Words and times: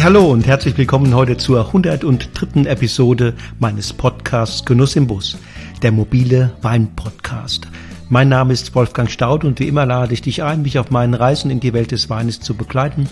Hey, 0.00 0.06
hallo 0.06 0.32
und 0.32 0.46
herzlich 0.46 0.78
willkommen 0.78 1.14
heute 1.14 1.36
zur 1.36 1.66
103. 1.66 2.62
Episode 2.62 3.34
meines 3.58 3.92
Podcasts 3.92 4.64
Genuss 4.64 4.96
im 4.96 5.06
Bus, 5.06 5.36
der 5.82 5.92
mobile 5.92 6.56
Wein-Podcast. 6.62 7.68
Mein 8.08 8.30
Name 8.30 8.54
ist 8.54 8.74
Wolfgang 8.74 9.10
Staud 9.10 9.44
und 9.44 9.60
wie 9.60 9.68
immer 9.68 9.84
lade 9.84 10.14
ich 10.14 10.22
dich 10.22 10.42
ein, 10.42 10.62
mich 10.62 10.78
auf 10.78 10.90
meinen 10.90 11.12
Reisen 11.12 11.50
in 11.50 11.60
die 11.60 11.74
Welt 11.74 11.90
des 11.90 12.08
Weines 12.08 12.40
zu 12.40 12.54
begleiten 12.54 13.10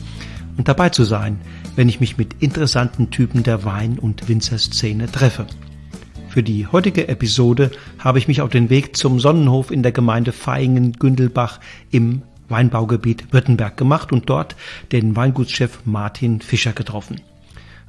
und 0.56 0.68
dabei 0.68 0.88
zu 0.88 1.04
sein, 1.04 1.38
wenn 1.76 1.90
ich 1.90 2.00
mich 2.00 2.16
mit 2.16 2.36
interessanten 2.40 3.10
Typen 3.10 3.42
der 3.42 3.66
Wein- 3.66 3.98
und 3.98 4.26
Winzerszene 4.26 5.12
treffe. 5.12 5.46
Für 6.30 6.42
die 6.42 6.68
heutige 6.68 7.06
Episode 7.06 7.70
habe 7.98 8.18
ich 8.18 8.28
mich 8.28 8.40
auf 8.40 8.48
den 8.48 8.70
Weg 8.70 8.96
zum 8.96 9.20
Sonnenhof 9.20 9.70
in 9.70 9.82
der 9.82 9.92
Gemeinde 9.92 10.32
Vaihingen-Gündelbach 10.32 11.60
im 11.90 12.22
Weinbaugebiet 12.48 13.32
Württemberg 13.32 13.76
gemacht 13.76 14.12
und 14.12 14.30
dort 14.30 14.56
den 14.92 15.16
Weingutschef 15.16 15.80
Martin 15.84 16.40
Fischer 16.40 16.72
getroffen. 16.72 17.20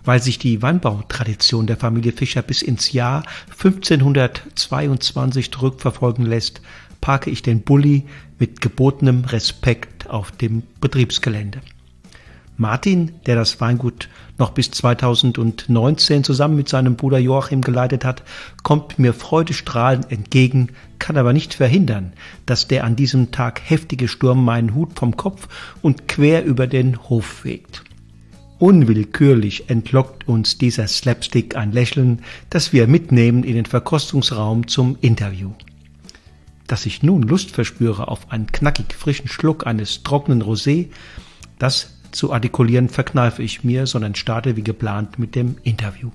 Weil 0.03 0.21
sich 0.21 0.39
die 0.39 0.61
Weinbautradition 0.61 1.67
der 1.67 1.77
Familie 1.77 2.11
Fischer 2.11 2.41
bis 2.41 2.61
ins 2.61 2.91
Jahr 2.91 3.23
1522 3.51 5.51
zurückverfolgen 5.51 6.25
lässt, 6.25 6.61
parke 7.01 7.29
ich 7.29 7.41
den 7.41 7.61
Bulli 7.61 8.05
mit 8.39 8.61
gebotenem 8.61 9.25
Respekt 9.25 10.09
auf 10.09 10.31
dem 10.31 10.63
Betriebsgelände. 10.81 11.61
Martin, 12.57 13.13
der 13.25 13.35
das 13.35 13.61
Weingut 13.61 14.09
noch 14.39 14.51
bis 14.51 14.71
2019 14.71 16.23
zusammen 16.23 16.55
mit 16.55 16.69
seinem 16.69 16.95
Bruder 16.95 17.19
Joachim 17.19 17.61
geleitet 17.61 18.05
hat, 18.05 18.23
kommt 18.63 18.97
mir 18.97 19.13
freudestrahlend 19.13 20.11
entgegen, 20.11 20.69
kann 20.97 21.17
aber 21.17 21.33
nicht 21.33 21.53
verhindern, 21.53 22.13
dass 22.45 22.67
der 22.67 22.83
an 22.83 22.95
diesem 22.95 23.31
Tag 23.31 23.61
heftige 23.63 24.07
Sturm 24.07 24.43
meinen 24.43 24.73
Hut 24.73 24.97
vom 24.97 25.17
Kopf 25.17 25.47
und 25.81 26.07
quer 26.07 26.43
über 26.45 26.67
den 26.67 27.09
Hof 27.09 27.25
fegt. 27.25 27.83
Unwillkürlich 28.59 29.69
entlockt 29.69 30.27
uns 30.27 30.57
dieser 30.57 30.87
Slapstick 30.87 31.55
ein 31.55 31.71
Lächeln, 31.71 32.23
das 32.49 32.73
wir 32.73 32.87
mitnehmen 32.87 33.43
in 33.43 33.55
den 33.55 33.65
Verkostungsraum 33.65 34.67
zum 34.67 34.97
Interview. 34.99 35.51
Dass 36.67 36.85
ich 36.85 37.01
nun 37.01 37.23
Lust 37.23 37.51
verspüre 37.51 38.09
auf 38.09 38.31
einen 38.31 38.47
knackig 38.47 38.93
frischen 38.93 39.29
Schluck 39.29 39.65
eines 39.65 40.03
trockenen 40.03 40.43
Rosé, 40.43 40.87
das 41.57 41.98
zu 42.11 42.31
artikulieren 42.33 42.89
verkneife 42.89 43.43
ich 43.43 43.63
mir, 43.63 43.87
sondern 43.87 44.15
starte 44.15 44.55
wie 44.55 44.63
geplant 44.63 45.19
mit 45.19 45.35
dem 45.35 45.55
Interview. 45.63 46.09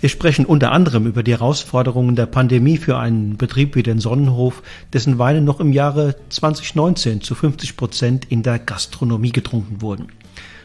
Wir 0.00 0.10
sprechen 0.10 0.44
unter 0.44 0.72
anderem 0.72 1.06
über 1.06 1.22
die 1.22 1.32
Herausforderungen 1.32 2.16
der 2.16 2.26
Pandemie 2.26 2.76
für 2.76 2.98
einen 2.98 3.38
Betrieb 3.38 3.74
wie 3.76 3.82
den 3.82 3.98
Sonnenhof, 3.98 4.62
dessen 4.92 5.18
Weine 5.18 5.40
noch 5.40 5.58
im 5.58 5.72
Jahre 5.72 6.16
2019 6.28 7.22
zu 7.22 7.34
50 7.34 7.76
Prozent 7.76 8.24
in 8.26 8.42
der 8.42 8.58
Gastronomie 8.58 9.32
getrunken 9.32 9.80
wurden. 9.80 10.08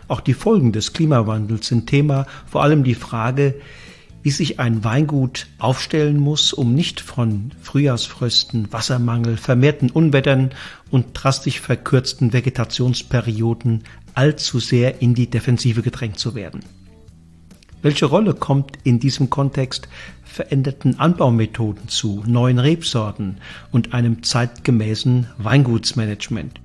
Auch 0.10 0.20
die 0.20 0.34
Folgen 0.34 0.74
des 0.74 0.92
Klimawandels 0.92 1.68
sind 1.68 1.88
Thema, 1.88 2.28
vor 2.46 2.62
allem 2.64 2.84
die 2.84 2.96
Frage, 2.96 3.56
wie 4.24 4.32
sich 4.32 4.60
ein 4.60 4.84
Weingut 4.84 5.48
aufstellen 5.58 6.20
muss, 6.20 6.54
um 6.54 6.74
nicht 6.74 7.00
von 7.00 7.52
Frühjahrsfrösten, 7.62 8.72
Wassermangel, 8.72 9.38
vermehrten 9.38 9.90
Unwettern 9.90 10.52
und 10.92 11.08
drastisch 11.14 11.60
verkürzten 11.60 12.34
Vegetationsperioden 12.34 13.84
allzu 14.14 14.60
sehr 14.60 15.02
in 15.02 15.14
die 15.14 15.30
Defensive 15.30 15.82
gedrängt 15.82 16.20
zu 16.20 16.36
werden. 16.36 16.62
Welche 17.82 18.06
Rolle 18.06 18.34
kommt 18.34 18.78
in 18.84 19.00
diesem 19.00 19.30
Kontext 19.30 19.88
veränderten 20.24 21.00
Anbaumethoden 21.00 21.88
zu, 21.88 22.24
neuen 22.28 22.60
Rebsorten 22.60 23.38
und 23.72 23.94
einem 23.94 24.24
zeitgemäßen 24.24 25.28
Weingutsmanagement? 25.38 26.62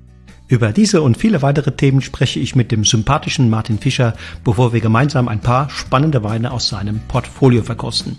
Über 0.48 0.72
diese 0.72 1.02
und 1.02 1.16
viele 1.16 1.42
weitere 1.42 1.72
Themen 1.72 2.02
spreche 2.02 2.38
ich 2.38 2.54
mit 2.54 2.70
dem 2.70 2.84
sympathischen 2.84 3.50
Martin 3.50 3.78
Fischer, 3.78 4.14
bevor 4.44 4.72
wir 4.72 4.80
gemeinsam 4.80 5.26
ein 5.26 5.40
paar 5.40 5.68
spannende 5.70 6.22
Weine 6.22 6.52
aus 6.52 6.68
seinem 6.68 7.00
Portfolio 7.08 7.62
verkosten. 7.62 8.16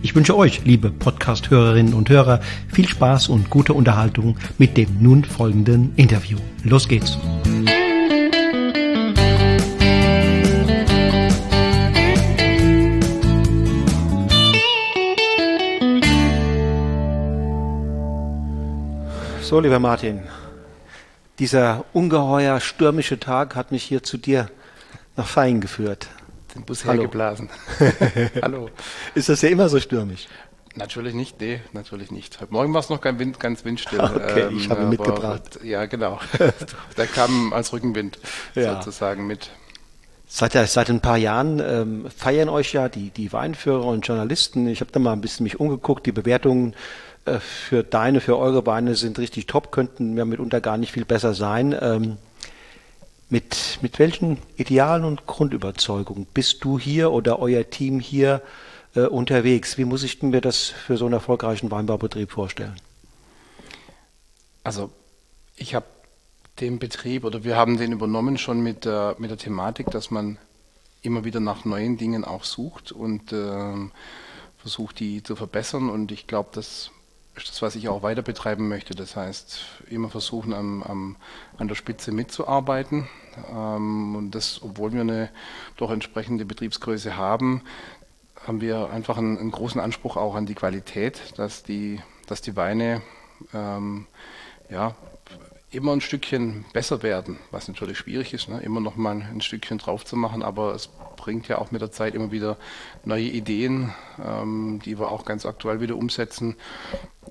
Ich 0.00 0.14
wünsche 0.14 0.36
euch, 0.36 0.64
liebe 0.64 0.90
Podcast-Hörerinnen 0.90 1.92
und 1.92 2.08
Hörer, 2.08 2.40
viel 2.72 2.88
Spaß 2.88 3.28
und 3.28 3.50
gute 3.50 3.74
Unterhaltung 3.74 4.38
mit 4.56 4.76
dem 4.76 4.88
nun 5.00 5.24
folgenden 5.24 5.92
Interview. 5.96 6.38
Los 6.62 6.88
geht's! 6.88 7.18
So, 19.46 19.60
lieber 19.60 19.78
Martin, 19.78 20.24
dieser 21.38 21.84
ungeheuer 21.92 22.58
stürmische 22.58 23.20
Tag 23.20 23.54
hat 23.54 23.70
mich 23.70 23.84
hier 23.84 24.02
zu 24.02 24.16
dir 24.16 24.50
nach 25.14 25.28
Fein 25.28 25.60
geführt. 25.60 26.08
Den 26.56 26.64
Bus 26.64 26.84
Hallo. 26.84 27.02
hergeblasen. 27.02 27.48
Hallo. 28.42 28.70
Ist 29.14 29.28
das 29.28 29.42
ja 29.42 29.48
immer 29.48 29.68
so 29.68 29.78
stürmisch? 29.78 30.26
Natürlich 30.74 31.14
nicht, 31.14 31.40
nee, 31.40 31.60
natürlich 31.72 32.10
nicht. 32.10 32.40
Heute 32.40 32.52
Morgen 32.52 32.74
war 32.74 32.80
es 32.80 32.88
noch 32.88 33.00
kein 33.00 33.20
Wind, 33.20 33.38
ganz 33.38 33.64
windstill. 33.64 34.00
Okay, 34.00 34.48
ähm, 34.48 34.56
ich 34.56 34.68
habe 34.68 34.82
ihn 34.82 34.88
mitgebracht. 34.88 35.60
Ja, 35.62 35.86
genau. 35.86 36.18
Der 36.96 37.06
kam 37.06 37.52
als 37.52 37.72
Rückenwind 37.72 38.18
ja. 38.56 38.74
sozusagen 38.74 39.28
mit. 39.28 39.50
Seit, 40.26 40.54
seit 40.54 40.90
ein 40.90 41.00
paar 41.00 41.18
Jahren 41.18 41.60
ähm, 41.60 42.06
feiern 42.10 42.48
euch 42.48 42.72
ja 42.72 42.88
die, 42.88 43.10
die 43.10 43.32
Weinführer 43.32 43.84
und 43.84 44.08
Journalisten. 44.08 44.66
Ich 44.66 44.80
habe 44.80 44.90
da 44.90 44.98
mal 44.98 45.12
ein 45.12 45.20
bisschen 45.20 45.44
mich 45.44 45.60
umgeguckt. 45.60 46.04
Die 46.04 46.10
Bewertungen 46.10 46.74
äh, 47.26 47.40
für 47.40 47.82
deine, 47.82 48.20
für 48.20 48.38
eure 48.38 48.66
Weine 48.66 48.94
sind 48.94 49.18
richtig 49.18 49.46
top, 49.46 49.72
könnten 49.72 50.16
ja 50.16 50.24
mitunter 50.24 50.60
gar 50.60 50.78
nicht 50.78 50.92
viel 50.92 51.04
besser 51.04 51.34
sein. 51.34 51.76
Ähm, 51.80 52.16
mit, 53.28 53.78
mit 53.82 53.98
welchen 53.98 54.38
Idealen 54.56 55.04
und 55.04 55.26
Grundüberzeugungen 55.26 56.26
bist 56.32 56.64
du 56.64 56.78
hier 56.78 57.10
oder 57.10 57.40
euer 57.40 57.68
Team 57.68 57.98
hier 58.00 58.42
äh, 58.94 59.00
unterwegs? 59.00 59.78
Wie 59.78 59.84
muss 59.84 60.02
ich 60.02 60.22
mir 60.22 60.40
das 60.40 60.66
für 60.66 60.96
so 60.96 61.06
einen 61.06 61.14
erfolgreichen 61.14 61.70
Weinbaubetrieb 61.70 62.30
vorstellen? 62.30 62.76
Also 64.62 64.90
ich 65.56 65.74
habe 65.74 65.86
den 66.60 66.78
Betrieb 66.78 67.24
oder 67.24 67.44
wir 67.44 67.56
haben 67.56 67.78
den 67.78 67.92
übernommen 67.92 68.38
schon 68.38 68.60
mit 68.60 68.84
der, 68.84 69.16
mit 69.18 69.30
der 69.30 69.38
Thematik, 69.38 69.90
dass 69.90 70.10
man 70.10 70.38
immer 71.02 71.24
wieder 71.24 71.40
nach 71.40 71.64
neuen 71.64 71.98
Dingen 71.98 72.24
auch 72.24 72.44
sucht 72.44 72.92
und 72.92 73.32
äh, 73.32 73.74
versucht, 74.58 75.00
die 75.00 75.22
zu 75.22 75.36
verbessern. 75.36 75.90
Und 75.90 76.10
ich 76.12 76.26
glaube, 76.26 76.50
dass 76.52 76.90
ist 77.36 77.48
das, 77.48 77.62
was 77.62 77.76
ich 77.76 77.88
auch 77.88 78.02
weiter 78.02 78.22
betreiben 78.22 78.68
möchte. 78.68 78.94
Das 78.94 79.16
heißt, 79.16 79.60
immer 79.90 80.08
versuchen, 80.08 80.52
am, 80.52 80.82
am, 80.82 81.16
an 81.58 81.68
der 81.68 81.74
Spitze 81.74 82.12
mitzuarbeiten. 82.12 83.08
Ähm, 83.50 84.16
und 84.16 84.30
das, 84.32 84.62
obwohl 84.62 84.92
wir 84.92 85.02
eine 85.02 85.30
doch 85.76 85.90
entsprechende 85.90 86.44
Betriebsgröße 86.44 87.16
haben, 87.16 87.62
haben 88.46 88.60
wir 88.60 88.90
einfach 88.90 89.18
einen, 89.18 89.38
einen 89.38 89.50
großen 89.50 89.80
Anspruch 89.80 90.16
auch 90.16 90.34
an 90.34 90.46
die 90.46 90.54
Qualität, 90.54 91.34
dass 91.36 91.62
die, 91.62 92.00
dass 92.26 92.40
die 92.40 92.56
Weine 92.56 93.02
ähm, 93.52 94.06
ja, 94.70 94.94
immer 95.70 95.92
ein 95.92 96.00
Stückchen 96.00 96.64
besser 96.72 97.02
werden, 97.02 97.38
was 97.50 97.68
natürlich 97.68 97.98
schwierig 97.98 98.32
ist, 98.32 98.48
ne? 98.48 98.60
immer 98.60 98.80
noch 98.80 98.96
mal 98.96 99.20
ein 99.20 99.40
Stückchen 99.40 99.78
drauf 99.78 100.04
zu 100.04 100.16
machen, 100.16 100.42
aber 100.42 100.74
es 100.74 100.88
bringt 101.26 101.48
ja 101.48 101.58
auch 101.58 101.72
mit 101.72 101.80
der 101.80 101.90
Zeit 101.90 102.14
immer 102.14 102.30
wieder 102.30 102.56
neue 103.04 103.24
Ideen, 103.24 103.92
ähm, 104.24 104.80
die 104.84 104.96
wir 104.96 105.10
auch 105.10 105.24
ganz 105.24 105.44
aktuell 105.44 105.80
wieder 105.80 105.96
umsetzen. 105.96 106.54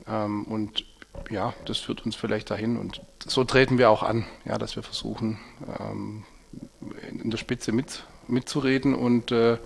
Ähm, 0.06 0.44
und 0.44 0.84
ja, 1.30 1.54
das 1.64 1.78
führt 1.78 2.06
uns 2.06 2.14
vielleicht 2.14 2.52
dahin 2.52 2.78
und 2.78 3.02
so 3.26 3.46
treten 3.46 3.78
wir 3.78 3.90
auch 3.90 4.04
an, 4.04 4.26
ja, 4.44 4.58
dass 4.58 4.76
wir 4.76 4.84
versuchen, 4.84 5.40
ähm, 5.80 6.24
in 7.10 7.32
der 7.32 7.38
Spitze 7.38 7.72
mit, 7.72 8.04
mitzureden 8.28 8.96
und 8.96 9.32
äh, 9.32 9.58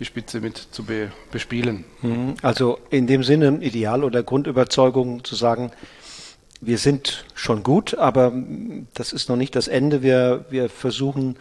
die 0.00 0.04
Spitze 0.04 0.40
mit 0.40 0.56
zu 0.58 0.82
be, 0.82 1.12
bespielen. 1.30 1.84
Mhm. 2.02 2.34
Also 2.42 2.80
in 2.90 3.06
dem 3.06 3.22
Sinne 3.22 3.58
Ideal 3.60 4.02
oder 4.02 4.24
Grundüberzeugung 4.24 5.22
zu 5.22 5.36
sagen, 5.36 5.70
wir 6.60 6.78
sind 6.78 7.24
schon 7.34 7.62
gut, 7.62 7.94
aber 7.94 8.32
das 8.94 9.12
ist 9.12 9.28
noch 9.28 9.36
nicht 9.36 9.54
das 9.54 9.68
Ende. 9.68 10.02
Wir, 10.02 10.46
wir 10.50 10.68
versuchen 10.68 11.36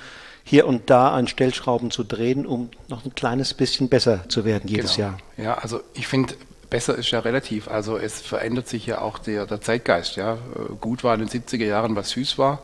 hier 0.49 0.65
und 0.65 0.89
da 0.89 1.09
an 1.09 1.27
Stellschrauben 1.27 1.91
zu 1.91 2.03
drehen, 2.03 2.47
um 2.47 2.71
noch 2.87 3.05
ein 3.05 3.13
kleines 3.13 3.53
bisschen 3.53 3.87
besser 3.87 4.27
zu 4.29 4.45
werden 4.45 4.67
jedes 4.67 4.95
genau. 4.95 5.09
Jahr. 5.09 5.17
Ja, 5.37 5.53
also 5.59 5.81
ich 5.93 6.07
finde, 6.07 6.33
besser 6.71 6.95
ist 6.95 7.11
ja 7.11 7.19
relativ. 7.19 7.67
Also 7.67 7.97
es 7.97 8.19
verändert 8.19 8.67
sich 8.67 8.87
ja 8.87 8.99
auch 8.99 9.19
der, 9.19 9.45
der 9.45 9.61
Zeitgeist. 9.61 10.15
Ja. 10.15 10.39
Gut 10.81 11.03
war 11.03 11.13
in 11.13 11.19
den 11.19 11.29
70er 11.29 11.65
Jahren, 11.65 11.95
was 11.95 12.09
süß 12.09 12.39
war. 12.39 12.63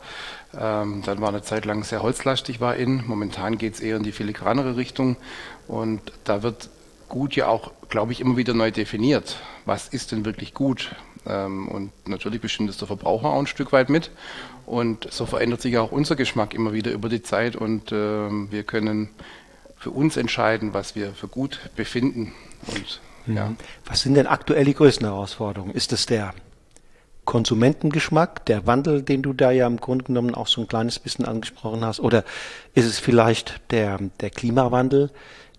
Ähm, 0.58 1.04
dann 1.06 1.20
war 1.20 1.28
eine 1.28 1.42
Zeit 1.42 1.64
lang 1.64 1.84
sehr 1.84 2.02
holzlastig 2.02 2.60
war 2.60 2.74
in. 2.74 3.06
Momentan 3.06 3.56
geht 3.56 3.74
es 3.74 3.80
eher 3.80 3.98
in 3.98 4.02
die 4.02 4.10
filigranere 4.10 4.76
Richtung. 4.76 5.16
Und 5.68 6.00
da 6.24 6.42
wird 6.42 6.68
gut 7.08 7.36
ja 7.36 7.46
auch, 7.46 7.70
glaube 7.88 8.10
ich, 8.10 8.20
immer 8.20 8.36
wieder 8.36 8.52
neu 8.52 8.72
definiert. 8.72 9.36
Was 9.64 9.86
ist 9.86 10.10
denn 10.10 10.24
wirklich 10.24 10.54
gut? 10.54 10.96
Ähm, 11.24 11.68
und 11.68 11.92
natürlich 12.08 12.40
bestimmt 12.40 12.68
es 12.68 12.78
der 12.78 12.88
Verbraucher 12.88 13.28
auch 13.28 13.38
ein 13.38 13.46
Stück 13.46 13.70
weit 13.70 13.90
mit. 13.90 14.10
Und 14.66 15.06
so 15.12 15.26
verändert 15.26 15.62
sich 15.62 15.78
auch 15.78 15.92
unser 15.92 16.16
Geschmack 16.16 16.52
immer 16.52 16.72
wieder 16.72 16.90
über 16.90 17.08
die 17.08 17.22
Zeit 17.22 17.54
und 17.54 17.92
ähm, 17.92 18.48
wir 18.50 18.64
können 18.64 19.10
für 19.76 19.90
uns 19.90 20.16
entscheiden, 20.16 20.74
was 20.74 20.96
wir 20.96 21.12
für 21.12 21.28
gut 21.28 21.70
befinden. 21.76 22.32
Und, 22.66 23.00
ja. 23.32 23.46
Mhm. 23.46 23.56
Was 23.84 24.02
sind 24.02 24.14
denn 24.14 24.26
aktuell 24.26 24.64
die 24.64 24.74
größten 24.74 25.06
Herausforderungen? 25.06 25.72
Ist 25.72 25.92
es 25.92 26.06
der 26.06 26.34
Konsumentengeschmack, 27.26 28.44
der 28.46 28.66
Wandel, 28.66 29.02
den 29.02 29.22
du 29.22 29.32
da 29.32 29.52
ja 29.52 29.66
im 29.66 29.76
Grunde 29.76 30.04
genommen 30.06 30.34
auch 30.34 30.48
so 30.48 30.62
ein 30.62 30.68
kleines 30.68 30.98
bisschen 30.98 31.24
angesprochen 31.26 31.84
hast? 31.84 32.00
Oder 32.00 32.24
ist 32.74 32.86
es 32.86 32.98
vielleicht 32.98 33.60
der, 33.70 33.98
der 34.20 34.30
Klimawandel, 34.30 35.10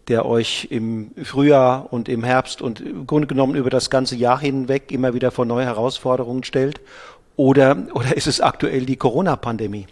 der 0.08 0.26
euch 0.26 0.68
im 0.70 1.12
Frühjahr 1.24 1.92
und 1.92 2.10
im 2.10 2.24
Herbst 2.24 2.62
und 2.62 2.80
im 2.80 3.06
Grunde 3.06 3.28
genommen 3.28 3.56
über 3.56 3.70
das 3.70 3.90
ganze 3.90 4.16
Jahr 4.16 4.40
hinweg 4.40 4.92
immer 4.92 5.14
wieder 5.14 5.32
vor 5.32 5.46
neue 5.46 5.66
Herausforderungen 5.66 6.44
stellt? 6.44 6.80
Oder, 7.38 7.78
oder 7.94 8.18
ist 8.18 8.28
es 8.28 8.42
aktuell 8.42 8.86
die 8.86 8.98
Corona-Pandemie? 8.98 9.88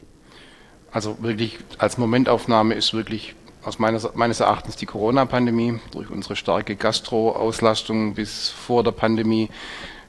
Also 0.92 1.18
wirklich 1.21 1.59
als 1.77 1.97
Momentaufnahme 1.97 2.74
ist 2.74 2.94
wirklich 2.94 3.36
aus 3.63 3.80
meines, 3.80 4.07
meines 4.15 4.39
Erachtens 4.39 4.75
die 4.75 4.86
Corona-Pandemie. 4.86 5.80
Durch 5.92 6.09
unsere 6.09 6.36
starke 6.36 6.75
Gastro-Auslastung 6.75 8.15
bis 8.15 8.50
vor 8.50 8.83
der 8.83 8.92
Pandemie 8.92 9.50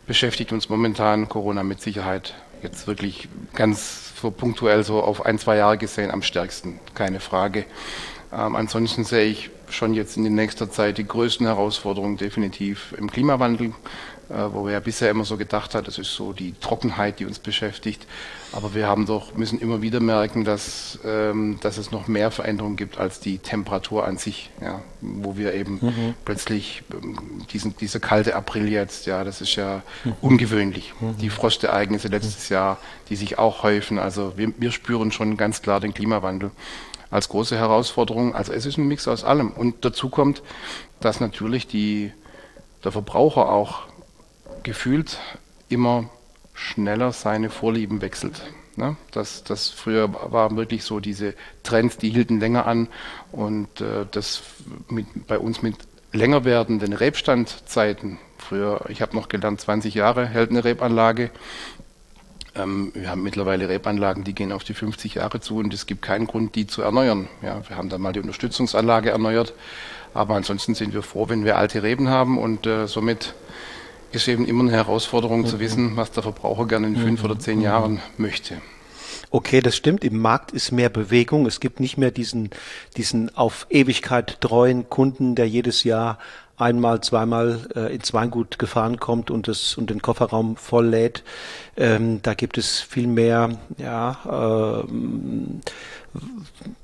beschäftigt 0.06 0.52
uns 0.52 0.68
momentan 0.68 1.28
Corona 1.28 1.62
mit 1.62 1.80
Sicherheit 1.80 2.34
jetzt 2.62 2.86
wirklich 2.86 3.28
ganz 3.54 4.14
so 4.20 4.30
punktuell 4.30 4.82
so 4.82 5.02
auf 5.02 5.26
ein, 5.26 5.38
zwei 5.38 5.56
Jahre 5.56 5.76
gesehen 5.76 6.10
am 6.10 6.22
stärksten, 6.22 6.80
keine 6.94 7.20
Frage. 7.20 7.66
Ähm, 8.32 8.56
ansonsten 8.56 9.04
sehe 9.04 9.26
ich 9.26 9.50
schon 9.68 9.94
jetzt 9.94 10.16
in 10.16 10.22
nächster 10.34 10.70
Zeit 10.70 10.98
die 10.98 11.06
größten 11.06 11.46
Herausforderungen 11.46 12.16
definitiv 12.16 12.94
im 12.96 13.10
Klimawandel. 13.10 13.74
Äh, 14.28 14.52
wo 14.52 14.64
wir 14.64 14.72
ja 14.72 14.80
bisher 14.80 15.08
immer 15.08 15.24
so 15.24 15.36
gedacht 15.36 15.76
hat, 15.76 15.86
das 15.86 15.98
ist 15.98 16.12
so 16.12 16.32
die 16.32 16.52
Trockenheit, 16.60 17.20
die 17.20 17.26
uns 17.26 17.38
beschäftigt. 17.38 18.06
Aber 18.50 18.74
wir 18.74 18.88
haben 18.88 19.06
doch, 19.06 19.36
müssen 19.36 19.60
immer 19.60 19.82
wieder 19.82 20.00
merken, 20.00 20.44
dass, 20.44 20.98
ähm, 21.04 21.58
dass 21.60 21.78
es 21.78 21.92
noch 21.92 22.08
mehr 22.08 22.32
Veränderungen 22.32 22.74
gibt 22.74 22.98
als 22.98 23.20
die 23.20 23.38
Temperatur 23.38 24.04
an 24.04 24.16
sich, 24.16 24.50
ja, 24.60 24.82
wo 25.00 25.36
wir 25.36 25.54
eben 25.54 25.78
mhm. 25.80 26.14
plötzlich 26.24 26.82
ähm, 26.92 27.46
diesen, 27.52 27.76
dieser 27.76 28.00
kalte 28.00 28.34
April 28.34 28.68
jetzt, 28.68 29.06
ja, 29.06 29.22
das 29.22 29.40
ist 29.40 29.54
ja 29.54 29.82
mhm. 30.02 30.14
ungewöhnlich. 30.20 30.92
Mhm. 30.98 31.18
Die 31.18 31.30
Frostereignisse 31.30 32.08
letztes 32.08 32.48
Jahr, 32.48 32.78
die 33.08 33.16
sich 33.16 33.38
auch 33.38 33.62
häufen. 33.62 34.00
Also 34.00 34.32
wir, 34.36 34.52
wir 34.58 34.72
spüren 34.72 35.12
schon 35.12 35.36
ganz 35.36 35.62
klar 35.62 35.78
den 35.78 35.94
Klimawandel 35.94 36.50
als 37.12 37.28
große 37.28 37.56
Herausforderung. 37.56 38.34
Also 38.34 38.52
es 38.52 38.66
ist 38.66 38.76
ein 38.76 38.88
Mix 38.88 39.06
aus 39.06 39.22
allem. 39.22 39.52
Und 39.52 39.84
dazu 39.84 40.08
kommt, 40.08 40.42
dass 40.98 41.20
natürlich 41.20 41.68
die, 41.68 42.12
der 42.82 42.90
Verbraucher 42.90 43.52
auch 43.52 43.86
gefühlt 44.66 45.20
immer 45.68 46.10
schneller 46.52 47.12
seine 47.12 47.50
Vorlieben 47.50 48.00
wechselt. 48.00 48.42
Ne? 48.74 48.96
Das, 49.12 49.44
das 49.44 49.68
früher 49.68 50.12
war 50.12 50.56
wirklich 50.56 50.82
so 50.82 50.98
diese 50.98 51.34
Trends, 51.62 51.98
die 51.98 52.10
hielten 52.10 52.40
länger 52.40 52.66
an 52.66 52.88
und 53.30 53.80
äh, 53.80 54.06
das 54.10 54.42
mit, 54.88 55.06
bei 55.28 55.38
uns 55.38 55.62
mit 55.62 55.76
länger 56.12 56.44
werdenden 56.44 56.92
Rebstandzeiten. 56.92 58.18
Früher, 58.38 58.84
ich 58.88 59.02
habe 59.02 59.14
noch 59.14 59.28
gelernt, 59.28 59.60
20 59.60 59.94
Jahre 59.94 60.26
hält 60.26 60.50
eine 60.50 60.64
Rebanlage. 60.64 61.30
Ähm, 62.56 62.90
wir 62.92 63.08
haben 63.08 63.22
mittlerweile 63.22 63.68
Rebanlagen, 63.68 64.24
die 64.24 64.34
gehen 64.34 64.50
auf 64.50 64.64
die 64.64 64.74
50 64.74 65.14
Jahre 65.14 65.38
zu 65.38 65.58
und 65.58 65.72
es 65.72 65.86
gibt 65.86 66.02
keinen 66.02 66.26
Grund, 66.26 66.56
die 66.56 66.66
zu 66.66 66.82
erneuern. 66.82 67.28
Ja, 67.40 67.62
wir 67.68 67.76
haben 67.76 67.88
dann 67.88 68.00
mal 68.00 68.12
die 68.12 68.20
Unterstützungsanlage 68.20 69.10
erneuert, 69.10 69.54
aber 70.12 70.34
ansonsten 70.34 70.74
sind 70.74 70.92
wir 70.92 71.04
froh, 71.04 71.28
wenn 71.28 71.44
wir 71.44 71.56
alte 71.56 71.84
Reben 71.84 72.08
haben 72.08 72.36
und 72.36 72.66
äh, 72.66 72.88
somit 72.88 73.34
ist 74.12 74.28
eben 74.28 74.46
immer 74.46 74.62
eine 74.62 74.72
Herausforderung 74.72 75.40
mhm. 75.42 75.46
zu 75.46 75.60
wissen, 75.60 75.96
was 75.96 76.10
der 76.10 76.22
Verbraucher 76.22 76.66
gerne 76.66 76.88
in 76.88 76.94
mhm. 76.94 77.02
fünf 77.02 77.24
oder 77.24 77.38
zehn 77.38 77.60
Jahren 77.60 78.00
möchte. 78.16 78.56
Okay, 79.30 79.60
das 79.60 79.76
stimmt. 79.76 80.04
Im 80.04 80.18
Markt 80.18 80.52
ist 80.52 80.72
mehr 80.72 80.88
Bewegung. 80.88 81.46
Es 81.46 81.60
gibt 81.60 81.80
nicht 81.80 81.98
mehr 81.98 82.10
diesen, 82.10 82.50
diesen 82.96 83.34
auf 83.36 83.66
Ewigkeit 83.70 84.40
treuen 84.40 84.88
Kunden, 84.88 85.34
der 85.34 85.48
jedes 85.48 85.84
Jahr 85.84 86.18
einmal, 86.56 87.00
zweimal 87.02 87.60
äh, 87.74 87.94
ins 87.94 88.14
Weingut 88.14 88.58
gefahren 88.58 88.98
kommt 88.98 89.30
und 89.30 89.48
das 89.48 89.76
und 89.76 89.90
den 89.90 90.02
Kofferraum 90.02 90.56
voll 90.56 90.86
lädt. 90.86 91.22
Ähm, 91.76 92.20
da 92.22 92.34
gibt 92.34 92.56
es 92.56 92.80
viel 92.80 93.06
mehr, 93.06 93.50
ja, 93.76 94.84
äh, 94.84 94.90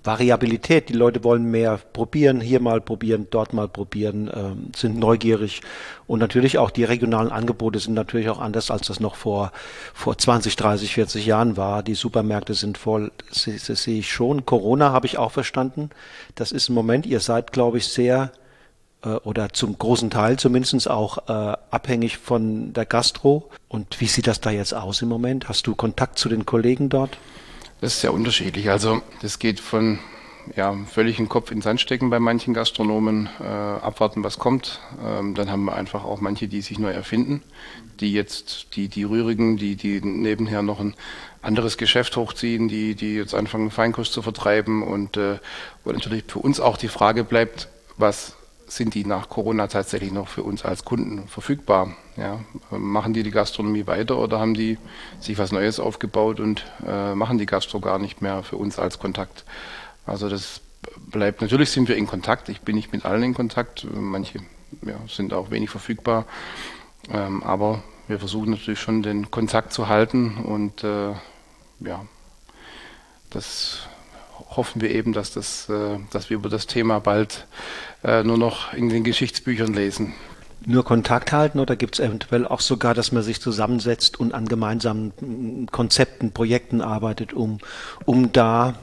Variabilität. 0.04 0.90
Die 0.90 0.94
Leute 0.94 1.24
wollen 1.24 1.50
mehr 1.50 1.78
probieren, 1.92 2.40
hier 2.40 2.60
mal 2.60 2.82
probieren, 2.82 3.28
dort 3.30 3.54
mal 3.54 3.68
probieren, 3.68 4.28
äh, 4.28 4.76
sind 4.76 4.98
neugierig. 4.98 5.62
Und 6.06 6.18
natürlich 6.18 6.58
auch 6.58 6.70
die 6.70 6.84
regionalen 6.84 7.32
Angebote 7.32 7.78
sind 7.78 7.94
natürlich 7.94 8.28
auch 8.28 8.40
anders, 8.40 8.70
als 8.70 8.88
das 8.88 9.00
noch 9.00 9.14
vor, 9.14 9.52
vor 9.94 10.18
20, 10.18 10.56
30, 10.56 10.92
40 10.92 11.24
Jahren 11.24 11.56
war. 11.56 11.82
Die 11.82 11.94
Supermärkte 11.94 12.52
sind 12.52 12.76
voll, 12.76 13.10
das, 13.30 13.48
das 13.66 13.82
sehe 13.82 14.00
ich 14.00 14.10
schon. 14.10 14.44
Corona 14.44 14.92
habe 14.92 15.06
ich 15.06 15.16
auch 15.16 15.32
verstanden. 15.32 15.88
Das 16.34 16.52
ist 16.52 16.68
im 16.68 16.74
Moment, 16.74 17.06
ihr 17.06 17.20
seid, 17.20 17.52
glaube 17.52 17.78
ich, 17.78 17.86
sehr 17.86 18.32
oder 19.08 19.52
zum 19.52 19.78
großen 19.78 20.10
Teil 20.10 20.38
zumindest 20.38 20.88
auch 20.88 21.28
äh, 21.28 21.56
abhängig 21.70 22.18
von 22.18 22.72
der 22.72 22.86
Gastro. 22.86 23.50
Und 23.68 24.00
wie 24.00 24.06
sieht 24.06 24.26
das 24.26 24.40
da 24.40 24.50
jetzt 24.50 24.74
aus 24.74 25.02
im 25.02 25.08
Moment? 25.08 25.48
Hast 25.48 25.66
du 25.66 25.74
Kontakt 25.74 26.18
zu 26.18 26.28
den 26.28 26.46
Kollegen 26.46 26.88
dort? 26.88 27.18
Das 27.80 27.94
ist 27.94 28.00
sehr 28.02 28.14
unterschiedlich. 28.14 28.70
Also 28.70 29.02
das 29.22 29.38
geht 29.38 29.58
von 29.58 29.98
ja, 30.56 30.76
völlig 30.86 31.16
den 31.16 31.28
Kopf 31.28 31.50
in 31.50 31.58
den 31.58 31.62
Sand 31.62 31.80
stecken 31.80 32.10
bei 32.10 32.18
manchen 32.18 32.54
Gastronomen, 32.54 33.28
äh, 33.40 33.44
abwarten, 33.44 34.24
was 34.24 34.38
kommt. 34.38 34.80
Ähm, 35.04 35.34
dann 35.34 35.50
haben 35.50 35.64
wir 35.64 35.74
einfach 35.74 36.04
auch 36.04 36.20
manche, 36.20 36.48
die 36.48 36.62
sich 36.62 36.78
neu 36.78 36.90
erfinden, 36.90 37.42
die 38.00 38.12
jetzt, 38.12 38.76
die, 38.76 38.88
die 38.88 39.04
Rührigen, 39.04 39.56
die, 39.56 39.76
die 39.76 40.00
nebenher 40.00 40.62
noch 40.62 40.80
ein 40.80 40.94
anderes 41.42 41.76
Geschäft 41.76 42.16
hochziehen, 42.16 42.68
die, 42.68 42.94
die 42.94 43.14
jetzt 43.14 43.34
anfangen, 43.34 43.70
Feinkost 43.70 44.12
zu 44.12 44.22
vertreiben 44.22 44.82
und 44.82 45.16
äh, 45.16 45.38
wo 45.84 45.92
natürlich 45.92 46.24
für 46.26 46.38
uns 46.38 46.60
auch 46.60 46.76
die 46.76 46.88
Frage 46.88 47.24
bleibt, 47.24 47.68
was 47.96 48.36
sind 48.76 48.94
die 48.94 49.04
nach 49.04 49.28
Corona 49.28 49.66
tatsächlich 49.66 50.12
noch 50.12 50.28
für 50.28 50.42
uns 50.42 50.64
als 50.64 50.84
Kunden 50.84 51.28
verfügbar? 51.28 51.94
Ja, 52.16 52.40
machen 52.70 53.12
die 53.12 53.22
die 53.22 53.30
Gastronomie 53.30 53.86
weiter 53.86 54.18
oder 54.18 54.40
haben 54.40 54.54
die 54.54 54.78
sich 55.20 55.38
was 55.38 55.52
Neues 55.52 55.78
aufgebaut 55.80 56.40
und 56.40 56.64
äh, 56.86 57.14
machen 57.14 57.38
die 57.38 57.46
Gastro 57.46 57.80
gar 57.80 57.98
nicht 57.98 58.22
mehr 58.22 58.42
für 58.42 58.56
uns 58.56 58.78
als 58.78 58.98
Kontakt? 58.98 59.44
Also 60.06 60.28
das 60.28 60.60
bleibt, 61.10 61.42
natürlich 61.42 61.70
sind 61.70 61.88
wir 61.88 61.96
in 61.96 62.06
Kontakt. 62.06 62.48
Ich 62.48 62.62
bin 62.62 62.76
nicht 62.76 62.92
mit 62.92 63.04
allen 63.04 63.22
in 63.22 63.34
Kontakt. 63.34 63.86
Manche 63.92 64.40
ja, 64.82 64.96
sind 65.06 65.32
auch 65.32 65.50
wenig 65.50 65.70
verfügbar. 65.70 66.26
Ähm, 67.10 67.42
aber 67.42 67.82
wir 68.08 68.18
versuchen 68.18 68.50
natürlich 68.50 68.80
schon 68.80 69.02
den 69.02 69.30
Kontakt 69.30 69.72
zu 69.72 69.88
halten 69.88 70.38
und 70.38 70.82
äh, 70.84 71.12
ja, 71.80 72.04
das 73.30 73.86
hoffen 74.56 74.82
wir 74.82 74.90
eben, 74.90 75.12
dass, 75.12 75.32
das, 75.32 75.68
äh, 75.68 75.98
dass 76.10 76.30
wir 76.30 76.36
über 76.36 76.48
das 76.48 76.66
Thema 76.66 77.00
bald 77.00 77.46
äh, 78.04 78.22
nur 78.22 78.38
noch 78.38 78.72
in 78.74 78.88
den 78.88 79.04
Geschichtsbüchern 79.04 79.72
lesen. 79.74 80.14
Nur 80.64 80.84
Kontakt 80.84 81.32
halten 81.32 81.58
oder 81.58 81.74
gibt 81.74 81.94
es 81.94 82.00
eventuell 82.00 82.46
auch 82.46 82.60
sogar, 82.60 82.94
dass 82.94 83.10
man 83.10 83.22
sich 83.22 83.40
zusammensetzt 83.40 84.20
und 84.20 84.32
an 84.32 84.46
gemeinsamen 84.46 85.66
Konzepten, 85.72 86.30
Projekten 86.30 86.80
arbeitet, 86.80 87.32
um, 87.32 87.58
um 88.04 88.30
da 88.32 88.74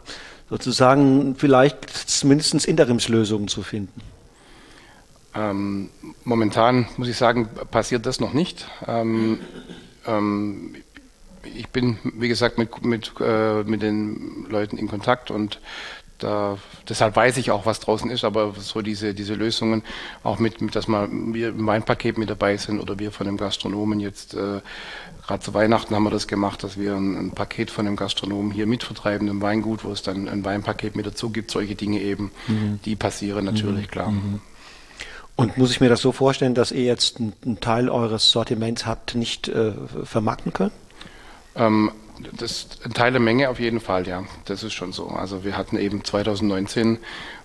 sozusagen 0.49 1.35
vielleicht 1.35 1.89
zumindest 1.89 2.65
Interimslösungen 2.65 3.47
zu 3.47 3.61
finden? 3.61 4.01
Ähm, 5.35 5.89
momentan 6.25 6.87
muss 6.97 7.07
ich 7.07 7.15
sagen, 7.15 7.49
passiert 7.71 8.05
das 8.05 8.19
noch 8.19 8.33
nicht. 8.33 8.67
Ähm, 8.87 9.39
ähm, 10.05 10.75
ich 11.43 11.69
bin, 11.69 11.97
wie 12.03 12.27
gesagt, 12.27 12.57
mit, 12.57 12.83
mit, 12.83 13.13
äh, 13.21 13.63
mit 13.63 13.81
den 13.81 14.47
Leuten 14.49 14.77
in 14.77 14.87
Kontakt 14.87 15.31
und 15.31 15.59
da, 16.19 16.57
deshalb 16.87 17.15
weiß 17.15 17.37
ich 17.37 17.51
auch, 17.51 17.65
was 17.65 17.79
draußen 17.79 18.09
ist, 18.11 18.23
aber 18.23 18.53
so 18.57 18.81
diese, 18.81 19.13
diese 19.13 19.33
Lösungen, 19.33 19.83
auch 20.23 20.39
mit, 20.39 20.61
mit, 20.61 20.75
dass 20.75 20.87
mal 20.87 21.09
wir 21.11 21.49
im 21.49 21.65
Weinpaket 21.65 22.17
mit 22.17 22.29
dabei 22.29 22.57
sind 22.57 22.79
oder 22.79 22.99
wir 22.99 23.11
von 23.11 23.25
dem 23.25 23.37
Gastronomen 23.37 23.99
jetzt, 23.99 24.33
äh, 24.33 24.61
gerade 25.25 25.43
zu 25.43 25.53
Weihnachten 25.53 25.95
haben 25.95 26.03
wir 26.03 26.11
das 26.11 26.27
gemacht, 26.27 26.63
dass 26.63 26.77
wir 26.77 26.95
ein, 26.95 27.15
ein 27.15 27.31
Paket 27.31 27.71
von 27.71 27.85
dem 27.85 27.95
Gastronomen 27.95 28.51
hier 28.51 28.67
mitvertreiben 28.67 29.27
im 29.27 29.41
Weingut, 29.41 29.83
wo 29.83 29.91
es 29.91 30.01
dann 30.01 30.27
ein 30.27 30.45
Weinpaket 30.45 30.95
mit 30.95 31.05
dazu 31.05 31.29
gibt, 31.29 31.51
solche 31.51 31.75
Dinge 31.75 32.01
eben, 32.01 32.31
mhm. 32.47 32.79
die 32.85 32.95
passieren 32.95 33.45
natürlich, 33.45 33.87
mhm. 33.87 33.91
klar. 33.91 34.11
Mhm. 34.11 34.41
Und 35.35 35.57
muss 35.57 35.71
ich 35.71 35.79
mir 35.79 35.87
das 35.87 36.01
so 36.01 36.11
vorstellen, 36.11 36.53
dass 36.53 36.73
ihr 36.73 36.83
jetzt 36.83 37.17
einen 37.19 37.59
Teil 37.61 37.87
eures 37.89 38.29
Sortiments 38.29 38.85
habt 38.85 39.15
nicht 39.15 39.47
äh, 39.47 39.71
vermarkten 40.03 40.51
können? 40.51 40.71
Ähm, 41.55 41.91
das 42.37 42.67
ein 42.83 42.93
Teil 42.93 43.11
der 43.11 43.21
Menge 43.21 43.49
auf 43.49 43.59
jeden 43.59 43.79
Fall, 43.79 44.07
ja. 44.07 44.23
Das 44.45 44.63
ist 44.63 44.73
schon 44.73 44.91
so. 44.91 45.07
Also 45.07 45.43
wir 45.43 45.57
hatten 45.57 45.77
eben 45.77 46.03
2019 46.03 46.99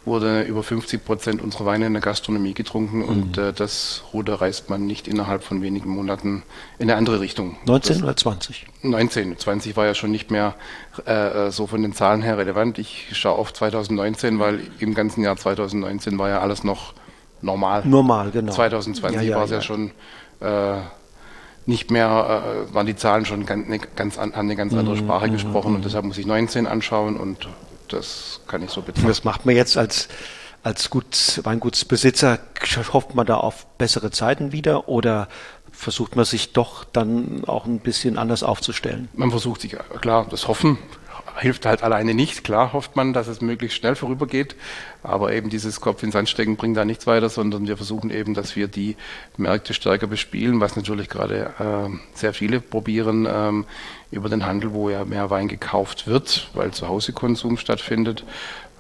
wurde 0.05 0.43
über 0.43 0.63
50 0.63 1.05
Prozent 1.05 1.43
unserer 1.43 1.67
Weine 1.67 1.87
in 1.87 1.93
der 1.95 2.03
Gastronomie 2.03 2.55
getrunken 2.55 2.99
mhm. 2.99 3.05
und 3.05 3.39
äh, 3.39 3.53
das 3.53 4.03
Ruder 4.13 4.41
reißt 4.41 4.69
man 4.71 4.87
nicht 4.87 5.09
innerhalb 5.09 5.43
von 5.43 5.63
wenigen 5.63 5.89
Monaten 5.91 6.43
in 6.79 6.91
eine 6.91 6.97
andere 6.97 7.21
Richtung. 7.21 7.57
19 7.65 7.95
das, 7.95 8.03
oder 8.03 8.17
20? 8.17 8.67
19. 8.83 9.39
20 9.39 9.77
war 9.77 9.87
ja 9.87 9.95
schon 9.95 10.11
nicht 10.11 10.31
mehr 10.31 10.55
äh, 11.07 11.47
äh, 11.47 11.51
so 11.51 11.67
von 11.67 11.83
den 11.83 11.95
Zahlen 11.95 12.23
her 12.23 12.37
relevant. 12.37 12.79
Ich 12.79 13.09
schaue 13.13 13.39
auf 13.39 13.53
2019, 13.53 14.39
weil 14.39 14.61
im 14.79 14.95
ganzen 14.95 15.23
Jahr 15.23 15.37
2019 15.37 16.19
war 16.19 16.29
ja 16.29 16.41
alles 16.41 16.65
noch 16.65 16.93
normal. 17.41 17.83
Normal, 17.87 18.31
genau. 18.31 18.53
2020 18.53 19.23
ja, 19.23 19.29
ja, 19.29 19.37
war 19.37 19.45
es 19.45 19.51
ja. 19.51 19.57
ja 19.57 19.63
schon 19.63 19.91
äh, 20.41 20.81
nicht 21.67 21.91
mehr, 21.91 22.67
äh, 22.69 22.75
waren 22.75 22.87
die 22.87 22.97
Zahlen 22.97 23.25
schon 23.25 23.47
ganz, 23.47 23.69
ne, 23.69 23.79
ganz 23.79 24.19
an, 24.19 24.35
haben 24.35 24.47
eine 24.47 24.57
ganz 24.57 24.75
andere 24.75 24.97
mhm, 24.97 25.01
Sprache 25.01 25.29
mhm, 25.29 25.33
gesprochen 25.33 25.75
und 25.75 25.81
mhm. 25.81 25.85
deshalb 25.85 26.05
muss 26.05 26.19
ich 26.19 26.27
19 26.27 26.67
anschauen 26.67 27.17
und 27.17 27.49
das 27.89 28.41
kann 28.47 28.63
ich 28.63 28.71
so 28.71 28.83
betrachten. 28.83 29.09
Was 29.09 29.25
macht 29.25 29.47
man 29.47 29.55
jetzt 29.57 29.77
als, 29.77 30.09
als 30.63 30.91
Gut, 30.91 31.41
Weingutsbesitzer? 31.43 32.39
Hofft 32.93 33.15
man 33.15 33.27
da 33.27 33.37
auf 33.37 33.67
bessere 33.79 34.11
Zeiten 34.11 34.53
wieder 34.53 34.89
oder 34.89 35.29
versucht 35.71 36.17
man 36.17 36.25
sich 36.25 36.53
doch 36.53 36.85
dann 36.85 37.43
auch 37.47 37.67
ein 37.67 37.81
bisschen 37.81 38.17
anders 38.19 38.43
aufzustellen. 38.43 39.09
Man 39.15 39.31
versucht 39.31 39.61
sich, 39.61 39.77
klar, 40.01 40.27
das 40.31 40.49
Hoffen 40.49 40.79
hilft 41.37 41.67
halt 41.67 41.83
alleine 41.83 42.15
nicht. 42.15 42.45
Klar 42.45 42.73
hofft 42.73 42.97
man, 42.97 43.13
dass 43.13 43.27
es 43.27 43.41
möglichst 43.41 43.77
schnell 43.79 43.95
vorübergeht, 43.95 44.57
aber 45.03 45.33
eben 45.33 45.51
dieses 45.51 45.81
Kopf 45.81 46.03
ins 46.03 46.13
Sand 46.13 46.29
stecken 46.29 46.57
bringt 46.57 46.77
da 46.77 46.85
nichts 46.85 47.07
weiter, 47.07 47.29
sondern 47.29 47.67
wir 47.67 47.77
versuchen 47.77 48.11
eben, 48.11 48.35
dass 48.35 48.57
wir 48.57 48.69
die 48.69 48.97
Märkte 49.37 49.75
stärker 49.75 50.07
bespielen, 50.07 50.61
was 50.61 50.77
natürlich 50.77 51.09
gerade 51.09 51.55
äh, 51.59 52.17
sehr 52.17 52.35
viele 52.35 52.61
probieren 52.61 53.27
ähm, 53.31 53.67
über 54.11 54.29
den 54.29 54.47
Handel, 54.47 54.73
wo 54.73 54.91
ja 54.91 55.05
mehr 55.05 55.31
Wein 55.31 55.49
gekauft 55.49 56.07
wird, 56.07 56.51
weil 56.55 56.73
zu 56.73 56.89
Hause 56.89 57.13
Konsum 57.13 57.57
stattfindet. 57.57 58.25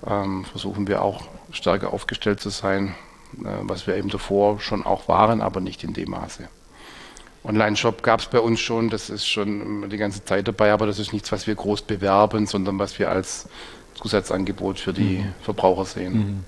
Ähm, 0.06 0.44
versuchen 0.44 0.86
wir 0.86 1.02
auch 1.02 1.24
stärker 1.50 1.92
aufgestellt 1.92 2.40
zu 2.40 2.50
sein, 2.50 2.94
äh, 3.38 3.48
was 3.62 3.86
wir 3.86 3.96
eben 3.96 4.10
davor 4.10 4.60
schon 4.60 4.84
auch 4.84 5.08
waren, 5.08 5.40
aber 5.40 5.60
nicht 5.60 5.82
in 5.82 5.92
dem 5.92 6.10
Maße. 6.10 6.48
Online-Shop 7.44 8.02
gab 8.02 8.20
es 8.20 8.26
bei 8.26 8.40
uns 8.40 8.60
schon, 8.60 8.90
das 8.90 9.10
ist 9.10 9.26
schon 9.26 9.88
die 9.90 9.96
ganze 9.96 10.24
Zeit 10.24 10.48
dabei, 10.48 10.72
aber 10.72 10.86
das 10.86 10.98
ist 10.98 11.12
nichts, 11.12 11.30
was 11.30 11.46
wir 11.46 11.54
groß 11.54 11.82
bewerben, 11.82 12.46
sondern 12.46 12.78
was 12.78 12.98
wir 12.98 13.10
als 13.10 13.48
Zusatzangebot 13.94 14.78
für 14.78 14.92
die 14.92 15.18
mhm. 15.18 15.34
Verbraucher 15.42 15.84
sehen. 15.84 16.12
Mhm. 16.14 16.44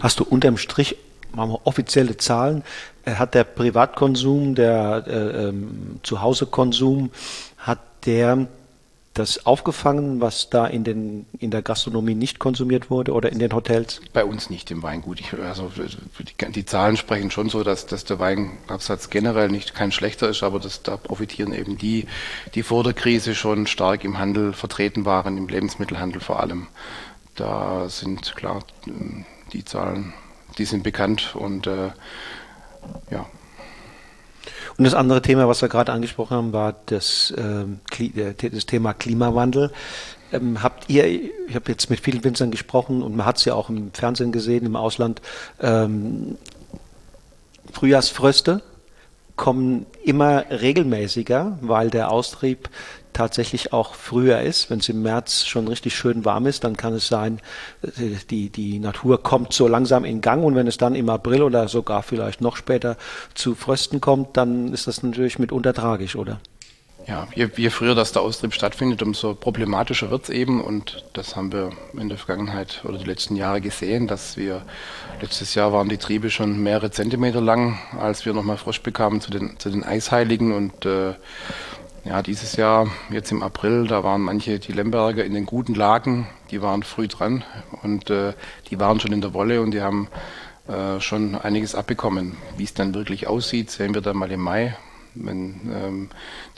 Hast 0.00 0.20
du 0.20 0.24
unterm 0.24 0.56
Strich 0.56 0.96
machen 1.32 1.52
wir 1.52 1.66
offizielle 1.66 2.16
Zahlen? 2.16 2.64
Äh, 3.04 3.14
hat 3.14 3.34
der 3.34 3.44
Privatkonsum, 3.44 4.54
der 4.54 5.04
äh, 5.06 5.48
ähm, 5.48 6.00
Zuhausekonsum, 6.02 7.10
hat 7.58 7.80
der 8.06 8.48
das 9.20 9.46
aufgefangen, 9.46 10.20
was 10.20 10.48
da 10.50 10.66
in, 10.66 10.82
den, 10.82 11.26
in 11.38 11.50
der 11.50 11.62
Gastronomie 11.62 12.14
nicht 12.14 12.38
konsumiert 12.38 12.90
wurde 12.90 13.12
oder 13.12 13.30
in 13.30 13.38
den 13.38 13.52
Hotels? 13.52 14.00
Bei 14.12 14.24
uns 14.24 14.48
nicht 14.48 14.70
im 14.70 14.82
Weingut. 14.82 15.20
Ich, 15.20 15.32
also 15.34 15.70
die, 16.18 16.52
die, 16.52 16.64
Zahlen 16.64 16.96
sprechen 16.96 17.30
schon 17.30 17.50
so, 17.50 17.62
dass, 17.62 17.86
dass 17.86 18.04
der 18.04 18.18
Weinabsatz 18.18 19.10
generell 19.10 19.48
nicht 19.48 19.74
kein 19.74 19.92
schlechter 19.92 20.28
ist, 20.28 20.42
aber 20.42 20.58
das, 20.58 20.82
da 20.82 20.96
profitieren 20.96 21.52
eben 21.52 21.76
die, 21.76 22.06
die 22.54 22.62
vor 22.62 22.82
der 22.82 22.94
Krise 22.94 23.34
schon 23.34 23.66
stark 23.66 24.04
im 24.04 24.18
Handel 24.18 24.52
vertreten 24.52 25.04
waren, 25.04 25.36
im 25.36 25.48
Lebensmittelhandel 25.48 26.20
vor 26.20 26.40
allem. 26.40 26.68
Da 27.34 27.88
sind 27.88 28.34
klar 28.36 28.64
die 29.52 29.64
Zahlen, 29.64 30.14
die 30.58 30.64
sind 30.64 30.82
bekannt 30.82 31.36
und 31.36 31.66
äh, 31.66 31.90
ja, 33.10 33.26
und 34.80 34.84
das 34.84 34.94
andere 34.94 35.20
Thema, 35.20 35.46
was 35.46 35.60
wir 35.60 35.68
gerade 35.68 35.92
angesprochen 35.92 36.34
haben, 36.38 36.52
war 36.54 36.74
das, 36.86 37.32
äh, 37.32 38.48
das 38.50 38.64
Thema 38.64 38.94
Klimawandel. 38.94 39.72
Ähm, 40.32 40.62
habt 40.62 40.88
ihr, 40.88 41.04
ich 41.04 41.54
habe 41.54 41.70
jetzt 41.70 41.90
mit 41.90 42.00
vielen 42.00 42.24
Winzern 42.24 42.50
gesprochen 42.50 43.02
und 43.02 43.14
man 43.14 43.26
hat 43.26 43.36
es 43.36 43.44
ja 43.44 43.52
auch 43.52 43.68
im 43.68 43.92
Fernsehen 43.92 44.32
gesehen, 44.32 44.64
im 44.64 44.76
Ausland, 44.76 45.20
ähm, 45.60 46.38
Frühjahrsfröste 47.74 48.62
kommen 49.36 49.84
immer 50.02 50.46
regelmäßiger, 50.50 51.58
weil 51.60 51.90
der 51.90 52.10
Austrieb 52.10 52.70
tatsächlich 53.12 53.72
auch 53.72 53.94
früher 53.94 54.40
ist. 54.40 54.70
Wenn 54.70 54.80
es 54.80 54.88
im 54.88 55.02
März 55.02 55.46
schon 55.46 55.68
richtig 55.68 55.94
schön 55.94 56.24
warm 56.24 56.46
ist, 56.46 56.64
dann 56.64 56.76
kann 56.76 56.94
es 56.94 57.08
sein, 57.08 57.40
die, 58.30 58.50
die 58.50 58.78
Natur 58.78 59.22
kommt 59.22 59.52
so 59.52 59.68
langsam 59.68 60.04
in 60.04 60.20
Gang 60.20 60.44
und 60.44 60.54
wenn 60.54 60.66
es 60.66 60.78
dann 60.78 60.94
im 60.94 61.08
April 61.08 61.42
oder 61.42 61.68
sogar 61.68 62.02
vielleicht 62.02 62.40
noch 62.40 62.56
später 62.56 62.96
zu 63.34 63.54
Frösten 63.54 64.00
kommt, 64.00 64.36
dann 64.36 64.72
ist 64.72 64.86
das 64.86 65.02
natürlich 65.02 65.38
mitunter 65.38 65.74
tragisch, 65.74 66.16
oder? 66.16 66.40
Ja, 67.06 67.26
je, 67.34 67.48
je 67.56 67.70
früher 67.70 67.94
das 67.94 68.12
der 68.12 68.22
Austrieb 68.22 68.52
stattfindet, 68.52 69.02
umso 69.02 69.34
problematischer 69.34 70.10
wird 70.10 70.24
es 70.24 70.30
eben. 70.30 70.62
Und 70.62 71.04
das 71.14 71.34
haben 71.34 71.52
wir 71.52 71.72
in 71.98 72.08
der 72.08 72.18
Vergangenheit 72.18 72.82
oder 72.84 72.98
die 72.98 73.04
letzten 73.04 73.36
Jahre 73.36 73.60
gesehen, 73.60 74.06
dass 74.06 74.36
wir 74.36 74.62
letztes 75.20 75.54
Jahr 75.54 75.72
waren 75.72 75.88
die 75.88 75.96
Triebe 75.96 76.30
schon 76.30 76.62
mehrere 76.62 76.90
Zentimeter 76.90 77.40
lang, 77.40 77.78
als 77.98 78.26
wir 78.26 78.32
nochmal 78.34 78.58
Frosch 78.58 78.82
bekamen 78.82 79.20
zu 79.20 79.30
den, 79.30 79.58
zu 79.58 79.70
den 79.70 79.82
Eisheiligen. 79.82 80.52
Und 80.52 80.84
äh, 80.86 81.14
ja, 82.04 82.22
dieses 82.22 82.56
Jahr, 82.56 82.88
jetzt 83.10 83.30
im 83.30 83.42
April, 83.42 83.86
da 83.86 84.02
waren 84.02 84.22
manche, 84.22 84.58
die 84.58 84.72
Lemberger 84.72 85.24
in 85.24 85.34
den 85.34 85.46
guten 85.46 85.74
Lagen, 85.74 86.26
die 86.50 86.62
waren 86.62 86.82
früh 86.82 87.08
dran 87.08 87.44
und 87.82 88.10
äh, 88.10 88.32
die 88.70 88.80
waren 88.80 89.00
schon 89.00 89.12
in 89.12 89.20
der 89.20 89.34
Wolle 89.34 89.60
und 89.60 89.72
die 89.72 89.82
haben 89.82 90.08
äh, 90.68 91.00
schon 91.00 91.34
einiges 91.34 91.74
abbekommen. 91.74 92.36
Wie 92.56 92.64
es 92.64 92.74
dann 92.74 92.94
wirklich 92.94 93.26
aussieht, 93.26 93.70
sehen 93.70 93.94
wir 93.94 94.00
dann 94.00 94.16
mal 94.16 94.30
im 94.30 94.40
Mai. 94.40 94.76
Wenn, 95.14 95.60
ähm, 95.74 96.10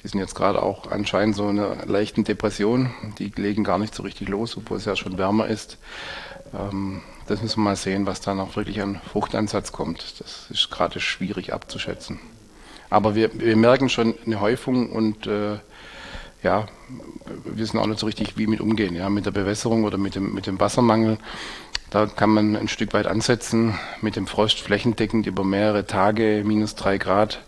die 0.03 0.09
sind 0.09 0.21
jetzt 0.21 0.35
gerade 0.35 0.63
auch 0.63 0.91
anscheinend 0.91 1.35
so 1.35 1.49
in 1.49 1.59
einer 1.59 1.87
leichten 1.87 2.23
Depression. 2.23 2.91
Die 3.19 3.33
legen 3.35 3.65
gar 3.65 3.79
nicht 3.79 3.95
so 3.95 4.03
richtig 4.03 4.29
los, 4.29 4.57
obwohl 4.57 4.77
es 4.77 4.85
ja 4.85 4.95
schon 4.95 5.19
wärmer 5.19 5.47
ist. 5.47 5.79
Ähm, 6.53 7.01
das 7.27 7.41
müssen 7.41 7.61
wir 7.61 7.71
mal 7.71 7.77
sehen, 7.77 8.07
was 8.07 8.21
da 8.21 8.35
noch 8.35 8.57
wirklich 8.57 8.83
an 8.83 9.01
Fruchtansatz 9.11 9.73
kommt. 9.73 10.21
Das 10.21 10.51
ist 10.51 10.71
gerade 10.71 11.01
schwierig 11.01 11.53
abzuschätzen. 11.53 12.21
Aber 12.93 13.15
wir, 13.15 13.31
wir 13.39 13.57
merken 13.57 13.89
schon 13.89 14.15
eine 14.27 14.41
Häufung 14.41 14.91
und 14.91 15.27
äh, 15.27 15.59
ja, 16.43 16.67
wir 17.45 17.57
wissen 17.57 17.79
auch 17.79 17.87
nicht 17.87 18.01
so 18.01 18.07
richtig, 18.07 18.37
wie 18.37 18.47
mit 18.47 18.61
umgehen. 18.61 18.95
Ja, 18.95 19.09
mit 19.09 19.25
der 19.25 19.31
Bewässerung 19.31 19.85
oder 19.85 19.97
mit 19.97 20.15
dem, 20.15 20.35
mit 20.35 20.47
dem 20.47 20.61
Wassermangel. 20.61 21.17
Da 21.91 22.07
kann 22.07 22.31
man 22.31 22.55
ein 22.57 22.69
Stück 22.69 22.93
weit 22.93 23.07
ansetzen. 23.07 23.79
Mit 24.03 24.17
dem 24.17 24.27
Frost 24.27 24.61
flächendeckend 24.61 25.27
über 25.27 25.43
mehrere 25.43 25.87
Tage, 25.87 26.43
minus 26.45 26.75
drei 26.75 26.99
Grad. 26.99 27.43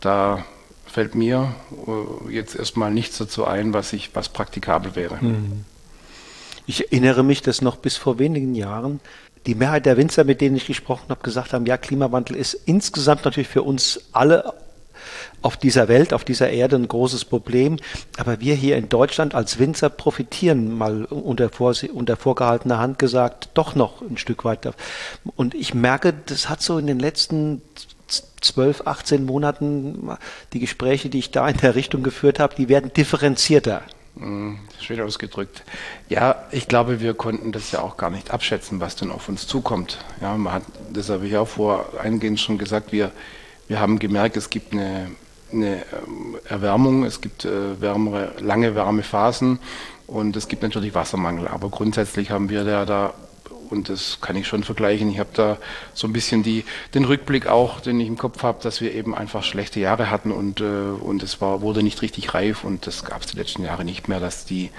Da 0.00 0.44
fällt 0.84 1.14
mir 1.14 1.54
äh, 1.86 2.32
jetzt 2.34 2.54
erstmal 2.54 2.90
nichts 2.90 3.16
dazu 3.18 3.46
ein, 3.46 3.72
was 3.72 3.92
ich, 3.92 4.10
was 4.14 4.28
praktikabel 4.28 4.96
wäre. 4.96 5.18
Mhm. 5.20 5.64
Ich 6.66 6.92
erinnere 6.92 7.22
mich, 7.22 7.40
dass 7.40 7.62
noch 7.62 7.76
bis 7.76 7.96
vor 7.96 8.18
wenigen 8.18 8.54
Jahren 8.54 9.00
die 9.46 9.54
Mehrheit 9.54 9.86
der 9.86 9.96
Winzer, 9.96 10.24
mit 10.24 10.40
denen 10.40 10.56
ich 10.56 10.66
gesprochen 10.66 11.06
habe, 11.08 11.22
gesagt 11.22 11.52
haben, 11.52 11.66
ja, 11.66 11.76
Klimawandel 11.76 12.36
ist 12.36 12.54
insgesamt 12.54 13.24
natürlich 13.24 13.48
für 13.48 13.62
uns 13.62 14.00
alle 14.12 14.54
auf 15.42 15.56
dieser 15.56 15.88
Welt, 15.88 16.12
auf 16.12 16.24
dieser 16.24 16.50
Erde 16.50 16.76
ein 16.76 16.88
großes 16.88 17.24
Problem. 17.24 17.76
Aber 18.16 18.40
wir 18.40 18.54
hier 18.54 18.76
in 18.76 18.88
Deutschland 18.88 19.34
als 19.34 19.58
Winzer 19.58 19.88
profitieren, 19.88 20.76
mal 20.76 21.04
unter, 21.04 21.48
vor, 21.48 21.74
unter 21.92 22.16
vorgehaltener 22.16 22.78
Hand 22.78 22.98
gesagt, 22.98 23.50
doch 23.54 23.74
noch 23.74 24.02
ein 24.02 24.16
Stück 24.16 24.44
weiter. 24.44 24.74
Und 25.36 25.54
ich 25.54 25.74
merke, 25.74 26.14
das 26.26 26.48
hat 26.48 26.62
so 26.62 26.78
in 26.78 26.86
den 26.86 26.98
letzten 26.98 27.62
12, 28.40 28.82
18 28.86 29.24
Monaten, 29.24 30.10
die 30.52 30.60
Gespräche, 30.60 31.08
die 31.08 31.18
ich 31.18 31.30
da 31.30 31.48
in 31.48 31.56
der 31.56 31.74
Richtung 31.74 32.02
geführt 32.02 32.38
habe, 32.38 32.54
die 32.54 32.68
werden 32.68 32.92
differenzierter. 32.92 33.82
Hm, 34.20 34.58
schön 34.80 35.00
ausgedrückt. 35.00 35.62
Ja, 36.08 36.44
ich 36.50 36.66
glaube, 36.66 37.00
wir 37.00 37.14
konnten 37.14 37.52
das 37.52 37.70
ja 37.70 37.80
auch 37.80 37.96
gar 37.96 38.10
nicht 38.10 38.32
abschätzen, 38.32 38.80
was 38.80 38.96
denn 38.96 39.12
auf 39.12 39.28
uns 39.28 39.46
zukommt. 39.46 39.98
Ja, 40.20 40.36
man 40.36 40.54
hat, 40.54 40.62
das 40.92 41.08
habe 41.08 41.26
ich 41.26 41.36
auch 41.36 41.46
vor 41.46 41.86
eingehend 42.02 42.40
schon 42.40 42.58
gesagt, 42.58 42.90
wir, 42.90 43.12
wir 43.68 43.78
haben 43.78 44.00
gemerkt, 44.00 44.36
es 44.36 44.50
gibt 44.50 44.72
eine, 44.72 45.12
eine 45.52 45.76
ähm, 45.76 46.36
Erwärmung, 46.48 47.04
es 47.04 47.20
gibt 47.20 47.44
äh, 47.44 47.80
wärmere, 47.80 48.32
lange 48.40 48.74
warme 48.74 49.04
Phasen 49.04 49.60
und 50.08 50.34
es 50.36 50.48
gibt 50.48 50.62
natürlich 50.64 50.94
Wassermangel. 50.96 51.46
Aber 51.46 51.68
grundsätzlich 51.68 52.32
haben 52.32 52.48
wir 52.48 52.64
ja 52.64 52.84
da 52.84 53.14
und 53.70 53.88
das 53.88 54.18
kann 54.20 54.36
ich 54.36 54.46
schon 54.46 54.64
vergleichen. 54.64 55.10
Ich 55.10 55.18
habe 55.18 55.30
da 55.32 55.58
so 55.94 56.06
ein 56.06 56.12
bisschen 56.12 56.42
die, 56.42 56.64
den 56.94 57.04
Rückblick 57.04 57.46
auch, 57.46 57.80
den 57.80 58.00
ich 58.00 58.08
im 58.08 58.18
Kopf 58.18 58.42
habe, 58.42 58.62
dass 58.62 58.80
wir 58.80 58.94
eben 58.94 59.14
einfach 59.14 59.42
schlechte 59.42 59.80
Jahre 59.80 60.10
hatten 60.10 60.32
und, 60.32 60.60
äh, 60.60 60.64
und 60.64 61.22
es 61.22 61.40
war, 61.40 61.60
wurde 61.60 61.82
nicht 61.82 62.02
richtig 62.02 62.34
reif 62.34 62.64
und 62.64 62.86
das 62.86 63.04
gab 63.04 63.22
es 63.22 63.28
die 63.28 63.36
letzten 63.36 63.64
Jahre 63.64 63.84
nicht 63.84 64.08
mehr, 64.08 64.20
dass 64.20 64.44
die, 64.44 64.70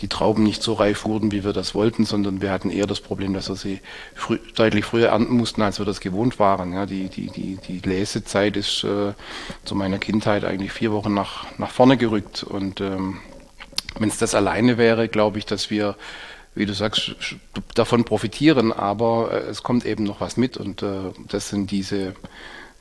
die 0.00 0.08
Trauben 0.08 0.42
nicht 0.42 0.62
so 0.62 0.74
reif 0.74 1.04
wurden, 1.04 1.32
wie 1.32 1.44
wir 1.44 1.52
das 1.52 1.74
wollten, 1.74 2.04
sondern 2.04 2.40
wir 2.40 2.50
hatten 2.50 2.70
eher 2.70 2.86
das 2.86 3.00
Problem, 3.00 3.34
dass 3.34 3.48
wir 3.48 3.56
sie 3.56 3.80
früh, 4.14 4.38
deutlich 4.54 4.84
früher 4.84 5.08
ernten 5.08 5.36
mussten, 5.36 5.62
als 5.62 5.78
wir 5.78 5.86
das 5.86 6.00
gewohnt 6.00 6.38
waren. 6.38 6.72
Ja, 6.72 6.86
die, 6.86 7.08
die, 7.08 7.28
die, 7.30 7.56
die 7.56 7.78
Lesezeit 7.78 8.56
ist 8.56 8.84
äh, 8.84 9.12
zu 9.64 9.74
meiner 9.74 9.98
Kindheit 9.98 10.44
eigentlich 10.44 10.72
vier 10.72 10.92
Wochen 10.92 11.14
nach, 11.14 11.46
nach 11.58 11.70
vorne 11.70 11.96
gerückt 11.96 12.42
und 12.42 12.80
ähm, 12.80 13.18
wenn 13.98 14.08
es 14.08 14.18
das 14.18 14.34
alleine 14.34 14.76
wäre, 14.78 15.08
glaube 15.08 15.38
ich, 15.38 15.46
dass 15.46 15.70
wir 15.70 15.96
wie 16.54 16.66
du 16.66 16.72
sagst, 16.72 17.16
davon 17.74 18.04
profitieren, 18.04 18.72
aber 18.72 19.32
äh, 19.32 19.50
es 19.50 19.62
kommt 19.62 19.84
eben 19.84 20.04
noch 20.04 20.20
was 20.20 20.36
mit 20.36 20.56
und 20.56 20.82
äh, 20.82 21.12
das 21.28 21.48
sind 21.48 21.70
diese, 21.70 22.14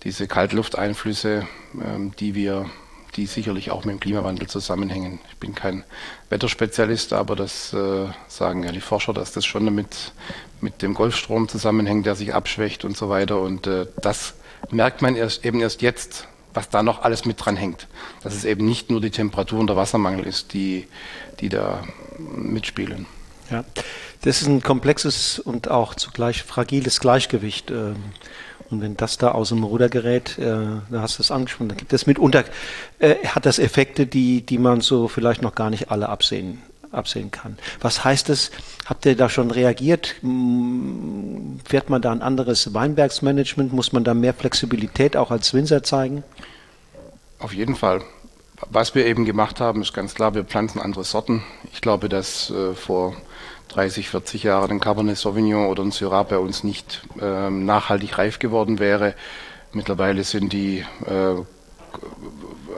diese 0.03 0.27
Kaltlufteinflüsse, 0.27 1.47
ähm, 1.81 2.11
die 2.19 2.35
wir, 2.35 2.69
die 3.15 3.25
sicherlich 3.25 3.71
auch 3.71 3.85
mit 3.85 3.93
dem 3.93 3.99
Klimawandel 3.99 4.47
zusammenhängen. 4.47 5.19
Ich 5.29 5.37
bin 5.37 5.55
kein 5.55 5.83
Wetterspezialist, 6.29 7.13
aber 7.13 7.35
das 7.35 7.73
äh, 7.73 8.07
sagen 8.27 8.63
ja 8.63 8.71
die 8.71 8.81
Forscher, 8.81 9.13
dass 9.13 9.31
das 9.31 9.45
schon 9.45 9.73
mit, 9.73 10.13
mit 10.61 10.81
dem 10.81 10.93
Golfstrom 10.93 11.47
zusammenhängt, 11.47 12.05
der 12.05 12.15
sich 12.15 12.33
abschwächt 12.33 12.85
und 12.85 12.95
so 12.95 13.09
weiter 13.09 13.39
und 13.41 13.69
das 14.01 14.35
merkt 14.71 15.01
man 15.01 15.15
erst, 15.15 15.45
eben 15.45 15.59
erst 15.59 15.81
jetzt, 15.81 16.27
was 16.53 16.69
da 16.69 16.83
noch 16.83 17.01
alles 17.01 17.25
mit 17.25 17.43
dran 17.43 17.57
hängt. 17.57 17.87
Dass 18.23 18.33
es 18.33 18.45
eben 18.45 18.65
nicht 18.65 18.89
nur 18.89 19.01
die 19.01 19.09
Temperatur 19.09 19.59
und 19.59 19.67
der 19.67 19.75
Wassermangel 19.75 20.25
ist, 20.25 20.53
die, 20.53 20.87
die 21.39 21.49
da 21.49 21.83
mitspielen. 22.35 23.05
Ja, 23.53 23.63
das 24.23 24.41
ist 24.41 24.47
ein 24.47 24.63
komplexes 24.63 25.37
und 25.37 25.69
auch 25.69 25.93
zugleich 25.93 26.41
fragiles 26.41 26.99
Gleichgewicht. 26.99 27.69
Ähm, 27.69 27.97
und 28.71 28.81
wenn 28.81 28.97
das 28.97 29.19
da 29.19 29.29
aus 29.29 29.49
dem 29.49 29.63
Ruder 29.63 29.89
gerät, 29.89 30.39
äh, 30.39 30.55
da 30.89 31.01
hast 31.01 31.19
du 31.19 31.21
es 31.21 31.29
angesprochen, 31.29 31.69
dann 31.69 31.77
gibt 31.77 31.93
es 31.93 32.07
mitunter, 32.07 32.45
äh, 32.97 33.13
hat 33.27 33.45
das 33.45 33.59
Effekte, 33.59 34.07
die, 34.07 34.41
die 34.41 34.57
man 34.57 34.81
so 34.81 35.07
vielleicht 35.07 35.43
noch 35.43 35.53
gar 35.53 35.69
nicht 35.69 35.91
alle 35.91 36.09
absehen, 36.09 36.63
absehen 36.91 37.29
kann. 37.29 37.59
Was 37.79 38.03
heißt 38.03 38.29
es? 38.29 38.49
Habt 38.87 39.05
ihr 39.05 39.15
da 39.15 39.29
schon 39.29 39.51
reagiert? 39.51 40.15
Fährt 41.65 41.91
man 41.91 42.01
da 42.01 42.11
ein 42.11 42.23
anderes 42.23 42.73
Weinbergsmanagement? 42.73 43.71
Muss 43.71 43.93
man 43.93 44.03
da 44.03 44.15
mehr 44.15 44.33
Flexibilität 44.33 45.15
auch 45.15 45.29
als 45.29 45.53
Winzer 45.53 45.83
zeigen? 45.83 46.23
Auf 47.37 47.53
jeden 47.53 47.75
Fall. 47.75 48.01
Was 48.71 48.95
wir 48.95 49.05
eben 49.05 49.25
gemacht 49.25 49.59
haben, 49.59 49.83
ist 49.83 49.93
ganz 49.93 50.15
klar, 50.15 50.33
wir 50.33 50.43
pflanzen 50.43 50.81
andere 50.81 51.03
Sorten. 51.03 51.43
Ich 51.71 51.81
glaube, 51.81 52.09
dass 52.09 52.49
äh, 52.49 52.73
vor 52.73 53.15
30, 53.73 54.09
40 54.09 54.43
Jahren 54.43 54.71
ein 54.71 54.79
Cabernet 54.79 55.17
Sauvignon 55.17 55.67
oder 55.67 55.83
ein 55.83 55.91
Syrah 55.91 56.23
bei 56.23 56.37
uns 56.37 56.63
nicht 56.63 57.01
äh, 57.19 57.49
nachhaltig 57.49 58.17
reif 58.17 58.39
geworden 58.39 58.79
wäre. 58.79 59.15
Mittlerweile 59.71 60.23
sind 60.23 60.53
die 60.53 60.85
äh, 61.05 61.41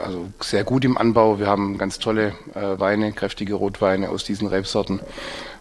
also 0.03 0.27
sehr 0.39 0.63
gut 0.63 0.85
im 0.85 0.97
Anbau. 0.97 1.39
Wir 1.39 1.47
haben 1.47 1.77
ganz 1.77 1.99
tolle 1.99 2.33
äh, 2.53 2.79
Weine, 2.79 3.11
kräftige 3.11 3.55
Rotweine 3.55 4.09
aus 4.09 4.23
diesen 4.23 4.47
Rebsorten. 4.47 5.01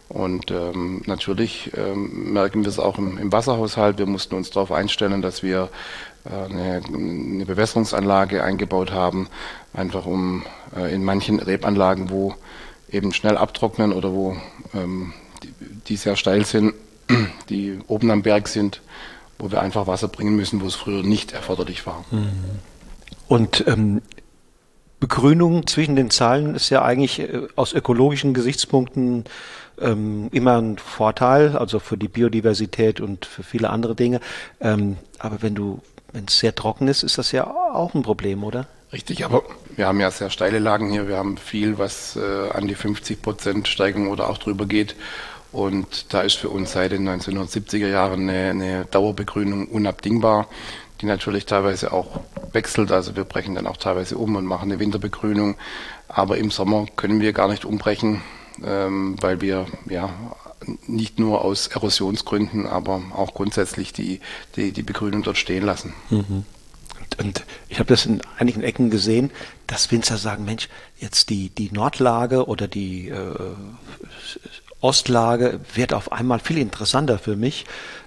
Und 0.08 0.50
ähm, 0.50 1.02
natürlich 1.06 1.72
ähm, 1.76 2.32
merken 2.32 2.62
wir 2.62 2.68
es 2.68 2.78
auch 2.78 2.98
im, 2.98 3.18
im, 3.18 3.32
Wasserhaushalt. 3.32 3.98
Wir 3.98 4.06
mussten 4.06 4.34
uns 4.34 4.50
darauf 4.50 4.70
einstellen, 4.70 5.22
dass 5.22 5.42
wir 5.42 5.70
äh, 6.24 6.52
eine, 6.52 6.82
eine, 6.86 7.46
Bewässerungsanlage 7.46 8.44
eingebaut 8.44 8.92
haben, 8.92 9.28
einfach 9.72 10.06
um 10.06 10.44
äh, 10.76 10.94
in 10.94 11.04
manchen 11.04 11.40
Rebanlagen, 11.40 12.10
wo 12.10 12.34
eben 12.90 13.12
schnell 13.12 13.36
abtrocknen 13.36 13.92
oder 13.92 14.12
wo 14.12 14.36
ähm, 14.74 15.14
die, 15.44 15.54
die 15.86 15.96
sehr 15.96 16.16
steil 16.16 16.44
sind, 16.44 16.74
die 17.48 17.78
oben 17.86 18.10
am 18.10 18.22
Berg 18.22 18.48
sind, 18.48 18.80
wo 19.38 19.50
wir 19.50 19.60
einfach 19.60 19.86
Wasser 19.86 20.08
bringen 20.08 20.36
müssen, 20.36 20.60
wo 20.60 20.66
es 20.66 20.74
früher 20.74 21.02
nicht 21.02 21.32
erforderlich 21.32 21.86
war. 21.86 22.04
Mhm. 22.10 22.28
Und 23.28 23.64
ähm, 23.66 24.02
Begrünung 25.00 25.66
zwischen 25.66 25.96
den 25.96 26.10
Zahlen 26.10 26.54
ist 26.54 26.70
ja 26.70 26.82
eigentlich 26.82 27.20
äh, 27.20 27.48
aus 27.56 27.72
ökologischen 27.72 28.32
Gesichtspunkten 28.32 29.24
ähm, 29.80 30.28
immer 30.32 30.60
ein 30.60 30.78
Vorteil, 30.78 31.56
also 31.56 31.78
für 31.78 31.96
die 31.96 32.08
Biodiversität 32.08 33.00
und 33.00 33.26
für 33.26 33.42
viele 33.42 33.70
andere 33.70 33.94
Dinge. 33.94 34.20
Ähm, 34.60 34.96
aber 35.18 35.42
wenn 35.42 35.54
du, 35.54 35.80
wenn 36.12 36.26
es 36.26 36.38
sehr 36.38 36.54
trocken 36.54 36.88
ist, 36.88 37.02
ist 37.02 37.18
das 37.18 37.32
ja 37.32 37.46
auch 37.46 37.94
ein 37.94 38.02
Problem, 38.02 38.44
oder? 38.44 38.66
Richtig, 38.92 39.24
aber 39.24 39.42
wir 39.74 39.88
haben 39.88 40.00
ja 40.00 40.10
sehr 40.10 40.30
steile 40.30 40.60
Lagen 40.60 40.90
hier. 40.90 41.08
Wir 41.08 41.16
haben 41.16 41.36
viel, 41.36 41.78
was 41.78 42.16
äh, 42.16 42.50
an 42.50 42.68
die 42.68 42.76
50 42.76 43.20
Prozent 43.20 43.66
Steigung 43.66 44.08
oder 44.08 44.30
auch 44.30 44.38
drüber 44.38 44.66
geht. 44.66 44.94
Und 45.54 46.12
da 46.12 46.23
ist 46.23 46.34
für 46.34 46.50
uns 46.50 46.73
seit 46.73 46.92
den 46.92 47.08
1970er 47.08 47.88
Jahren 47.88 48.28
eine, 48.28 48.50
eine 48.50 48.84
Dauerbegrünung 48.87 49.68
unabdingbar 49.68 50.49
die 51.00 51.06
natürlich 51.06 51.46
teilweise 51.46 51.92
auch 51.92 52.20
wechselt. 52.52 52.90
Also 52.92 53.16
wir 53.16 53.25
brechen 53.25 53.54
dann 53.54 53.66
auch 53.66 53.76
teilweise 53.76 54.16
um 54.16 54.37
und 54.37 54.46
machen 54.46 54.70
eine 54.70 54.80
Winterbegrünung. 54.80 55.56
Aber 56.08 56.38
im 56.38 56.50
Sommer 56.50 56.87
können 56.96 57.20
wir 57.20 57.32
gar 57.32 57.49
nicht 57.49 57.64
umbrechen, 57.64 58.23
ähm, 58.64 59.16
weil 59.20 59.40
wir 59.40 59.66
ja 59.88 60.11
nicht 60.87 61.18
nur 61.18 61.44
aus 61.44 61.66
Erosionsgründen, 61.66 62.66
aber 62.66 63.02
auch 63.14 63.34
grundsätzlich 63.34 63.92
die, 63.92 64.20
die, 64.56 64.73
die 64.73 64.82
Begrünung 64.82 65.23
dort 65.23 65.37
stehen 65.37 65.64
lassen. 65.64 65.92
Mhm. 66.08 66.44
Und 67.18 67.44
ich 67.68 67.78
habe 67.78 67.88
das 67.88 68.06
in 68.06 68.23
einigen 68.38 68.62
Ecken 68.62 68.90
gesehen, 68.90 69.30
dass 69.66 69.92
Winzer 69.92 70.16
sagen, 70.16 70.44
Mensch, 70.44 70.68
jetzt 70.99 71.28
die, 71.28 71.50
die 71.50 71.70
Nordlage 71.70 72.46
oder 72.46 72.66
die 72.66 73.08
äh, 73.08 73.34
Ostlage 74.84 75.60
wird 75.74 75.94
auf 75.94 76.12
einmal 76.12 76.38
viel 76.38 76.58
interessanter 76.58 77.18
für 77.18 77.36
mich. 77.36 77.64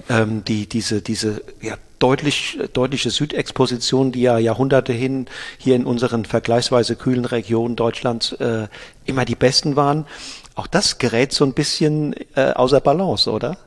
Ähm, 0.09 0.45
die, 0.45 0.69
diese, 0.69 1.01
diese 1.01 1.41
ja, 1.59 1.75
deutlich, 1.97 2.59
deutliche 2.73 3.09
Südexposition, 3.09 4.11
die 4.11 4.21
ja 4.21 4.37
Jahrhunderte 4.37 4.93
hin 4.93 5.25
hier 5.57 5.75
in 5.75 5.85
unseren 5.85 6.23
vergleichsweise 6.23 6.95
kühlen 6.95 7.25
Regionen 7.25 7.75
Deutschlands 7.75 8.31
äh, 8.33 8.67
immer 9.05 9.25
die 9.25 9.35
besten 9.35 9.75
waren. 9.75 10.05
Auch 10.53 10.67
das 10.67 10.99
gerät 10.99 11.33
so 11.33 11.45
ein 11.45 11.53
bisschen 11.53 12.15
äh, 12.35 12.51
außer 12.51 12.79
Balance, 12.79 13.29
oder? 13.29 13.57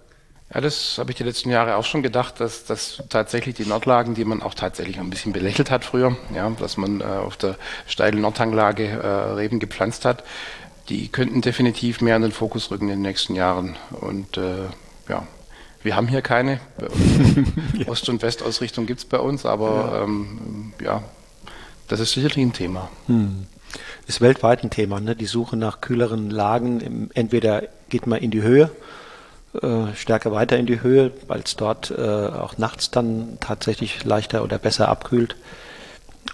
Ja, 0.53 0.61
das 0.61 0.99
habe 0.99 1.13
ich 1.13 1.17
die 1.17 1.23
letzten 1.23 1.51
Jahre 1.51 1.77
auch 1.77 1.85
schon 1.85 2.03
gedacht, 2.03 2.41
dass, 2.41 2.65
dass 2.65 3.05
tatsächlich 3.09 3.55
die 3.55 3.67
Nordlagen, 3.67 4.15
die 4.15 4.25
man 4.25 4.43
auch 4.43 4.55
tatsächlich 4.55 4.99
ein 4.99 5.09
bisschen 5.09 5.33
belächelt 5.33 5.71
hat 5.71 5.85
früher, 5.85 6.17
ja, 6.35 6.51
dass 6.51 6.77
man 6.77 7.01
äh, 7.01 7.05
auf 7.05 7.37
der 7.37 7.55
steilen 7.87 8.21
Nordhanglage 8.21 8.85
äh, 8.85 9.07
Reben 9.35 9.61
gepflanzt 9.61 10.05
hat, 10.05 10.25
die 10.91 11.09
könnten 11.09 11.41
definitiv 11.41 12.01
mehr 12.01 12.17
in 12.17 12.23
den 12.23 12.33
Fokus 12.33 12.71
rücken 12.71 12.89
in 12.89 12.97
den 12.97 13.03
nächsten 13.03 13.35
Jahren. 13.35 13.77
Und 14.01 14.37
äh, 14.37 14.65
ja, 15.09 15.27
wir 15.83 15.97
haben 15.97 16.09
hier 16.09 16.21
keine. 16.21 16.61
ja. 17.79 17.87
Ost- 17.87 18.09
und 18.09 18.23
Westausrichtung 18.23 18.87
gibt 18.87 19.01
es 19.01 19.07
bei 19.07 19.19
uns, 19.19 19.47
aber 19.47 19.93
ja. 19.93 20.03
Ähm, 20.03 20.73
ja. 20.83 21.03
das 21.89 22.01
ist 22.01 22.13
sicherlich 22.13 22.39
ein 22.39 22.53
Thema. 22.53 22.91
Hm. 23.07 23.47
Ist 24.07 24.21
weltweit 24.21 24.65
ein 24.65 24.71
Thema, 24.71 25.01
ne? 25.01 25.15
die 25.15 25.27
Suche 25.27 25.57
nach 25.57 25.81
kühleren 25.81 26.29
Lagen. 26.29 27.09
Entweder 27.15 27.63
geht 27.89 28.09
man 28.09 28.19
in 28.19 28.33
die 28.33 28.43
Höhe, 28.43 28.73
äh, 29.63 29.95
stärker 29.95 30.33
weiter 30.33 30.59
in 30.59 30.67
die 30.67 30.83
Höhe, 30.83 31.13
weil 31.29 31.43
es 31.45 31.55
dort 31.55 31.93
äh, 31.93 32.03
auch 32.03 32.59
nachts 32.59 32.91
dann 32.91 33.39
tatsächlich 33.39 34.05
leichter 34.05 34.43
oder 34.43 34.59
besser 34.59 34.89
abkühlt. 34.89 35.37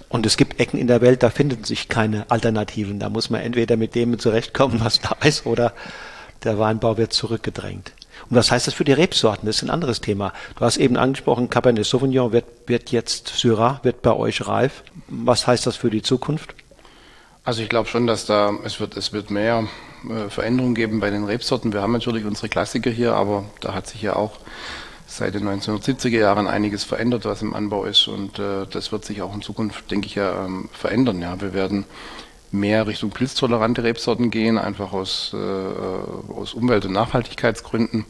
Und 0.08 0.24
es 0.24 0.36
gibt 0.36 0.60
Ecken 0.60 0.78
in 0.78 0.86
der 0.86 1.00
Welt, 1.00 1.22
da 1.22 1.30
finden 1.30 1.64
sich 1.64 1.88
keine 1.88 2.30
Alternativen. 2.30 3.00
Da 3.00 3.10
muss 3.10 3.30
man 3.30 3.40
entweder 3.40 3.76
mit 3.76 3.94
dem 3.94 4.18
zurechtkommen, 4.18 4.80
was 4.82 5.00
da 5.00 5.16
ist, 5.24 5.46
oder 5.46 5.72
der 6.44 6.58
Weinbau 6.58 6.96
wird 6.96 7.12
zurückgedrängt. 7.12 7.92
Und 8.30 8.36
was 8.36 8.50
heißt 8.50 8.66
das 8.66 8.74
für 8.74 8.84
die 8.84 8.92
Rebsorten? 8.92 9.46
Das 9.46 9.56
ist 9.56 9.62
ein 9.62 9.70
anderes 9.70 10.00
Thema. 10.00 10.32
Du 10.56 10.64
hast 10.64 10.76
eben 10.78 10.96
angesprochen, 10.96 11.50
Cabernet 11.50 11.84
Sauvignon 11.84 12.32
wird, 12.32 12.46
wird 12.66 12.90
jetzt 12.90 13.28
Syrah, 13.28 13.80
wird 13.82 14.02
bei 14.02 14.12
euch 14.12 14.46
reif. 14.46 14.84
Was 15.08 15.46
heißt 15.46 15.66
das 15.66 15.76
für 15.76 15.90
die 15.90 16.02
Zukunft? 16.02 16.54
Also 17.44 17.62
ich 17.62 17.68
glaube 17.68 17.88
schon, 17.88 18.06
dass 18.06 18.26
da 18.26 18.52
es 18.64 18.80
wird 18.80 18.96
es 18.96 19.12
wird 19.12 19.30
mehr 19.30 19.68
äh, 20.08 20.28
Veränderungen 20.30 20.74
geben 20.74 20.98
bei 20.98 21.10
den 21.10 21.24
Rebsorten. 21.24 21.72
Wir 21.72 21.80
haben 21.80 21.92
natürlich 21.92 22.24
unsere 22.24 22.48
Klassiker 22.48 22.90
hier, 22.90 23.14
aber 23.14 23.44
da 23.60 23.72
hat 23.72 23.86
sich 23.86 24.02
ja 24.02 24.16
auch 24.16 24.32
seit 25.06 25.34
den 25.34 25.48
1970er 25.48 26.18
Jahren 26.18 26.48
einiges 26.48 26.84
verändert, 26.84 27.24
was 27.24 27.42
im 27.42 27.54
Anbau 27.54 27.84
ist 27.84 28.08
und 28.08 28.38
äh, 28.38 28.66
das 28.68 28.92
wird 28.92 29.04
sich 29.04 29.22
auch 29.22 29.34
in 29.34 29.42
Zukunft, 29.42 29.90
denke 29.90 30.06
ich, 30.06 30.16
ja 30.16 30.44
ähm, 30.44 30.68
verändern. 30.72 31.22
Ja, 31.22 31.40
wir 31.40 31.54
werden 31.54 31.84
mehr 32.50 32.86
Richtung 32.86 33.10
pilztolerante 33.10 33.84
Rebsorten 33.84 34.30
gehen, 34.30 34.58
einfach 34.58 34.92
aus, 34.92 35.32
äh, 35.34 36.32
aus 36.32 36.54
Umwelt- 36.54 36.84
und 36.84 36.92
Nachhaltigkeitsgründen. 36.92 38.04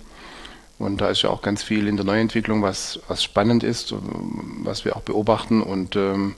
Und 0.78 1.00
da 1.00 1.09
ist 1.09 1.22
ja 1.22 1.30
auch 1.30 1.42
ganz 1.42 1.62
viel 1.62 1.87
in 1.88 1.96
der 1.96 2.04
Neuentwicklung, 2.04 2.62
was, 2.62 3.00
was 3.09 3.22
spannend 3.22 3.62
ist, 3.62 3.94
was 4.62 4.85
wir 4.85 4.96
auch 4.96 5.02
beobachten. 5.02 5.62
Und 5.62 5.96
ähm, 5.96 6.35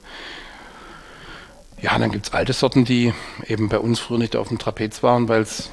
ja, 1.80 1.98
dann 1.98 2.12
gibt 2.12 2.26
es 2.26 2.32
alte 2.32 2.52
Sorten, 2.52 2.84
die 2.84 3.12
eben 3.46 3.68
bei 3.68 3.78
uns 3.78 3.98
früher 3.98 4.18
nicht 4.18 4.36
auf 4.36 4.48
dem 4.48 4.58
Trapez 4.58 5.02
waren, 5.02 5.28
weil 5.28 5.42
es 5.42 5.70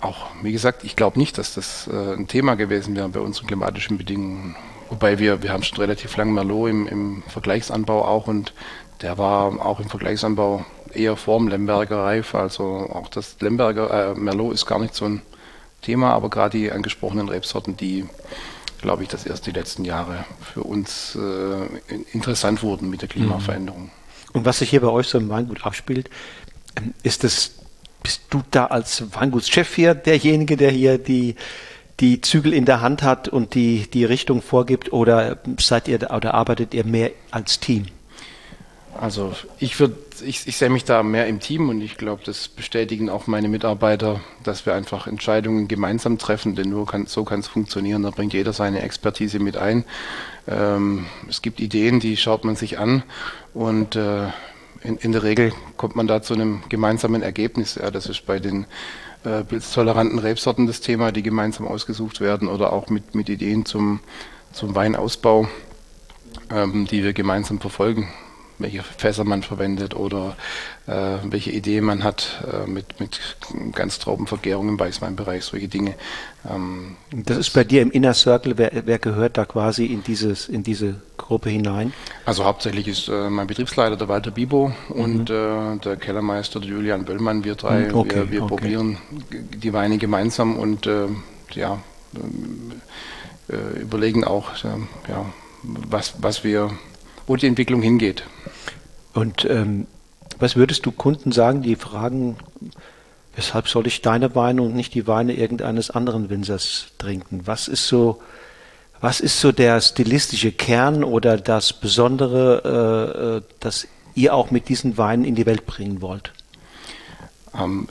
auch, 0.00 0.26
wie 0.42 0.52
gesagt, 0.52 0.84
ich 0.84 0.96
glaube 0.96 1.18
nicht, 1.18 1.38
dass 1.38 1.54
das 1.54 1.88
äh, 1.88 2.14
ein 2.14 2.28
Thema 2.28 2.54
gewesen 2.54 2.96
wäre 2.96 3.08
bei 3.08 3.20
unseren 3.20 3.46
klimatischen 3.46 3.98
Bedingungen. 3.98 4.56
Wobei 4.90 5.18
wir, 5.18 5.42
wir 5.42 5.52
haben 5.52 5.62
schon 5.62 5.78
relativ 5.78 6.16
lang 6.16 6.32
Merlot 6.32 6.70
im, 6.70 6.86
im 6.86 7.22
Vergleichsanbau 7.28 8.04
auch 8.04 8.26
und 8.26 8.54
der 9.02 9.18
war 9.18 9.64
auch 9.64 9.80
im 9.80 9.88
Vergleichsanbau 9.88 10.64
eher 10.92 11.16
vorm 11.16 11.48
Lemberger 11.48 11.98
reif. 11.98 12.34
Also 12.34 12.64
auch 12.64 13.08
das 13.08 13.36
Lemberger 13.40 14.12
äh, 14.12 14.14
Merlot 14.14 14.54
ist 14.54 14.66
gar 14.66 14.78
nicht 14.78 14.94
so 14.94 15.04
ein 15.04 15.22
Thema, 15.82 16.12
aber 16.12 16.30
gerade 16.30 16.58
die 16.58 16.72
angesprochenen 16.72 17.28
Rebsorten, 17.28 17.76
die 17.76 18.06
glaube 18.80 19.02
ich, 19.02 19.08
dass 19.08 19.26
erst 19.26 19.46
die 19.46 19.50
letzten 19.50 19.84
Jahre 19.84 20.24
für 20.40 20.62
uns 20.62 21.16
äh, 21.16 21.94
interessant 22.12 22.62
wurden 22.62 22.90
mit 22.90 23.02
der 23.02 23.08
Klimaveränderung. 23.08 23.84
Mhm. 23.84 23.90
Und 24.32 24.44
was 24.44 24.58
sich 24.58 24.70
hier 24.70 24.80
bei 24.80 24.88
euch 24.88 25.08
so 25.08 25.18
im 25.18 25.28
Weingut 25.28 25.64
abspielt, 25.64 26.10
ähm, 26.76 26.94
ist 27.02 27.24
es, 27.24 27.57
bist 28.02 28.22
du 28.30 28.42
da 28.50 28.66
als 28.66 29.04
Weingutschef 29.14 29.74
hier 29.74 29.94
derjenige, 29.94 30.56
der 30.56 30.70
hier 30.70 30.98
die, 30.98 31.34
die 32.00 32.20
Zügel 32.20 32.52
in 32.52 32.64
der 32.64 32.80
Hand 32.80 33.02
hat 33.02 33.28
und 33.28 33.54
die, 33.54 33.88
die 33.92 34.04
Richtung 34.04 34.42
vorgibt 34.42 34.92
oder 34.92 35.38
seid 35.58 35.88
ihr 35.88 36.10
oder 36.10 36.34
arbeitet 36.34 36.74
ihr 36.74 36.84
mehr 36.84 37.10
als 37.30 37.60
Team? 37.60 37.86
Also 39.00 39.32
ich 39.60 39.78
würde, 39.78 39.96
ich, 40.24 40.48
ich 40.48 40.56
sehe 40.56 40.70
mich 40.70 40.84
da 40.84 41.04
mehr 41.04 41.28
im 41.28 41.38
Team 41.38 41.68
und 41.68 41.80
ich 41.80 41.96
glaube, 41.96 42.22
das 42.24 42.48
bestätigen 42.48 43.10
auch 43.10 43.28
meine 43.28 43.48
Mitarbeiter, 43.48 44.20
dass 44.42 44.66
wir 44.66 44.74
einfach 44.74 45.06
Entscheidungen 45.06 45.68
gemeinsam 45.68 46.18
treffen, 46.18 46.56
denn 46.56 46.70
nur 46.70 46.86
kann, 46.86 47.06
so 47.06 47.22
kann 47.22 47.38
es 47.38 47.46
funktionieren. 47.46 48.02
Da 48.02 48.10
bringt 48.10 48.32
jeder 48.32 48.52
seine 48.52 48.82
Expertise 48.82 49.38
mit 49.38 49.56
ein. 49.56 49.84
Ähm, 50.48 51.06
es 51.28 51.42
gibt 51.42 51.60
Ideen, 51.60 52.00
die 52.00 52.16
schaut 52.16 52.44
man 52.44 52.56
sich 52.56 52.78
an 52.80 53.04
und 53.54 53.94
äh, 53.94 54.26
in, 54.82 54.96
in, 54.98 55.12
der 55.12 55.22
Regel 55.22 55.52
kommt 55.76 55.96
man 55.96 56.06
da 56.06 56.22
zu 56.22 56.34
einem 56.34 56.62
gemeinsamen 56.68 57.22
Ergebnis. 57.22 57.76
Ja, 57.76 57.90
das 57.90 58.06
ist 58.06 58.26
bei 58.26 58.38
den 58.38 58.66
äh, 59.24 59.44
pilztoleranten 59.44 60.18
Rebsorten 60.18 60.66
das 60.66 60.80
Thema, 60.80 61.12
die 61.12 61.22
gemeinsam 61.22 61.66
ausgesucht 61.66 62.20
werden 62.20 62.48
oder 62.48 62.72
auch 62.72 62.88
mit, 62.88 63.14
mit 63.14 63.28
Ideen 63.28 63.64
zum, 63.64 64.00
zum 64.52 64.74
Weinausbau, 64.74 65.48
ähm, 66.50 66.86
die 66.86 67.02
wir 67.02 67.12
gemeinsam 67.12 67.60
verfolgen 67.60 68.08
welche 68.58 68.82
Fässer 68.82 69.24
man 69.24 69.42
verwendet 69.42 69.94
oder 69.94 70.36
äh, 70.88 71.18
welche 71.24 71.50
Idee 71.50 71.80
man 71.80 72.02
hat 72.02 72.42
äh, 72.50 72.68
mit, 72.68 72.98
mit 72.98 73.20
Ganztraubenvergärung 73.72 74.68
im 74.70 74.80
Weißweinbereich, 74.80 75.44
solche 75.44 75.68
Dinge. 75.68 75.94
Ähm, 76.48 76.96
das, 77.10 77.24
das, 77.24 77.38
ist 77.38 77.50
bei 77.52 77.64
dir 77.64 77.82
im 77.82 77.90
Inner 77.90 78.14
Circle, 78.14 78.56
wer, 78.56 78.70
wer 78.86 78.98
gehört 78.98 79.36
da 79.36 79.44
quasi 79.44 79.86
in, 79.86 80.02
dieses, 80.02 80.48
in 80.48 80.62
diese 80.62 80.96
Gruppe 81.16 81.50
hinein? 81.50 81.92
Also 82.24 82.44
hauptsächlich 82.44 82.88
ist 82.88 83.08
äh, 83.08 83.28
mein 83.28 83.46
Betriebsleiter 83.46 83.96
der 83.96 84.08
Walter 84.08 84.30
Bibo 84.30 84.72
mhm. 84.88 85.00
und 85.00 85.30
äh, 85.30 85.76
der 85.76 85.96
Kellermeister 85.96 86.58
der 86.58 86.70
Julian 86.70 87.04
Böllmann, 87.04 87.44
wir 87.44 87.54
drei, 87.54 87.88
mhm, 87.88 87.94
okay, 87.94 88.16
wir, 88.16 88.30
wir 88.30 88.42
okay. 88.44 88.56
probieren 88.56 88.98
die 89.30 89.72
Weine 89.72 89.98
gemeinsam 89.98 90.56
und 90.56 90.86
äh, 90.86 91.06
ja, 91.52 91.78
äh, 93.48 93.80
überlegen 93.80 94.24
auch, 94.24 94.52
ja, 94.64 95.26
was, 95.62 96.14
was 96.20 96.44
wir 96.44 96.70
wo 97.28 97.36
die 97.36 97.46
Entwicklung 97.46 97.82
hingeht. 97.82 98.24
Und 99.12 99.44
ähm, 99.44 99.86
Was 100.38 100.56
würdest 100.56 100.86
du 100.86 100.92
Kunden 100.92 101.32
sagen, 101.32 101.62
die 101.62 101.76
fragen, 101.76 102.36
weshalb 103.34 103.68
soll 103.68 103.86
ich 103.86 104.02
deine 104.02 104.34
Weine 104.34 104.62
und 104.62 104.74
nicht 104.74 104.94
die 104.94 105.06
Weine 105.06 105.34
irgendeines 105.34 105.90
anderen 105.90 106.30
Winzers 106.30 106.86
trinken? 106.98 107.42
Was 107.44 107.68
ist 107.68 107.88
so, 107.88 108.20
was 109.00 109.20
ist 109.20 109.40
so 109.40 109.52
der 109.52 109.80
stilistische 109.80 110.52
Kern 110.52 111.04
oder 111.04 111.36
das 111.36 111.72
Besondere, 111.72 112.62
äh, 112.64 113.36
äh 113.38 113.42
das 113.60 113.88
ihr 114.14 114.34
auch 114.34 114.50
mit 114.50 114.68
diesen 114.68 114.98
Weinen 114.98 115.24
in 115.24 115.34
die 115.34 115.46
Welt 115.46 115.66
bringen 115.66 116.02
wollt? 116.02 116.32
Ähm, 117.54 117.88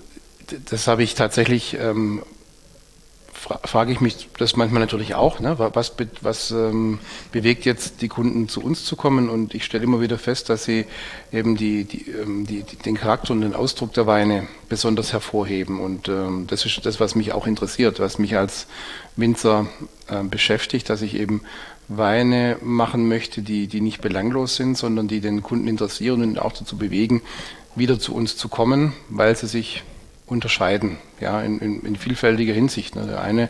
das 0.69 0.87
habe 0.87 1.03
ich 1.03 1.15
tatsächlich 1.15 1.77
ähm, 1.79 2.23
frage 3.37 3.91
ich 3.91 4.01
mich 4.01 4.29
das 4.39 4.55
manchmal 4.55 4.81
natürlich 4.81 5.13
auch, 5.13 5.39
ne? 5.39 5.55
was, 5.57 5.93
was 6.21 6.51
ähm, 6.51 6.99
bewegt 7.31 7.65
jetzt 7.65 8.01
die 8.01 8.07
Kunden 8.07 8.49
zu 8.49 8.63
uns 8.63 8.83
zu 8.83 8.95
kommen 8.95 9.29
und 9.29 9.53
ich 9.53 9.63
stelle 9.63 9.83
immer 9.83 10.01
wieder 10.01 10.17
fest, 10.17 10.49
dass 10.49 10.65
sie 10.65 10.85
eben 11.31 11.55
die, 11.55 11.83
die, 11.83 12.09
ähm, 12.09 12.47
die, 12.47 12.63
den 12.63 12.97
Charakter 12.97 13.33
und 13.33 13.41
den 13.41 13.53
Ausdruck 13.53 13.93
der 13.93 14.07
Weine 14.07 14.47
besonders 14.69 15.13
hervorheben 15.13 15.79
und 15.79 16.09
ähm, 16.09 16.47
das 16.47 16.65
ist 16.65 16.85
das, 16.85 16.99
was 16.99 17.13
mich 17.13 17.31
auch 17.33 17.45
interessiert, 17.45 17.99
was 17.99 18.17
mich 18.17 18.35
als 18.35 18.65
Winzer 19.15 19.67
äh, 20.07 20.23
beschäftigt, 20.23 20.89
dass 20.89 21.03
ich 21.03 21.15
eben 21.15 21.41
Weine 21.87 22.57
machen 22.61 23.07
möchte, 23.07 23.43
die, 23.43 23.67
die 23.67 23.81
nicht 23.81 24.01
belanglos 24.01 24.55
sind, 24.55 24.77
sondern 24.77 25.07
die 25.07 25.21
den 25.21 25.43
Kunden 25.43 25.67
interessieren 25.67 26.21
und 26.23 26.39
auch 26.39 26.53
dazu 26.53 26.77
bewegen, 26.77 27.21
wieder 27.75 27.99
zu 27.99 28.13
uns 28.15 28.35
zu 28.35 28.49
kommen, 28.49 28.93
weil 29.09 29.35
sie 29.35 29.47
sich 29.47 29.83
unterscheiden, 30.27 30.97
ja, 31.21 31.41
in, 31.41 31.59
in, 31.59 31.81
in 31.83 31.95
vielfältiger 31.95 32.53
Hinsicht. 32.53 32.97
Ne. 32.97 33.07
Der 33.07 33.21
eine, 33.21 33.47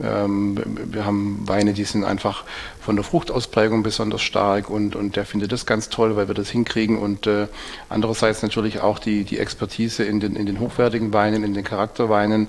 ähm, 0.00 0.56
wir 0.86 1.04
haben 1.04 1.42
Weine, 1.46 1.72
die 1.72 1.82
sind 1.82 2.04
einfach 2.04 2.44
von 2.80 2.94
der 2.94 3.04
Fruchtausprägung 3.04 3.82
besonders 3.82 4.22
stark 4.22 4.70
und, 4.70 4.94
und 4.94 5.16
der 5.16 5.26
findet 5.26 5.50
das 5.50 5.66
ganz 5.66 5.88
toll, 5.88 6.14
weil 6.14 6.28
wir 6.28 6.36
das 6.36 6.48
hinkriegen 6.48 6.98
und 6.98 7.26
äh, 7.26 7.48
andererseits 7.88 8.42
natürlich 8.42 8.80
auch 8.80 9.00
die, 9.00 9.24
die 9.24 9.38
Expertise 9.38 10.04
in 10.04 10.20
den, 10.20 10.36
in 10.36 10.46
den 10.46 10.60
hochwertigen 10.60 11.12
Weinen, 11.12 11.42
in 11.42 11.52
den 11.52 11.64
Charakterweinen, 11.64 12.46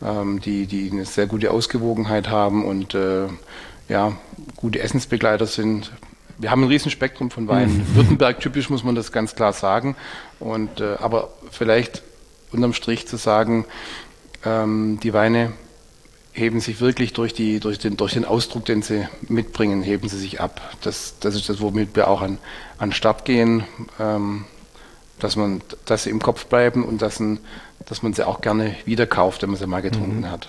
ähm, 0.00 0.40
die, 0.40 0.66
die 0.66 0.90
eine 0.92 1.04
sehr 1.04 1.26
gute 1.26 1.50
Ausgewogenheit 1.50 2.28
haben 2.28 2.64
und 2.64 2.94
äh, 2.94 3.26
ja, 3.88 4.12
gute 4.54 4.78
Essensbegleiter 4.78 5.46
sind. 5.46 5.90
Wir 6.38 6.52
haben 6.52 6.62
ein 6.62 6.68
Riesenspektrum 6.68 7.32
von 7.32 7.48
Weinen. 7.48 7.78
Mhm. 7.78 7.96
Württemberg 7.96 8.38
typisch 8.38 8.70
muss 8.70 8.84
man 8.84 8.94
das 8.94 9.10
ganz 9.10 9.34
klar 9.34 9.52
sagen. 9.52 9.96
Und, 10.38 10.80
äh, 10.80 10.96
aber 11.00 11.30
vielleicht 11.50 12.02
unterm 12.54 12.72
Strich 12.72 13.06
zu 13.06 13.16
sagen, 13.16 13.66
ähm, 14.44 14.98
die 15.02 15.12
Weine 15.12 15.52
heben 16.32 16.60
sich 16.60 16.80
wirklich 16.80 17.12
durch, 17.12 17.32
die, 17.32 17.60
durch, 17.60 17.78
den, 17.78 17.96
durch 17.96 18.14
den 18.14 18.24
Ausdruck, 18.24 18.64
den 18.64 18.82
sie 18.82 19.06
mitbringen, 19.28 19.82
heben 19.82 20.08
sie 20.08 20.18
sich 20.18 20.40
ab. 20.40 20.60
Das, 20.82 21.14
das 21.20 21.36
ist 21.36 21.48
das, 21.48 21.60
womit 21.60 21.94
wir 21.94 22.08
auch 22.08 22.22
an, 22.22 22.38
an 22.78 22.92
Start 22.92 23.24
gehen, 23.24 23.64
ähm, 24.00 24.44
dass, 25.20 25.36
man, 25.36 25.62
dass 25.84 26.02
sie 26.04 26.10
im 26.10 26.20
Kopf 26.20 26.46
bleiben 26.46 26.84
und 26.84 27.00
dass, 27.02 27.20
ein, 27.20 27.38
dass 27.86 28.02
man 28.02 28.14
sie 28.14 28.26
auch 28.26 28.40
gerne 28.40 28.74
wieder 28.84 29.06
kauft, 29.06 29.42
wenn 29.42 29.50
man 29.50 29.58
sie 29.58 29.66
mal 29.66 29.82
getrunken 29.82 30.20
mhm. 30.20 30.30
hat. 30.30 30.48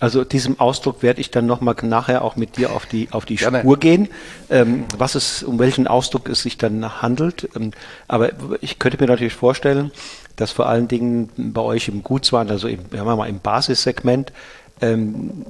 Also 0.00 0.24
diesem 0.24 0.58
Ausdruck 0.58 1.02
werde 1.02 1.20
ich 1.20 1.30
dann 1.30 1.44
nochmal 1.44 1.76
nachher 1.82 2.24
auch 2.24 2.34
mit 2.34 2.56
dir 2.56 2.72
auf 2.72 2.86
die, 2.86 3.08
auf 3.10 3.26
die 3.26 3.36
Spur 3.36 3.78
gehen, 3.78 4.08
ähm, 4.48 4.86
was 4.96 5.14
es, 5.14 5.42
um 5.42 5.58
welchen 5.58 5.86
Ausdruck 5.86 6.30
es 6.30 6.40
sich 6.40 6.56
dann 6.56 7.02
handelt. 7.02 7.50
Ähm, 7.54 7.72
aber 8.08 8.30
ich 8.62 8.78
könnte 8.78 8.96
mir 8.98 9.06
natürlich 9.06 9.34
vorstellen, 9.34 9.92
dass 10.40 10.52
vor 10.52 10.66
allen 10.66 10.88
Dingen 10.88 11.28
bei 11.36 11.60
euch 11.60 11.88
im 11.88 12.02
Gutswein, 12.02 12.50
also 12.50 12.66
im, 12.66 12.78
wir 12.90 13.04
mal 13.04 13.28
im 13.28 13.40
Basissegment, 13.40 14.32
ähm, 14.80 15.44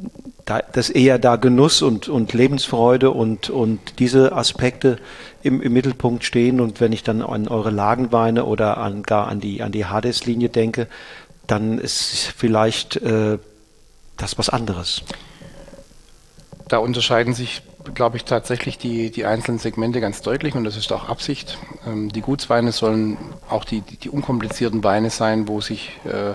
da, 0.45 0.61
dass 0.61 0.91
eher 0.91 1.21
da 1.21 1.37
Genuss 1.37 1.81
und, 1.83 2.09
und 2.09 2.33
Lebensfreude 2.33 3.13
und, 3.13 3.51
und 3.51 4.01
diese 4.01 4.33
Aspekte 4.33 4.99
im, 5.45 5.63
im 5.63 5.73
Mittelpunkt 5.73 6.25
stehen. 6.25 6.61
Und 6.61 6.81
wenn 6.81 6.93
ich 6.93 7.05
dann 7.05 7.23
an 7.23 7.47
eure 7.47 7.71
Lagenweine 7.71 8.45
oder 8.45 8.79
an, 8.79 9.05
gar 9.05 9.29
an 9.29 9.41
die, 9.41 9.63
an 9.63 9.71
die 9.71 9.87
Hades-Linie 9.87 10.49
denke, 10.49 10.89
dann 11.47 11.79
ist 11.79 12.33
vielleicht 12.37 12.97
äh, 12.97 13.39
das 14.17 14.39
was 14.39 14.49
anderes. 14.49 15.03
Da 16.69 16.79
unterscheiden 16.79 17.35
sich, 17.35 17.63
glaube 17.95 18.17
ich, 18.17 18.25
tatsächlich 18.25 18.79
die, 18.79 19.11
die 19.11 19.25
einzelnen 19.25 19.59
Segmente 19.59 20.01
ganz 20.01 20.23
deutlich 20.23 20.55
und 20.55 20.65
das 20.65 20.77
ist 20.77 20.93
auch 20.93 21.09
Absicht. 21.09 21.59
Ähm, 21.87 22.11
die 22.11 22.21
Gutsweine 22.21 22.73
sollen 22.73 23.17
auch 23.49 23.65
die, 23.65 23.81
die, 23.81 23.97
die, 23.97 24.11
unkomplizierten 24.11 24.85
Weine 24.85 25.11
sein, 25.11 25.49
wo 25.49 25.61
sich, 25.61 25.99
äh, 26.05 26.35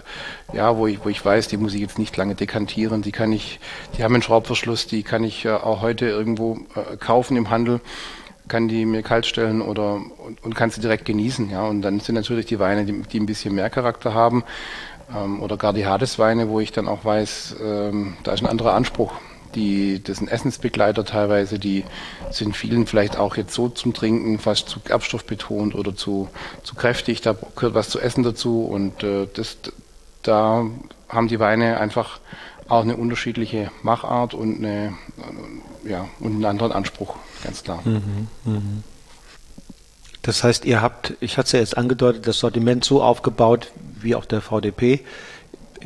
ja, 0.55 0.77
wo 0.77 0.87
ich, 0.87 1.03
wo 1.03 1.09
ich 1.09 1.23
weiß, 1.23 1.47
die 1.47 1.57
muss 1.57 1.73
ich 1.73 1.81
jetzt 1.81 1.99
nicht 1.99 2.15
lange 2.17 2.35
dekantieren, 2.35 3.01
die 3.01 3.11
kann 3.11 3.31
ich, 3.31 3.59
die 3.97 4.03
haben 4.03 4.13
einen 4.13 4.23
Schraubverschluss, 4.23 4.87
die 4.87 5.03
kann 5.03 5.23
ich 5.23 5.45
äh, 5.45 5.51
auch 5.51 5.81
heute 5.81 6.07
irgendwo 6.07 6.57
äh, 6.75 6.97
kaufen 6.97 7.37
im 7.37 7.49
Handel 7.49 7.81
kann 8.47 8.67
die 8.67 8.85
mir 8.85 9.01
kalt 9.01 9.25
stellen 9.25 9.59
oder 9.59 9.95
und, 9.95 10.43
und 10.43 10.53
kann 10.53 10.69
sie 10.69 10.79
direkt 10.79 11.05
genießen, 11.05 11.49
ja. 11.49 11.63
Und 11.63 11.81
dann 11.81 11.99
sind 11.99 12.13
natürlich 12.13 12.45
die 12.45 12.59
Weine, 12.59 12.85
die, 12.85 13.01
die 13.01 13.19
ein 13.19 13.25
bisschen 13.25 13.55
mehr 13.55 13.71
Charakter 13.71 14.13
haben, 14.13 14.43
ähm, 15.13 15.41
oder 15.41 15.57
gar 15.57 15.73
die 15.73 15.85
Hadesweine, 15.85 16.49
wo 16.49 16.59
ich 16.59 16.71
dann 16.71 16.87
auch 16.87 17.05
weiß, 17.05 17.55
ähm, 17.61 18.15
da 18.23 18.33
ist 18.33 18.41
ein 18.41 18.47
anderer 18.47 18.73
Anspruch. 18.73 19.13
Die, 19.55 20.03
das 20.03 20.17
sind 20.17 20.27
Essensbegleiter 20.27 21.05
teilweise, 21.05 21.59
die 21.59 21.83
sind 22.29 22.55
vielen 22.55 22.85
vielleicht 22.87 23.17
auch 23.17 23.37
jetzt 23.37 23.53
so 23.53 23.69
zum 23.69 23.93
Trinken 23.93 24.37
fast 24.39 24.69
zu 24.69 24.79
gerbstoffbetont 24.79 25.75
oder 25.75 25.95
zu, 25.95 26.29
zu 26.63 26.75
kräftig, 26.75 27.21
da 27.21 27.35
gehört 27.55 27.73
was 27.73 27.89
zu 27.89 27.99
essen 27.99 28.23
dazu 28.23 28.65
und 28.65 29.03
äh, 29.03 29.27
das, 29.33 29.57
da 30.23 30.65
haben 31.07 31.27
die 31.27 31.39
Weine 31.39 31.79
einfach 31.79 32.19
auch 32.67 32.81
eine 32.81 32.97
unterschiedliche 32.97 33.71
Machart 33.83 34.33
und, 34.33 34.57
eine, 34.57 34.93
ja, 35.83 36.07
und 36.19 36.33
einen 36.33 36.45
anderen 36.45 36.71
Anspruch, 36.71 37.15
ganz 37.43 37.63
klar. 37.63 37.79
Mhm, 37.85 38.27
mh. 38.43 38.61
Das 40.25 40.43
heißt, 40.43 40.65
ihr 40.65 40.81
habt, 40.81 41.13
ich 41.19 41.37
hatte 41.37 41.45
es 41.45 41.51
ja 41.51 41.59
jetzt 41.59 41.77
angedeutet, 41.77 42.25
das 42.25 42.39
Sortiment 42.39 42.83
so 42.83 43.03
aufgebaut, 43.03 43.71
wie 43.99 44.15
auch 44.15 44.25
der 44.25 44.41
VDP. 44.41 45.05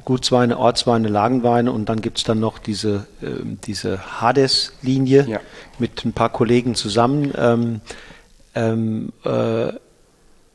Gutsweine, 0.06 0.58
Ortsweine, 0.58 1.08
Lagenweine 1.08 1.72
und 1.72 1.90
dann 1.90 2.02
gibt 2.02 2.20
es 2.20 2.24
dann 2.24 2.40
noch 2.40 2.60
diese, 2.60 3.08
äh, 3.22 3.28
diese 3.66 4.22
Hades-Linie 4.22 5.26
ja. 5.28 5.40
mit 5.78 6.06
ein 6.06 6.14
paar 6.14 6.30
Kollegen 6.30 6.76
zusammen. 6.76 7.34
Ähm, 7.38 7.82
ähm, 8.56 9.14
äh, 9.24 9.72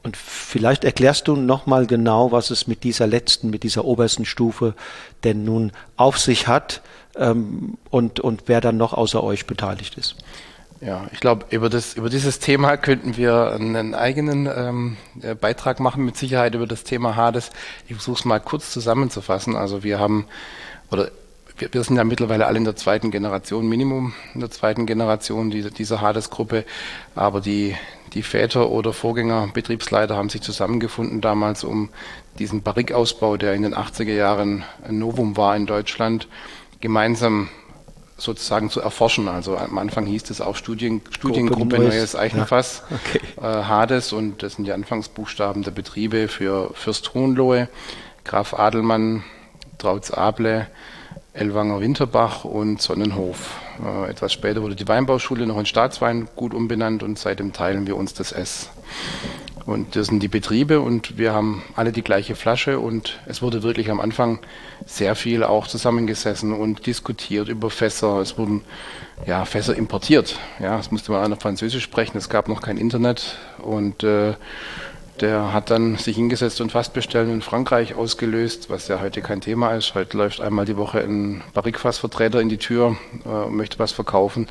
und 0.03 0.17
vielleicht 0.19 0.85
erklärst 0.85 1.29
du 1.29 1.37
nochmal 1.37 1.87
genau, 1.87 2.31
was 2.31 2.51
es 2.51 2.67
mit 2.67 2.85
dieser 2.85 3.07
letzten, 3.07 3.49
mit 3.49 3.63
dieser 3.63 3.87
obersten 3.87 4.27
Stufe 4.27 4.75
denn 5.25 5.45
nun 5.45 5.73
auf 5.97 6.19
sich 6.19 6.47
hat 6.47 6.83
ähm, 7.17 7.79
und, 7.91 8.21
und 8.21 8.43
wer 8.47 8.61
dann 8.61 8.77
noch 8.77 8.93
außer 8.93 9.25
euch 9.25 9.47
beteiligt 9.47 9.97
ist. 9.97 10.17
Ja, 10.85 11.07
ich 11.13 11.21
glaube, 11.21 11.47
über, 11.49 11.71
das, 11.71 11.95
über 11.95 12.11
dieses 12.11 12.41
Thema 12.41 12.77
könnten 12.77 13.17
wir 13.17 13.53
einen 13.53 13.95
eigenen 13.95 14.47
ähm, 14.47 14.97
äh, 15.23 15.35
Beitrag 15.35 15.81
machen, 15.81 16.05
mit 16.05 16.19
Sicherheit 16.19 16.55
über 16.55 16.67
das 16.67 16.85
Thema 16.85 17.17
Hades. 17.17 17.51
Ich 17.89 17.95
versuche 17.95 18.19
es 18.19 18.25
mal 18.27 18.39
kurz 18.39 18.71
zusammenzufassen. 18.71 19.57
Also 19.57 19.83
wir 19.83 19.99
haben, 19.99 20.27
oder 20.91 21.11
wir, 21.57 21.73
wir, 21.73 21.83
sind 21.85 21.97
ja 21.97 22.05
mittlerweile 22.05 22.45
alle 22.47 22.59
in 22.59 22.65
der 22.65 22.77
zweiten 22.77 23.11
Generation, 23.11 23.67
Minimum 23.67 24.13
in 24.35 24.41
der 24.41 24.51
zweiten 24.51 24.85
Generation 24.85 25.51
dieser, 25.51 25.71
dieser 25.71 26.03
Hades-Gruppe, 26.03 26.67
aber 27.15 27.41
die, 27.41 27.75
die 28.13 28.23
Väter 28.23 28.69
oder 28.69 28.93
Vorgänger, 28.93 29.49
Betriebsleiter 29.55 30.17
haben 30.17 30.29
sich 30.29 30.43
zusammengefunden 30.43 31.23
damals, 31.23 31.65
um 31.65 31.89
diesen 32.39 32.61
Barrikausbau, 32.61 33.39
der 33.39 33.55
in 33.55 33.63
den 33.63 33.75
80er 33.75 34.13
Jahren 34.13 34.65
ein 34.87 34.99
Novum 34.99 35.39
war 35.39 35.57
in 35.57 35.65
Deutschland, 35.65 36.29
gemeinsam 36.81 37.49
sozusagen 38.17 38.71
zu 38.71 38.81
erforschen. 38.81 39.29
Also 39.29 39.57
am 39.57 39.79
Anfang 39.79 40.07
hieß 40.07 40.31
es 40.31 40.41
auch 40.41 40.57
Studien, 40.57 41.03
Studiengruppe 41.11 41.79
Neues, 41.79 41.95
Neues 41.95 42.17
Eichenfass, 42.17 42.83
ja. 42.91 42.97
okay. 43.05 43.21
äh, 43.39 43.65
Hades 43.65 44.13
und 44.13 44.43
das 44.43 44.55
sind 44.55 44.65
die 44.65 44.73
Anfangsbuchstaben 44.73 45.63
der 45.63 45.73
Betriebe 45.73 46.29
für 46.29 46.71
Fürst 46.75 47.15
Hohenlohe, 47.15 47.69
Graf 48.25 48.55
Adelmann, 48.55 49.25
Trautz 49.79 50.13
Able, 50.13 50.69
Elwanger 51.33 51.81
Winterbach 51.81 52.45
und 52.45 52.81
Sonnenhof. 52.81 53.61
Äh, 53.85 54.11
etwas 54.11 54.33
später 54.33 54.63
wurde 54.63 54.77
die 54.77 54.87
Weinbauschule 54.87 55.47
noch 55.47 55.59
in 55.59 55.67
Staatsweingut 55.67 56.55
umbenannt 56.55 57.03
und 57.03 57.19
seitdem 57.19 57.53
teilen 57.53 57.87
wir 57.87 57.97
uns 57.97 58.15
das 58.15 58.31
S. 58.31 58.71
Und 59.67 59.97
das 59.97 60.09
sind 60.09 60.23
die 60.23 60.29
Betriebe 60.29 60.81
und 60.81 61.17
wir 61.17 61.33
haben 61.33 61.63
alle 61.75 61.91
die 61.91 62.03
gleiche 62.03 62.35
Flasche 62.35 62.79
und 62.79 63.19
es 63.27 63.41
wurde 63.41 63.63
wirklich 63.63 63.91
am 63.91 63.99
Anfang 63.99 64.41
sehr 64.85 65.15
viel 65.15 65.43
auch 65.43 65.67
zusammengesessen 65.67 66.53
und 66.53 66.87
diskutiert 66.87 67.49
über 67.49 67.71
Fässer. 67.71 68.19
Es 68.19 68.37
wurden 68.37 68.61
ja 69.27 69.47
Fässer 69.47 69.75
importiert. 69.75 70.39
Ja, 70.61 70.79
es 70.79 70.91
musste 70.91 71.13
man 71.13 71.25
einer 71.25 71.37
Französisch 71.37 71.83
sprechen. 71.83 72.19
Es 72.19 72.29
gab 72.29 72.49
noch 72.49 72.61
kein 72.61 72.77
Internet 72.77 73.39
und 73.63 74.05
äh, 74.05 74.35
der 75.21 75.55
hat 75.55 75.71
dann 75.71 75.97
sich 75.97 76.17
hingesetzt 76.17 76.61
und 76.61 76.73
Fassbestellungen 76.73 77.37
in 77.37 77.43
Frankreich 77.43 77.95
ausgelöst, 77.95 78.69
was 78.69 78.89
ja 78.89 79.01
heute 79.01 79.23
kein 79.23 79.41
Thema 79.41 79.73
ist. 79.73 79.95
Heute 79.95 80.19
läuft 80.19 80.43
einmal 80.43 80.67
die 80.67 80.77
Woche 80.77 81.01
ein 81.01 81.43
Barrikfassvertreter 81.55 82.39
in 82.41 82.51
die 82.51 82.59
Tür 82.59 82.99
äh, 83.25 83.29
und 83.29 83.57
möchte 83.57 83.79
was 83.79 83.93
verkaufen. 83.93 84.47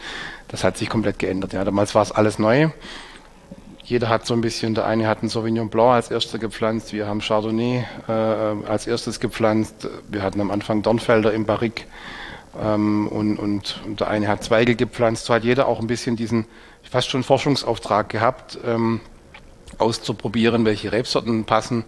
Das 0.48 0.64
hat 0.64 0.78
sich 0.78 0.90
komplett 0.90 1.20
geändert. 1.20 1.54
Ja, 1.54 1.64
damals 1.64 1.94
war 1.94 2.02
es 2.02 2.12
alles 2.12 2.40
neu 2.40 2.70
jeder 3.94 4.10
hat 4.10 4.26
so 4.26 4.34
ein 4.34 4.42
bisschen, 4.42 4.74
der 4.74 4.86
eine 4.86 5.08
hat 5.08 5.20
einen 5.20 5.30
Sauvignon 5.30 5.70
Blanc 5.70 5.94
als 5.94 6.10
erster 6.10 6.40
gepflanzt, 6.40 6.94
wir 6.94 7.08
haben 7.08 7.22
Chardonnay 7.22 7.86
äh, 8.08 8.12
als 8.12 8.88
erstes 8.88 9.20
gepflanzt, 9.20 9.88
wir 10.10 10.24
hatten 10.24 10.42
am 10.42 10.50
Anfang 10.50 10.82
Dornfelder 10.82 11.32
im 11.32 11.46
Barrik 11.46 11.86
ähm, 12.60 13.08
und, 13.08 13.38
und, 13.38 13.82
und, 13.86 14.00
der 14.00 14.08
eine 14.08 14.28
hat 14.28 14.44
Zweige 14.44 14.76
gepflanzt. 14.76 15.26
So 15.26 15.34
hat 15.36 15.44
jeder 15.44 15.68
auch 15.68 15.80
ein 15.80 15.88
bisschen 15.88 16.16
diesen 16.16 16.46
fast 16.90 17.10
schon 17.10 17.24
Forschungsauftrag 17.24 18.10
gehabt. 18.10 18.58
Ähm, 18.66 19.00
auszuprobieren, 19.78 20.66
welche 20.66 20.92
Rebsorten 20.92 21.46
passen 21.46 21.84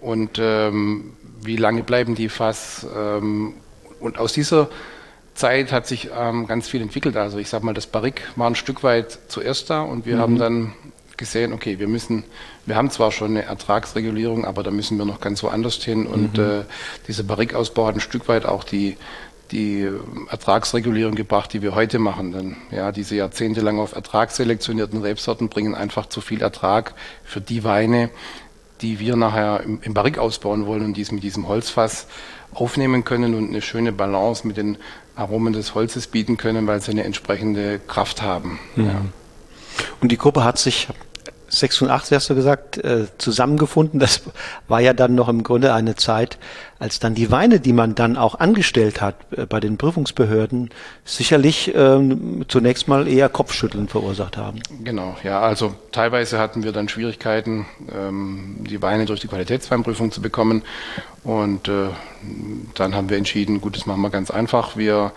und 0.00 0.38
ähm, 0.38 1.16
wie 1.42 1.56
lange 1.56 1.82
bleiben 1.82 2.14
die 2.14 2.28
Fass. 2.28 2.86
Ähm, 2.96 3.54
und 4.00 4.18
aus 4.18 4.32
dieser 4.32 4.68
Zeit 5.34 5.72
hat 5.72 5.86
sich 5.86 6.10
ähm, 6.16 6.46
ganz 6.46 6.68
viel 6.68 6.82
entwickelt. 6.82 7.16
Also 7.16 7.38
ich 7.38 7.48
sage 7.48 7.64
mal, 7.64 7.74
das 7.74 7.86
Barrique 7.86 8.22
war 8.36 8.48
ein 8.48 8.54
Stück 8.54 8.82
weit 8.82 9.18
zuerst 9.28 9.70
da 9.70 9.82
und 9.82 10.06
wir 10.06 10.16
mhm. 10.16 10.20
haben 10.20 10.38
dann 10.38 10.72
gesehen, 11.18 11.52
okay, 11.52 11.78
wir 11.78 11.88
müssen, 11.88 12.24
wir 12.64 12.76
haben 12.76 12.90
zwar 12.90 13.12
schon 13.12 13.32
eine 13.32 13.44
Ertragsregulierung, 13.44 14.44
aber 14.44 14.62
da 14.62 14.70
müssen 14.70 14.96
wir 14.96 15.04
noch 15.04 15.20
ganz 15.20 15.42
woanders 15.42 15.74
hin. 15.76 16.06
Und 16.06 16.38
mhm. 16.38 16.44
äh, 16.44 16.64
dieser 17.06 17.24
Barrique-Ausbau 17.24 17.86
hat 17.86 17.96
ein 17.96 18.00
Stück 18.00 18.28
weit 18.28 18.46
auch 18.46 18.64
die, 18.64 18.96
die 19.50 19.88
Ertragsregulierung 20.30 21.14
gebracht, 21.14 21.52
die 21.52 21.62
wir 21.62 21.74
heute 21.74 21.98
machen. 21.98 22.32
Denn 22.32 22.56
ja, 22.70 22.92
diese 22.92 23.16
jahrzehntelang 23.16 23.78
auf 23.78 23.94
Ertrag 23.94 24.30
selektionierten 24.30 25.02
Rebsorten 25.02 25.48
bringen 25.48 25.74
einfach 25.74 26.06
zu 26.06 26.20
viel 26.20 26.40
Ertrag 26.40 26.94
für 27.24 27.40
die 27.40 27.64
Weine, 27.64 28.10
die 28.80 29.00
wir 29.00 29.16
nachher 29.16 29.60
im, 29.60 29.80
im 29.82 29.94
Barrique 29.94 30.20
ausbauen 30.20 30.66
wollen 30.66 30.84
und 30.84 30.96
dies 30.96 31.10
mit 31.10 31.22
diesem 31.22 31.48
Holzfass 31.48 32.06
aufnehmen 32.54 33.04
können 33.04 33.34
und 33.34 33.48
eine 33.48 33.60
schöne 33.60 33.92
Balance 33.92 34.46
mit 34.46 34.56
den 34.56 34.78
Aromen 35.16 35.52
des 35.52 35.74
Holzes 35.74 36.06
bieten 36.06 36.36
können, 36.36 36.66
weil 36.66 36.80
sie 36.80 36.92
eine 36.92 37.04
entsprechende 37.04 37.80
Kraft 37.80 38.22
haben. 38.22 38.58
Mhm. 38.76 38.86
Ja. 38.86 39.02
Und 40.00 40.12
die 40.12 40.16
Gruppe 40.16 40.44
hat 40.44 40.58
sich 40.58 40.88
86 41.48 42.14
hast 42.14 42.30
du 42.30 42.34
gesagt, 42.34 42.78
äh, 42.78 43.06
zusammengefunden. 43.18 44.00
Das 44.00 44.22
war 44.68 44.80
ja 44.80 44.92
dann 44.92 45.14
noch 45.14 45.28
im 45.28 45.42
Grunde 45.42 45.72
eine 45.72 45.96
Zeit, 45.96 46.38
als 46.78 46.98
dann 46.98 47.14
die 47.14 47.30
Weine, 47.30 47.60
die 47.60 47.72
man 47.72 47.94
dann 47.94 48.16
auch 48.16 48.38
angestellt 48.38 49.00
hat 49.00 49.16
äh, 49.36 49.46
bei 49.46 49.60
den 49.60 49.78
Prüfungsbehörden, 49.78 50.70
sicherlich 51.04 51.72
ähm, 51.74 52.44
zunächst 52.48 52.88
mal 52.88 53.08
eher 53.08 53.28
Kopfschütteln 53.28 53.88
verursacht 53.88 54.36
haben. 54.36 54.60
Genau, 54.84 55.16
ja, 55.24 55.40
also 55.40 55.74
teilweise 55.92 56.38
hatten 56.38 56.62
wir 56.62 56.72
dann 56.72 56.88
Schwierigkeiten, 56.88 57.66
ähm, 57.92 58.56
die 58.60 58.80
Weine 58.82 59.06
durch 59.06 59.20
die 59.20 59.28
Qualitätsweinprüfung 59.28 60.12
zu 60.12 60.20
bekommen. 60.20 60.62
Und 61.24 61.68
äh, 61.68 61.88
dann 62.74 62.94
haben 62.94 63.10
wir 63.10 63.16
entschieden, 63.16 63.60
gut, 63.60 63.76
das 63.76 63.86
machen 63.86 64.00
wir 64.00 64.10
ganz 64.10 64.30
einfach. 64.30 64.76
Wir 64.76 65.12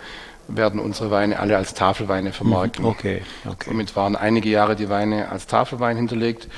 werden 0.48 0.80
unsere 0.80 1.10
Weine 1.10 1.38
alle 1.38 1.56
als 1.56 1.74
Tafelweine 1.74 2.32
vermarkten. 2.32 2.84
Mhm. 2.84 2.90
Okay, 2.90 3.22
okay. 3.48 3.70
Somit 3.70 3.96
waren 3.96 4.16
einige 4.16 4.48
Jahre 4.48 4.76
die 4.76 4.88
Weine 4.88 5.30
als 5.30 5.46
Tafelwein 5.46 5.96
hinterlegt 5.96 6.48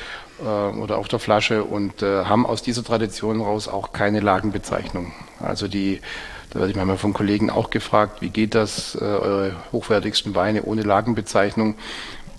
äh, 0.40 0.44
oder 0.44 0.99
auf 0.99 1.09
der 1.09 1.18
Flasche 1.18 1.64
und 1.64 2.03
äh, 2.03 2.25
haben 2.25 2.47
aus 2.47 2.62
dieser 2.62 2.85
Tradition 2.85 3.40
raus 3.40 3.68
auch 3.68 3.92
keine 3.92 4.20
Lagenbezeichnung. 4.20 5.12
Also 5.40 5.68
die, 5.68 6.01
da 6.51 6.61
werde 6.61 6.70
ich 6.70 6.77
manchmal 6.77 6.99
von 6.99 7.12
Kollegen 7.12 7.51
auch 7.51 7.70
gefragt, 7.70 8.23
wie 8.23 8.31
geht 8.31 8.55
das, 8.55 8.94
äh, 8.94 9.05
eure 9.05 9.57
hochwertigsten 9.73 10.35
Weine 10.35 10.62
ohne 10.62 10.83
Lagenbezeichnung? 10.83 11.75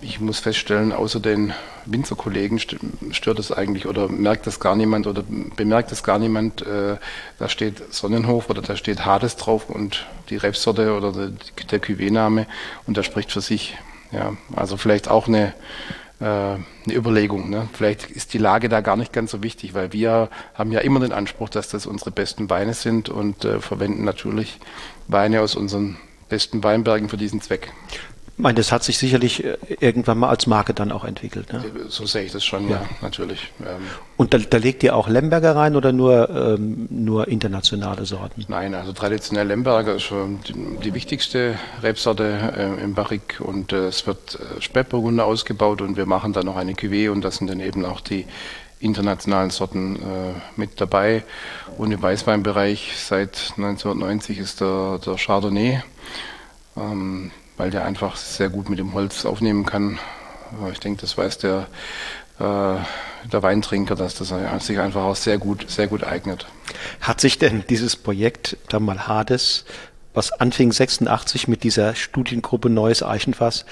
Ich 0.05 0.19
muss 0.19 0.39
feststellen, 0.39 0.91
außer 0.91 1.19
den 1.19 1.53
Winzerkollegen 1.85 2.59
stört 2.59 3.39
es 3.39 3.51
eigentlich 3.51 3.87
oder 3.87 4.07
merkt 4.07 4.47
das 4.47 4.59
gar 4.59 4.75
niemand 4.75 5.07
oder 5.07 5.23
bemerkt 5.55 5.91
es 5.91 6.03
gar 6.03 6.19
niemand. 6.19 6.61
Äh, 6.61 6.97
da 7.39 7.49
steht 7.49 7.93
Sonnenhof 7.93 8.49
oder 8.49 8.61
da 8.61 8.75
steht 8.75 9.05
Hades 9.05 9.35
drauf 9.35 9.69
und 9.69 10.05
die 10.29 10.37
Rebsorte 10.37 10.95
oder 10.95 11.11
der 11.11 11.81
Cuvée-Name 11.81 12.47
und 12.87 12.97
der 12.97 13.03
spricht 13.03 13.31
für 13.31 13.41
sich. 13.41 13.77
Ja, 14.11 14.33
also 14.55 14.77
vielleicht 14.77 15.09
auch 15.09 15.27
eine, 15.27 15.53
äh, 16.19 16.25
eine 16.25 16.61
Überlegung. 16.87 17.49
Ne? 17.49 17.67
Vielleicht 17.73 18.09
ist 18.11 18.33
die 18.33 18.37
Lage 18.37 18.69
da 18.69 18.81
gar 18.81 18.97
nicht 18.97 19.11
ganz 19.11 19.31
so 19.31 19.43
wichtig, 19.43 19.73
weil 19.73 19.91
wir 19.91 20.29
haben 20.53 20.71
ja 20.71 20.79
immer 20.79 20.99
den 20.99 21.11
Anspruch, 21.11 21.49
dass 21.49 21.69
das 21.69 21.85
unsere 21.85 22.11
besten 22.11 22.49
Weine 22.49 22.73
sind 22.73 23.09
und 23.09 23.43
äh, 23.43 23.59
verwenden 23.59 24.03
natürlich 24.03 24.59
Weine 25.07 25.41
aus 25.41 25.55
unseren 25.55 25.97
besten 26.29 26.63
Weinbergen 26.63 27.09
für 27.09 27.17
diesen 27.17 27.41
Zweck. 27.41 27.71
Ich 28.37 28.43
meine, 28.43 28.55
das 28.55 28.73
hat 28.73 28.83
sich 28.83 28.97
sicherlich 28.97 29.45
äh, 29.45 29.55
irgendwann 29.79 30.17
mal 30.17 30.27
als 30.27 30.45
Marke 30.45 30.73
dann 30.73 30.91
auch 30.91 31.05
entwickelt. 31.05 31.53
Ne? 31.53 31.63
So 31.87 32.05
sehe 32.05 32.23
ich 32.23 32.33
das 32.33 32.43
schon, 32.43 32.67
ja, 32.67 32.81
ja 32.81 32.89
natürlich. 33.01 33.53
Ähm, 33.61 33.81
Und 34.17 34.33
da, 34.33 34.37
da, 34.39 34.57
legt 34.57 34.83
ihr 34.83 34.93
auch 34.93 35.07
Lemberger 35.07 35.55
rein 35.55 35.77
oder 35.77 35.93
nur, 35.93 36.29
ähm, 36.29 36.87
nur 36.89 37.29
internationale 37.29 38.05
Sorten? 38.05 38.43
Nein, 38.49 38.75
also 38.75 38.91
traditionell 38.91 39.47
Lemberger 39.47 39.95
ist 39.95 40.03
schon 40.03 40.41
die, 40.41 40.53
die 40.83 40.93
wichtigste 40.93 41.57
Rebsorte 41.81 42.53
äh, 42.57 42.83
im 42.83 42.93
Barrique 42.93 43.41
und 43.41 43.71
äh, 43.71 43.87
es 43.87 44.05
wird 44.05 44.37
äh, 44.37 44.61
Spätburgunder 44.61 45.25
ausgebaut 45.25 45.81
und 45.81 45.95
wir 45.95 46.05
machen 46.05 46.33
dann 46.33 46.45
noch 46.45 46.57
eine 46.57 46.73
Cuvée 46.73 47.09
und 47.09 47.21
das 47.21 47.37
sind 47.37 47.49
dann 47.49 47.61
eben 47.61 47.85
auch 47.85 48.01
die 48.01 48.25
internationalen 48.81 49.49
Sorten 49.49 49.95
äh, 49.95 49.99
mit 50.57 50.81
dabei. 50.81 51.23
Und 51.77 51.93
im 51.93 52.01
Weißweinbereich 52.01 52.95
seit 52.97 53.53
1990 53.55 54.39
ist 54.39 54.59
der, 54.59 54.99
der 55.05 55.15
Chardonnay. 55.15 55.81
Ähm, 56.75 57.31
weil 57.57 57.71
der 57.71 57.85
einfach 57.85 58.15
sehr 58.15 58.49
gut 58.49 58.69
mit 58.69 58.79
dem 58.79 58.93
Holz 58.93 59.25
aufnehmen 59.25 59.65
kann. 59.65 59.99
Ich 60.71 60.79
denke, 60.79 61.01
das 61.01 61.17
weiß 61.17 61.37
der, 61.39 61.67
äh, 62.39 62.75
der 63.31 63.43
Weintrinker, 63.43 63.95
dass 63.95 64.15
das 64.15 64.33
sich 64.59 64.79
einfach 64.79 65.03
auch 65.03 65.15
sehr 65.15 65.37
gut, 65.37 65.69
sehr 65.69 65.87
gut 65.87 66.03
eignet. 66.03 66.47
Hat 67.01 67.21
sich 67.21 67.39
denn 67.39 67.63
dieses 67.69 67.95
Projekt, 67.95 68.57
da 68.69 68.79
mal 68.79 69.07
Hades, 69.07 69.65
was 70.13 70.31
anfing 70.31 70.71
86 70.71 71.47
mit 71.47 71.63
dieser 71.63 71.95
Studiengruppe 71.95 72.69
Neues 72.69 73.03
Eichenfass, 73.03 73.65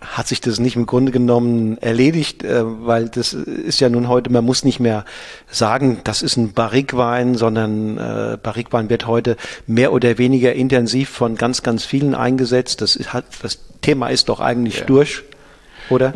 hat 0.00 0.28
sich 0.28 0.40
das 0.40 0.58
nicht 0.58 0.76
im 0.76 0.86
Grunde 0.86 1.12
genommen 1.12 1.78
erledigt, 1.78 2.42
äh, 2.42 2.62
weil 2.64 3.08
das 3.08 3.32
ist 3.32 3.80
ja 3.80 3.88
nun 3.88 4.08
heute, 4.08 4.30
man 4.30 4.44
muss 4.44 4.64
nicht 4.64 4.80
mehr 4.80 5.04
sagen, 5.48 6.00
das 6.04 6.22
ist 6.22 6.36
ein 6.36 6.52
Barrikwein, 6.52 7.34
sondern 7.34 7.98
äh, 7.98 8.38
Barrikwein 8.42 8.88
wird 8.88 9.06
heute 9.06 9.36
mehr 9.66 9.92
oder 9.92 10.18
weniger 10.18 10.54
intensiv 10.54 11.10
von 11.10 11.36
ganz, 11.36 11.62
ganz 11.62 11.84
vielen 11.84 12.14
eingesetzt. 12.14 12.80
Das, 12.80 12.96
ist 12.96 13.12
halt, 13.12 13.26
das 13.42 13.58
Thema 13.82 14.08
ist 14.08 14.28
doch 14.28 14.40
eigentlich 14.40 14.80
ja. 14.80 14.84
durch. 14.86 15.22
Oder? 15.90 16.14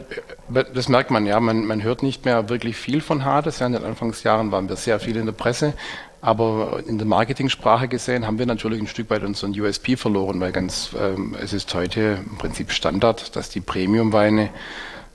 Äh, 0.50 0.64
das 0.72 0.88
merkt 0.88 1.10
man 1.10 1.26
ja, 1.26 1.38
man, 1.40 1.66
man 1.66 1.82
hört 1.82 2.02
nicht 2.02 2.24
mehr 2.24 2.48
wirklich 2.48 2.76
viel 2.76 3.00
von 3.00 3.24
Hades. 3.24 3.58
Ja, 3.58 3.66
in 3.66 3.72
den 3.72 3.84
Anfangsjahren 3.84 4.50
waren 4.50 4.68
wir 4.68 4.76
sehr 4.76 5.00
viel 5.00 5.16
in 5.16 5.26
der 5.26 5.32
Presse, 5.32 5.74
aber 6.24 6.82
in 6.86 6.96
der 6.96 7.06
Marketingsprache 7.06 7.86
gesehen 7.86 8.26
haben 8.26 8.38
wir 8.38 8.46
natürlich 8.46 8.80
ein 8.80 8.86
Stück 8.86 9.10
weit 9.10 9.24
unseren 9.24 9.58
USP 9.60 9.96
verloren, 9.96 10.40
weil 10.40 10.52
ganz 10.52 10.90
ähm, 10.98 11.36
es 11.38 11.52
ist 11.52 11.74
heute 11.74 12.18
im 12.24 12.38
Prinzip 12.38 12.72
Standard, 12.72 13.36
dass 13.36 13.50
die 13.50 13.60
Premium-Weine 13.60 14.48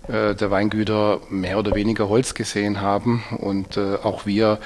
äh, 0.07 0.35
der 0.35 0.51
Weingüter 0.51 1.19
mehr 1.31 1.57
oder 1.57 1.73
weniger 1.73 2.09
Holz 2.09 2.35
gesehen 2.35 2.81
haben 2.81 3.23
und 3.39 3.75
äh, 3.75 3.95
auch 4.03 4.27
wir 4.27 4.59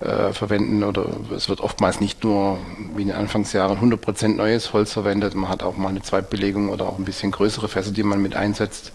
äh, 0.00 0.34
verwenden 0.34 0.84
oder 0.84 1.06
es 1.34 1.48
wird 1.48 1.62
oftmals 1.62 1.98
nicht 1.98 2.22
nur 2.24 2.58
wie 2.94 3.00
in 3.00 3.08
den 3.08 3.16
Anfangsjahren 3.16 3.78
100% 3.78 4.36
neues 4.36 4.74
Holz 4.74 4.92
verwendet, 4.92 5.34
man 5.34 5.48
hat 5.48 5.62
auch 5.62 5.78
mal 5.78 5.88
eine 5.88 6.02
Zweitbelegung 6.02 6.68
oder 6.68 6.86
auch 6.90 6.98
ein 6.98 7.06
bisschen 7.06 7.30
größere 7.30 7.68
Fässer, 7.68 7.92
die 7.92 8.02
man 8.02 8.20
mit 8.20 8.36
einsetzt. 8.36 8.92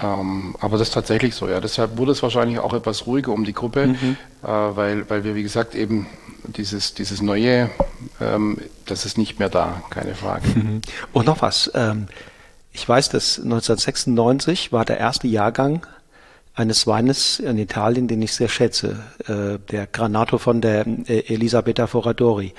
Ähm, 0.00 0.54
aber 0.60 0.78
das 0.78 0.88
ist 0.88 0.94
tatsächlich 0.94 1.34
so, 1.34 1.48
ja. 1.48 1.60
Deshalb 1.60 1.96
wurde 1.98 2.12
es 2.12 2.22
wahrscheinlich 2.22 2.58
auch 2.58 2.72
etwas 2.72 3.06
ruhiger 3.06 3.32
um 3.32 3.44
die 3.44 3.52
Gruppe, 3.52 3.88
mhm. 3.88 4.16
äh, 4.42 4.46
weil, 4.46 5.08
weil 5.10 5.24
wir, 5.24 5.34
wie 5.34 5.42
gesagt, 5.42 5.74
eben 5.74 6.06
dieses, 6.44 6.94
dieses 6.94 7.20
Neue, 7.20 7.70
ähm, 8.20 8.58
das 8.86 9.04
ist 9.04 9.18
nicht 9.18 9.38
mehr 9.38 9.48
da, 9.48 9.82
keine 9.90 10.14
Frage. 10.14 10.48
Mhm. 10.48 10.80
Und 11.12 11.26
noch 11.26 11.42
was. 11.42 11.70
Ähm, 11.74 12.06
ich 12.72 12.88
weiß, 12.88 13.08
dass 13.08 13.38
1996 13.38 14.72
war 14.72 14.84
der 14.84 14.98
erste 14.98 15.26
Jahrgang 15.26 15.84
eines 16.54 16.86
Weines 16.86 17.40
in 17.40 17.58
Italien, 17.58 18.08
den 18.08 18.22
ich 18.22 18.32
sehr 18.32 18.48
schätze, 18.48 19.02
äh, 19.26 19.58
der 19.70 19.86
Granato 19.86 20.38
von 20.38 20.60
der 20.60 20.86
äh, 20.86 21.34
Elisabetta 21.34 21.86
Foradori 21.86 22.54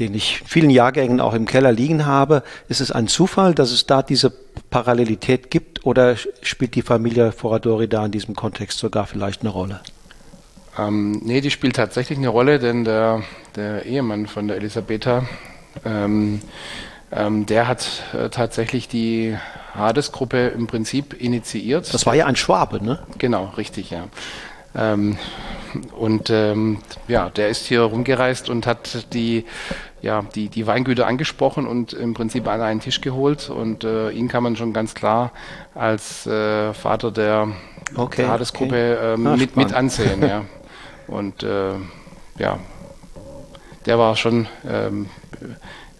den 0.00 0.14
ich 0.14 0.42
vielen 0.46 0.70
Jahrgängen 0.70 1.20
auch 1.20 1.34
im 1.34 1.46
Keller 1.46 1.70
liegen 1.70 2.06
habe. 2.06 2.42
Ist 2.68 2.80
es 2.80 2.90
ein 2.90 3.06
Zufall, 3.06 3.54
dass 3.54 3.70
es 3.70 3.86
da 3.86 4.02
diese 4.02 4.32
Parallelität 4.70 5.50
gibt 5.50 5.84
oder 5.86 6.16
spielt 6.42 6.74
die 6.74 6.82
Familie 6.82 7.32
Foradori 7.32 7.86
da 7.86 8.06
in 8.06 8.12
diesem 8.12 8.34
Kontext 8.34 8.78
sogar 8.78 9.06
vielleicht 9.06 9.42
eine 9.42 9.50
Rolle? 9.50 9.80
Ähm, 10.78 11.20
nee, 11.24 11.40
die 11.40 11.50
spielt 11.50 11.76
tatsächlich 11.76 12.18
eine 12.18 12.28
Rolle, 12.28 12.58
denn 12.58 12.84
der, 12.84 13.22
der 13.56 13.84
Ehemann 13.84 14.26
von 14.26 14.48
der 14.48 14.56
Elisabetta, 14.56 15.28
ähm, 15.84 16.40
ähm, 17.12 17.44
der 17.46 17.68
hat 17.68 18.04
äh, 18.14 18.30
tatsächlich 18.30 18.88
die 18.88 19.36
Hades-Gruppe 19.74 20.48
im 20.48 20.66
Prinzip 20.66 21.20
initiiert. 21.20 21.92
Das 21.92 22.06
war 22.06 22.14
ja 22.14 22.26
ein 22.26 22.36
Schwabe, 22.36 22.82
ne? 22.84 23.00
Genau, 23.18 23.52
richtig, 23.56 23.90
ja. 23.90 24.06
Ähm, 24.74 25.18
und 25.96 26.30
ähm, 26.30 26.78
ja, 27.08 27.30
der 27.30 27.48
ist 27.48 27.66
hier 27.66 27.82
rumgereist 27.82 28.48
und 28.48 28.66
hat 28.66 29.12
die, 29.12 29.44
ja, 30.02 30.22
die, 30.34 30.48
die 30.48 30.66
Weingüter 30.66 31.06
angesprochen 31.06 31.66
und 31.66 31.92
im 31.92 32.14
Prinzip 32.14 32.48
an 32.48 32.60
einen 32.60 32.80
Tisch 32.80 33.00
geholt. 33.00 33.50
Und 33.50 33.84
äh, 33.84 34.10
ihn 34.10 34.28
kann 34.28 34.42
man 34.42 34.56
schon 34.56 34.72
ganz 34.72 34.94
klar 34.94 35.32
als 35.74 36.26
äh, 36.26 36.72
Vater 36.74 37.10
der 37.10 37.48
okay, 37.96 38.26
Hadesgruppe 38.26 38.98
okay. 38.98 39.14
ähm, 39.14 39.38
mit, 39.38 39.56
mit 39.56 39.72
ansehen. 39.72 40.22
ja. 40.22 40.44
Und 41.06 41.42
äh, 41.42 41.72
ja, 42.38 42.58
der 43.86 43.98
war 43.98 44.14
schon 44.14 44.46
ähm, 44.68 45.08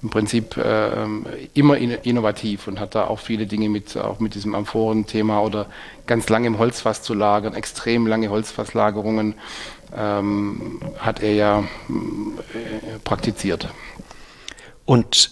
im 0.02 0.10
Prinzip 0.10 0.56
äh, 0.56 1.06
immer 1.54 1.76
in, 1.76 1.90
innovativ 1.90 2.66
und 2.68 2.80
hat 2.80 2.94
da 2.94 3.06
auch 3.06 3.18
viele 3.18 3.46
Dinge 3.46 3.68
mit, 3.68 3.96
auch 3.96 4.18
mit 4.18 4.34
diesem 4.34 4.54
Amphoren-Thema 4.54 5.42
oder 5.42 5.66
ganz 6.06 6.28
lange 6.28 6.46
im 6.46 6.58
Holzfass 6.58 7.02
zu 7.02 7.14
lagern, 7.14 7.54
extrem 7.54 8.06
lange 8.06 8.30
Holzfasslagerungen, 8.30 9.34
ähm, 9.96 10.80
hat 10.98 11.22
er 11.22 11.34
ja 11.34 11.58
äh, 11.60 12.98
praktiziert. 13.04 13.68
Und 14.86 15.30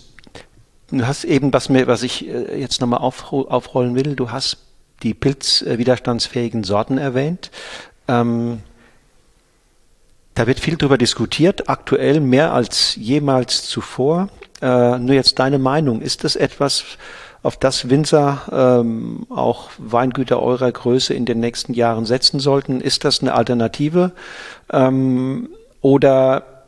du 0.90 1.06
hast 1.06 1.24
eben, 1.24 1.52
was, 1.52 1.68
mir, 1.68 1.86
was 1.86 2.02
ich 2.02 2.28
äh, 2.28 2.60
jetzt 2.60 2.80
nochmal 2.80 3.00
auf, 3.00 3.32
aufrollen 3.32 3.94
will, 3.94 4.16
du 4.16 4.30
hast 4.30 4.58
die 5.02 5.14
pilzwiderstandsfähigen 5.14 6.64
Sorten 6.64 6.98
erwähnt. 6.98 7.50
Ähm, 8.06 8.62
da 10.34 10.46
wird 10.46 10.60
viel 10.60 10.76
darüber 10.76 10.98
diskutiert, 10.98 11.68
aktuell 11.68 12.20
mehr 12.20 12.52
als 12.52 12.94
jemals 12.96 13.64
zuvor. 13.64 14.28
Äh, 14.60 14.98
nur 14.98 15.14
jetzt 15.14 15.38
deine 15.38 15.58
Meinung. 15.58 16.00
Ist 16.00 16.24
das 16.24 16.36
etwas, 16.36 16.84
auf 17.42 17.56
das 17.56 17.88
Winzer 17.88 18.42
ähm, 18.50 19.26
auch 19.30 19.70
Weingüter 19.78 20.42
eurer 20.42 20.72
Größe 20.72 21.14
in 21.14 21.24
den 21.24 21.40
nächsten 21.40 21.72
Jahren 21.74 22.04
setzen 22.04 22.40
sollten? 22.40 22.80
Ist 22.80 23.04
das 23.04 23.20
eine 23.20 23.34
Alternative? 23.34 24.12
Ähm, 24.72 25.48
oder 25.80 26.64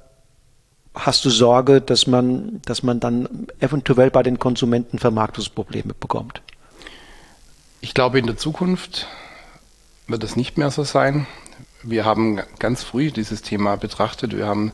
hast 0.95 1.25
du 1.25 1.31
Sorge, 1.31 1.81
dass 1.81 2.07
man, 2.07 2.61
dass 2.65 2.83
man 2.83 3.01
dann 3.01 3.47
eventuell 3.59 4.11
bei 4.11 4.23
den 4.23 4.39
Konsumenten 4.39 4.99
Vermarktungsprobleme 4.99 5.95
bekommt? 5.95 6.43
Ich 7.81 7.95
glaube, 7.95 8.19
in 8.19 8.27
der 8.27 8.37
Zukunft 8.37 9.07
wird 10.07 10.23
es 10.23 10.37
nicht 10.37 10.59
mehr 10.59 10.71
so 10.71 10.85
sein. 10.85 11.27
Wir 11.83 12.05
haben 12.05 12.41
ganz 12.59 12.83
früh 12.83 13.11
dieses 13.11 13.43
Thema 13.43 13.77
betrachtet. 13.77 14.37
Wir 14.37 14.47
haben 14.47 14.73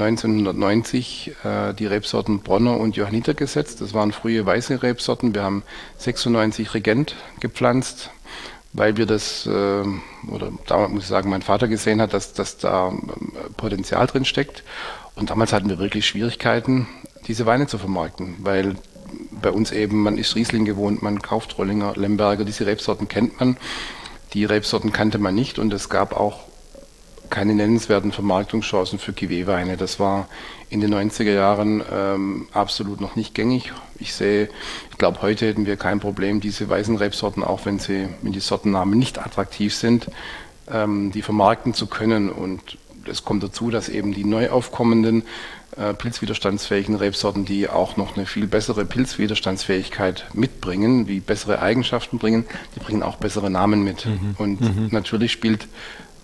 1990 0.00 1.32
äh, 1.44 1.74
die 1.74 1.86
Rebsorten 1.86 2.40
Bronner 2.40 2.78
und 2.78 2.96
Johanniter 2.96 3.34
gesetzt. 3.34 3.80
Das 3.80 3.94
waren 3.94 4.12
frühe 4.12 4.44
weiße 4.44 4.82
Rebsorten. 4.82 5.34
Wir 5.34 5.42
haben 5.42 5.62
96 5.98 6.74
Regent 6.74 7.16
gepflanzt, 7.40 8.10
weil 8.72 8.96
wir 8.96 9.06
das, 9.06 9.46
äh, 9.46 9.50
oder 9.50 10.52
damals 10.66 10.92
muss 10.92 11.02
ich 11.04 11.08
sagen, 11.08 11.30
mein 11.30 11.42
Vater 11.42 11.68
gesehen 11.68 12.00
hat, 12.00 12.12
dass, 12.12 12.34
dass 12.34 12.58
da 12.58 12.88
äh, 12.88 13.50
Potenzial 13.56 14.06
drin 14.06 14.24
steckt. 14.24 14.64
Und 15.14 15.30
damals 15.30 15.52
hatten 15.52 15.70
wir 15.70 15.78
wirklich 15.78 16.06
Schwierigkeiten, 16.06 16.86
diese 17.26 17.46
Weine 17.46 17.66
zu 17.66 17.78
vermarkten, 17.78 18.36
weil 18.40 18.76
bei 19.30 19.50
uns 19.50 19.72
eben, 19.72 20.02
man 20.02 20.18
ist 20.18 20.36
Riesling 20.36 20.64
gewohnt, 20.64 21.02
man 21.02 21.22
kauft 21.22 21.56
Rollinger, 21.58 21.94
Lemberger, 21.96 22.44
diese 22.44 22.66
Rebsorten 22.66 23.08
kennt 23.08 23.40
man. 23.40 23.56
Die 24.34 24.44
Rebsorten 24.44 24.92
kannte 24.92 25.18
man 25.18 25.34
nicht 25.34 25.58
und 25.58 25.72
es 25.72 25.88
gab 25.88 26.14
auch 26.14 26.40
keine 27.30 27.54
nennenswerten 27.54 28.12
Vermarktungschancen 28.12 28.98
für 28.98 29.12
Cuvée-Weine. 29.12 29.76
Das 29.76 30.00
war 30.00 30.28
in 30.68 30.80
den 30.80 30.94
90er 30.94 31.32
Jahren 31.32 31.82
ähm, 31.92 32.48
absolut 32.52 33.00
noch 33.00 33.16
nicht 33.16 33.34
gängig. 33.34 33.72
Ich 33.98 34.14
sehe, 34.14 34.48
ich 34.90 34.98
glaube, 34.98 35.22
heute 35.22 35.46
hätten 35.46 35.66
wir 35.66 35.76
kein 35.76 36.00
Problem, 36.00 36.40
diese 36.40 36.68
weißen 36.68 36.96
Rebsorten, 36.96 37.44
auch 37.44 37.66
wenn 37.66 37.78
sie, 37.78 38.08
wenn 38.22 38.32
die 38.32 38.40
Sortennamen 38.40 38.98
nicht 38.98 39.18
attraktiv 39.18 39.74
sind, 39.74 40.08
ähm, 40.70 41.12
die 41.12 41.22
vermarkten 41.22 41.74
zu 41.74 41.86
können. 41.86 42.30
Und 42.30 42.78
es 43.08 43.24
kommt 43.24 43.42
dazu, 43.42 43.70
dass 43.70 43.88
eben 43.88 44.12
die 44.12 44.24
neu 44.24 44.50
aufkommenden 44.50 45.22
äh, 45.76 45.94
pilzwiderstandsfähigen 45.94 46.96
Rebsorten, 46.96 47.44
die 47.44 47.68
auch 47.68 47.96
noch 47.96 48.16
eine 48.16 48.26
viel 48.26 48.46
bessere 48.46 48.84
Pilzwiderstandsfähigkeit 48.84 50.26
mitbringen, 50.32 51.06
wie 51.06 51.20
bessere 51.20 51.60
Eigenschaften 51.60 52.18
bringen, 52.18 52.46
die 52.74 52.80
bringen 52.80 53.02
auch 53.02 53.16
bessere 53.16 53.50
Namen 53.50 53.84
mit. 53.84 54.06
Mhm. 54.06 54.34
Und 54.38 54.60
mhm. 54.60 54.88
natürlich 54.90 55.32
spielt 55.32 55.68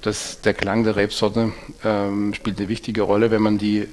das, 0.03 0.41
der 0.43 0.55
Klang 0.55 0.85
der 0.85 0.97
Rebsorte 0.97 1.53
ähm, 1.85 2.35
spielt 2.35 2.59
eine 2.59 2.69
wichtige 2.69 3.03
Rolle, 3.03 3.31
wenn 3.31 3.43
man 3.43 3.59
die 3.59 3.89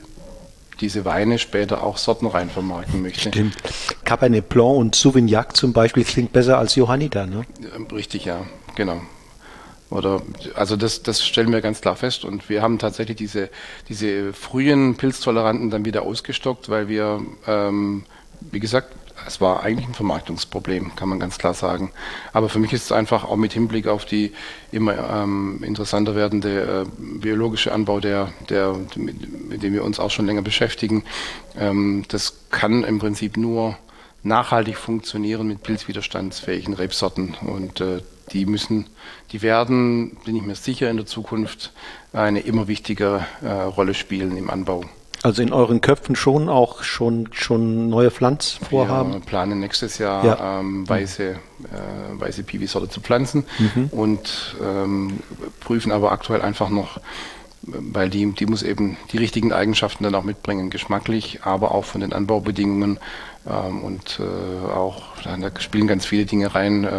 diese 0.81 1.05
Weine 1.05 1.39
später 1.39 1.83
auch 1.83 1.97
sortenrein 1.97 2.49
vermarkten 2.49 3.01
möchte. 3.01 3.29
Stimmt. 3.29 3.57
Cabernet 4.05 4.47
Blanc 4.47 4.77
und 4.77 4.95
Sauvignac 4.95 5.55
zum 5.55 5.73
Beispiel 5.73 6.03
klingt 6.03 6.31
besser 6.31 6.57
als 6.57 6.75
Johanniter, 6.75 7.25
ne? 7.25 7.45
Richtig, 7.91 8.25
ja, 8.25 8.45
genau. 8.75 9.01
Oder 9.89 10.21
also 10.53 10.75
das, 10.75 11.01
das 11.01 11.25
stellen 11.25 11.51
wir 11.51 11.61
ganz 11.61 11.81
klar 11.81 11.95
fest. 11.95 12.23
Und 12.23 12.47
wir 12.49 12.61
haben 12.61 12.77
tatsächlich 12.77 13.17
diese, 13.17 13.49
diese 13.89 14.33
frühen 14.33 14.95
Pilztoleranten 14.95 15.69
dann 15.69 15.85
wieder 15.85 16.03
ausgestockt, 16.03 16.69
weil 16.69 16.87
wir, 16.87 17.21
ähm, 17.47 18.03
wie 18.39 18.59
gesagt, 18.59 18.95
es 19.27 19.41
war 19.41 19.63
eigentlich 19.63 19.87
ein 19.87 19.93
Vermarktungsproblem, 19.93 20.95
kann 20.95 21.09
man 21.09 21.19
ganz 21.19 21.37
klar 21.37 21.53
sagen. 21.53 21.91
Aber 22.33 22.49
für 22.49 22.59
mich 22.59 22.73
ist 22.73 22.85
es 22.85 22.91
einfach 22.91 23.23
auch 23.23 23.35
mit 23.35 23.53
Hinblick 23.53 23.87
auf 23.87 24.05
die 24.05 24.33
immer 24.71 24.97
ähm, 24.97 25.63
interessanter 25.63 26.15
werdende 26.15 26.85
äh, 26.85 27.01
biologische 27.19 27.71
Anbau, 27.71 27.99
der, 27.99 28.31
der, 28.49 28.75
mit, 28.95 29.49
mit, 29.49 29.63
dem 29.63 29.73
wir 29.73 29.83
uns 29.83 29.99
auch 29.99 30.11
schon 30.11 30.25
länger 30.25 30.41
beschäftigen, 30.41 31.03
ähm, 31.57 32.05
das 32.07 32.39
kann 32.49 32.83
im 32.83 32.99
Prinzip 32.99 33.37
nur 33.37 33.77
nachhaltig 34.23 34.77
funktionieren 34.77 35.47
mit 35.47 35.63
pilzwiderstandsfähigen 35.63 36.73
Rebsorten. 36.73 37.35
Und 37.41 37.81
äh, 37.81 38.01
die 38.31 38.45
müssen, 38.45 38.87
die 39.31 39.41
werden, 39.41 40.17
bin 40.25 40.35
ich 40.35 40.43
mir 40.43 40.55
sicher, 40.55 40.89
in 40.89 40.97
der 40.97 41.05
Zukunft 41.05 41.71
eine 42.13 42.41
immer 42.41 42.67
wichtigere 42.67 43.25
äh, 43.41 43.49
Rolle 43.49 43.93
spielen 43.93 44.37
im 44.37 44.49
Anbau. 44.49 44.83
Also 45.21 45.41
in 45.41 45.51
euren 45.51 45.81
Köpfen 45.81 46.15
schon 46.15 46.47
auch 46.47 46.83
schon 46.83 47.29
schon 47.31 47.89
neue 47.89 48.09
Pflanzvorhaben? 48.09 49.13
Wir 49.13 49.19
planen 49.19 49.59
nächstes 49.59 49.97
Jahr 49.97 50.25
ja. 50.25 50.59
ähm, 50.59 50.87
weiße, 50.87 51.23
äh, 51.31 51.35
weiße 52.13 52.43
Piwi-Sorte 52.43 52.87
zu 52.89 53.01
pflanzen 53.01 53.45
mhm. 53.57 53.87
und 53.91 54.55
ähm, 54.63 55.19
prüfen 55.59 55.91
aber 55.91 56.13
aktuell 56.13 56.41
einfach 56.41 56.69
noch, 56.69 57.01
weil 57.63 58.09
die, 58.09 58.31
die 58.31 58.45
muss 58.45 58.63
eben 58.63 58.95
die 59.11 59.17
richtigen 59.17 59.51
Eigenschaften 59.51 60.05
dann 60.05 60.15
auch 60.15 60.23
mitbringen, 60.23 60.69
geschmacklich, 60.69 61.39
aber 61.43 61.73
auch 61.73 61.83
von 61.83 61.99
den 61.99 62.13
Anbaubedingungen 62.13 62.99
ähm, 63.49 63.83
und 63.83 64.19
äh, 64.19 64.71
auch, 64.71 65.03
da 65.23 65.37
spielen 65.59 65.87
ganz 65.87 66.05
viele 66.05 66.25
Dinge 66.25 66.53
rein, 66.53 66.83
äh, 66.83 66.91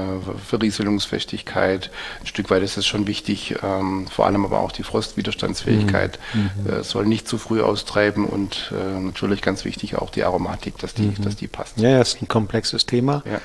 Verrieselungsfestigkeit. 0.47 1.91
Ein 2.21 2.27
Stück 2.27 2.51
weit 2.51 2.63
ist 2.63 2.77
es 2.77 2.87
schon 2.87 3.07
wichtig, 3.07 3.57
ähm, 3.63 4.07
vor 4.09 4.27
allem 4.27 4.45
aber 4.45 4.61
auch 4.61 4.73
die 4.73 4.83
Frostwiderstandsfähigkeit 4.83 6.19
mhm. 6.35 6.51
mhm. 6.65 6.71
äh, 6.71 6.83
soll 6.83 7.07
nicht 7.07 7.29
zu 7.29 7.39
früh 7.39 7.63
austreiben 7.63 8.25
und 8.25 8.73
äh, 8.73 9.01
natürlich 9.01 9.43
ganz 9.43 9.65
wichtig 9.65 9.97
auch 9.97 10.11
die 10.11 10.25
Aromatik, 10.25 10.79
dass 10.79 10.95
die, 10.95 11.03
mhm. 11.03 11.23
dass 11.23 11.37
die 11.37 11.49
passt. 11.49 11.79
Ja, 11.79 11.99
das 11.99 12.15
ist 12.15 12.23
ein 12.23 12.29
komplexes 12.29 12.87
Thema. 12.87 13.23
Ja. 13.31 13.41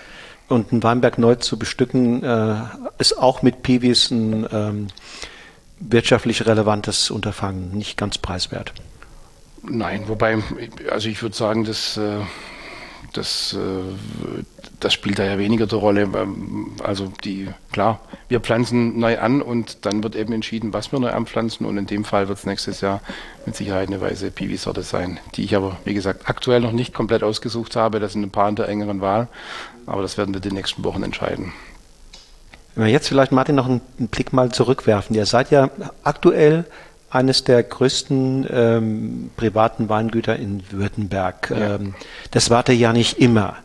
Und 0.47 0.71
ein 0.71 0.83
Weinberg 0.83 1.17
neu 1.17 1.35
zu 1.35 1.57
bestücken, 1.57 2.23
äh, 2.23 2.55
ist 2.99 3.17
auch 3.17 3.41
mit 3.41 3.63
Piwis 3.63 4.11
ein 4.11 4.47
ähm, 4.51 4.87
wirtschaftlich 5.79 6.45
relevantes 6.45 7.09
Unterfangen, 7.09 7.71
nicht 7.71 7.97
ganz 7.97 8.17
preiswert. 8.17 8.73
Nein, 9.63 10.03
wobei, 10.07 10.37
also 10.91 11.09
ich 11.09 11.21
würde 11.21 11.35
sagen, 11.35 11.63
dass 11.63 11.97
äh, 11.97 12.19
das, 13.13 13.53
äh, 13.53 14.43
das 14.79 14.93
spielt 14.93 15.19
da 15.19 15.25
ja 15.25 15.37
weniger 15.37 15.67
die 15.67 15.75
Rolle. 15.75 16.09
Also 16.83 17.11
die, 17.23 17.47
klar, 17.71 17.99
wir 18.27 18.39
pflanzen 18.39 18.99
neu 18.99 19.19
an 19.19 19.41
und 19.41 19.85
dann 19.85 20.03
wird 20.03 20.15
eben 20.15 20.33
entschieden, 20.33 20.73
was 20.73 20.91
wir 20.91 20.99
neu 20.99 21.11
anpflanzen 21.11 21.65
und 21.65 21.77
in 21.77 21.87
dem 21.87 22.05
Fall 22.05 22.27
wird 22.27 22.39
es 22.39 22.45
nächstes 22.45 22.81
Jahr 22.81 23.01
mit 23.45 23.55
Sicherheit 23.55 23.87
eine 23.87 24.01
weiße 24.01 24.31
Piwi-Sorte 24.31 24.83
sein, 24.83 25.19
die 25.35 25.43
ich 25.43 25.55
aber, 25.55 25.77
wie 25.85 25.93
gesagt, 25.93 26.29
aktuell 26.29 26.61
noch 26.61 26.71
nicht 26.71 26.93
komplett 26.93 27.23
ausgesucht 27.23 27.75
habe. 27.75 27.99
Das 27.99 28.13
sind 28.13 28.23
ein 28.23 28.31
paar 28.31 28.49
in 28.49 28.55
der 28.55 28.69
engeren 28.69 29.01
Wahl, 29.01 29.27
aber 29.85 30.01
das 30.01 30.17
werden 30.17 30.33
wir 30.33 30.41
die 30.41 30.51
nächsten 30.51 30.83
Wochen 30.83 31.03
entscheiden. 31.03 31.53
Wenn 32.75 32.85
wir 32.85 32.91
jetzt 32.91 33.07
vielleicht, 33.07 33.31
Martin, 33.31 33.55
noch 33.55 33.67
einen 33.67 33.81
Blick 34.11 34.33
mal 34.33 34.51
zurückwerfen. 34.51 35.15
Ihr 35.15 35.25
seid 35.25 35.49
ja 35.49 35.69
aktuell 36.03 36.65
eines 37.09 37.43
der 37.43 37.63
größten 37.63 38.47
ähm, 38.49 39.31
privaten 39.37 39.89
Weingüter 39.89 40.35
in 40.35 40.63
Württemberg. 40.71 41.49
Ja. 41.51 41.75
Ähm, 41.75 41.95
das 42.31 42.49
warte 42.49 42.73
ja 42.73 42.93
nicht 42.93 43.19
immer. 43.19 43.57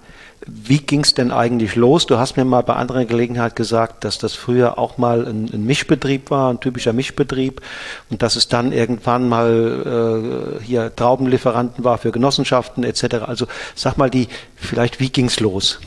Wie 0.46 0.78
ging 0.78 1.00
es 1.00 1.12
denn 1.12 1.32
eigentlich 1.32 1.76
los? 1.76 2.06
Du 2.06 2.16
hast 2.16 2.36
mir 2.36 2.46
mal 2.46 2.62
bei 2.62 2.74
anderer 2.74 3.04
Gelegenheit 3.04 3.56
gesagt, 3.56 4.04
dass 4.04 4.16
das 4.16 4.34
früher 4.34 4.78
auch 4.78 4.96
mal 4.96 5.26
ein, 5.26 5.50
ein 5.52 5.64
Mischbetrieb 5.66 6.30
war, 6.30 6.50
ein 6.50 6.60
typischer 6.60 6.94
Mischbetrieb, 6.94 7.60
und 8.08 8.22
dass 8.22 8.36
es 8.36 8.48
dann 8.48 8.72
irgendwann 8.72 9.28
mal 9.28 10.60
äh, 10.60 10.64
hier 10.64 10.94
Traubenlieferanten 10.96 11.84
war 11.84 11.98
für 11.98 12.10
Genossenschaften 12.10 12.84
etc. 12.84 13.16
Also 13.26 13.46
sag 13.74 13.98
mal, 13.98 14.08
die 14.08 14.28
vielleicht 14.56 14.98
wie 14.98 15.10
ging 15.10 15.26
es 15.26 15.40
los? 15.40 15.78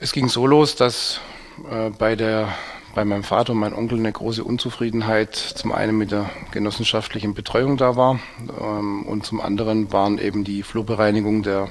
Es 0.00 0.12
ging 0.12 0.28
so 0.28 0.46
los, 0.48 0.74
dass 0.74 1.20
äh, 1.70 1.90
bei 1.90 2.16
der 2.16 2.48
bei 2.94 3.04
meinem 3.04 3.24
Vater 3.24 3.52
und 3.52 3.58
meinem 3.58 3.76
Onkel 3.76 3.98
eine 3.98 4.12
große 4.12 4.44
Unzufriedenheit 4.44 5.34
zum 5.34 5.72
einen 5.72 5.96
mit 5.96 6.10
der 6.10 6.30
genossenschaftlichen 6.50 7.34
Betreuung 7.34 7.76
da 7.76 7.96
war 7.96 8.20
ähm, 8.60 9.04
und 9.04 9.24
zum 9.24 9.40
anderen 9.40 9.92
waren 9.92 10.18
eben 10.18 10.44
die 10.44 10.62
Flurbereinigung 10.62 11.42
der, 11.42 11.70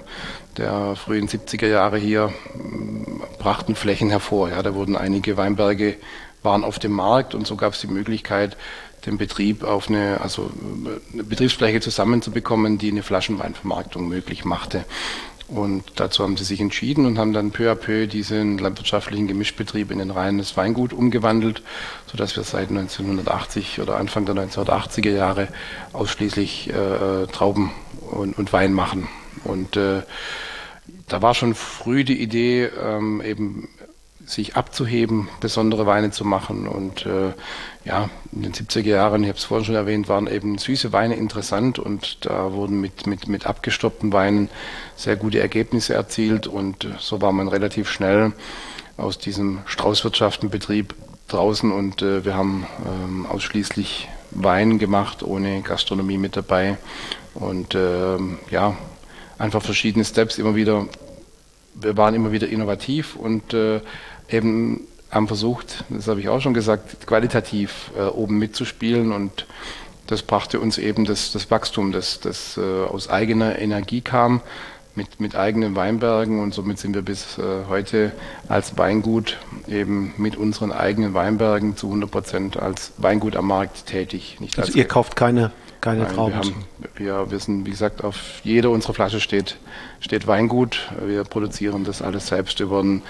der 0.58 0.96
frühen 0.96 1.28
70er 1.28 1.68
Jahre 1.68 1.98
hier, 1.98 2.34
ähm, 2.56 3.22
brachten 3.38 3.76
Flächen 3.76 4.10
hervor. 4.10 4.50
Ja, 4.50 4.62
da 4.64 4.74
wurden 4.74 4.96
einige 4.96 5.38
Weinberge 5.38 5.98
waren 6.44 6.64
auf 6.64 6.80
dem 6.80 6.94
Markt 6.94 7.36
und 7.36 7.46
so 7.46 7.56
gab 7.56 7.74
es 7.74 7.82
die 7.82 7.88
Möglichkeit, 7.88 8.58
den 9.06 9.18
Betrieb 9.18 9.64
auf 9.64 9.90
eine, 9.90 10.22
also 10.22 10.52
eine 11.14 11.24
Betriebsfläche 11.24 11.82
zusammenzubekommen, 11.82 12.78
die 12.78 12.92
eine 12.92 13.04
Flaschenweinvermarktung 13.04 14.08
möglich 14.08 14.46
machte. 14.46 14.86
Und 15.52 15.84
dazu 15.98 16.24
haben 16.24 16.38
sie 16.38 16.46
sich 16.46 16.62
entschieden 16.62 17.06
und 17.06 17.18
haben 17.18 17.34
dann 17.34 17.52
peu 17.52 17.70
à 17.70 17.76
peu 17.76 18.08
diesen 18.08 18.58
landwirtschaftlichen 18.58 19.28
Gemischbetrieb 19.28 19.92
in 19.92 20.00
ein 20.00 20.10
reines 20.10 20.56
Weingut 20.56 20.94
umgewandelt, 20.94 21.62
sodass 22.10 22.38
wir 22.38 22.44
seit 22.44 22.70
1980 22.70 23.82
oder 23.82 23.98
Anfang 23.98 24.26
der 24.26 24.36
1980er 24.36 25.10
Jahre 25.10 25.50
ausschließlich 25.92 26.70
äh, 26.70 27.28
Trauben 27.28 27.72
und, 28.12 28.38
und, 28.38 28.54
Wein 28.54 28.72
machen. 28.72 29.10
Und 29.44 29.76
äh, 29.76 30.04
da 31.10 31.22
war 31.22 31.34
schon 31.34 31.54
früh 31.54 32.06
die 32.06 32.22
Idee, 32.22 32.70
ähm, 32.82 33.22
eben 33.22 33.68
sich 34.26 34.56
abzuheben, 34.56 35.28
besondere 35.42 35.86
Weine 35.86 36.12
zu 36.12 36.24
machen. 36.24 36.66
Und 36.66 37.06
äh, 37.06 37.34
ja, 37.84 38.10
in 38.32 38.44
den 38.44 38.54
70er 38.54 38.88
Jahren, 38.88 39.24
ich 39.24 39.30
habe 39.30 39.38
es 39.38 39.44
vorhin 39.44 39.66
schon 39.66 39.76
erwähnt, 39.76 40.08
waren 40.08 40.28
eben 40.28 40.58
süße 40.58 40.94
Weine 40.94 41.16
interessant 41.16 41.80
und 41.80 42.26
da 42.26 42.54
wurden 42.54 42.80
mit, 42.80 43.08
mit, 43.08 43.28
mit 43.28 43.48
abgestoppten 43.48 44.14
Weinen 44.14 44.50
sehr 44.96 45.16
gute 45.16 45.40
Ergebnisse 45.40 45.94
erzielt 45.94 46.48
und 46.48 46.88
so 47.00 47.22
war 47.22 47.32
man 47.32 47.48
relativ 47.48 47.90
schnell 47.90 48.34
aus 48.98 49.18
diesem 49.18 49.60
Straußwirtschaftenbetrieb 49.66 50.94
draußen 51.28 51.72
und 51.72 52.02
äh, 52.02 52.24
wir 52.24 52.36
haben 52.36 52.68
ähm, 52.86 53.26
ausschließlich 53.26 54.10
Wein 54.32 54.80
gemacht, 54.80 55.24
ohne 55.24 55.62
Gastronomie 55.62 56.18
mit 56.18 56.36
dabei. 56.36 56.78
Und 57.34 57.76
ähm, 57.76 58.40
ja, 58.50 58.76
einfach 59.38 59.62
verschiedene 59.62 60.06
Steps 60.06 60.38
immer 60.38 60.56
wieder. 60.56 60.88
Wir 61.74 61.98
waren 61.98 62.16
immer 62.16 62.32
wieder 62.32 62.48
innovativ 62.48 63.16
und 63.16 63.54
äh, 63.54 63.82
eben 64.30 64.88
haben 65.12 65.28
versucht, 65.28 65.84
das 65.90 66.08
habe 66.08 66.20
ich 66.20 66.30
auch 66.30 66.40
schon 66.42 66.54
gesagt, 66.54 67.06
qualitativ 67.06 67.92
äh, 67.98 68.04
oben 68.04 68.38
mitzuspielen 68.38 69.12
und 69.12 69.46
das 70.08 70.24
brachte 70.24 70.60
uns 70.60 70.78
eben 70.78 71.06
das, 71.06 71.32
das 71.32 71.52
Wachstum, 71.52 71.92
das, 71.92 72.20
das 72.20 72.58
äh, 72.58 72.62
aus 72.62 73.10
eigener 73.10 73.60
Energie 73.60 74.02
kam, 74.02 74.42
mit, 74.96 75.20
mit 75.20 75.36
eigenen 75.36 75.76
Weinbergen 75.76 76.40
und 76.40 76.54
somit 76.54 76.78
sind 76.78 76.94
wir 76.96 77.02
bis 77.02 77.38
äh, 77.38 77.42
heute 77.70 78.12
als 78.50 78.78
Weingut 78.78 79.38
eben 79.68 80.14
mit 80.18 80.36
unseren 80.36 80.72
eigenen 80.72 81.14
Weinbergen 81.14 81.78
zu 81.78 81.88
100 81.88 82.12
Prozent 82.12 82.58
als 82.58 82.92
Weingut 82.98 83.36
am 83.36 83.48
Markt 83.48 83.86
tätig. 83.86 84.38
Also 84.58 84.74
ihr 84.74 84.88
kauft 84.88 85.16
keine, 85.16 85.52
keine 85.80 86.04
Nein, 86.04 86.14
Trauben? 86.14 86.34
Wir, 86.96 87.14
haben, 87.14 87.30
wir 87.30 87.32
wissen, 87.32 87.66
wie 87.66 87.72
gesagt, 87.72 88.04
auf 88.04 88.42
jeder 88.44 88.70
unserer 88.70 88.94
Flasche 88.94 89.22
steht, 89.22 89.58
steht 90.02 90.28
Weingut. 90.28 90.92
Wir 91.06 91.24
produzieren 91.24 91.86
das 91.86 92.02
alles 92.02 92.28
selbst 92.28 92.60
über 92.60 92.84
ein 92.84 93.02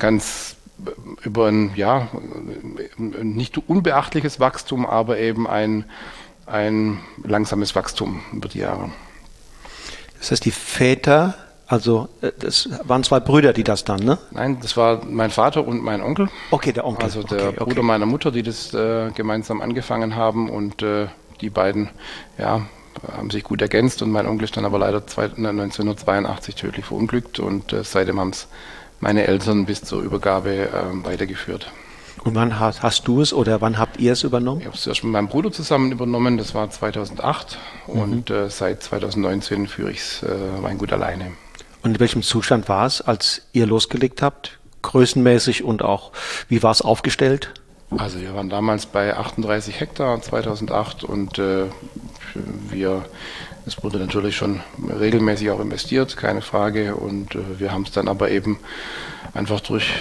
ganz 0.00 0.56
über 1.22 1.46
ein 1.46 1.72
ja 1.74 2.08
nicht 2.96 3.58
unbeachtliches 3.58 4.40
Wachstum, 4.40 4.86
aber 4.86 5.18
eben 5.18 5.46
ein, 5.46 5.84
ein 6.46 6.98
langsames 7.22 7.74
Wachstum 7.74 8.20
über 8.32 8.48
die 8.48 8.60
Jahre. 8.60 8.90
Das 10.18 10.30
heißt, 10.30 10.44
die 10.44 10.50
Väter, 10.50 11.34
also 11.66 12.08
äh, 12.20 12.32
das 12.38 12.68
waren 12.84 13.02
zwei 13.02 13.20
Brüder, 13.20 13.52
die 13.52 13.64
das 13.64 13.84
dann, 13.84 14.00
ne? 14.00 14.18
Nein, 14.30 14.58
das 14.60 14.76
war 14.76 15.04
mein 15.04 15.30
Vater 15.30 15.66
und 15.66 15.82
mein 15.82 16.02
Onkel. 16.02 16.28
Okay, 16.50 16.72
der 16.72 16.84
Onkel. 16.84 17.04
Also 17.04 17.22
der 17.22 17.48
okay, 17.48 17.56
Bruder 17.56 17.78
okay. 17.78 17.82
meiner 17.82 18.06
Mutter, 18.06 18.30
die 18.30 18.42
das 18.42 18.74
äh, 18.74 19.10
gemeinsam 19.12 19.62
angefangen 19.62 20.14
haben 20.16 20.50
und 20.50 20.82
äh, 20.82 21.06
die 21.40 21.50
beiden, 21.50 21.88
ja, 22.38 22.62
haben 23.16 23.30
sich 23.30 23.44
gut 23.44 23.62
ergänzt 23.62 24.02
und 24.02 24.10
mein 24.10 24.26
Onkel 24.26 24.44
ist 24.44 24.56
dann 24.56 24.64
aber 24.64 24.78
leider 24.78 24.98
1982 24.98 26.54
tödlich 26.54 26.84
verunglückt 26.84 27.38
und 27.38 27.72
äh, 27.72 27.82
seitdem 27.82 28.20
haben 28.20 28.30
es 28.30 28.48
meine 29.00 29.26
Eltern 29.26 29.66
bis 29.66 29.82
zur 29.82 30.02
Übergabe 30.02 30.68
äh, 30.68 31.04
weitergeführt. 31.04 31.72
Und 32.22 32.34
wann 32.34 32.60
hast, 32.60 32.82
hast, 32.82 33.08
du 33.08 33.22
es 33.22 33.32
oder 33.32 33.62
wann 33.62 33.78
habt 33.78 33.98
ihr 33.98 34.12
es 34.12 34.24
übernommen? 34.24 34.60
Ich 34.60 34.66
habe 34.66 34.76
es 34.76 34.86
erst 34.86 35.02
mit 35.04 35.12
meinem 35.12 35.28
Bruder 35.28 35.50
zusammen 35.50 35.90
übernommen, 35.90 36.36
das 36.36 36.54
war 36.54 36.68
2008 36.68 37.58
mhm. 37.86 38.00
und 38.00 38.30
äh, 38.30 38.50
seit 38.50 38.82
2019 38.82 39.66
führe 39.66 39.90
ich 39.90 39.98
es 39.98 40.22
äh, 40.22 40.28
Weingut 40.62 40.92
alleine. 40.92 41.32
Und 41.82 41.92
in 41.92 42.00
welchem 42.00 42.22
Zustand 42.22 42.68
war 42.68 42.84
es, 42.84 43.00
als 43.00 43.42
ihr 43.52 43.66
losgelegt 43.66 44.20
habt? 44.20 44.58
Größenmäßig 44.82 45.64
und 45.64 45.82
auch, 45.82 46.12
wie 46.48 46.62
war 46.62 46.72
es 46.72 46.82
aufgestellt? 46.82 47.54
Also 47.96 48.20
wir 48.20 48.34
waren 48.34 48.48
damals 48.48 48.86
bei 48.86 49.16
38 49.16 49.80
Hektar 49.80 50.20
2008 50.22 51.04
und 51.04 51.38
äh, 51.38 51.64
wir, 52.68 53.04
es 53.66 53.82
wurde 53.82 53.98
natürlich 53.98 54.36
schon 54.36 54.60
regelmäßig 54.88 55.50
auch 55.50 55.60
investiert, 55.60 56.16
keine 56.16 56.40
Frage. 56.40 56.94
Und 56.94 57.34
äh, 57.34 57.58
wir 57.58 57.72
haben 57.72 57.82
es 57.82 57.90
dann 57.90 58.08
aber 58.08 58.30
eben 58.30 58.58
einfach 59.34 59.60
durch 59.60 59.92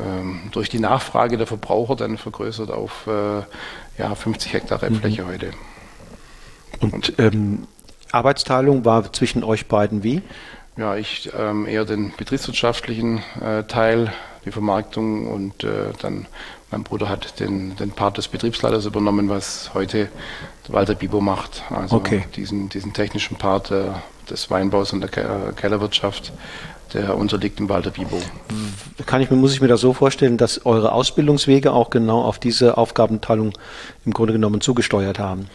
ähm, 0.00 0.40
durch 0.50 0.68
die 0.68 0.78
Nachfrage 0.78 1.36
der 1.36 1.46
Verbraucher 1.46 1.96
dann 1.96 2.16
vergrößert 2.16 2.70
auf 2.70 3.06
äh, 3.06 3.42
ja, 3.98 4.14
50 4.14 4.52
Hektar 4.52 4.82
Rebfläche 4.82 5.22
mhm. 5.22 5.28
heute. 5.28 5.50
Und 6.80 7.14
ähm, 7.18 7.66
Arbeitsteilung 8.10 8.84
war 8.84 9.12
zwischen 9.12 9.44
euch 9.44 9.66
beiden 9.66 10.02
wie? 10.02 10.22
Ja, 10.76 10.96
ich 10.96 11.30
ähm, 11.38 11.66
eher 11.66 11.84
den 11.84 12.12
betriebswirtschaftlichen 12.16 13.22
äh, 13.40 13.64
Teil, 13.64 14.12
die 14.44 14.50
Vermarktung 14.50 15.28
und 15.28 15.64
äh, 15.64 15.92
dann 16.00 16.26
mein 16.74 16.82
Bruder 16.82 17.08
hat 17.08 17.38
den, 17.38 17.76
den 17.76 17.92
Part 17.92 18.18
des 18.18 18.26
Betriebsleiters 18.26 18.84
übernommen, 18.84 19.28
was 19.28 19.70
heute 19.74 20.08
Walter 20.66 20.96
Bibo 20.96 21.20
macht. 21.20 21.62
Also 21.70 21.94
okay. 21.94 22.24
diesen, 22.34 22.68
diesen 22.68 22.92
technischen 22.92 23.36
Part 23.36 23.70
äh, 23.70 23.90
des 24.28 24.50
Weinbaus 24.50 24.92
und 24.92 25.00
der 25.00 25.52
Kellerwirtschaft 25.52 26.32
der 26.92 27.16
unterliegt 27.16 27.58
dem 27.58 27.68
Walter 27.68 27.90
Bibo. 27.90 28.20
Kann 29.06 29.20
ich, 29.20 29.30
muss 29.30 29.52
ich 29.52 29.60
mir 29.60 29.66
das 29.68 29.80
so 29.80 29.92
vorstellen, 29.92 30.36
dass 30.36 30.64
eure 30.64 30.92
Ausbildungswege 30.92 31.72
auch 31.72 31.90
genau 31.90 32.22
auf 32.22 32.38
diese 32.38 32.76
Aufgabenteilung 32.76 33.52
im 34.04 34.12
Grunde 34.12 34.32
genommen 34.32 34.60
zugesteuert 34.60 35.18
haben? 35.18 35.48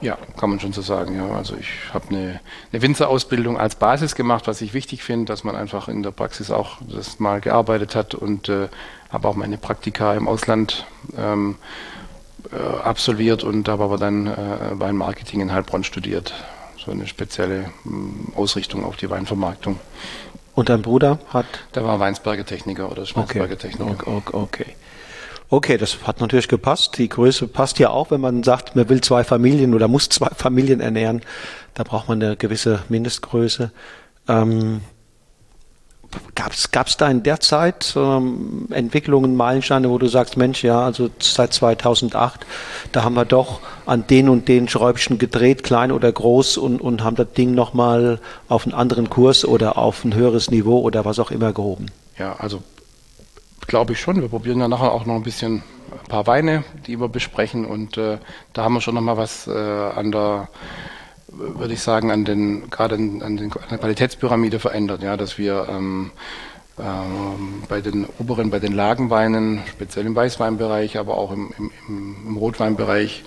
Ja, 0.00 0.18
kann 0.36 0.50
man 0.50 0.60
schon 0.60 0.72
so 0.72 0.82
sagen. 0.82 1.16
Ja. 1.16 1.30
Also 1.30 1.56
ich 1.56 1.68
habe 1.92 2.08
eine, 2.10 2.40
eine 2.72 2.82
Winzerausbildung 2.82 3.58
als 3.58 3.76
Basis 3.76 4.14
gemacht, 4.14 4.46
was 4.46 4.60
ich 4.60 4.74
wichtig 4.74 5.02
finde, 5.02 5.26
dass 5.26 5.44
man 5.44 5.56
einfach 5.56 5.88
in 5.88 6.02
der 6.02 6.10
Praxis 6.10 6.50
auch 6.50 6.78
das 6.88 7.18
mal 7.20 7.40
gearbeitet 7.40 7.94
hat 7.94 8.14
und 8.14 8.48
äh, 8.48 8.68
habe 9.14 9.28
auch 9.28 9.36
meine 9.36 9.56
Praktika 9.56 10.14
im 10.14 10.26
Ausland 10.26 10.86
ähm, 11.16 11.54
äh, 12.52 12.56
absolviert 12.56 13.44
und 13.44 13.68
habe 13.68 13.84
aber 13.84 13.96
dann 13.96 14.26
äh, 14.26 14.36
Weinmarketing 14.72 15.40
in 15.40 15.52
Heilbronn 15.52 15.84
studiert. 15.84 16.34
So 16.76 16.90
eine 16.90 17.06
spezielle 17.06 17.60
äh, 17.60 18.36
Ausrichtung 18.36 18.84
auf 18.84 18.96
die 18.96 19.08
Weinvermarktung. 19.08 19.78
Und 20.56 20.68
dein 20.68 20.82
Bruder 20.82 21.20
hat? 21.28 21.46
Der 21.74 21.84
war 21.84 22.00
Weinsberger 22.00 22.44
Techniker 22.44 22.90
oder 22.90 23.06
Schwarzberger 23.06 23.54
okay. 23.54 23.56
Techniker. 23.56 24.08
Okay, 24.08 24.36
okay. 24.36 24.66
Okay, 25.48 25.78
das 25.78 25.98
hat 26.04 26.20
natürlich 26.20 26.48
gepasst. 26.48 26.98
Die 26.98 27.08
Größe 27.08 27.46
passt 27.46 27.78
ja 27.78 27.90
auch, 27.90 28.10
wenn 28.10 28.20
man 28.20 28.42
sagt, 28.42 28.74
man 28.74 28.88
will 28.88 29.00
zwei 29.00 29.22
Familien 29.22 29.74
oder 29.74 29.86
muss 29.86 30.08
zwei 30.08 30.28
Familien 30.36 30.80
ernähren. 30.80 31.22
Da 31.74 31.84
braucht 31.84 32.08
man 32.08 32.20
eine 32.20 32.36
gewisse 32.36 32.82
Mindestgröße. 32.88 33.70
Ähm, 34.26 34.80
Gab 36.34 36.86
es 36.86 36.96
da 36.96 37.08
in 37.08 37.22
der 37.22 37.40
Zeit 37.40 37.94
ähm, 37.96 38.66
Entwicklungen, 38.70 39.36
Meilensteine, 39.36 39.90
wo 39.90 39.98
du 39.98 40.08
sagst, 40.08 40.36
Mensch, 40.36 40.62
ja, 40.62 40.84
also 40.84 41.10
seit 41.18 41.52
2008, 41.52 42.46
da 42.92 43.04
haben 43.04 43.14
wir 43.14 43.24
doch 43.24 43.60
an 43.86 44.06
den 44.06 44.28
und 44.28 44.48
den 44.48 44.68
Schräubchen 44.68 45.18
gedreht, 45.18 45.62
klein 45.62 45.92
oder 45.92 46.10
groß, 46.10 46.56
und, 46.56 46.80
und 46.80 47.02
haben 47.02 47.16
das 47.16 47.32
Ding 47.32 47.54
nochmal 47.54 48.20
auf 48.48 48.64
einen 48.64 48.74
anderen 48.74 49.10
Kurs 49.10 49.44
oder 49.44 49.78
auf 49.78 50.04
ein 50.04 50.14
höheres 50.14 50.50
Niveau 50.50 50.80
oder 50.80 51.04
was 51.04 51.18
auch 51.18 51.30
immer 51.30 51.52
gehoben? 51.52 51.86
Ja, 52.18 52.36
also 52.38 52.62
glaube 53.66 53.92
ich 53.92 54.00
schon. 54.00 54.20
Wir 54.20 54.28
probieren 54.28 54.60
ja 54.60 54.68
nachher 54.68 54.92
auch 54.92 55.06
noch 55.06 55.14
ein 55.14 55.22
bisschen 55.22 55.62
ein 55.90 56.08
paar 56.08 56.26
Weine, 56.26 56.64
die 56.86 57.00
wir 57.00 57.08
besprechen, 57.08 57.64
und 57.64 57.96
äh, 57.96 58.18
da 58.52 58.64
haben 58.64 58.74
wir 58.74 58.80
schon 58.80 58.94
nochmal 58.94 59.16
was 59.16 59.46
äh, 59.46 59.50
an 59.50 60.12
der 60.12 60.48
würde 61.36 61.74
ich 61.74 61.80
sagen, 61.80 62.10
an 62.10 62.24
den, 62.24 62.70
gerade 62.70 62.96
an, 62.96 63.20
den, 63.20 63.52
an 63.52 63.68
der 63.70 63.78
Qualitätspyramide 63.78 64.58
verändert, 64.58 65.02
ja, 65.02 65.16
dass 65.16 65.38
wir 65.38 65.66
ähm, 65.68 66.10
ähm, 66.78 67.62
bei 67.68 67.80
den 67.80 68.06
oberen, 68.18 68.50
bei 68.50 68.58
den 68.58 68.72
Lagenweinen, 68.72 69.62
speziell 69.70 70.06
im 70.06 70.16
Weißweinbereich, 70.16 70.98
aber 70.98 71.16
auch 71.16 71.30
im, 71.32 71.52
im, 71.58 72.16
im 72.26 72.36
Rotweinbereich, 72.36 73.24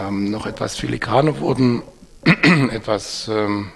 ähm, 0.00 0.30
noch 0.30 0.46
etwas 0.46 0.76
filigraner 0.76 1.38
wurden, 1.38 1.82
etwas 2.24 3.28
ähm, 3.28 3.70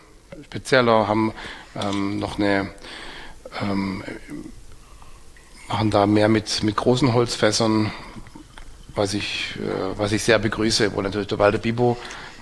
spezieller, 0.44 1.06
haben 1.06 1.32
ähm, 1.80 2.18
noch 2.18 2.38
eine, 2.38 2.70
ähm, 3.60 4.02
machen 5.68 5.90
da 5.90 6.06
mehr 6.06 6.28
mit, 6.28 6.62
mit 6.64 6.74
großen 6.76 7.12
Holzfässern, 7.12 7.92
was 8.94 9.14
ich, 9.14 9.56
äh, 9.56 9.98
was 9.98 10.12
ich 10.12 10.24
sehr 10.24 10.38
begrüße, 10.38 10.94
wo 10.94 11.02
natürlich 11.02 11.28
der 11.28 11.38
Walter 11.38 11.58
Bibo 11.58 11.96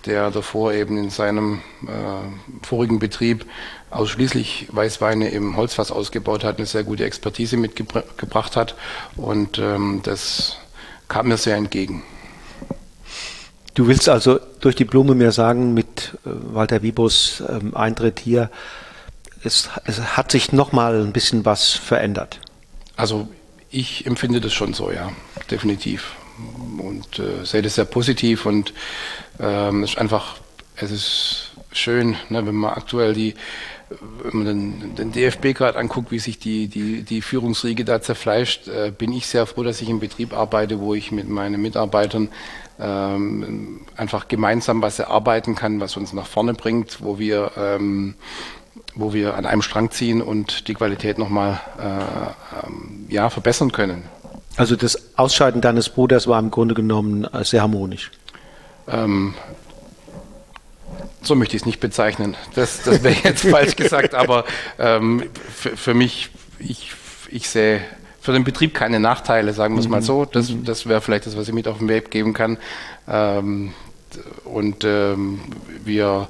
der 0.07 0.31
davor 0.31 0.73
eben 0.73 0.97
in 0.99 1.11
seinem 1.11 1.61
äh, 1.87 2.67
vorigen 2.67 2.99
Betrieb 2.99 3.47
ausschließlich 3.91 4.69
Weißweine 4.71 5.29
im 5.31 5.57
Holzfass 5.57 5.91
ausgebaut 5.91 6.45
hat, 6.45 6.59
eine 6.59 6.67
sehr 6.67 6.85
gute 6.85 7.05
Expertise 7.05 7.57
mitgebracht 7.57 8.57
hat 8.57 8.77
und 9.17 9.59
ähm, 9.59 10.01
das 10.03 10.57
kam 11.09 11.29
mir 11.29 11.37
sehr 11.37 11.57
entgegen. 11.57 12.03
Du 13.75 13.87
willst 13.87 14.09
also 14.09 14.41
durch 14.61 14.77
die 14.77 14.85
Blume 14.85 15.15
mir 15.15 15.33
sagen, 15.33 15.75
mit 15.75 16.19
äh, 16.25 16.31
Walter 16.55 16.83
Wibos 16.83 17.43
ähm, 17.49 17.77
Eintritt 17.77 18.21
hier, 18.21 18.51
es, 19.43 19.71
es 19.85 20.17
hat 20.17 20.31
sich 20.31 20.53
nochmal 20.53 21.01
ein 21.01 21.13
bisschen 21.13 21.45
was 21.45 21.71
verändert. 21.71 22.41
Also 22.97 23.29
ich 23.71 24.07
empfinde 24.07 24.41
das 24.41 24.53
schon 24.53 24.75
so, 24.75 24.91
ja, 24.91 25.11
definitiv 25.51 26.17
und 26.79 27.19
äh, 27.19 27.45
sehe 27.45 27.63
das 27.63 27.75
sehr 27.75 27.85
positiv 27.85 28.47
und 28.47 28.73
ähm, 29.39 29.83
es 29.83 29.91
ist 29.91 29.99
einfach, 29.99 30.37
es 30.77 30.91
ist 30.91 31.51
schön, 31.73 32.17
ne, 32.29 32.47
wenn 32.47 32.55
man 32.55 32.73
aktuell 32.73 33.15
die, 33.15 33.35
wenn 34.23 34.45
man 34.45 34.47
den, 34.47 34.95
den 34.95 35.13
DFB 35.13 35.55
gerade 35.55 35.79
anguckt, 35.79 36.11
wie 36.13 36.19
sich 36.19 36.39
die, 36.39 36.69
die, 36.69 37.03
die 37.03 37.23
Führungsriege 37.23 37.85
da 37.85 38.01
zerfleischt, 38.01 38.69
äh, 38.69 38.93
bin 38.97 39.13
ich 39.13 39.27
sehr 39.27 39.47
froh, 39.47 39.63
dass 39.63 39.81
ich 39.81 39.89
im 39.89 40.01
Betrieb 40.01 40.33
arbeite, 40.33 40.81
wo 40.81 40.95
ich 40.95 41.11
mit 41.13 41.29
meinen 41.29 41.61
Mitarbeitern 41.61 42.29
ähm, 42.79 43.81
einfach 43.97 44.29
gemeinsam 44.29 44.81
was 44.83 44.99
erarbeiten 44.99 45.55
kann, 45.55 45.81
was 45.81 45.97
uns 45.97 46.13
nach 46.13 46.27
vorne 46.27 46.55
bringt, 46.55 47.03
wo 47.03 47.19
wir 47.19 47.53
ähm, 47.57 48.15
wo 48.95 49.13
wir 49.13 49.35
an 49.35 49.47
einem 49.47 49.63
Strang 49.63 49.91
ziehen 49.91 50.21
und 50.23 50.69
die 50.69 50.75
Qualität 50.75 51.19
nochmal 51.19 51.61
äh, 51.79 52.67
ähm, 52.67 53.07
ja, 53.09 53.31
verbessern 53.31 53.73
können. 53.73 54.05
Also 54.61 54.77
das 54.77 55.17
Ausscheiden 55.17 55.61
deines 55.61 55.89
Bruders 55.89 56.27
war 56.27 56.39
im 56.39 56.51
Grunde 56.51 56.75
genommen 56.75 57.25
äh, 57.25 57.45
sehr 57.45 57.63
harmonisch. 57.63 58.11
Ähm, 58.87 59.35
so 61.23 61.35
möchte 61.35 61.57
ich 61.57 61.63
es 61.63 61.67
nicht 61.67 61.81
bezeichnen. 61.81 62.37
Das, 62.55 62.83
das 62.83 63.03
wäre 63.03 63.17
jetzt 63.25 63.47
falsch 63.47 63.77
gesagt, 63.77 64.15
aber 64.15 64.45
ähm, 64.79 65.25
für, 65.49 65.95
mich, 65.95 66.31
ich, 66.59 66.93
ich 67.31 67.49
sehe 67.49 67.81
für 68.21 68.33
den 68.33 68.45
Betrieb 68.45 68.75
keine 68.75 69.01
Nachteile, 69.01 69.55
sagen 69.55 69.75
wir 69.77 69.81
es 69.81 69.89
mal 69.89 70.01
mhm. 70.01 70.05
so. 70.05 70.25
Das, 70.27 70.51
mhm. 70.51 70.65
das 70.65 70.87
wäre 70.87 71.01
vielleicht 71.01 71.27
das, 71.27 71.37
was 71.39 71.49
ich 71.49 71.55
mit 71.55 71.67
auf 71.67 71.79
den 71.79 71.89
Weg 71.89 72.11
geben 72.11 72.35
kann. 72.35 72.59
Ähm, 73.09 73.73
und 74.45 74.85
ähm, 74.85 75.41
wir 75.85 76.29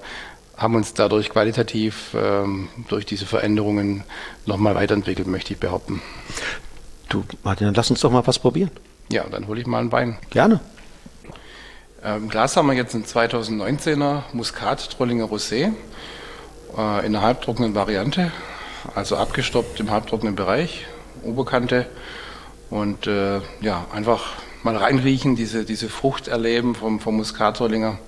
haben 0.56 0.74
uns 0.74 0.92
dadurch 0.92 1.30
qualitativ 1.30 2.14
ähm, 2.14 2.68
durch 2.88 3.06
diese 3.06 3.24
Veränderungen 3.24 4.04
nochmal 4.44 4.74
weiterentwickelt, 4.74 5.26
möchte 5.26 5.54
ich 5.54 5.58
behaupten. 5.58 6.02
Du, 7.10 7.24
Martin, 7.42 7.66
dann 7.66 7.74
lass 7.74 7.90
uns 7.90 8.00
doch 8.00 8.10
mal 8.10 8.26
was 8.26 8.38
probieren. 8.38 8.70
Ja, 9.10 9.24
dann 9.28 9.48
hole 9.48 9.60
ich 9.60 9.66
mal 9.66 9.80
einen 9.80 9.92
Wein. 9.92 10.16
Gerne. 10.30 10.60
Im 12.02 12.28
Glas 12.30 12.56
haben 12.56 12.68
wir 12.68 12.74
jetzt 12.74 12.94
einen 12.94 13.04
2019er 13.04 14.22
Muscat 14.32 14.90
Trollinger 14.92 15.24
Rosé 15.26 15.72
äh, 16.76 17.06
in 17.06 17.14
einer 17.14 17.20
halbtrockenen 17.20 17.74
Variante, 17.74 18.32
also 18.94 19.16
abgestoppt 19.16 19.80
im 19.80 19.90
halbtrockenen 19.90 20.36
Bereich, 20.36 20.86
Oberkante 21.22 21.86
und 22.70 23.06
äh, 23.06 23.40
ja, 23.60 23.86
einfach 23.92 24.32
mal 24.62 24.76
reinriechen, 24.76 25.34
diese, 25.36 25.64
diese 25.64 25.88
Frucht 25.88 26.28
erleben 26.28 26.74
vom, 26.74 27.00
vom 27.00 27.16
Muscat 27.16 27.56
Trollinger. 27.56 27.98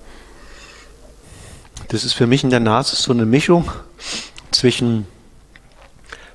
Das 1.89 2.03
ist 2.03 2.13
für 2.13 2.25
mich 2.25 2.43
in 2.43 2.49
der 2.49 2.61
Nase 2.61 2.95
so 2.95 3.11
eine 3.11 3.25
Mischung 3.25 3.69
zwischen 4.51 5.05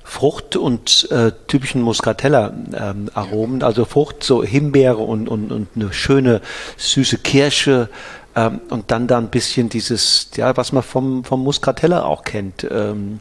Frucht 0.09 0.55
und 0.55 1.07
äh, 1.11 1.31
typischen 1.45 1.83
Muscatella-Aromen, 1.83 3.61
ähm, 3.61 3.63
also 3.63 3.85
Frucht, 3.85 4.23
so 4.23 4.43
Himbeere 4.43 4.97
und, 4.97 5.29
und, 5.29 5.51
und 5.51 5.67
eine 5.75 5.93
schöne 5.93 6.41
süße 6.77 7.19
Kirsche 7.19 7.89
ähm, 8.35 8.59
und 8.69 8.89
dann 8.89 9.05
da 9.05 9.19
ein 9.19 9.29
bisschen 9.29 9.69
dieses, 9.69 10.31
ja, 10.35 10.57
was 10.57 10.71
man 10.71 10.81
vom, 10.81 11.23
vom 11.23 11.43
Muscatella 11.43 12.03
auch 12.03 12.23
kennt. 12.23 12.67
Ähm, 12.69 13.19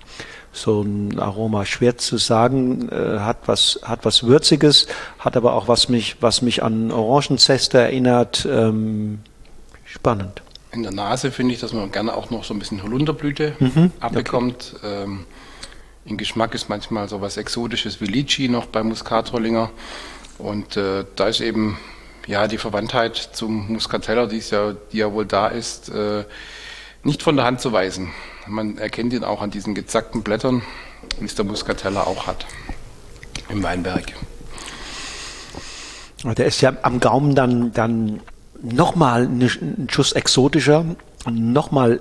so 0.50 0.80
ein 0.80 1.18
Aroma 1.18 1.66
schwer 1.66 1.98
zu 1.98 2.16
sagen, 2.16 2.88
äh, 2.88 3.18
hat 3.18 3.46
was 3.46 3.80
hat 3.82 4.06
was 4.06 4.24
würziges, 4.24 4.86
hat 5.18 5.36
aber 5.36 5.52
auch 5.52 5.68
was 5.68 5.90
mich 5.90 6.16
was 6.22 6.40
mich 6.40 6.62
an 6.62 6.90
Orangenzeste 6.90 7.78
erinnert. 7.78 8.48
Ähm, 8.50 9.20
spannend. 9.84 10.42
In 10.72 10.82
der 10.84 10.92
Nase 10.92 11.30
finde 11.32 11.52
ich, 11.52 11.60
dass 11.60 11.74
man 11.74 11.92
gerne 11.92 12.14
auch 12.14 12.30
noch 12.30 12.44
so 12.44 12.54
ein 12.54 12.58
bisschen 12.58 12.82
Holunderblüte 12.82 13.56
mhm, 13.58 13.92
abbekommt. 14.00 14.74
Okay. 14.78 15.02
Ähm, 15.04 15.26
im 16.08 16.16
Geschmack 16.16 16.54
ist 16.54 16.68
manchmal 16.68 17.08
so 17.08 17.20
was 17.20 17.36
Exotisches 17.36 18.00
wie 18.00 18.06
Litchi 18.06 18.48
noch 18.48 18.66
bei 18.66 18.82
Muskatrollinger. 18.82 19.70
Und 20.38 20.76
äh, 20.76 21.04
da 21.16 21.28
ist 21.28 21.40
eben 21.40 21.78
ja 22.26 22.48
die 22.48 22.58
Verwandtheit 22.58 23.16
zum 23.16 23.72
Muscatella, 23.72 24.26
die, 24.26 24.38
ja, 24.38 24.74
die 24.92 24.98
ja 24.98 25.12
wohl 25.12 25.26
da 25.26 25.48
ist, 25.48 25.88
äh, 25.90 26.24
nicht 27.02 27.22
von 27.22 27.36
der 27.36 27.44
Hand 27.44 27.60
zu 27.60 27.72
weisen. 27.72 28.12
Man 28.46 28.78
erkennt 28.78 29.12
ihn 29.12 29.24
auch 29.24 29.42
an 29.42 29.50
diesen 29.50 29.74
gezackten 29.74 30.22
Blättern, 30.22 30.62
wie 31.18 31.26
es 31.26 31.34
der 31.34 31.44
Muscatella 31.44 32.04
auch 32.04 32.26
hat 32.26 32.46
im 33.48 33.62
Weinberg. 33.62 34.12
Der 36.24 36.46
ist 36.46 36.60
ja 36.60 36.72
am 36.82 37.00
Gaumen 37.00 37.34
dann, 37.34 37.72
dann 37.72 38.20
nochmal 38.60 39.24
einen 39.24 39.88
Schuss 39.90 40.12
exotischer, 40.12 40.84
nochmal 41.30 42.00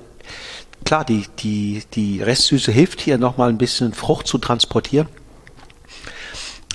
klar, 0.87 1.03
die, 1.03 1.25
die, 1.39 1.83
die 1.93 2.23
Restsüße 2.23 2.71
hilft 2.71 3.01
hier 3.01 3.17
nochmal 3.17 3.49
ein 3.49 3.57
bisschen 3.57 3.93
Frucht 3.93 4.25
zu 4.25 4.37
transportieren. 4.37 5.07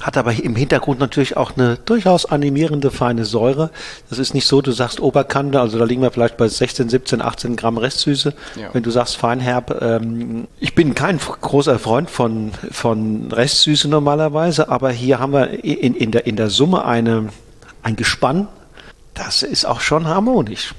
Hat 0.02 0.18
aber 0.18 0.32
im 0.32 0.54
Hintergrund 0.54 1.00
natürlich 1.00 1.36
auch 1.38 1.52
eine 1.56 1.76
durchaus 1.76 2.26
animierende 2.26 2.90
feine 2.90 3.24
Säure. 3.24 3.70
Das 4.10 4.18
ist 4.18 4.34
nicht 4.34 4.46
so, 4.46 4.60
du 4.60 4.72
sagst 4.72 5.00
Oberkante, 5.00 5.60
also 5.60 5.78
da 5.78 5.84
liegen 5.84 6.02
wir 6.02 6.10
vielleicht 6.10 6.36
bei 6.36 6.46
16, 6.46 6.90
17, 6.90 7.22
18 7.22 7.56
Gramm 7.56 7.78
Restsüße. 7.78 8.34
Ja. 8.56 8.68
Wenn 8.74 8.82
du 8.82 8.90
sagst 8.90 9.16
Feinherb, 9.16 9.80
ähm, 9.80 10.46
ich 10.60 10.74
bin 10.74 10.94
kein 10.94 11.18
großer 11.18 11.78
Freund 11.78 12.10
von, 12.10 12.50
von 12.70 13.32
Restsüße 13.32 13.88
normalerweise, 13.88 14.68
aber 14.68 14.90
hier 14.90 15.20
haben 15.20 15.32
wir 15.32 15.64
in, 15.64 15.94
in, 15.94 16.10
der, 16.10 16.26
in 16.26 16.36
der 16.36 16.50
Summe 16.50 16.84
eine, 16.84 17.28
ein 17.82 17.96
Gespann, 17.96 18.48
das 19.14 19.42
ist 19.42 19.64
auch 19.64 19.80
schon 19.80 20.06
harmonisch. 20.06 20.74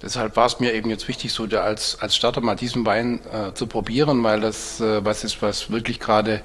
Deshalb 0.00 0.36
war 0.36 0.46
es 0.46 0.60
mir 0.60 0.74
eben 0.74 0.90
jetzt 0.90 1.08
wichtig, 1.08 1.32
so 1.32 1.44
als, 1.44 2.00
als 2.00 2.14
Starter 2.14 2.40
mal 2.40 2.54
diesen 2.54 2.86
Wein 2.86 3.18
äh, 3.32 3.52
zu 3.54 3.66
probieren, 3.66 4.22
weil 4.22 4.40
das 4.40 4.80
äh, 4.80 5.04
was 5.04 5.24
ist, 5.24 5.42
was 5.42 5.72
wirklich 5.72 5.98
gerade 5.98 6.40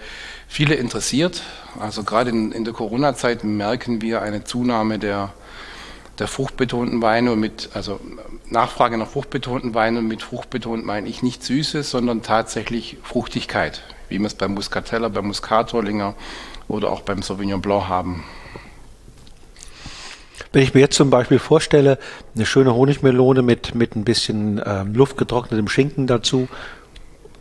viele 0.47 0.74
interessiert. 0.74 1.43
Also 1.80 2.04
gerade 2.04 2.32
in, 2.32 2.51
in 2.51 2.66
der 2.66 2.74
Corona-Zeit 2.74 3.43
merken 3.43 4.01
wir 4.01 4.24
eine 4.24 4.43
Zunahme 4.43 4.97
der, 4.97 5.34
der 6.18 6.28
fruchtbetonten 6.28 7.04
Weine 7.04 7.32
und 7.32 7.39
mit, 7.39 7.70
also 7.76 7.99
Nachfrage 8.49 8.97
nach 8.97 9.08
fruchtbetonten 9.08 9.76
Weinen 9.76 9.97
und 9.97 10.08
mit 10.08 10.24
fruchtbetont 10.24 10.84
meine 10.84 11.08
ich 11.08 11.22
nicht 11.22 11.43
Süße, 11.43 11.84
sondern 11.84 12.24
tatsächlich 12.24 12.97
Fruchtigkeit, 13.04 13.84
wie 14.10 14.18
wir 14.18 14.26
es 14.26 14.34
beim 14.34 14.56
Muscatella, 14.56 15.10
beim 15.10 15.28
Muscatorlinger 15.28 16.16
oder 16.68 16.91
auch 16.91 17.01
beim 17.01 17.22
Sauvignon 17.22 17.62
Blanc 17.62 17.88
haben. 17.88 18.24
Wenn 20.54 20.64
ich 20.64 20.74
mir 20.74 20.80
jetzt 20.82 20.95
zum 20.95 21.10
Beispiel 21.10 21.39
vorstelle, 21.39 21.97
eine 22.36 22.45
schöne 22.45 22.74
Honigmelone 22.74 23.41
mit, 23.41 23.76
mit 23.76 23.95
ein 23.95 24.06
bisschen 24.06 24.62
ähm, 24.66 24.93
luftgetrocknetem 24.93 25.68
Schinken 25.68 26.08
dazu, 26.08 26.47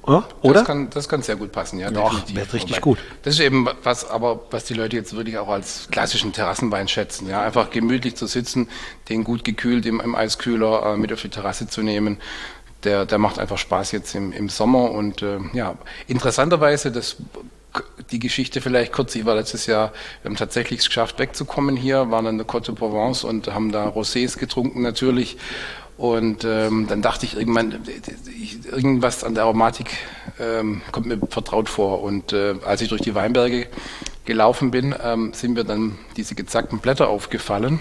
oder? 0.03 0.25
Das 0.43 0.65
kann, 0.65 0.91
das 0.91 1.09
kann 1.09 1.23
sehr 1.23 1.37
gut 1.37 1.53
passen, 1.53 1.79
ja. 1.79 1.91
ja 1.91 2.09
definitiv. 2.11 2.55
richtig 2.55 2.81
gut. 2.81 2.99
Das 3.23 3.35
ist 3.35 3.41
eben 3.41 3.69
was, 3.85 4.09
aber 4.09 4.41
was 4.51 4.65
die 4.65 4.75
Leute 4.75 4.97
jetzt 4.97 5.15
wirklich 5.15 5.39
auch 5.39 5.49
als 5.49 5.89
klassischen 5.93 6.33
Terrassenwein 6.33 6.89
schätzen, 6.89 7.29
ja. 7.29 7.43
Einfach 7.43 7.71
gemütlich 7.71 8.17
zu 8.17 8.27
sitzen, 8.27 8.69
den 9.09 9.23
gut 9.23 9.45
gekühlt 9.45 9.87
im, 9.87 10.01
im 10.01 10.17
Eiskühler 10.17 10.95
äh, 10.95 10.97
mit 10.97 11.13
auf 11.13 11.23
die 11.23 11.29
Terrasse 11.29 11.69
zu 11.69 11.83
nehmen. 11.83 12.19
Der, 12.83 13.07
der 13.07 13.19
macht 13.19 13.39
einfach 13.39 13.59
Spaß 13.59 13.93
jetzt 13.93 14.17
im, 14.17 14.33
im 14.33 14.49
Sommer 14.49 14.91
und 14.91 15.23
äh, 15.23 15.39
ja, 15.53 15.77
interessanterweise, 16.09 16.91
das 16.91 17.17
die 18.11 18.19
Geschichte 18.19 18.61
vielleicht 18.61 18.93
kurz. 18.93 19.15
Ich 19.15 19.25
war 19.25 19.35
letztes 19.35 19.67
Jahr, 19.67 19.93
wir 20.23 20.31
haben 20.31 20.37
tatsächlich 20.37 20.81
es 20.81 20.87
geschafft, 20.87 21.19
wegzukommen 21.19 21.77
hier, 21.77 22.11
waren 22.11 22.27
in 22.27 22.39
der 22.39 22.47
Côte 22.47 22.67
de 22.67 22.75
Provence 22.75 23.25
und 23.25 23.53
haben 23.53 23.73
da 23.73 23.89
Rosés 23.89 24.39
getrunken 24.39 24.83
natürlich. 24.83 25.37
Und 25.97 26.45
ähm, 26.45 26.87
dann 26.89 27.03
dachte 27.03 27.27
ich 27.27 27.37
irgendwann, 27.37 27.81
irgendwas 28.71 29.25
an 29.25 29.35
der 29.35 29.45
Aromatik 29.45 29.91
ähm, 30.41 30.81
kommt 30.91 31.07
mir 31.07 31.19
vertraut 31.29 31.69
vor. 31.69 32.03
Und 32.03 32.33
äh, 32.33 32.55
als 32.65 32.81
ich 32.81 32.89
durch 32.89 33.03
die 33.03 33.15
Weinberge 33.15 33.69
gelaufen 34.25 34.71
bin, 34.71 34.95
ähm, 35.03 35.33
sind 35.33 35.55
mir 35.55 35.65
dann 35.65 35.99
diese 36.17 36.35
gezackten 36.35 36.79
Blätter 36.79 37.09
aufgefallen. 37.09 37.81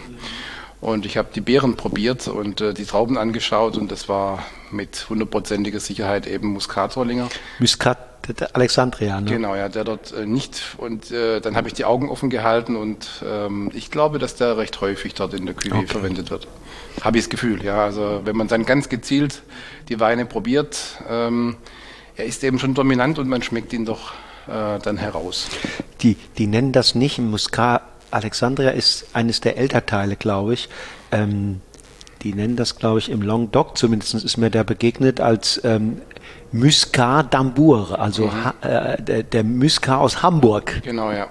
Und 0.82 1.06
ich 1.06 1.18
habe 1.18 1.30
die 1.34 1.42
Beeren 1.42 1.78
probiert 1.78 2.28
und 2.28 2.60
äh, 2.60 2.74
die 2.74 2.86
Trauben 2.86 3.18
angeschaut 3.18 3.78
und 3.78 3.92
das 3.92 4.10
war 4.10 4.44
mit 4.72 5.08
hundertprozentiger 5.10 5.80
Sicherheit 5.80 6.26
eben 6.26 6.54
Muscatrollinger. 6.54 7.30
Muscat 7.60 8.11
Alexandria, 8.54 9.20
ne? 9.20 9.30
Genau, 9.30 9.56
ja, 9.56 9.70
der 9.70 9.84
dort 9.84 10.14
äh, 10.14 10.26
nicht. 10.26 10.76
Und 10.78 11.12
äh, 11.12 11.40
dann 11.40 11.56
habe 11.56 11.68
ich 11.68 11.74
die 11.74 11.86
Augen 11.86 12.10
offen 12.10 12.30
gehalten 12.30 12.76
und 12.76 13.24
ähm, 13.26 13.72
ich 13.74 13.92
glaube, 13.92 14.20
dass 14.20 14.36
der 14.36 14.58
recht 14.58 14.80
häufig 14.82 15.14
dort 15.14 15.34
in 15.34 15.46
der 15.46 15.56
Küche 15.56 15.76
okay. 15.76 15.88
verwendet 15.88 16.32
wird. 16.32 16.48
Habe 17.02 17.18
ich 17.18 17.26
das 17.26 17.30
Gefühl, 17.30 17.64
ja. 17.64 17.84
Also 17.84 18.22
wenn 18.24 18.36
man 18.36 18.48
dann 18.48 18.66
ganz 18.66 18.90
gezielt 18.90 19.42
die 19.90 20.00
Weine 20.00 20.26
probiert, 20.26 20.78
ähm, 21.10 21.58
er 22.16 22.26
ist 22.26 22.44
eben 22.44 22.60
schon 22.60 22.74
dominant 22.74 23.20
und 23.20 23.28
man 23.28 23.42
schmeckt 23.42 23.74
ihn 23.74 23.86
doch 23.86 24.14
äh, 24.48 24.80
dann 24.80 24.98
heraus. 24.98 25.48
Die, 26.02 26.16
die 26.38 26.48
nennen 26.48 26.72
das 26.72 26.96
nicht 26.96 27.20
Muscat. 27.20 27.84
Alexandria 28.12 28.72
ist 28.72 29.08
eines 29.14 29.40
der 29.42 29.58
Elternteile, 29.58 30.16
glaube 30.16 30.54
ich. 30.54 30.70
Ähm, 31.12 31.62
die 32.24 32.34
nennen 32.34 32.56
das, 32.56 32.76
glaube 32.76 33.00
ich, 33.00 33.10
im 33.10 33.22
Languedoc, 33.22 33.78
zumindest 33.78 34.14
ist 34.14 34.38
mir 34.38 34.50
der 34.50 34.64
begegnet, 34.64 35.20
als 35.20 35.60
ähm, 35.64 36.02
Muscat 36.52 37.34
d'Ambour, 37.34 37.94
also 37.94 38.28
mhm. 38.28 38.44
ha, 38.44 38.54
äh, 38.62 39.24
der, 39.24 39.44
Muscat 39.44 40.00
aus 40.00 40.22
Hamburg. 40.22 40.82
Genau, 40.84 41.12
ja. 41.12 41.28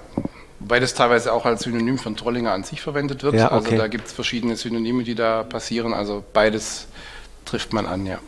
Wobei 0.61 0.81
das 0.81 0.95
teilweise 0.95 1.33
auch 1.33 1.47
als 1.47 1.63
Synonym 1.63 1.99
von 1.99 2.17
Trollinger 2.17 2.53
an 2.53 2.65
sich 2.65 2.81
verwendet 2.81 3.23
wird. 3.23 3.35
Ja, 3.35 3.49
also 3.49 3.59
okay. 3.59 3.73
Also 3.73 3.83
da 3.83 3.89
gibt 3.89 4.07
es 4.07 4.13
verschiedene 4.13 4.57
Synonyme, 4.57 5.05
die 5.05 5.15
da 5.15 5.43
passieren. 5.43 5.95
Also 5.95 6.23
beides 6.33 6.87
trifft 7.45 7.73
man 7.73 7.87
an, 7.87 8.07
ja. 8.07 8.19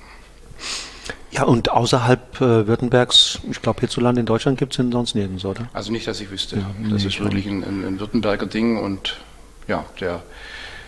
Ja, 1.30 1.44
und 1.44 1.70
außerhalb 1.70 2.40
äh, 2.42 2.66
Württembergs, 2.66 3.40
ich 3.50 3.62
glaube 3.62 3.80
hierzulande 3.80 4.20
in 4.20 4.26
Deutschland 4.26 4.58
gibt 4.58 4.74
es 4.74 4.78
ihn 4.78 4.92
sonst 4.92 5.14
nirgends, 5.14 5.44
oder? 5.46 5.68
Also 5.72 5.90
nicht, 5.90 6.06
dass 6.06 6.20
ich 6.20 6.30
wüsste. 6.30 6.56
Ja, 6.56 6.70
das 6.90 7.04
ist 7.04 7.18
wirklich 7.20 7.46
ein, 7.46 7.64
ein, 7.64 7.84
ein, 7.86 8.00
Württemberger 8.00 8.46
Ding 8.46 8.76
und 8.76 9.16
ja, 9.66 9.84
der 9.98 10.22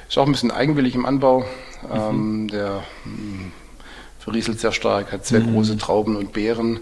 ist 0.07 0.19
auch 0.19 0.27
ein 0.27 0.33
bisschen 0.33 0.51
eigenwillig 0.51 0.95
im 0.95 1.07
Anbau. 1.07 1.41
Mhm. 1.83 1.95
Ähm, 1.95 2.49
der 2.49 2.83
mh, 3.05 3.13
hm, 3.15 3.53
verrieselt 4.25 4.59
sehr 4.59 4.73
stark, 4.73 5.13
hat 5.13 5.27
sehr 5.27 5.41
mhm. 5.41 5.53
große 5.55 5.77
Trauben 5.77 6.17
und 6.17 6.33
Beeren 6.33 6.81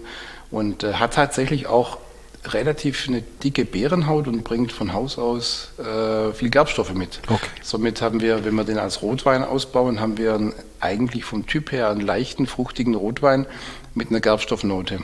und 0.49 0.83
äh, 0.83 0.93
hat 0.93 1.13
tatsächlich 1.13 1.67
auch 1.67 1.97
relativ 2.45 3.07
eine 3.07 3.21
dicke 3.21 3.65
Beerenhaut 3.65 4.27
und 4.27 4.43
bringt 4.43 4.71
von 4.71 4.93
Haus 4.93 5.17
aus 5.17 5.71
äh, 5.77 6.33
viel 6.33 6.49
Gerbstoffe 6.49 6.93
mit. 6.93 7.19
Okay. 7.27 7.45
Somit 7.61 8.01
haben 8.01 8.21
wir, 8.21 8.43
wenn 8.45 8.55
wir 8.55 8.63
den 8.63 8.77
als 8.77 9.01
Rotwein 9.01 9.43
ausbauen, 9.43 9.99
haben 9.99 10.17
wir 10.17 10.35
einen, 10.35 10.53
eigentlich 10.79 11.25
vom 11.25 11.45
Typ 11.45 11.71
her 11.71 11.89
einen 11.89 12.01
leichten, 12.01 12.47
fruchtigen 12.47 12.95
Rotwein 12.95 13.45
mit 13.93 14.09
einer 14.09 14.19
Gerbstoffnote 14.19 14.99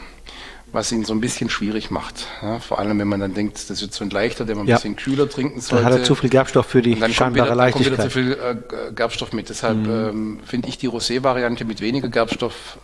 was 0.71 0.91
ihn 0.91 1.03
so 1.03 1.13
ein 1.13 1.21
bisschen 1.21 1.49
schwierig 1.49 1.89
macht. 1.89 2.27
Ja, 2.41 2.59
vor 2.59 2.79
allem, 2.79 2.99
wenn 2.99 3.07
man 3.07 3.19
dann 3.19 3.33
denkt, 3.33 3.55
das 3.55 3.69
ist 3.69 3.81
jetzt 3.81 3.95
so 3.95 4.03
ein 4.03 4.09
leichter, 4.09 4.45
der 4.45 4.55
man 4.55 4.65
ein 4.65 4.69
ja. 4.69 4.75
bisschen 4.75 4.95
kühler 4.95 5.29
trinken 5.29 5.61
sollte. 5.61 5.83
Dann 5.83 5.93
hat 5.93 5.99
er 5.99 6.05
zu 6.05 6.15
viel 6.15 6.29
Gerbstoff 6.29 6.67
für 6.67 6.81
die 6.81 6.95
dann 6.95 7.13
scheinbare 7.13 7.47
wieder, 7.47 7.55
Leichtigkeit. 7.55 7.99
Dann 7.99 8.11
kommt 8.11 8.15
wieder 8.15 8.35
zu 8.35 8.73
viel 8.73 8.89
äh, 8.89 8.93
Gerbstoff 8.93 9.33
mit. 9.33 9.49
Deshalb 9.49 9.77
mhm. 9.77 9.89
ähm, 9.89 10.39
finde 10.45 10.69
ich 10.69 10.77
die 10.77 10.87
Rosé-Variante 10.87 11.65
mit 11.65 11.81
weniger 11.81 12.09
Gerbstoff 12.09 12.77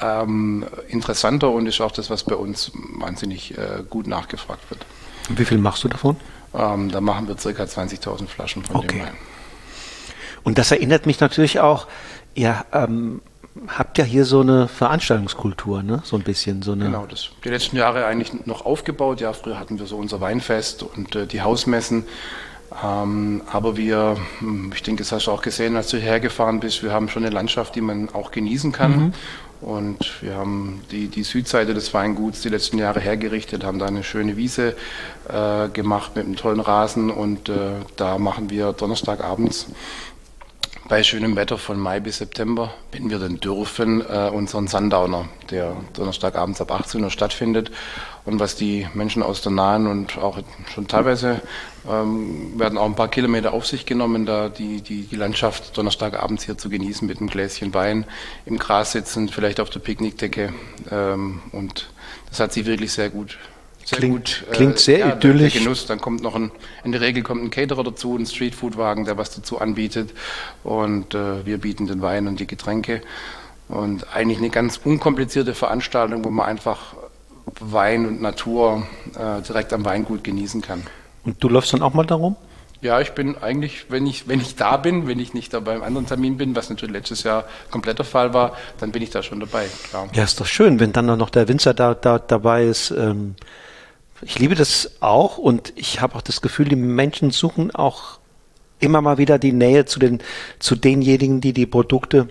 ähm, 0.00 0.66
interessanter 0.88 1.50
und 1.50 1.66
ist 1.66 1.80
auch 1.80 1.92
das, 1.92 2.10
was 2.10 2.24
bei 2.24 2.34
uns 2.34 2.72
wahnsinnig 2.74 3.56
äh, 3.56 3.82
gut 3.88 4.06
nachgefragt 4.06 4.70
wird. 4.70 4.84
Und 5.28 5.38
wie 5.38 5.44
viel 5.44 5.58
machst 5.58 5.84
du 5.84 5.88
davon? 5.88 6.16
Ähm, 6.54 6.90
da 6.90 7.00
machen 7.00 7.28
wir 7.28 7.34
ca. 7.34 7.62
20.000 7.62 8.26
Flaschen 8.26 8.64
von 8.64 8.76
okay. 8.76 8.98
dem 8.98 9.06
Wein. 9.06 9.16
Und 10.42 10.58
das 10.58 10.70
erinnert 10.70 11.06
mich 11.06 11.20
natürlich 11.20 11.60
auch, 11.60 11.86
ihr 12.34 12.64
ähm, 12.72 13.20
habt 13.68 13.98
ja 13.98 14.04
hier 14.04 14.24
so 14.24 14.40
eine 14.40 14.68
Veranstaltungskultur, 14.68 15.82
ne? 15.82 16.00
So 16.04 16.16
ein 16.16 16.22
bisschen. 16.22 16.62
So 16.62 16.72
eine 16.72 16.84
genau, 16.84 17.06
das 17.06 17.30
die 17.44 17.48
letzten 17.48 17.76
Jahre 17.76 18.06
eigentlich 18.06 18.46
noch 18.46 18.64
aufgebaut. 18.64 19.20
Ja, 19.20 19.32
früher 19.32 19.58
hatten 19.58 19.78
wir 19.78 19.86
so 19.86 19.96
unser 19.96 20.20
Weinfest 20.20 20.82
und 20.82 21.16
äh, 21.16 21.26
die 21.26 21.42
Hausmessen. 21.42 22.04
Ähm, 22.84 23.42
aber 23.50 23.76
wir, 23.76 24.16
hm, 24.38 24.70
ich 24.74 24.82
denke, 24.82 25.02
das 25.02 25.10
hast 25.10 25.26
du 25.26 25.32
auch 25.32 25.42
gesehen, 25.42 25.76
als 25.76 25.88
du 25.88 25.96
hergefahren 25.96 26.60
bist, 26.60 26.82
wir 26.82 26.92
haben 26.92 27.08
schon 27.08 27.24
eine 27.24 27.34
Landschaft, 27.34 27.74
die 27.74 27.80
man 27.80 28.10
auch 28.10 28.30
genießen 28.30 28.70
kann. 28.70 28.96
Mhm. 28.96 29.12
Und 29.60 30.22
wir 30.22 30.36
haben 30.36 30.80
die, 30.90 31.08
die 31.08 31.22
Südseite 31.22 31.74
des 31.74 31.92
Weinguts 31.92 32.40
die 32.40 32.48
letzten 32.48 32.78
Jahre 32.78 33.00
hergerichtet, 33.00 33.62
haben 33.62 33.78
da 33.78 33.86
eine 33.86 34.04
schöne 34.04 34.38
Wiese 34.38 34.74
äh, 35.28 35.68
gemacht 35.68 36.16
mit 36.16 36.24
einem 36.24 36.36
tollen 36.36 36.60
Rasen 36.60 37.10
und 37.10 37.50
äh, 37.50 37.72
da 37.96 38.16
machen 38.16 38.48
wir 38.48 38.72
Donnerstagabends 38.72 39.66
bei 40.90 41.04
schönem 41.04 41.36
Wetter 41.36 41.56
von 41.56 41.78
Mai 41.78 42.00
bis 42.00 42.18
September, 42.18 42.74
wenn 42.90 43.10
wir 43.10 43.20
denn 43.20 43.38
dürfen, 43.38 44.00
äh, 44.00 44.28
unseren 44.28 44.66
Sundowner, 44.66 45.28
der 45.48 45.76
Donnerstagabends 45.92 46.60
ab 46.60 46.72
18 46.72 47.04
Uhr 47.04 47.10
stattfindet. 47.12 47.70
Und 48.24 48.40
was 48.40 48.56
die 48.56 48.88
Menschen 48.92 49.22
aus 49.22 49.40
der 49.40 49.52
nahen 49.52 49.86
und 49.86 50.18
auch 50.18 50.40
schon 50.74 50.88
teilweise 50.88 51.42
ähm, 51.88 52.58
werden 52.58 52.76
auch 52.76 52.86
ein 52.86 52.96
paar 52.96 53.06
Kilometer 53.06 53.52
auf 53.52 53.68
sich 53.68 53.86
genommen, 53.86 54.26
da 54.26 54.48
die, 54.48 54.82
die, 54.82 55.02
die 55.02 55.16
Landschaft 55.16 55.78
Donnerstagabends 55.78 56.44
hier 56.44 56.58
zu 56.58 56.68
genießen 56.68 57.06
mit 57.06 57.18
einem 57.18 57.30
Gläschen 57.30 57.72
Wein, 57.72 58.04
im 58.44 58.58
Gras 58.58 58.90
sitzen, 58.90 59.28
vielleicht 59.28 59.60
auf 59.60 59.70
der 59.70 59.78
Picknickdecke. 59.78 60.52
Ähm, 60.90 61.40
und 61.52 61.88
das 62.30 62.40
hat 62.40 62.52
sich 62.52 62.66
wirklich 62.66 62.92
sehr 62.92 63.10
gut 63.10 63.38
sehr 63.90 63.98
klingt, 63.98 64.14
gut. 64.14 64.44
Äh, 64.48 64.54
klingt 64.54 64.78
sehr 64.78 64.98
ja, 64.98 65.12
idyllisch. 65.14 65.52
Der 65.54 65.62
Genuss, 65.62 65.86
dann 65.86 66.00
kommt 66.00 66.22
noch 66.22 66.36
ein, 66.36 66.50
in 66.84 66.92
der 66.92 67.00
Regel 67.00 67.22
kommt 67.22 67.42
ein 67.42 67.50
Caterer 67.50 67.82
dazu, 67.82 68.16
ein 68.16 68.24
Streetfoodwagen, 68.24 69.04
der 69.04 69.18
was 69.18 69.34
dazu 69.34 69.60
anbietet. 69.60 70.12
Und 70.62 71.14
äh, 71.14 71.44
wir 71.44 71.58
bieten 71.58 71.86
den 71.86 72.00
Wein 72.00 72.28
und 72.28 72.38
die 72.40 72.46
Getränke. 72.46 73.02
Und 73.68 74.06
eigentlich 74.14 74.38
eine 74.38 74.50
ganz 74.50 74.80
unkomplizierte 74.82 75.54
Veranstaltung, 75.54 76.24
wo 76.24 76.30
man 76.30 76.46
einfach 76.46 76.94
Wein 77.58 78.06
und 78.06 78.22
Natur 78.22 78.86
äh, 79.16 79.42
direkt 79.42 79.72
am 79.72 79.84
Weingut 79.84 80.22
genießen 80.22 80.62
kann. 80.62 80.86
Und 81.24 81.42
du 81.42 81.48
läufst 81.48 81.72
dann 81.72 81.82
auch 81.82 81.92
mal 81.92 82.06
darum? 82.06 82.36
Ja, 82.82 83.00
ich 83.00 83.10
bin 83.10 83.36
eigentlich, 83.36 83.86
wenn 83.90 84.06
ich, 84.06 84.26
wenn 84.26 84.40
ich 84.40 84.56
da 84.56 84.76
bin, 84.76 85.06
wenn 85.06 85.18
ich 85.18 85.34
nicht 85.34 85.52
da 85.52 85.60
beim 85.60 85.82
anderen 85.82 86.06
Termin 86.06 86.38
bin, 86.38 86.56
was 86.56 86.70
natürlich 86.70 86.94
letztes 86.94 87.24
Jahr 87.24 87.44
komplett 87.70 87.98
der 87.98 88.06
Fall 88.06 88.32
war, 88.32 88.56
dann 88.78 88.90
bin 88.90 89.02
ich 89.02 89.10
da 89.10 89.22
schon 89.22 89.40
dabei. 89.40 89.66
Klar. 89.90 90.08
Ja, 90.14 90.24
ist 90.24 90.40
doch 90.40 90.46
schön, 90.46 90.80
wenn 90.80 90.92
dann 90.92 91.06
noch 91.06 91.28
der 91.28 91.48
Winzer 91.48 91.74
da, 91.74 91.92
da 91.94 92.18
dabei 92.18 92.64
ist. 92.64 92.92
Ähm 92.92 93.34
ich 94.22 94.38
liebe 94.38 94.54
das 94.54 94.90
auch 95.00 95.38
und 95.38 95.72
ich 95.76 96.00
habe 96.00 96.14
auch 96.14 96.22
das 96.22 96.40
Gefühl, 96.40 96.68
die 96.68 96.76
Menschen 96.76 97.30
suchen 97.30 97.74
auch 97.74 98.18
immer 98.78 99.00
mal 99.00 99.18
wieder 99.18 99.38
die 99.38 99.52
Nähe 99.52 99.84
zu 99.84 99.98
den 99.98 100.20
zu 100.58 100.76
denjenigen, 100.76 101.40
die 101.40 101.52
die 101.52 101.66
Produkte, 101.66 102.28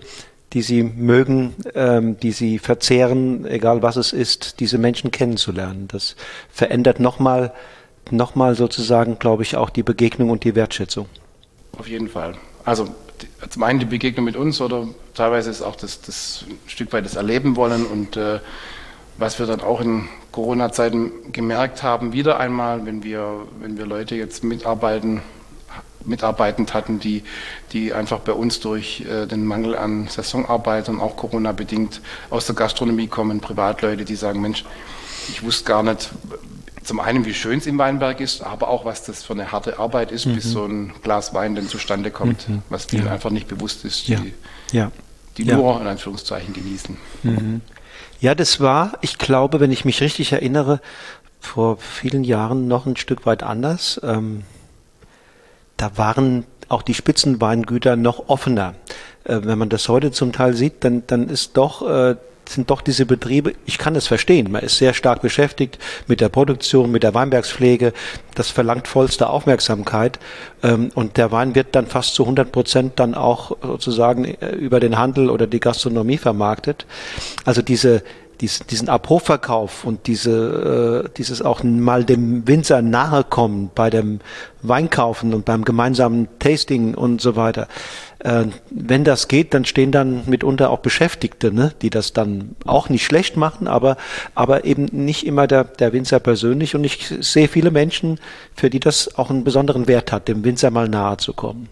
die 0.52 0.62
sie 0.62 0.82
mögen, 0.82 1.54
ähm, 1.74 2.18
die 2.18 2.32
sie 2.32 2.58
verzehren, 2.58 3.46
egal 3.46 3.82
was 3.82 3.96
es 3.96 4.12
ist, 4.12 4.60
diese 4.60 4.78
Menschen 4.78 5.10
kennenzulernen. 5.10 5.88
Das 5.88 6.16
verändert 6.50 7.00
nochmal 7.00 7.52
noch 8.10 8.34
mal 8.34 8.56
sozusagen, 8.56 9.18
glaube 9.18 9.44
ich, 9.44 9.56
auch 9.56 9.70
die 9.70 9.84
Begegnung 9.84 10.30
und 10.30 10.42
die 10.42 10.56
Wertschätzung. 10.56 11.06
Auf 11.78 11.86
jeden 11.86 12.08
Fall. 12.08 12.34
Also 12.64 12.88
zum 13.48 13.62
einen 13.62 13.78
die 13.78 13.84
Begegnung 13.84 14.24
mit 14.24 14.36
uns 14.36 14.60
oder 14.60 14.88
teilweise 15.14 15.50
ist 15.50 15.62
auch 15.62 15.76
das, 15.76 16.00
das 16.00 16.44
ein 16.48 16.58
Stück 16.66 16.92
weit 16.92 17.04
das 17.04 17.16
Erleben 17.16 17.56
wollen 17.56 17.86
und 17.86 18.16
äh, 18.16 18.40
was 19.18 19.38
wir 19.38 19.46
dann 19.46 19.60
auch 19.60 19.80
in 19.80 20.08
Corona-Zeiten 20.32 21.32
gemerkt 21.32 21.82
haben, 21.82 22.12
wieder 22.12 22.38
einmal, 22.38 22.86
wenn 22.86 23.02
wir, 23.02 23.46
wenn 23.60 23.76
wir 23.76 23.86
Leute 23.86 24.14
jetzt 24.14 24.44
mitarbeiten, 24.44 25.22
mitarbeitend 26.04 26.72
hatten, 26.72 26.98
die, 26.98 27.22
die 27.72 27.92
einfach 27.92 28.20
bei 28.20 28.32
uns 28.32 28.60
durch 28.60 29.02
äh, 29.02 29.26
den 29.26 29.44
Mangel 29.44 29.76
an 29.76 30.08
Saisonarbeitern, 30.08 31.00
auch 31.00 31.16
Corona-bedingt, 31.16 32.00
aus 32.30 32.46
der 32.46 32.54
Gastronomie 32.54 33.06
kommen, 33.06 33.40
Privatleute, 33.40 34.04
die 34.04 34.16
sagen, 34.16 34.40
Mensch, 34.40 34.64
ich 35.28 35.42
wusste 35.42 35.64
gar 35.64 35.82
nicht, 35.82 36.10
zum 36.82 37.00
einen, 37.00 37.24
wie 37.26 37.34
schön 37.34 37.58
es 37.58 37.66
im 37.66 37.76
Weinberg 37.78 38.20
ist, 38.20 38.42
aber 38.42 38.68
auch, 38.68 38.84
was 38.84 39.04
das 39.04 39.22
für 39.22 39.34
eine 39.34 39.52
harte 39.52 39.78
Arbeit 39.78 40.12
ist, 40.12 40.26
mhm. 40.26 40.34
bis 40.34 40.50
so 40.50 40.64
ein 40.64 40.92
Glas 41.02 41.34
Wein 41.34 41.54
denn 41.54 41.68
zustande 41.68 42.10
kommt, 42.10 42.48
mhm. 42.48 42.62
was 42.70 42.86
vielen 42.86 43.06
ja. 43.06 43.12
einfach 43.12 43.30
nicht 43.30 43.48
bewusst 43.48 43.84
ist, 43.84 44.08
die, 44.08 44.32
ja. 44.72 44.90
die 45.36 45.44
ja. 45.44 45.56
nur 45.56 45.80
in 45.80 45.86
Anführungszeichen 45.86 46.54
genießen. 46.54 46.96
Mhm. 47.22 47.60
Ja, 48.20 48.34
das 48.34 48.60
war, 48.60 48.92
ich 49.00 49.16
glaube, 49.16 49.60
wenn 49.60 49.72
ich 49.72 49.86
mich 49.86 50.02
richtig 50.02 50.32
erinnere, 50.32 50.80
vor 51.40 51.78
vielen 51.78 52.22
Jahren 52.22 52.68
noch 52.68 52.84
ein 52.84 52.96
Stück 52.96 53.24
weit 53.24 53.42
anders. 53.42 53.98
Ähm, 54.04 54.42
da 55.78 55.96
waren 55.96 56.44
auch 56.68 56.82
die 56.82 56.92
Spitzenweingüter 56.92 57.96
noch 57.96 58.28
offener. 58.28 58.74
Äh, 59.24 59.40
wenn 59.44 59.58
man 59.58 59.70
das 59.70 59.88
heute 59.88 60.12
zum 60.12 60.32
Teil 60.32 60.52
sieht, 60.52 60.84
dann, 60.84 61.02
dann 61.06 61.30
ist 61.30 61.56
doch 61.56 61.88
äh, 61.88 62.16
sind 62.54 62.70
doch 62.70 62.80
diese 62.80 63.06
Betriebe, 63.06 63.54
ich 63.66 63.78
kann 63.78 63.96
es 63.96 64.06
verstehen, 64.06 64.50
man 64.50 64.62
ist 64.62 64.78
sehr 64.78 64.94
stark 64.94 65.22
beschäftigt 65.22 65.78
mit 66.06 66.20
der 66.20 66.28
Produktion, 66.28 66.90
mit 66.90 67.02
der 67.02 67.14
Weinbergspflege, 67.14 67.92
das 68.34 68.50
verlangt 68.50 68.88
vollste 68.88 69.28
Aufmerksamkeit 69.28 70.18
ähm, 70.62 70.90
und 70.94 71.16
der 71.16 71.32
Wein 71.32 71.54
wird 71.54 71.74
dann 71.74 71.86
fast 71.86 72.14
zu 72.14 72.24
100 72.24 72.52
Prozent 72.52 72.92
dann 72.96 73.14
auch 73.14 73.56
sozusagen 73.62 74.24
äh, 74.24 74.50
über 74.50 74.80
den 74.80 74.98
Handel 74.98 75.30
oder 75.30 75.46
die 75.46 75.60
Gastronomie 75.60 76.18
vermarktet. 76.18 76.86
Also 77.44 77.62
diese 77.62 78.02
diesen 78.40 78.88
Abrufverkauf 78.88 79.84
und 79.84 80.06
diese, 80.06 81.04
äh, 81.04 81.10
dieses 81.16 81.42
auch 81.42 81.62
mal 81.62 82.04
dem 82.04 82.48
Winzer 82.48 82.80
nahe 82.82 83.24
kommen 83.24 83.70
bei 83.74 83.90
dem 83.90 84.20
Weinkaufen 84.62 85.34
und 85.34 85.44
beim 85.44 85.64
gemeinsamen 85.64 86.28
Tasting 86.38 86.94
und 86.94 87.20
so 87.20 87.36
weiter. 87.36 87.68
Äh, 88.20 88.46
wenn 88.70 89.04
das 89.04 89.28
geht, 89.28 89.54
dann 89.54 89.64
stehen 89.64 89.92
dann 89.92 90.22
mitunter 90.26 90.70
auch 90.70 90.80
Beschäftigte, 90.80 91.52
ne, 91.52 91.72
die 91.82 91.90
das 91.90 92.12
dann 92.12 92.54
auch 92.66 92.88
nicht 92.88 93.04
schlecht 93.04 93.36
machen, 93.36 93.66
aber, 93.66 93.96
aber 94.34 94.64
eben 94.64 94.86
nicht 94.92 95.26
immer 95.26 95.46
der, 95.46 95.64
der 95.64 95.92
Winzer 95.92 96.20
persönlich. 96.20 96.74
Und 96.74 96.84
ich 96.84 97.12
sehe 97.20 97.48
viele 97.48 97.70
Menschen, 97.70 98.20
für 98.54 98.70
die 98.70 98.80
das 98.80 99.16
auch 99.18 99.30
einen 99.30 99.44
besonderen 99.44 99.88
Wert 99.88 100.12
hat, 100.12 100.28
dem 100.28 100.44
Winzer 100.44 100.70
mal 100.70 100.88
nahe 100.88 101.16
zu 101.16 101.32
kommen 101.32 101.68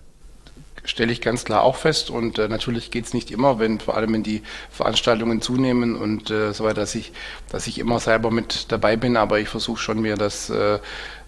stelle 0.88 1.12
ich 1.12 1.20
ganz 1.20 1.44
klar 1.44 1.62
auch 1.62 1.76
fest. 1.76 2.10
Und 2.10 2.38
äh, 2.38 2.48
natürlich 2.48 2.90
geht 2.90 3.04
es 3.04 3.14
nicht 3.14 3.30
immer, 3.30 3.58
wenn 3.58 3.78
vor 3.78 3.96
allem 3.96 4.14
wenn 4.14 4.22
die 4.22 4.42
Veranstaltungen 4.70 5.40
zunehmen 5.40 5.96
und 5.96 6.30
äh, 6.30 6.52
so 6.52 6.64
weiter, 6.64 6.80
dass 6.80 6.94
ich, 6.94 7.12
dass 7.50 7.66
ich 7.66 7.78
immer 7.78 8.00
selber 8.00 8.30
mit 8.30 8.72
dabei 8.72 8.96
bin, 8.96 9.16
aber 9.16 9.38
ich 9.38 9.48
versuche 9.48 9.80
schon 9.80 10.00
mir 10.00 10.16
das 10.16 10.50
äh, 10.50 10.78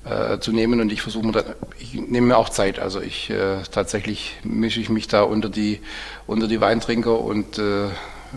äh, 0.05 0.39
zu 0.39 0.53
nehmen 0.53 0.81
und 0.81 0.91
ich 0.93 1.03
versuche 1.03 1.27
mir, 1.27 1.45
ich 1.79 1.95
nehme 1.95 2.29
mir 2.29 2.37
auch 2.37 2.49
Zeit. 2.49 2.79
Also 2.79 3.01
ich 3.01 3.31
äh, 3.31 3.63
tatsächlich 3.71 4.37
mische 4.43 4.81
ich 4.81 4.89
mich 4.89 5.09
da 5.09 5.23
unter 5.23 5.49
die 5.49 5.81
unter 6.27 6.49
die 6.49 6.61
Weintrinker 6.61 7.21
und 7.21 7.59
äh, 7.59 7.89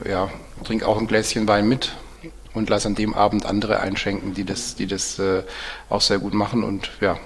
ja 0.07 0.29
trinke 0.63 0.87
auch 0.87 0.97
ein 0.99 1.07
Gläschen 1.07 1.47
Wein 1.47 1.67
mit 1.67 1.93
und 2.53 2.69
lasse 2.69 2.87
an 2.87 2.95
dem 2.95 3.13
Abend 3.13 3.45
andere 3.45 3.79
einschenken, 3.79 4.33
die 4.33 4.43
das 4.43 4.75
die 4.75 4.87
das 4.87 5.19
äh, 5.19 5.43
auch 5.89 6.01
sehr 6.01 6.19
gut 6.19 6.33
machen 6.33 6.63
und 6.63 6.91
ja 6.99 7.17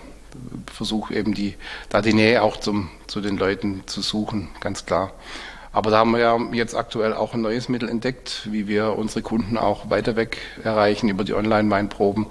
versuche 0.72 1.16
eben 1.16 1.34
die 1.34 1.56
da 1.90 2.02
die 2.02 2.14
Nähe 2.14 2.44
auch 2.44 2.58
zum 2.58 2.90
zu 3.08 3.22
den 3.22 3.38
Leuten 3.38 3.84
zu 3.88 4.02
suchen, 4.02 4.50
ganz 4.60 4.86
klar. 4.86 5.14
Aber 5.78 5.92
da 5.92 6.00
haben 6.00 6.12
wir 6.12 6.20
ja 6.20 6.40
jetzt 6.54 6.76
aktuell 6.76 7.14
auch 7.14 7.36
ein 7.36 7.42
neues 7.42 7.70
Mittel 7.70 7.88
entdeckt, 7.88 8.48
wie 8.52 8.68
wir 8.68 8.98
unsere 8.98 9.22
Kunden 9.22 9.58
auch 9.58 9.92
weiter 9.92 10.16
weg 10.16 10.38
erreichen 10.64 11.08
über 11.08 11.24
die 11.24 11.36
Online-Weinproben 11.36 12.26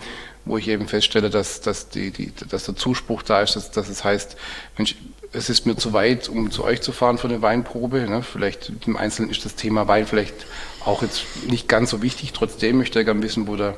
wo 0.47 0.57
ich 0.57 0.69
eben 0.69 0.89
feststelle, 0.89 1.29
dass, 1.29 1.61
dass, 1.61 1.89
die, 1.89 2.13
die, 2.13 2.33
dass 2.49 2.65
der 2.65 2.77
Zuspruch 2.77 3.23
da 3.23 3.43
ist, 3.43 3.57
dass, 3.57 3.73
dass 3.73 3.89
es 3.89 4.05
heißt, 4.05 4.37
Mensch, 4.79 4.97
es 5.33 5.51
ist 5.51 5.67
mir 5.67 5.77
zu 5.77 5.93
weit, 5.93 6.29
um 6.29 6.51
zu 6.51 6.65
euch 6.65 6.81
zu 6.81 6.93
fahren 6.93 7.19
für 7.19 7.29
eine 7.29 7.43
Weinprobe. 7.43 8.09
Ne? 8.09 8.23
Vielleicht 8.23 8.73
im 8.87 8.97
Einzelnen 8.97 9.31
ist 9.31 9.45
das 9.45 9.57
Thema 9.57 9.89
Wein 9.89 10.07
vielleicht 10.07 10.47
auch 10.85 11.03
jetzt 11.03 11.25
nicht 11.49 11.69
ganz 11.69 11.91
so 11.91 12.01
wichtig. 12.01 12.33
Trotzdem 12.33 12.79
möchte 12.79 13.01
ich 13.01 13.05
gerne 13.05 13.23
wissen, 13.23 13.49
wo 13.49 13.57
der, 13.57 13.77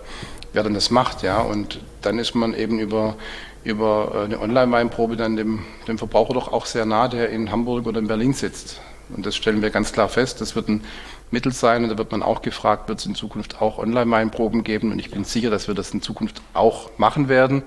wer 0.53 0.63
denn 0.63 0.75
das 0.75 0.91
macht. 0.91 1.23
Ja? 1.23 1.41
Und 1.41 1.81
dann 2.03 2.19
ist 2.19 2.35
man 2.35 2.55
eben 2.55 2.79
über, 2.79 3.17
über 3.65 4.13
äh, 4.15 4.25
eine 4.25 4.41
Online-Weinprobe 4.41 5.17
dann 5.17 5.37
dem, 5.37 5.65
dem 5.89 5.99
Verbraucher 5.99 6.35
doch 6.35 6.53
auch 6.53 6.67
sehr 6.67 6.85
nah, 6.85 7.09
der 7.09 7.31
in 7.31 7.51
Hamburg 7.51 7.87
oder 7.87 7.99
in 7.99 8.07
Berlin 8.07 8.35
sitzt. 8.35 8.81
Und 9.17 9.25
das 9.25 9.35
stellen 9.35 9.63
wir 9.63 9.71
ganz 9.71 9.93
klar 9.93 10.11
fest. 10.11 10.43
Das 10.43 10.55
wird 10.55 10.69
ein 10.69 10.85
Mittel 11.31 11.53
sein. 11.53 11.85
Und 11.85 11.91
da 11.91 11.99
wird 11.99 12.11
man 12.13 12.23
auch 12.23 12.43
gefragt, 12.43 12.89
wird 12.89 13.01
es 13.01 13.07
in 13.07 13.15
Zukunft 13.15 13.61
auch 13.61 13.79
Online-Weinproben 13.79 14.65
geben. 14.65 14.93
Und 14.93 14.99
ich 14.99 15.11
bin 15.11 15.25
sicher, 15.25 15.51
dass 15.51 15.69
wir 15.69 15.75
das 15.75 15.91
in 15.91 16.03
Zukunft 16.03 16.43
auch 16.55 16.91
machen 16.99 17.29
werden, 17.29 17.63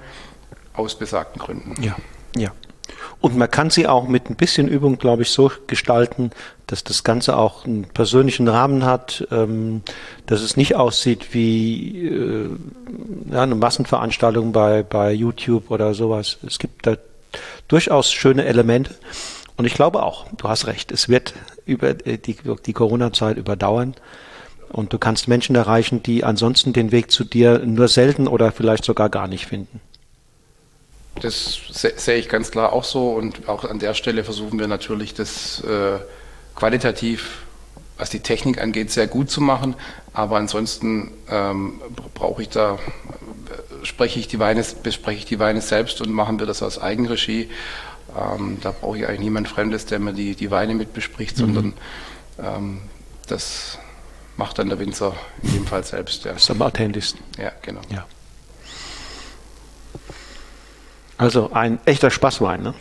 aus 0.74 0.96
besagten 0.96 1.42
Gründen. 1.42 1.82
Ja, 1.82 1.96
ja. 2.36 2.52
Und 3.20 3.38
man 3.38 3.50
kann 3.50 3.70
sie 3.70 3.88
auch 3.88 4.08
mit 4.08 4.30
ein 4.30 4.36
bisschen 4.36 4.68
Übung, 4.68 4.98
glaube 4.98 5.22
ich, 5.22 5.30
so 5.30 5.52
gestalten, 5.68 6.32
dass 6.66 6.84
das 6.84 7.04
Ganze 7.04 7.38
auch 7.38 7.66
einen 7.66 7.84
persönlichen 7.84 8.48
Rahmen 8.48 8.84
hat, 8.84 9.28
ähm, 9.32 9.84
dass 10.26 10.42
es 10.42 10.58
nicht 10.58 10.76
aussieht 10.76 11.34
wie 11.34 12.08
äh, 12.08 12.50
ja, 13.32 13.44
eine 13.44 13.56
Massenveranstaltung 13.56 14.52
bei, 14.52 14.82
bei 14.84 15.12
YouTube 15.12 15.70
oder 15.70 15.94
sowas. 15.94 16.38
Es 16.46 16.58
gibt 16.58 16.88
da 16.88 16.98
durchaus 17.68 18.12
schöne 18.12 18.46
Elemente. 18.46 18.96
Und 19.56 19.66
ich 19.66 19.76
glaube 19.76 20.02
auch, 20.02 20.26
du 20.38 20.50
hast 20.50 20.66
recht, 20.66 20.92
es 20.92 21.08
wird 21.08 21.36
über 21.66 21.90
äh, 22.06 22.18
die, 22.18 22.36
die 22.66 22.74
Corona-Zeit 22.74 23.38
überdauern. 23.38 23.96
Und 24.72 24.94
du 24.94 24.98
kannst 24.98 25.28
Menschen 25.28 25.56
erreichen, 25.56 26.02
die 26.02 26.24
ansonsten 26.24 26.72
den 26.72 26.92
Weg 26.92 27.12
zu 27.12 27.24
dir 27.24 27.60
nur 27.60 27.88
selten 27.88 28.28
oder 28.28 28.52
vielleicht 28.52 28.86
sogar 28.86 29.10
gar 29.10 29.28
nicht 29.28 29.46
finden. 29.48 29.82
das 31.22 31.60
sehe 31.74 32.16
ich 32.16 32.30
ganz 32.30 32.52
klar 32.52 32.72
auch 32.72 32.86
so 32.86 33.12
und 33.12 33.50
auch 33.50 33.66
an 33.66 33.80
der 33.80 33.94
Stelle 33.94 34.24
versuchen 34.24 34.58
wir 34.60 34.68
natürlich 34.68 35.14
das 35.14 35.62
äh, 35.66 36.00
qualitativ, 36.56 37.44
was 37.98 38.10
die 38.10 38.22
Technik 38.22 38.62
angeht, 38.62 38.92
sehr 38.92 39.08
gut 39.08 39.30
zu 39.30 39.42
machen. 39.42 39.76
Aber 40.14 40.38
ansonsten 40.38 41.12
ähm, 41.30 41.82
brauche 42.14 42.42
ich 42.42 42.50
da, 42.50 42.76
äh, 42.76 43.86
spreche 43.86 44.20
ich 44.20 44.28
die 44.28 44.40
Weine, 44.40 44.64
bespreche 44.84 45.20
ich 45.20 45.26
die 45.26 45.40
Weine 45.40 45.62
selbst 45.62 46.02
und 46.02 46.12
machen 46.12 46.40
wir 46.40 46.46
das 46.46 46.64
aus 46.64 46.80
Eigenregie. 46.80 47.50
Ähm, 48.18 48.58
da 48.62 48.72
brauche 48.72 48.98
ich 48.98 49.08
eigentlich 49.08 49.22
niemand 49.22 49.48
Fremdes, 49.48 49.86
der 49.86 50.00
mir 50.00 50.14
die, 50.14 50.36
die 50.36 50.52
Weine 50.52 50.76
mit 50.76 50.94
bespricht, 50.94 51.38
mhm. 51.38 51.42
sondern 51.42 51.74
ähm, 52.40 52.82
das 53.28 53.80
macht 54.38 54.60
dann 54.60 54.70
der 54.70 54.80
Winzer 54.80 55.16
in 55.44 55.54
dem 55.54 55.68
Fall 55.68 55.84
selbst. 55.84 56.26
Ja. 56.26 56.34
Das 56.34 56.44
ist 56.44 56.52
am 56.52 56.62
authentischsten. 56.62 57.22
Ja, 57.38 57.52
genau. 57.62 57.82
Ja. 57.90 58.06
Also 61.18 61.52
ein 61.54 61.80
echter 61.86 62.10
Spaßwein, 62.10 62.64
ne? 62.64 62.74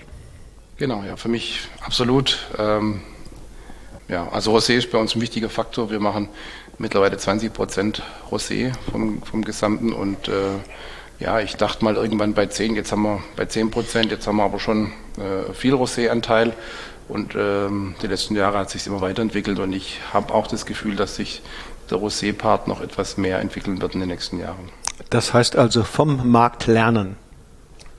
Genau, 0.78 1.02
ja, 1.02 1.16
für 1.16 1.28
mich 1.28 1.68
absolut. 1.82 2.38
Ähm, 2.56 3.02
ja, 4.08 4.28
also 4.30 4.56
Rosé 4.56 4.74
ist 4.74 4.90
bei 4.90 4.98
uns 4.98 5.14
ein 5.14 5.20
wichtiger 5.20 5.50
Faktor. 5.50 5.90
Wir 5.90 6.00
machen 6.00 6.30
mittlerweile 6.78 7.18
20 7.18 7.52
Prozent 7.52 8.02
Rosé 8.30 8.72
vom, 8.90 9.22
vom 9.22 9.44
Gesamten 9.44 9.92
und 9.92 10.28
äh, 10.28 10.32
ja, 11.20 11.38
ich 11.40 11.56
dachte 11.56 11.84
mal 11.84 11.96
irgendwann 11.96 12.34
bei 12.34 12.46
10, 12.46 12.74
jetzt 12.74 12.92
haben 12.92 13.02
wir 13.02 13.22
bei 13.36 13.44
10 13.44 13.70
Prozent, 13.70 14.10
jetzt 14.10 14.26
haben 14.26 14.36
wir 14.36 14.44
aber 14.44 14.58
schon 14.58 14.92
äh, 15.18 15.52
viel 15.52 15.74
Rosé-Anteil 15.74 16.54
und 17.08 17.34
ähm, 17.36 17.94
die 18.02 18.06
letzten 18.06 18.34
Jahre 18.36 18.58
hat 18.58 18.70
sich 18.70 18.86
immer 18.86 19.00
weiterentwickelt 19.00 19.58
und 19.58 19.72
ich 19.72 20.00
habe 20.12 20.32
auch 20.32 20.46
das 20.46 20.64
Gefühl, 20.64 20.96
dass 20.96 21.16
sich 21.16 21.42
der 21.90 21.98
Rosé-Part 21.98 22.68
noch 22.68 22.80
etwas 22.80 23.18
mehr 23.18 23.40
entwickeln 23.40 23.82
wird 23.82 23.94
in 23.94 24.00
den 24.00 24.08
nächsten 24.08 24.40
Jahren. 24.40 24.70
Das 25.10 25.34
heißt 25.34 25.56
also 25.56 25.82
vom 25.82 26.30
Markt 26.30 26.66
lernen. 26.66 27.16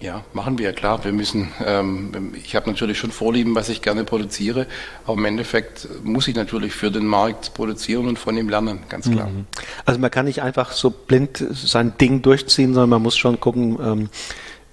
Ja, 0.02 0.24
machen 0.34 0.58
wir, 0.58 0.74
klar. 0.74 1.06
Wir 1.06 1.14
müssen, 1.14 1.52
ähm, 1.64 2.34
ich 2.34 2.56
habe 2.56 2.70
natürlich 2.70 2.98
schon 2.98 3.12
Vorlieben, 3.12 3.54
was 3.54 3.70
ich 3.70 3.84
gerne 3.84 4.04
produziere, 4.04 4.66
aber 5.06 5.14
im 5.14 5.26
Endeffekt 5.26 5.88
muss 6.04 6.28
ich 6.28 6.36
natürlich 6.36 6.74
für 6.74 6.90
den 6.90 7.06
Markt 7.06 7.54
produzieren 7.54 8.08
und 8.08 8.18
von 8.18 8.36
ihm 8.36 8.50
lernen, 8.50 8.80
ganz 8.90 9.10
klar. 9.10 9.28
Mhm. 9.28 9.46
Also 9.86 10.00
man 10.00 10.10
kann 10.10 10.26
nicht 10.26 10.42
einfach 10.42 10.72
so 10.72 10.90
blind 10.90 11.46
sein 11.52 11.94
Ding 12.02 12.24
durchziehen, 12.24 12.74
sondern 12.74 12.90
man 12.90 13.04
muss 13.04 13.16
schon 13.16 13.40
gucken, 13.40 13.78
ähm, 13.80 14.10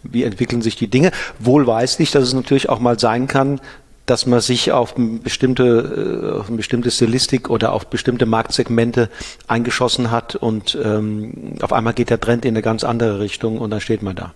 wie 0.02 0.24
entwickeln 0.24 0.62
sich 0.62 0.76
die 0.76 0.88
Dinge. 0.88 1.10
Wohl 1.38 1.66
weiß 1.66 2.00
ich, 2.00 2.10
dass 2.10 2.24
es 2.24 2.32
natürlich 2.32 2.70
auch 2.70 2.80
mal 2.80 2.98
sein 2.98 3.26
kann, 3.26 3.60
dass 4.06 4.24
man 4.24 4.40
sich 4.40 4.72
auf 4.72 4.94
bestimmte, 4.96 6.32
äh, 6.34 6.38
auf 6.38 6.48
eine 6.48 6.56
bestimmte 6.56 6.90
Stilistik 6.90 7.50
oder 7.50 7.74
auf 7.74 7.88
bestimmte 7.88 8.24
Marktsegmente 8.24 9.10
eingeschossen 9.46 10.10
hat 10.10 10.36
und 10.36 10.78
ähm, 10.82 11.56
auf 11.60 11.74
einmal 11.74 11.92
geht 11.92 12.08
der 12.08 12.18
Trend 12.18 12.46
in 12.46 12.54
eine 12.54 12.62
ganz 12.62 12.84
andere 12.84 13.20
Richtung 13.20 13.58
und 13.58 13.68
dann 13.68 13.82
steht 13.82 14.02
man 14.02 14.16
da. 14.16 14.32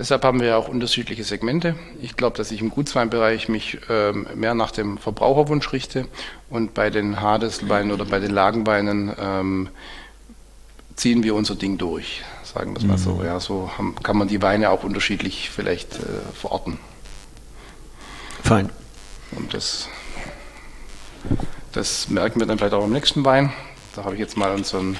Deshalb 0.00 0.24
haben 0.24 0.40
wir 0.40 0.46
ja 0.46 0.56
auch 0.56 0.68
unterschiedliche 0.68 1.24
Segmente. 1.24 1.74
Ich 2.00 2.16
glaube, 2.16 2.34
dass 2.34 2.50
ich 2.50 2.62
im 2.62 2.70
Gutsweinbereich 2.70 3.50
mich 3.50 3.76
ähm, 3.90 4.26
mehr 4.34 4.54
nach 4.54 4.70
dem 4.70 4.96
Verbraucherwunsch 4.96 5.74
richte 5.74 6.08
und 6.48 6.72
bei 6.72 6.88
den 6.88 7.20
Hadesweinen 7.20 7.92
oder 7.92 8.06
bei 8.06 8.18
den 8.18 8.30
Lagenweinen 8.30 9.14
ähm, 9.20 9.68
ziehen 10.96 11.22
wir 11.22 11.34
unser 11.34 11.54
Ding 11.54 11.76
durch, 11.76 12.22
sagen 12.42 12.72
wir 12.72 12.78
es 12.78 12.86
mal 12.86 12.96
so. 12.96 13.16
Mhm. 13.16 13.26
Ja, 13.26 13.40
so 13.40 13.70
haben, 13.76 13.94
kann 14.02 14.16
man 14.16 14.26
die 14.26 14.40
Weine 14.40 14.70
auch 14.70 14.84
unterschiedlich 14.84 15.50
vielleicht 15.50 15.96
äh, 15.96 16.32
verorten. 16.32 16.78
Fein. 18.42 18.70
Und 19.32 19.52
das, 19.52 19.86
das 21.72 22.08
merken 22.08 22.40
wir 22.40 22.46
dann 22.46 22.56
vielleicht 22.56 22.72
auch 22.72 22.86
im 22.86 22.92
nächsten 22.92 23.22
Wein. 23.26 23.52
Da 23.94 24.04
habe 24.04 24.14
ich 24.14 24.20
jetzt 24.20 24.38
mal 24.38 24.54
unseren 24.54 24.96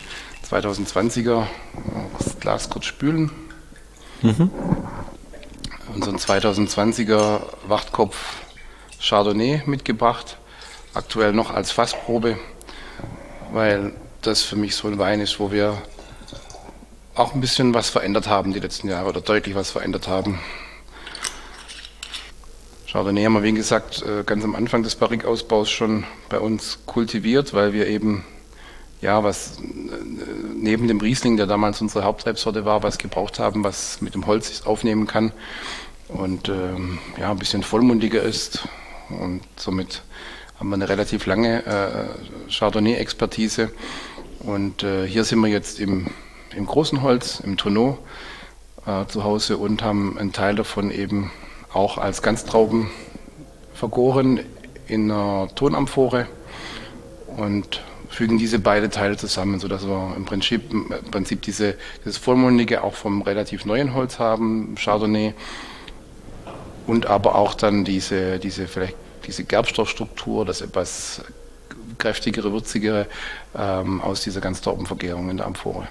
2020er 0.51 1.47
das 2.19 2.39
Glas 2.39 2.69
kurz 2.69 2.85
spülen. 2.85 3.31
Mhm. 4.23 4.51
Unseren 5.95 6.17
2020er 6.17 7.41
Wachtkopf 7.67 8.17
Chardonnay 9.01 9.63
mitgebracht, 9.67 10.37
aktuell 10.95 11.33
noch 11.33 11.51
als 11.51 11.73
Fassprobe, 11.73 12.39
weil 13.53 13.93
das 14.21 14.43
für 14.43 14.57
mich 14.57 14.77
so 14.77 14.89
ein 14.89 14.99
Wein 14.99 15.21
ist, 15.21 15.41
wo 15.41 15.51
wir 15.51 15.79
auch 17.15 17.35
ein 17.35 17.41
bisschen 17.41 17.75
was 17.75 17.89
verändert 17.89 18.29
haben 18.29 18.53
die 18.53 18.61
letzten 18.61 18.89
Jahre 18.89 19.09
oder 19.09 19.21
deutlich 19.21 19.55
was 19.55 19.71
verändert 19.71 20.07
haben. 20.07 20.39
Chardonnay 22.91 23.25
haben 23.25 23.35
wir, 23.35 23.43
wie 23.43 23.53
gesagt, 23.53 24.03
äh, 24.03 24.25
ganz 24.25 24.45
am 24.45 24.55
Anfang 24.55 24.83
des 24.83 24.97
Barrique-Ausbaus 24.97 25.71
schon 25.71 26.05
bei 26.29 26.41
uns 26.41 26.81
kultiviert, 26.87 27.55
weil 27.55 27.73
wir 27.73 27.87
eben 27.87 28.25
ja, 29.01 29.23
was 29.25 29.59
äh, 29.59 29.63
neben 30.55 30.89
dem 30.89 31.01
Riesling, 31.01 31.37
der 31.37 31.47
damals 31.47 31.81
unsere 31.81 32.05
Hauptrebsorte 32.05 32.65
war, 32.65 32.83
was 32.83 32.99
gebraucht 32.99 33.39
haben, 33.39 33.65
was 33.65 34.01
mit 34.01 34.15
dem 34.15 34.27
Holz 34.27 34.63
aufnehmen 34.67 35.07
kann 35.07 35.33
und 36.09 36.49
ähm, 36.49 36.99
ja, 37.19 37.31
ein 37.31 37.39
bisschen 37.39 37.63
vollmundiger 37.63 38.23
ist. 38.23 38.69
Und 39.09 39.43
somit 39.57 40.03
haben 40.59 40.69
wir 40.69 40.75
eine 40.75 40.89
relativ 40.89 41.27
lange 41.27 41.65
äh, 41.65 42.51
Chardonnay-Expertise. 42.51 43.71
Und 44.41 44.83
äh, 44.83 45.07
hier 45.07 45.25
sind 45.25 45.41
wir 45.41 45.49
jetzt 45.49 45.81
im, 45.81 46.09
im 46.55 46.67
großen 46.67 47.03
Holz, 47.03 47.41
im 47.41 47.57
Tonneau 47.57 47.99
äh, 48.87 49.07
zu 49.07 49.25
Hause 49.25 49.57
und 49.57 49.83
haben 49.83 50.19
einen 50.19 50.33
Teil 50.33 50.55
davon 50.55 50.91
eben 50.91 51.31
auch 51.73 51.99
als 51.99 52.23
Ganztrauben 52.23 52.91
vergoren 53.75 54.41
in 54.87 55.11
einer 55.11 55.49
Tonamphore. 55.55 56.27
Und 57.37 57.83
fügen 58.21 58.37
diese 58.37 58.59
beiden 58.59 58.91
Teile 58.91 59.17
zusammen, 59.17 59.61
sodass 59.61 59.89
wir 59.89 60.13
im 60.15 60.27
Prinzip, 60.27 60.71
im 60.71 60.91
Prinzip 61.11 61.41
diese, 61.41 61.77
dieses 62.01 62.19
Vollmundige 62.19 62.85
auch 62.85 62.93
vom 62.93 63.23
relativ 63.23 63.65
neuen 63.65 63.95
Holz 63.95 64.19
haben, 64.19 64.75
Chardonnay, 64.75 65.33
und 66.87 67.07
aber 67.07 67.35
auch 67.35 67.55
dann 67.55 67.83
diese, 67.83 68.39
diese 68.39 68.69
vielleicht 68.69 68.97
diese 69.27 69.45
Gerbstoffstruktur, 69.45 70.45
das 70.45 70.61
etwas 70.61 71.23
kräftigere, 71.97 72.53
würzigere 72.53 73.07
ähm, 73.57 74.03
aus 74.03 74.21
dieser 74.21 74.43
ganz 74.43 74.59
Ganztraubenvergärung 74.59 75.31
in 75.31 75.39
der 75.39 75.47
Amphore. 75.47 75.89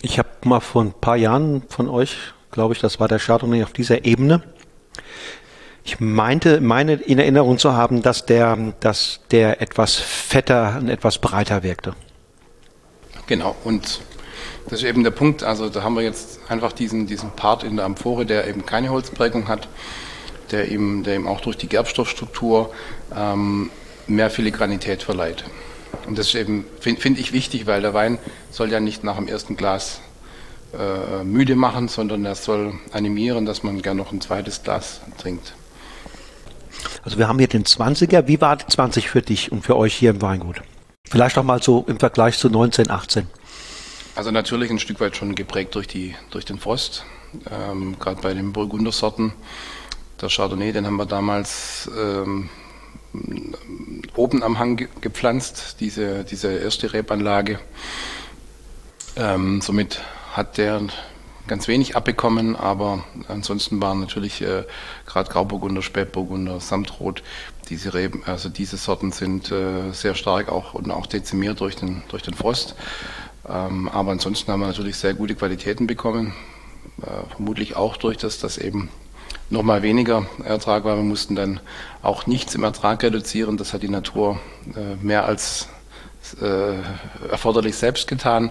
Ich 0.00 0.18
habe 0.18 0.30
mal 0.44 0.60
vor 0.60 0.82
ein 0.82 0.94
paar 0.94 1.16
Jahren 1.16 1.62
von 1.68 1.90
euch, 1.90 2.16
glaube 2.52 2.72
ich, 2.72 2.80
das 2.80 2.98
war 3.00 3.08
der 3.08 3.18
Chardonnay 3.18 3.64
auf 3.64 3.74
dieser 3.74 4.06
Ebene, 4.06 4.42
ich 5.88 6.00
meinte, 6.00 6.60
meine 6.60 6.94
in 6.94 7.18
Erinnerung 7.18 7.56
zu 7.56 7.72
haben, 7.72 8.02
dass 8.02 8.26
der, 8.26 8.74
dass 8.80 9.20
der 9.30 9.62
etwas 9.62 9.94
fetter 9.94 10.76
und 10.78 10.90
etwas 10.90 11.16
breiter 11.16 11.62
wirkte. 11.62 11.94
Genau, 13.26 13.56
und 13.64 14.00
das 14.68 14.80
ist 14.80 14.84
eben 14.84 15.02
der 15.02 15.12
Punkt. 15.12 15.42
Also 15.42 15.70
da 15.70 15.82
haben 15.82 15.94
wir 15.94 16.02
jetzt 16.02 16.40
einfach 16.48 16.72
diesen, 16.72 17.06
diesen 17.06 17.30
Part 17.30 17.64
in 17.64 17.76
der 17.76 17.86
Amphore, 17.86 18.26
der 18.26 18.46
eben 18.48 18.66
keine 18.66 18.90
Holzprägung 18.90 19.48
hat, 19.48 19.66
der 20.50 20.70
eben, 20.70 21.04
der 21.04 21.14
eben 21.14 21.26
auch 21.26 21.40
durch 21.40 21.56
die 21.56 21.68
Gerbstoffstruktur 21.68 22.70
ähm, 23.16 23.70
mehr 24.06 24.28
Filigranität 24.28 25.02
verleiht. 25.02 25.44
Und 26.06 26.18
das 26.18 26.28
ist 26.28 26.34
eben, 26.34 26.66
finde 26.80 27.00
find 27.00 27.18
ich 27.18 27.32
wichtig, 27.32 27.66
weil 27.66 27.80
der 27.80 27.94
Wein 27.94 28.18
soll 28.50 28.70
ja 28.70 28.78
nicht 28.78 29.04
nach 29.04 29.16
dem 29.16 29.26
ersten 29.26 29.56
Glas 29.56 30.02
äh, 30.78 31.24
müde 31.24 31.56
machen, 31.56 31.88
sondern 31.88 32.26
er 32.26 32.34
soll 32.34 32.74
animieren, 32.92 33.46
dass 33.46 33.62
man 33.62 33.80
gerne 33.80 34.02
noch 34.02 34.12
ein 34.12 34.20
zweites 34.20 34.62
Glas 34.62 35.00
trinkt. 35.16 35.54
Also 37.04 37.18
wir 37.18 37.28
haben 37.28 37.38
hier 37.38 37.48
den 37.48 37.64
20er. 37.64 38.26
Wie 38.26 38.40
war 38.40 38.56
die 38.56 38.66
20 38.66 39.08
für 39.08 39.22
dich 39.22 39.52
und 39.52 39.62
für 39.62 39.76
euch 39.76 39.94
hier 39.94 40.10
im 40.10 40.22
Weingut? 40.22 40.62
Vielleicht 41.08 41.38
auch 41.38 41.44
mal 41.44 41.62
so 41.62 41.84
im 41.88 41.98
Vergleich 41.98 42.38
zu 42.38 42.48
1918. 42.48 43.26
Also 44.14 44.30
natürlich 44.30 44.70
ein 44.70 44.78
Stück 44.78 45.00
weit 45.00 45.16
schon 45.16 45.34
geprägt 45.34 45.74
durch, 45.74 45.86
die, 45.86 46.14
durch 46.30 46.44
den 46.44 46.58
Frost. 46.58 47.04
Ähm, 47.50 47.96
Gerade 47.98 48.20
bei 48.20 48.34
den 48.34 48.52
Burgundersorten. 48.52 49.32
Der 50.20 50.28
Chardonnay, 50.28 50.72
den 50.72 50.86
haben 50.86 50.96
wir 50.96 51.06
damals 51.06 51.88
ähm, 51.96 52.48
oben 54.16 54.42
am 54.42 54.58
Hang 54.58 54.76
ge 54.76 54.88
gepflanzt, 55.00 55.76
diese, 55.80 56.24
diese 56.24 56.52
erste 56.52 56.92
Rebanlage. 56.92 57.60
Ähm, 59.16 59.60
somit 59.60 60.00
hat 60.32 60.58
der 60.58 60.82
ganz 61.48 61.66
wenig 61.68 61.96
abbekommen, 61.96 62.54
aber 62.54 63.04
ansonsten 63.28 63.80
waren 63.80 64.00
natürlich 64.00 64.42
äh, 64.42 64.64
gerade 65.06 65.30
Grauburgunder, 65.30 65.82
Spätburgunder, 65.82 66.60
Samtrot, 66.60 67.22
diese 67.68 67.94
Reben, 67.94 68.22
also 68.26 68.48
diese 68.48 68.76
Sorten 68.76 69.12
sind 69.12 69.50
äh, 69.50 69.92
sehr 69.92 70.14
stark 70.14 70.48
auch 70.48 70.74
und 70.74 70.90
auch 70.90 71.06
dezimiert 71.06 71.60
durch 71.60 71.76
den, 71.76 72.02
durch 72.08 72.22
den 72.22 72.34
Frost. 72.34 72.74
Ähm, 73.48 73.88
aber 73.88 74.12
ansonsten 74.12 74.52
haben 74.52 74.60
wir 74.60 74.66
natürlich 74.66 74.96
sehr 74.96 75.14
gute 75.14 75.34
Qualitäten 75.34 75.86
bekommen, 75.86 76.34
äh, 77.02 77.06
vermutlich 77.34 77.76
auch 77.76 77.96
durch 77.96 78.16
das, 78.16 78.38
dass 78.38 78.58
eben 78.58 78.90
nochmal 79.50 79.82
weniger 79.82 80.26
Ertrag 80.44 80.84
war. 80.84 80.96
Wir 80.96 81.02
mussten 81.02 81.34
dann 81.34 81.60
auch 82.02 82.26
nichts 82.26 82.54
im 82.54 82.64
Ertrag 82.64 83.02
reduzieren. 83.02 83.56
Das 83.56 83.72
hat 83.72 83.82
die 83.82 83.88
Natur 83.88 84.38
äh, 84.76 84.96
mehr 85.02 85.24
als 85.24 85.68
äh, 86.40 86.74
erforderlich 87.30 87.76
selbst 87.76 88.08
getan. 88.08 88.50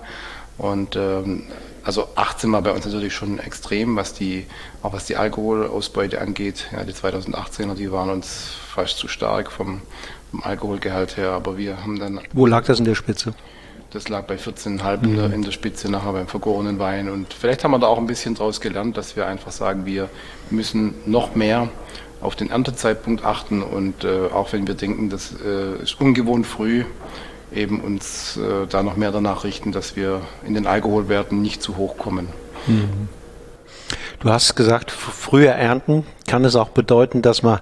Und 0.58 0.96
ähm, 0.96 1.44
also 1.88 2.10
18 2.16 2.52
war 2.52 2.62
bei 2.62 2.72
uns 2.72 2.86
natürlich 2.86 3.16
schon 3.16 3.40
extrem, 3.40 3.96
was 3.96 4.14
die, 4.14 4.46
auch 4.84 4.92
was 4.92 5.06
die 5.06 5.16
Alkoholausbeute 5.16 6.20
angeht. 6.20 6.68
Ja, 6.74 6.84
die 6.84 6.92
2018er, 6.92 7.76
die 7.76 7.94
waren 7.94 8.10
uns 8.10 8.56
fast 8.68 8.98
zu 8.98 9.08
stark 9.08 9.50
vom, 9.50 9.82
vom 10.30 10.44
Alkoholgehalt 10.44 11.16
her, 11.16 11.32
aber 11.32 11.58
wir 11.58 11.82
haben 11.82 11.98
dann. 11.98 12.20
Wo 12.34 12.46
lag 12.46 12.66
das 12.66 12.80
in 12.80 12.86
der 12.86 12.96
Spitze? 12.96 13.34
Das 13.92 14.10
lag 14.10 14.24
bei 14.24 14.36
14,5 14.36 14.98
mhm. 14.98 15.18
in, 15.18 15.32
in 15.32 15.42
der 15.44 15.52
Spitze 15.52 15.90
nachher 15.90 16.12
beim 16.12 16.28
vergorenen 16.28 16.78
Wein. 16.78 17.08
Und 17.08 17.34
vielleicht 17.34 17.64
haben 17.64 17.72
wir 17.72 17.80
da 17.80 17.88
auch 17.88 17.98
ein 17.98 18.06
bisschen 18.06 18.36
daraus 18.36 18.60
gelernt, 18.60 18.98
dass 18.98 19.16
wir 19.16 19.26
einfach 19.26 19.54
sagen, 19.54 19.86
wir 19.86 20.10
müssen 20.50 20.94
noch 21.06 21.36
mehr 21.36 21.70
auf 22.20 22.36
den 22.36 22.50
Erntezeitpunkt 22.50 23.24
achten 23.24 23.62
und 23.62 24.04
äh, 24.04 24.28
auch 24.34 24.52
wenn 24.52 24.68
wir 24.68 24.74
denken, 24.74 25.10
das 25.10 25.34
äh, 25.42 25.84
ist 25.84 26.02
ungewohnt 26.02 26.48
früh, 26.48 26.84
eben 27.54 27.82
uns 27.82 28.38
äh, 28.38 28.68
da 28.70 28.84
noch 28.84 28.98
mehr 28.98 29.12
danach 29.12 29.44
richten, 29.44 29.72
dass 29.72 29.96
wir 29.96 30.22
in 30.46 30.54
den 30.54 30.68
Alkoholwerten 30.68 31.42
nicht 31.42 31.62
zu 31.62 31.78
hoch 31.78 31.98
kommen. 31.98 32.28
Mhm. 32.68 33.10
Du 34.20 34.30
hast 34.30 34.56
gesagt, 34.56 34.92
früher 34.92 35.52
ernten 35.52 36.04
kann 36.28 36.44
es 36.44 36.56
auch 36.56 36.70
bedeuten, 36.70 37.22
dass 37.22 37.44
man, 37.44 37.60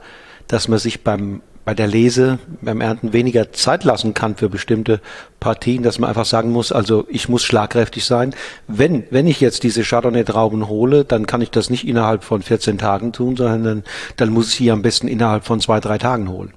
dass 0.47 0.67
man 0.67 0.79
sich 0.79 1.03
beim 1.03 1.41
bei 1.65 1.73
der 1.73 1.87
Lese 1.87 2.37
beim 2.61 2.79
Ernten 2.79 3.11
weniger 3.11 3.51
Zeit 3.51 3.83
lassen 3.83 4.13
kann 4.13 4.35
für 4.35 4.49
bestimmte 4.49 5.01
Partien, 5.39 5.81
dass 5.81 5.97
man 5.97 6.09
einfach 6.09 6.25
sagen 6.25 6.51
muss, 6.51 6.71
also 6.71 7.05
ich 7.09 7.27
muss 7.27 7.43
schlagkräftig 7.43 8.05
sein. 8.05 8.35
Wenn, 8.67 9.03
wenn 9.09 9.25
ich 9.25 9.41
jetzt 9.41 9.63
diese 9.63 9.83
Chardonnay-Trauben 9.83 10.67
hole, 10.67 11.03
dann 11.05 11.25
kann 11.25 11.41
ich 11.41 11.49
das 11.49 11.71
nicht 11.71 11.87
innerhalb 11.87 12.23
von 12.23 12.43
14 12.43 12.77
Tagen 12.77 13.13
tun, 13.13 13.35
sondern 13.35 13.63
dann, 13.63 13.83
dann 14.15 14.29
muss 14.29 14.49
ich 14.49 14.55
sie 14.55 14.71
am 14.71 14.83
besten 14.83 15.07
innerhalb 15.07 15.43
von 15.43 15.59
zwei, 15.59 15.79
drei 15.79 15.97
Tagen 15.97 16.29
holen. 16.29 16.53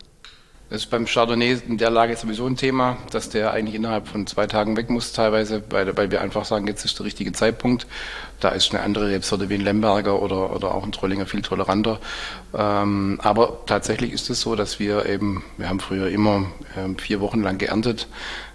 Das 0.70 0.82
ist 0.82 0.90
beim 0.90 1.06
Chardonnay 1.06 1.56
in 1.66 1.78
der 1.78 1.88
Lage 1.88 2.14
sowieso 2.14 2.46
ein 2.46 2.56
Thema, 2.56 2.98
dass 3.10 3.30
der 3.30 3.52
eigentlich 3.52 3.74
innerhalb 3.74 4.06
von 4.06 4.26
zwei 4.26 4.46
Tagen 4.46 4.76
weg 4.76 4.90
muss 4.90 5.14
teilweise, 5.14 5.62
weil, 5.70 5.96
weil 5.96 6.10
wir 6.10 6.20
einfach 6.20 6.44
sagen, 6.44 6.66
jetzt 6.66 6.84
ist 6.84 6.98
der 6.98 7.06
richtige 7.06 7.32
Zeitpunkt. 7.32 7.86
Da 8.38 8.50
ist 8.50 8.74
eine 8.74 8.82
andere 8.82 9.08
Rebsorte 9.08 9.48
wie 9.48 9.54
ein 9.54 9.62
Lemberger 9.62 10.20
oder, 10.20 10.54
oder 10.54 10.74
auch 10.74 10.84
ein 10.84 10.92
Trollinger 10.92 11.24
viel 11.24 11.40
toleranter. 11.40 12.00
Ähm, 12.54 13.18
aber 13.22 13.60
tatsächlich 13.64 14.12
ist 14.12 14.28
es 14.28 14.42
so, 14.42 14.56
dass 14.56 14.78
wir 14.78 15.06
eben, 15.06 15.42
wir 15.56 15.70
haben 15.70 15.80
früher 15.80 16.10
immer 16.10 16.44
ähm, 16.76 16.98
vier 16.98 17.20
Wochen 17.20 17.42
lang 17.42 17.56
geerntet, 17.56 18.06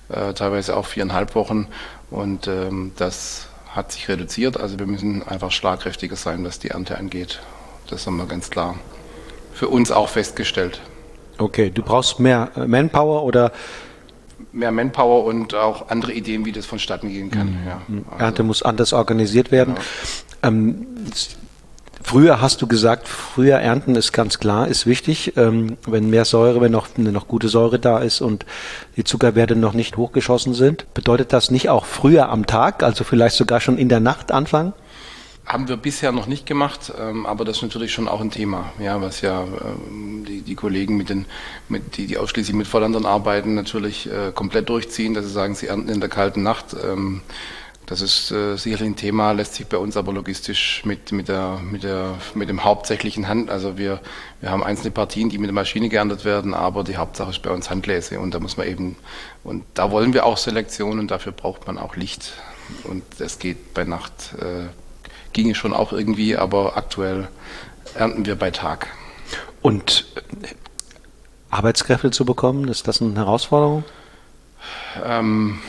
äh, 0.09 0.34
teilweise 0.34 0.78
auch 0.78 0.86
viereinhalb 0.86 1.34
Wochen 1.34 1.68
und 2.11 2.47
ähm, 2.47 2.91
das 2.95 3.47
hat 3.70 3.91
sich 3.91 4.07
reduziert. 4.07 4.59
Also 4.59 4.78
wir 4.78 4.86
müssen 4.86 5.28
einfach 5.28 5.51
schlagkräftiger 5.51 6.16
sein, 6.16 6.43
was 6.45 6.59
die 6.59 6.68
Ernte 6.68 6.95
angeht. 6.95 7.39
Das 7.89 8.05
haben 8.05 8.18
wir 8.18 8.28
ganz 8.28 8.51
klar 8.51 8.76
für 9.51 9.68
uns 9.68 9.91
auch 9.91 10.09
festgestellt. 10.09 10.80
Okay, 11.38 11.70
du 11.70 11.82
brauchst 11.82 12.20
mehr 12.20 12.52
äh, 12.56 12.68
Manpower 12.68 13.24
oder? 13.24 13.52
Mehr 14.52 14.72
Manpower 14.72 15.26
und 15.26 15.56
auch 15.56 15.90
andere 15.90 16.14
Ideen, 16.14 16.46
wie 16.46 16.52
das 16.52 16.66
vonstatten 16.66 17.10
gehen 17.10 17.32
kann. 17.32 17.48
Mhm. 17.48 17.68
Ja, 17.68 17.82
also, 18.12 18.24
Ernte 18.24 18.44
muss 18.44 18.62
anders 18.62 18.94
organisiert 18.94 19.52
werden. 19.52 19.76
Genau. 19.76 19.86
Ähm, 20.44 20.88
Früher 22.04 22.42
hast 22.42 22.62
du 22.62 22.68
gesagt, 22.68 23.08
früher 23.08 23.58
ernten 23.60 23.96
ist 23.96 24.12
ganz 24.12 24.38
klar, 24.38 24.68
ist 24.68 24.86
wichtig. 24.86 25.38
Ähm, 25.38 25.78
wenn 25.88 26.10
mehr 26.10 26.26
Säure, 26.26 26.60
wenn 26.60 26.72
noch, 26.72 26.88
wenn 26.98 27.14
noch 27.14 27.30
gute 27.30 27.48
Säure 27.48 27.80
da 27.80 28.00
ist 28.00 28.20
und 28.20 28.46
die 28.98 29.06
Zuckerwerte 29.06 29.56
noch 29.56 29.74
nicht 29.74 29.96
hochgeschossen 29.96 30.54
sind, 30.54 30.94
bedeutet 30.94 31.32
das 31.32 31.50
nicht 31.50 31.70
auch 31.70 31.86
früher 31.86 32.28
am 32.30 32.46
Tag, 32.46 32.84
also 32.84 33.06
vielleicht 33.06 33.38
sogar 33.38 33.62
schon 33.62 33.78
in 33.78 33.88
der 33.88 34.02
Nacht 34.02 34.34
anfangen? 34.34 34.74
Haben 35.46 35.68
wir 35.68 35.76
bisher 35.76 36.14
noch 36.14 36.26
nicht 36.26 36.46
gemacht, 36.46 36.94
ähm, 36.98 37.26
aber 37.26 37.44
das 37.44 37.58
ist 37.58 37.64
natürlich 37.64 37.91
schon 37.91 38.08
auch 38.08 38.22
ein 38.22 38.32
Thema, 38.32 38.72
ja, 38.80 39.02
was 39.02 39.20
ja 39.20 39.44
ähm, 39.44 40.24
die, 40.26 40.41
die 40.41 40.56
Kollegen 40.56 40.96
mit 40.96 41.10
den, 41.10 41.26
mit, 41.68 41.98
die, 41.98 42.08
die 42.08 42.18
ausschließlich 42.18 42.56
mit 42.56 42.66
Vollandern 42.66 43.06
arbeiten, 43.06 43.54
natürlich 43.54 44.10
äh, 44.10 44.32
komplett 44.34 44.70
durchziehen, 44.70 45.14
dass 45.14 45.26
sie 45.26 45.32
sagen, 45.32 45.54
sie 45.54 45.68
ernten 45.68 45.89
in 45.89 46.00
der 46.00 46.08
kalten 46.08 46.44
Nacht. 46.44 46.76
Ähm, 46.82 47.22
das 47.86 48.00
ist 48.00 48.32
äh, 48.32 48.56
sicherlich 48.56 48.94
ein 48.94 48.96
Thema, 48.96 49.34
lässt 49.34 49.56
sich 49.56 49.68
bei 49.68 49.78
uns 49.78 49.98
aber 49.98 50.14
logistisch 50.14 50.84
mit, 50.86 51.12
mit, 51.12 51.28
der, 51.28 51.60
mit, 51.60 51.84
der, 51.84 52.16
mit 52.34 52.48
dem 52.48 52.64
hauptsächlichen 52.64 53.28
Hand, 53.28 53.50
also 53.50 53.78
wir, 53.78 54.00
wir 54.39 54.50
haben 54.50 54.64
einzelne 54.64 54.91
Partien, 54.91 55.30
die 55.30 55.38
mit 55.38 55.50
der 55.50 55.54
Maschine 55.54 55.89
geerntet 55.89 56.24
werden, 56.24 56.54
aber 56.54 56.86
die 56.86 56.96
Hauptsache 56.96 57.32
ist 57.32 57.41
bei 57.41 57.52
uns 57.52 57.70
Handlese 57.70 58.22
und 58.22 58.34
da 58.34 58.39
muss 58.39 58.56
man 58.56 58.68
eben, 58.68 58.96
und 59.44 59.66
da 59.74 59.91
wollen 59.91 60.14
wir 60.14 60.26
auch 60.26 60.38
Selektion 60.38 61.00
und 61.00 61.12
dafür 61.12 61.34
braucht 61.34 61.68
man 61.68 61.78
auch 61.78 61.98
Licht 61.98 62.34
und 62.86 63.04
es 63.20 63.39
geht 63.39 63.74
bei 63.74 63.84
Nacht 63.84 64.34
äh, 64.39 64.70
ginge 65.34 65.56
schon 65.56 65.74
auch 65.74 65.92
irgendwie, 65.92 66.38
aber 66.38 66.78
aktuell 66.78 67.28
ernten 67.96 68.26
wir 68.26 68.36
bei 68.36 68.52
Tag. 68.52 68.88
Und 69.62 70.06
äh, 70.16 70.48
Arbeitskräfte 71.50 72.12
zu 72.12 72.26
bekommen, 72.26 72.68
ist 72.68 72.88
das 72.88 73.02
eine 73.02 73.16
Herausforderung? 73.16 73.84
Ähm, 75.04 75.60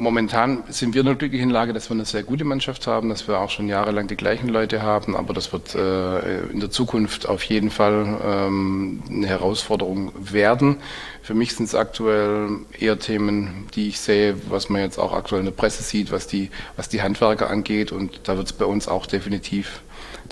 momentan 0.00 0.64
sind 0.68 0.94
wir 0.94 1.06
in 1.06 1.18
der 1.18 1.46
Lage, 1.48 1.72
dass 1.72 1.90
wir 1.90 1.94
eine 1.94 2.06
sehr 2.06 2.22
gute 2.22 2.44
Mannschaft 2.44 2.86
haben, 2.86 3.10
dass 3.10 3.28
wir 3.28 3.38
auch 3.38 3.50
schon 3.50 3.68
jahrelang 3.68 4.08
die 4.08 4.16
gleichen 4.16 4.48
Leute 4.48 4.82
haben, 4.82 5.14
aber 5.14 5.34
das 5.34 5.52
wird 5.52 5.74
äh, 5.74 6.40
in 6.46 6.58
der 6.58 6.70
Zukunft 6.70 7.28
auf 7.28 7.42
jeden 7.44 7.70
Fall 7.70 8.18
ähm, 8.24 9.02
eine 9.08 9.26
Herausforderung 9.26 10.12
werden. 10.18 10.76
Für 11.22 11.34
mich 11.34 11.54
sind 11.54 11.66
es 11.66 11.74
aktuell 11.74 12.48
eher 12.78 12.98
Themen, 12.98 13.68
die 13.74 13.88
ich 13.88 14.00
sehe, 14.00 14.36
was 14.48 14.70
man 14.70 14.80
jetzt 14.80 14.98
auch 14.98 15.12
aktuell 15.12 15.40
in 15.40 15.46
der 15.46 15.52
Presse 15.52 15.82
sieht, 15.82 16.10
was 16.10 16.26
die, 16.26 16.50
was 16.76 16.88
die 16.88 17.02
Handwerker 17.02 17.50
angeht 17.50 17.92
und 17.92 18.20
da 18.24 18.36
wird 18.36 18.46
es 18.46 18.52
bei 18.54 18.64
uns 18.64 18.88
auch 18.88 19.06
definitiv 19.06 19.82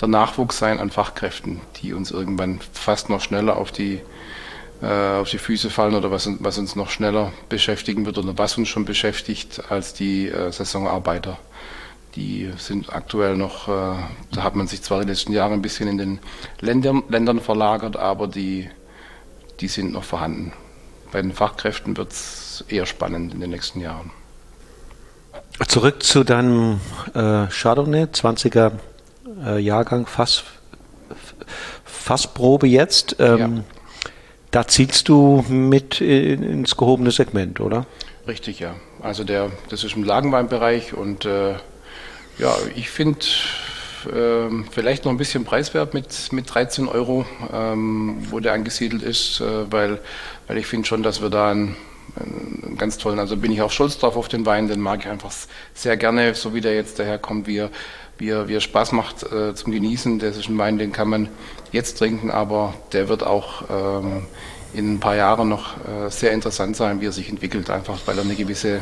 der 0.01 0.07
Nachwuchs 0.07 0.57
sein 0.57 0.79
an 0.79 0.89
Fachkräften, 0.89 1.61
die 1.81 1.93
uns 1.93 2.11
irgendwann 2.11 2.59
fast 2.73 3.09
noch 3.09 3.21
schneller 3.21 3.57
auf 3.57 3.71
die 3.71 4.01
auf 4.85 5.29
die 5.29 5.37
Füße 5.37 5.69
fallen 5.69 5.95
oder 5.95 6.09
was, 6.09 6.29
was, 6.39 6.57
uns 6.57 6.75
noch 6.75 6.89
schneller 6.89 7.33
beschäftigen 7.49 8.05
wird 8.05 8.17
oder 8.17 8.37
was 8.37 8.57
uns 8.57 8.69
schon 8.69 8.85
beschäftigt 8.85 9.61
als 9.69 9.93
die 9.93 10.29
äh, 10.29 10.51
Saisonarbeiter. 10.51 11.37
Die 12.15 12.51
sind 12.57 12.93
aktuell 12.93 13.35
noch, 13.35 13.67
äh, 13.67 13.71
da 14.31 14.43
hat 14.43 14.55
man 14.55 14.67
sich 14.67 14.81
zwar 14.81 15.01
die 15.01 15.07
letzten 15.07 15.33
Jahre 15.33 15.53
ein 15.53 15.61
bisschen 15.61 15.89
in 15.89 15.97
den 15.97 16.19
Ländern, 16.61 17.03
Ländern 17.09 17.39
verlagert, 17.39 17.97
aber 17.97 18.27
die, 18.27 18.69
die 19.59 19.67
sind 19.67 19.91
noch 19.91 20.03
vorhanden. 20.03 20.53
Bei 21.11 21.21
den 21.21 21.33
Fachkräften 21.33 21.97
wird 21.97 22.11
es 22.11 22.63
eher 22.67 22.85
spannend 22.85 23.33
in 23.33 23.41
den 23.41 23.49
nächsten 23.49 23.81
Jahren. 23.81 24.11
Zurück 25.67 26.03
zu 26.03 26.23
deinem 26.23 26.79
äh, 27.13 27.47
Chardonnay, 27.47 28.05
20er 28.05 28.71
äh, 29.45 29.59
Jahrgang, 29.59 30.05
Fass, 30.05 30.43
Fassprobe 31.83 32.67
jetzt. 32.67 33.17
Ähm, 33.19 33.37
ja. 33.37 33.63
Da 34.51 34.67
zielst 34.67 35.09
du 35.09 35.45
mit 35.47 36.01
ins 36.01 36.75
gehobene 36.75 37.11
Segment, 37.11 37.59
oder? 37.59 37.85
Richtig, 38.27 38.59
ja. 38.59 38.75
Also 39.01 39.23
der, 39.23 39.51
das 39.69 39.83
ist 39.83 39.95
im 39.95 40.03
Lagenweinbereich 40.03 40.93
und 40.93 41.25
äh, 41.25 41.53
ja, 42.37 42.55
ich 42.75 42.89
finde 42.89 43.19
äh, 44.05 44.49
vielleicht 44.71 45.05
noch 45.05 45.11
ein 45.11 45.17
bisschen 45.17 45.45
preiswert 45.45 45.93
mit, 45.93 46.31
mit 46.31 46.53
13 46.53 46.87
Euro, 46.87 47.25
ähm, 47.53 48.17
wo 48.29 48.39
der 48.39 48.53
angesiedelt 48.53 49.03
ist, 49.03 49.41
äh, 49.41 49.71
weil, 49.71 49.99
weil 50.47 50.57
ich 50.57 50.65
finde 50.65 50.87
schon, 50.87 51.03
dass 51.03 51.21
wir 51.21 51.29
da 51.29 51.51
einen, 51.51 51.75
einen, 52.15 52.75
ganz 52.77 52.97
tollen, 52.97 53.19
also 53.19 53.37
bin 53.37 53.51
ich 53.51 53.61
auch 53.61 53.71
stolz 53.71 53.97
drauf 53.97 54.15
auf 54.15 54.29
den 54.29 54.45
Wein, 54.45 54.67
den 54.67 54.79
mag 54.79 55.01
ich 55.01 55.07
einfach 55.07 55.31
sehr 55.73 55.97
gerne, 55.97 56.33
so 56.33 56.53
wie 56.53 56.61
der 56.61 56.75
jetzt 56.75 56.97
daherkommt, 56.97 57.45
wie 57.45 57.57
er, 57.57 57.69
wie 58.19 58.29
er, 58.29 58.47
wie 58.47 58.55
er 58.55 58.61
Spaß 58.61 58.91
macht 58.91 59.23
äh, 59.23 59.55
zum 59.55 59.71
Genießen. 59.71 60.19
Das 60.19 60.37
ist 60.37 60.49
ein 60.49 60.57
Wein, 60.57 60.77
den 60.77 60.91
kann 60.91 61.09
man 61.09 61.29
jetzt 61.71 61.97
trinken, 61.97 62.29
aber 62.29 62.73
der 62.93 63.09
wird 63.09 63.23
auch 63.23 63.63
ähm, 63.69 64.27
in 64.73 64.93
ein 64.93 64.99
paar 64.99 65.15
Jahren 65.15 65.49
noch 65.49 65.77
äh, 65.77 66.09
sehr 66.09 66.31
interessant 66.31 66.75
sein, 66.75 67.01
wie 67.01 67.07
er 67.07 67.11
sich 67.11 67.29
entwickelt, 67.29 67.69
einfach 67.69 67.97
weil 68.05 68.17
er 68.17 68.23
eine 68.23 68.35
gewisse 68.35 68.81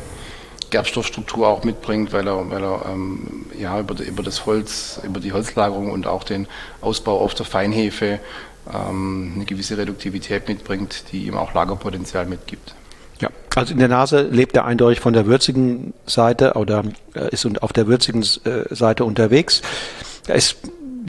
Gerbstoffstruktur 0.69 1.47
auch 1.47 1.63
mitbringt, 1.63 2.11
weil 2.11 2.27
er, 2.27 2.49
weil 2.49 2.63
er 2.63 2.85
ähm, 2.91 3.45
ja, 3.57 3.79
über, 3.79 4.03
über 4.03 4.23
das 4.23 4.45
Holz, 4.45 4.99
über 5.03 5.19
die 5.19 5.31
Holzlagerung 5.31 5.91
und 5.91 6.07
auch 6.07 6.23
den 6.23 6.47
Ausbau 6.81 7.19
auf 7.19 7.33
der 7.33 7.45
Feinhefe 7.45 8.19
ähm, 8.73 9.33
eine 9.35 9.45
gewisse 9.45 9.77
Reduktivität 9.77 10.47
mitbringt, 10.47 11.05
die 11.11 11.25
ihm 11.25 11.38
auch 11.38 11.53
Lagerpotenzial 11.53 12.25
mitgibt. 12.25 12.75
Also 13.57 13.73
in 13.73 13.79
der 13.79 13.87
Nase 13.87 14.21
lebt 14.21 14.55
er 14.55 14.65
eindeutig 14.65 14.99
von 14.99 15.13
der 15.13 15.25
würzigen 15.25 15.95
Seite 16.05 16.53
oder 16.53 16.83
äh, 17.15 17.29
ist 17.31 17.43
auf 17.63 17.73
der 17.73 17.87
würzigen 17.87 18.21
äh, 18.21 18.73
Seite 18.75 19.03
unterwegs. 19.03 19.63
Er 20.27 20.35
ist 20.35 20.57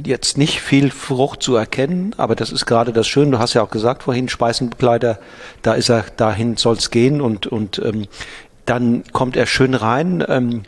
jetzt 0.02 0.38
nicht 0.38 0.62
viel 0.62 0.90
Frucht 0.90 1.42
zu 1.42 1.56
erkennen, 1.56 2.14
aber 2.16 2.34
das 2.34 2.50
ist 2.50 2.64
gerade 2.64 2.94
das 2.94 3.06
Schöne. 3.06 3.32
Du 3.32 3.38
hast 3.38 3.52
ja 3.52 3.62
auch 3.62 3.68
gesagt 3.68 4.04
vorhin, 4.04 4.30
Speisenbegleiter, 4.30 5.18
da 5.60 5.74
ist 5.74 5.90
er, 5.90 6.06
dahin 6.16 6.56
soll 6.56 6.76
es 6.76 6.90
gehen 6.90 7.20
und, 7.20 7.46
und 7.46 7.82
ähm, 7.84 8.06
dann 8.64 9.02
kommt 9.12 9.36
er 9.36 9.44
schön 9.44 9.74
rein, 9.74 10.24
ähm, 10.26 10.62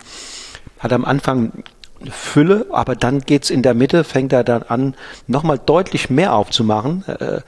hat 0.80 0.92
am 0.92 1.06
Anfang 1.06 1.64
Fülle, 2.10 2.66
aber 2.72 2.94
dann 2.94 3.20
geht's 3.20 3.48
in 3.48 3.62
der 3.62 3.72
Mitte, 3.72 4.04
fängt 4.04 4.34
er 4.34 4.44
dann 4.44 4.64
an, 4.64 4.94
nochmal 5.26 5.58
deutlich 5.58 6.10
mehr 6.10 6.34
aufzumachen, 6.34 7.06
äh, 7.06 7.40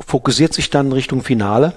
fokussiert 0.00 0.54
sich 0.54 0.70
dann 0.70 0.90
Richtung 0.90 1.22
Finale 1.22 1.72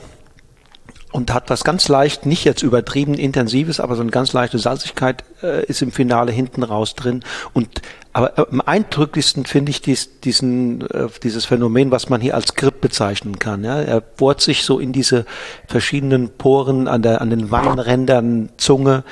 und 1.14 1.34
hat 1.34 1.50
was 1.50 1.64
ganz 1.64 1.88
leicht, 1.88 2.26
nicht 2.26 2.44
jetzt 2.44 2.64
übertrieben 2.64 3.14
intensives, 3.14 3.80
aber 3.80 3.96
so 3.96 4.02
eine 4.02 4.12
ganz 4.12 4.34
leichte 4.34 4.58
Salzigkeit 4.58 5.24
äh, 5.44 5.64
ist 5.66 5.82
im 5.82 5.92
Finale 5.92 6.32
hinten 6.32 6.64
raus 6.64 6.96
drin. 6.96 7.24
Und 7.54 7.82
aber 8.16 8.48
am 8.52 8.62
eindrücklichsten 8.62 9.46
finde 9.46 9.72
ich 9.72 9.82
dies, 9.82 10.20
diesen, 10.22 10.82
äh, 10.90 11.08
dieses 11.24 11.46
Phänomen, 11.46 11.90
was 11.92 12.10
man 12.10 12.22
hier 12.22 12.36
als 12.36 12.54
Grip 12.54 12.80
bezeichnen 12.80 13.40
kann. 13.40 13.64
Ja? 13.64 13.82
Er 13.82 14.02
bohrt 14.02 14.42
sich 14.42 14.64
so 14.64 14.80
in 14.80 14.92
diese 14.92 15.26
verschiedenen 15.68 16.30
Poren 16.30 16.88
an, 16.88 17.02
der, 17.02 17.22
an 17.22 17.32
den 17.32 17.50
Wangenrändern, 17.50 18.50
Zunge. 18.58 19.04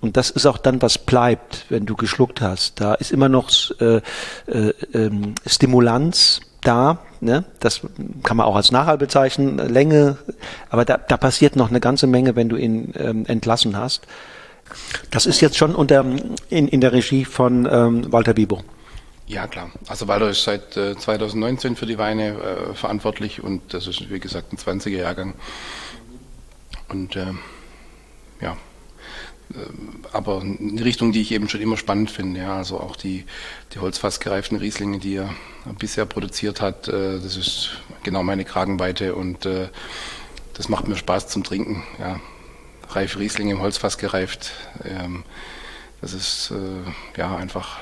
Und 0.00 0.16
das 0.16 0.30
ist 0.30 0.46
auch 0.46 0.58
dann, 0.58 0.82
was 0.82 0.98
bleibt, 0.98 1.66
wenn 1.68 1.86
du 1.86 1.94
geschluckt 1.94 2.40
hast. 2.40 2.80
Da 2.80 2.94
ist 2.94 3.12
immer 3.12 3.28
noch 3.28 3.50
äh, 3.80 4.00
äh, 4.46 4.72
ähm, 4.92 5.34
Stimulanz 5.46 6.40
da, 6.62 6.98
ne? 7.20 7.44
das 7.60 7.82
kann 8.22 8.36
man 8.36 8.46
auch 8.46 8.56
als 8.56 8.72
Nachhall 8.72 8.98
bezeichnen, 8.98 9.58
Länge, 9.58 10.16
aber 10.70 10.84
da, 10.84 10.96
da 10.96 11.16
passiert 11.16 11.56
noch 11.56 11.70
eine 11.70 11.80
ganze 11.80 12.06
Menge, 12.06 12.36
wenn 12.36 12.48
du 12.48 12.56
ihn 12.56 12.92
ähm, 12.96 13.24
entlassen 13.26 13.76
hast. 13.76 14.06
Das 15.10 15.26
ist 15.26 15.40
jetzt 15.40 15.56
schon 15.56 15.74
unter, 15.74 16.04
in, 16.50 16.68
in 16.68 16.80
der 16.80 16.92
Regie 16.92 17.24
von 17.24 17.66
ähm, 17.70 18.12
Walter 18.12 18.34
Bibo. 18.34 18.62
Ja, 19.26 19.46
klar. 19.46 19.70
Also 19.88 20.08
Walter 20.08 20.30
ist 20.30 20.44
seit 20.44 20.76
äh, 20.76 20.96
2019 20.96 21.76
für 21.76 21.86
die 21.86 21.98
Weine 21.98 22.28
äh, 22.28 22.74
verantwortlich 22.74 23.42
und 23.42 23.74
das 23.74 23.86
ist, 23.86 24.10
wie 24.10 24.20
gesagt, 24.20 24.52
ein 24.52 24.56
20er-Jahrgang. 24.56 25.34
Und 26.88 27.14
äh, 27.16 27.26
ja, 28.40 28.52
äh, 28.52 28.56
aber 30.12 30.40
eine 30.40 30.84
Richtung, 30.84 31.12
die 31.12 31.22
ich 31.22 31.32
eben 31.32 31.48
schon 31.48 31.60
immer 31.60 31.76
spannend 31.76 32.10
finde. 32.10 32.40
Ja, 32.40 32.56
also 32.56 32.80
auch 32.80 32.96
die, 32.96 33.24
die 33.72 33.78
holzfassgereiften 33.78 34.58
Rieslinge, 34.58 34.98
die 34.98 35.16
er 35.16 35.34
bisher 35.78 36.04
produziert 36.04 36.60
hat, 36.60 36.88
äh, 36.88 37.18
das 37.20 37.36
ist 37.36 37.70
genau 38.02 38.22
meine 38.22 38.44
Kragenweite 38.44 39.14
und 39.14 39.46
äh, 39.46 39.68
das 40.54 40.68
macht 40.68 40.88
mir 40.88 40.96
Spaß 40.96 41.28
zum 41.28 41.44
Trinken. 41.44 41.82
Ja, 41.98 42.20
reife 42.90 43.18
Rieslinge 43.18 43.52
im 43.52 43.60
Holzfass 43.60 43.96
gereift. 43.96 44.52
Ähm, 44.84 45.24
das 46.00 46.12
ist 46.12 46.52
ja 47.16 47.36
einfach 47.36 47.78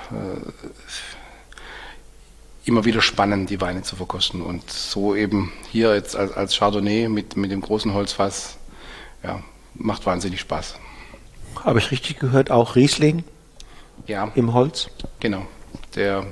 immer 2.65 2.87
wieder 2.87 3.03
spannend, 3.03 3.51
die 3.51 3.61
Weine 3.61 3.83
zu 3.83 3.97
verkosten. 3.97 4.41
Und 4.41 4.71
so 4.71 5.15
eben 5.15 5.53
hier 5.71 5.95
jetzt 5.95 6.17
als, 6.17 6.33
als 6.33 6.57
Chardonnay 6.57 7.09
mit, 7.09 7.37
mit 7.37 7.51
dem 7.51 7.61
großen 7.61 7.93
Holzfass, 7.93 8.57
ja, 9.23 9.43
macht 9.75 10.07
wahnsinnig 10.07 10.41
Spaß. 10.41 10.77
Habe 11.65 11.79
ich 11.79 11.91
richtig 11.91 12.19
gehört, 12.19 12.51
auch 12.51 12.77
Riesling? 12.77 13.25
Ja. 14.07 14.31
Im 14.35 14.53
Holz? 14.53 14.89
Genau. 15.21 15.47
Der, 15.95 16.27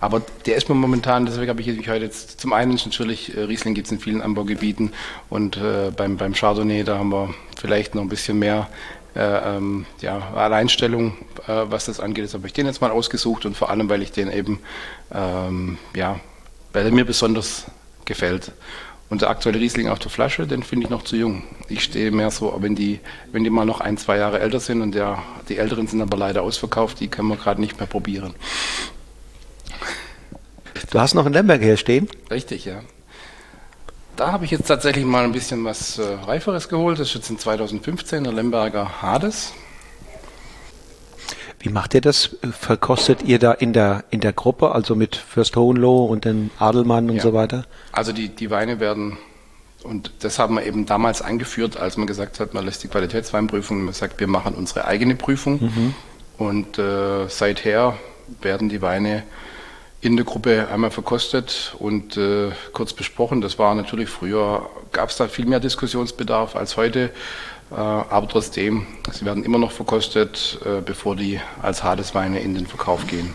aber 0.00 0.22
der 0.46 0.56
ist 0.56 0.68
mir 0.68 0.74
momentan, 0.74 1.26
deswegen 1.26 1.50
habe 1.50 1.60
ich 1.60 1.88
heute 1.88 2.04
jetzt, 2.04 2.40
zum 2.40 2.52
einen 2.52 2.78
natürlich, 2.84 3.36
äh, 3.36 3.42
Riesling 3.42 3.74
gibt 3.74 3.86
es 3.86 3.92
in 3.92 3.98
vielen 3.98 4.22
Anbaugebieten 4.22 4.92
und 5.28 5.56
äh, 5.56 5.90
beim, 5.94 6.16
beim 6.16 6.34
Chardonnay, 6.34 6.84
da 6.84 6.98
haben 6.98 7.10
wir 7.10 7.34
vielleicht 7.58 7.94
noch 7.94 8.02
ein 8.02 8.08
bisschen 8.08 8.38
mehr 8.38 8.68
äh, 9.14 9.56
ähm, 9.56 9.86
ja, 10.00 10.18
Alleinstellung, 10.34 11.16
äh, 11.46 11.64
was 11.68 11.86
das 11.86 11.98
angeht. 11.98 12.24
Jetzt 12.24 12.34
habe 12.34 12.46
ich 12.46 12.52
den 12.52 12.66
jetzt 12.66 12.80
mal 12.80 12.90
ausgesucht 12.90 13.46
und 13.46 13.56
vor 13.56 13.70
allem, 13.70 13.88
weil 13.88 14.02
ich 14.02 14.12
den 14.12 14.30
eben, 14.30 14.60
ähm, 15.12 15.78
ja, 15.94 16.20
weil 16.72 16.86
er 16.86 16.92
mir 16.92 17.04
besonders 17.04 17.66
gefällt. 18.04 18.52
Und 19.10 19.22
der 19.22 19.30
aktuelle 19.30 19.58
Riesling 19.58 19.88
auf 19.88 19.98
der 19.98 20.10
Flasche, 20.10 20.46
den 20.46 20.62
finde 20.62 20.84
ich 20.84 20.90
noch 20.90 21.02
zu 21.02 21.16
jung. 21.16 21.42
Ich 21.68 21.82
stehe 21.82 22.10
mehr 22.10 22.30
so, 22.30 22.54
wenn 22.60 22.74
die, 22.74 23.00
wenn 23.32 23.42
die 23.42 23.50
mal 23.50 23.64
noch 23.64 23.80
ein, 23.80 23.96
zwei 23.96 24.18
Jahre 24.18 24.40
älter 24.40 24.60
sind 24.60 24.82
und 24.82 24.94
der, 24.94 25.22
die 25.48 25.56
Älteren 25.56 25.86
sind 25.86 26.02
aber 26.02 26.16
leider 26.16 26.42
ausverkauft, 26.42 27.00
die 27.00 27.08
können 27.08 27.28
wir 27.28 27.36
gerade 27.36 27.60
nicht 27.60 27.78
mehr 27.78 27.86
probieren. 27.86 28.34
Du 30.90 31.00
hast 31.00 31.14
noch 31.14 31.24
einen 31.24 31.34
Lemberg 31.34 31.62
hier 31.62 31.76
stehen? 31.76 32.08
Richtig, 32.30 32.64
ja. 32.66 32.80
Da 34.16 34.32
habe 34.32 34.44
ich 34.44 34.50
jetzt 34.50 34.66
tatsächlich 34.66 35.04
mal 35.04 35.24
ein 35.24 35.32
bisschen 35.32 35.64
was 35.64 35.98
äh, 35.98 36.02
Reiferes 36.02 36.68
geholt. 36.68 36.98
Das 36.98 37.08
ist 37.08 37.14
jetzt 37.14 37.30
in 37.30 37.38
2015 37.38 38.24
der 38.24 38.32
Lemberger 38.32 39.00
Hades. 39.00 39.52
Wie 41.60 41.70
macht 41.70 41.94
ihr 41.94 42.00
das? 42.00 42.36
Verkostet 42.52 43.22
ihr 43.24 43.38
da 43.38 43.52
in 43.52 43.72
der, 43.72 44.04
in 44.10 44.20
der 44.20 44.32
Gruppe, 44.32 44.72
also 44.72 44.94
mit 44.94 45.16
Fürst 45.16 45.56
Hohenlohe 45.56 46.08
und 46.08 46.24
den 46.24 46.50
Adelmann 46.58 47.10
und 47.10 47.16
ja. 47.16 47.22
so 47.22 47.32
weiter? 47.32 47.64
Also 47.92 48.12
die, 48.12 48.28
die 48.28 48.50
Weine 48.50 48.78
werden, 48.78 49.18
und 49.82 50.12
das 50.20 50.38
haben 50.38 50.54
wir 50.54 50.64
eben 50.64 50.86
damals 50.86 51.20
eingeführt, 51.20 51.76
als 51.76 51.96
man 51.96 52.06
gesagt 52.06 52.38
hat, 52.38 52.54
man 52.54 52.64
lässt 52.64 52.84
die 52.84 52.88
Qualitätsweinprüfung, 52.88 53.84
man 53.84 53.94
sagt, 53.94 54.20
wir 54.20 54.28
machen 54.28 54.54
unsere 54.54 54.84
eigene 54.84 55.16
Prüfung. 55.16 55.60
Mhm. 55.60 55.94
Und 56.38 56.78
äh, 56.78 57.28
seither 57.28 57.98
werden 58.40 58.68
die 58.68 58.80
Weine 58.80 59.24
in 60.00 60.16
der 60.16 60.24
Gruppe 60.24 60.68
einmal 60.72 60.92
verkostet 60.92 61.74
und 61.78 62.16
äh, 62.16 62.50
kurz 62.72 62.92
besprochen. 62.92 63.40
Das 63.40 63.58
war 63.58 63.74
natürlich 63.74 64.08
früher, 64.08 64.70
gab 64.92 65.10
es 65.10 65.16
da 65.16 65.26
viel 65.26 65.46
mehr 65.46 65.58
Diskussionsbedarf 65.58 66.54
als 66.54 66.76
heute. 66.76 67.10
Äh, 67.70 67.74
aber 67.74 68.28
trotzdem, 68.28 68.86
sie 69.12 69.24
werden 69.24 69.44
immer 69.44 69.58
noch 69.58 69.72
verkostet, 69.72 70.58
äh, 70.64 70.80
bevor 70.80 71.16
die 71.16 71.40
als 71.62 71.82
Hadesweine 71.82 72.40
in 72.40 72.54
den 72.54 72.66
Verkauf 72.66 73.06
gehen. 73.06 73.34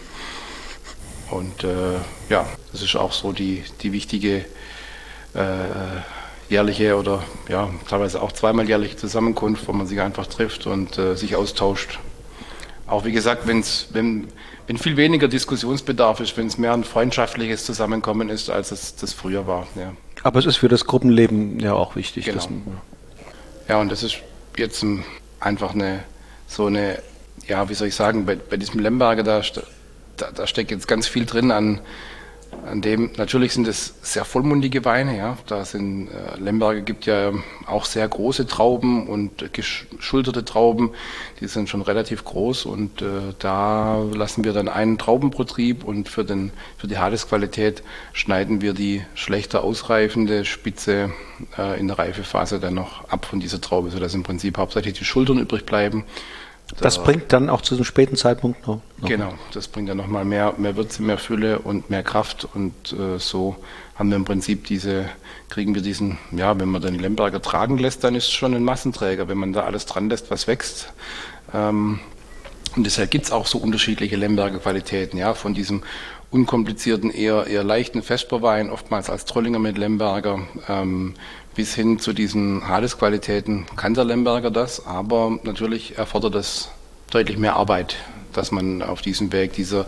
Und 1.30 1.64
äh, 1.64 1.96
ja, 2.30 2.46
das 2.72 2.82
ist 2.82 2.96
auch 2.96 3.12
so 3.12 3.32
die, 3.32 3.64
die 3.82 3.92
wichtige 3.92 4.46
jährliche 6.48 6.96
oder 6.96 7.24
ja, 7.50 7.70
teilweise 7.90 8.22
auch 8.22 8.32
zweimal 8.32 8.68
jährliche 8.68 8.96
Zusammenkunft, 8.96 9.68
wo 9.68 9.74
man 9.74 9.88
sich 9.88 10.00
einfach 10.00 10.28
trifft 10.28 10.68
und 10.68 10.98
äh, 10.98 11.16
sich 11.16 11.36
austauscht. 11.36 12.00
Auch 12.86 13.06
wie 13.06 13.12
gesagt, 13.12 13.48
wenn's, 13.48 13.88
wenn, 13.92 14.28
wenn 14.68 14.78
viel 14.78 14.98
weniger 14.98 15.28
Diskussionsbedarf 15.28 16.20
ist, 16.20 16.38
wenn 16.38 16.48
es 16.48 16.58
mehr 16.58 16.74
ein 16.74 16.84
freundschaftliches 16.84 17.66
Zusammenkommen 17.66 18.30
ist, 18.30 18.50
als 18.50 18.72
es 18.72 18.96
das 18.96 19.14
früher 19.14 19.48
war. 19.48 19.68
Ja. 19.76 19.94
Aber 20.22 20.40
es 20.40 20.46
ist 20.46 20.58
für 20.58 20.68
das 20.68 20.86
Gruppenleben 20.86 21.60
ja 21.60 21.74
auch 21.74 21.96
wichtig. 21.96 22.26
Genau. 22.26 22.38
Dass, 22.38 22.46
ja, 22.46 22.82
und 23.80 23.92
das 23.92 24.04
ist 24.04 24.18
jetzt 24.58 24.86
einfach 25.40 25.74
eine, 25.74 26.04
so 26.48 26.66
eine, 26.68 27.02
ja, 27.48 27.70
wie 27.70 27.74
soll 27.74 27.88
ich 27.88 27.96
sagen, 27.96 28.26
bei, 28.26 28.36
bei 28.36 28.58
diesem 28.58 28.80
Lemberger, 28.80 29.24
da, 29.24 29.42
da, 30.18 30.32
da 30.32 30.48
steckt 30.48 30.72
jetzt 30.72 30.88
ganz 30.88 31.08
viel 31.08 31.26
drin 31.26 31.52
an, 31.52 31.80
an 32.66 32.82
dem, 32.82 33.12
natürlich 33.18 33.54
sind 33.54 33.68
es 33.68 33.96
sehr 34.02 34.26
vollmundige 34.26 34.86
Weine, 34.86 35.18
ja. 35.18 35.38
Da 35.48 35.66
sind, 35.66 36.08
äh, 36.08 36.40
Lemberger 36.40 36.82
gibt 36.82 37.06
ja 37.06 37.32
auch 37.66 37.86
sehr 37.86 38.08
große 38.08 38.48
Trauben 38.48 39.08
und 39.08 39.54
geschulterte 39.54 40.46
Trauben, 40.46 40.92
die 41.40 41.48
sind 41.48 41.70
schon 41.70 41.82
relativ 41.82 42.24
groß 42.24 42.66
und 42.66 43.02
äh, 43.02 43.06
da 43.40 44.02
lassen 44.14 44.44
wir 44.44 44.54
dann 44.54 44.68
einen 44.68 44.98
Trauben 44.98 45.32
pro 45.32 45.44
Trieb 45.44 45.84
und 45.84 46.10
für, 46.10 46.24
den, 46.24 46.52
für 46.78 46.88
die 46.88 46.98
Hadesqualität 46.98 47.84
schneiden 48.14 48.62
wir 48.62 48.74
die 48.74 49.04
schlechter 49.16 49.64
ausreifende 49.64 50.46
Spitze 50.46 51.12
äh, 51.58 51.80
in 51.80 51.88
der 51.88 52.00
Reifephase 52.00 52.60
dann 52.60 52.76
noch 52.76 53.10
ab 53.10 53.26
von 53.26 53.40
dieser 53.40 53.62
Traube, 53.62 53.90
sodass 53.90 54.14
im 54.14 54.24
Prinzip 54.24 54.58
hauptsächlich 54.58 54.94
die 54.94 55.06
Schultern 55.06 55.38
übrig 55.38 55.66
bleiben 55.66 56.06
das 56.80 57.04
bringt 57.04 57.32
dann 57.34 57.50
auch 57.50 57.62
zu 57.62 57.76
einem 57.76 57.84
späten 57.84 58.16
Zeitpunkt 58.16 58.68
noch. 58.68 58.82
noch. 58.98 59.08
Genau, 59.08 59.34
das 59.54 59.68
bringt 59.68 59.90
dann 59.90 59.98
nochmal 59.98 60.26
mehr, 60.26 60.54
mehr 60.58 60.76
Würze, 60.76 61.04
mehr 61.04 61.18
Fülle 61.18 61.60
und 61.60 61.90
mehr 61.90 62.04
Kraft 62.04 62.48
und 62.54 62.74
äh, 62.94 63.20
so 63.20 63.58
haben 63.96 64.10
wir 64.10 64.16
im 64.16 64.26
Prinzip 64.26 64.66
diese, 64.66 65.06
kriegen 65.50 65.76
wir 65.76 65.82
diesen, 65.82 66.18
ja, 66.32 66.60
wenn 66.60 66.70
man 66.70 66.82
den 66.82 66.98
Lemberger 66.98 67.42
tragen 67.42 67.78
lässt, 67.78 68.04
dann 68.04 68.16
ist 68.16 68.26
es 68.26 68.32
schon 68.32 68.56
ein 68.56 68.64
Massenträger, 68.64 69.28
wenn 69.28 69.38
man 69.38 69.54
da 69.54 69.66
alles 69.66 69.86
dran 69.86 70.10
lässt, 70.10 70.32
was 70.32 70.48
wächst. 70.48 70.94
Ähm, 71.54 72.00
und 72.76 72.86
deshalb 72.86 73.12
gibt 73.12 73.26
es 73.26 73.32
auch 73.32 73.46
so 73.46 73.60
unterschiedliche 73.60 74.16
Lemberger 74.16 74.58
Qualitäten, 74.58 75.18
ja, 75.18 75.36
von 75.36 75.54
diesem 75.54 75.84
unkomplizierten, 76.32 77.12
eher, 77.12 77.46
eher 77.46 77.64
leichten 77.64 78.02
Vesperwein, 78.02 78.72
oftmals 78.72 79.12
als 79.12 79.26
Trollinger 79.26 79.60
mit 79.60 79.78
Lemberger, 79.78 80.40
ähm, 80.68 81.14
bis 81.56 81.76
hin 81.76 82.00
zu 82.00 82.14
diesen 82.14 82.68
Hadesqualitäten 82.68 83.66
kann 83.76 83.94
der 83.94 84.06
Lemberger 84.06 84.52
das, 84.52 84.86
aber 84.86 85.38
natürlich 85.44 85.98
erfordert 85.98 86.36
es 86.36 86.70
deutlich 87.12 87.38
mehr 87.38 87.56
Arbeit, 87.56 87.96
dass 88.34 88.52
man 88.52 88.82
auf 88.82 89.02
diesem 89.02 89.32
Weg 89.32 89.54
dieser, 89.54 89.86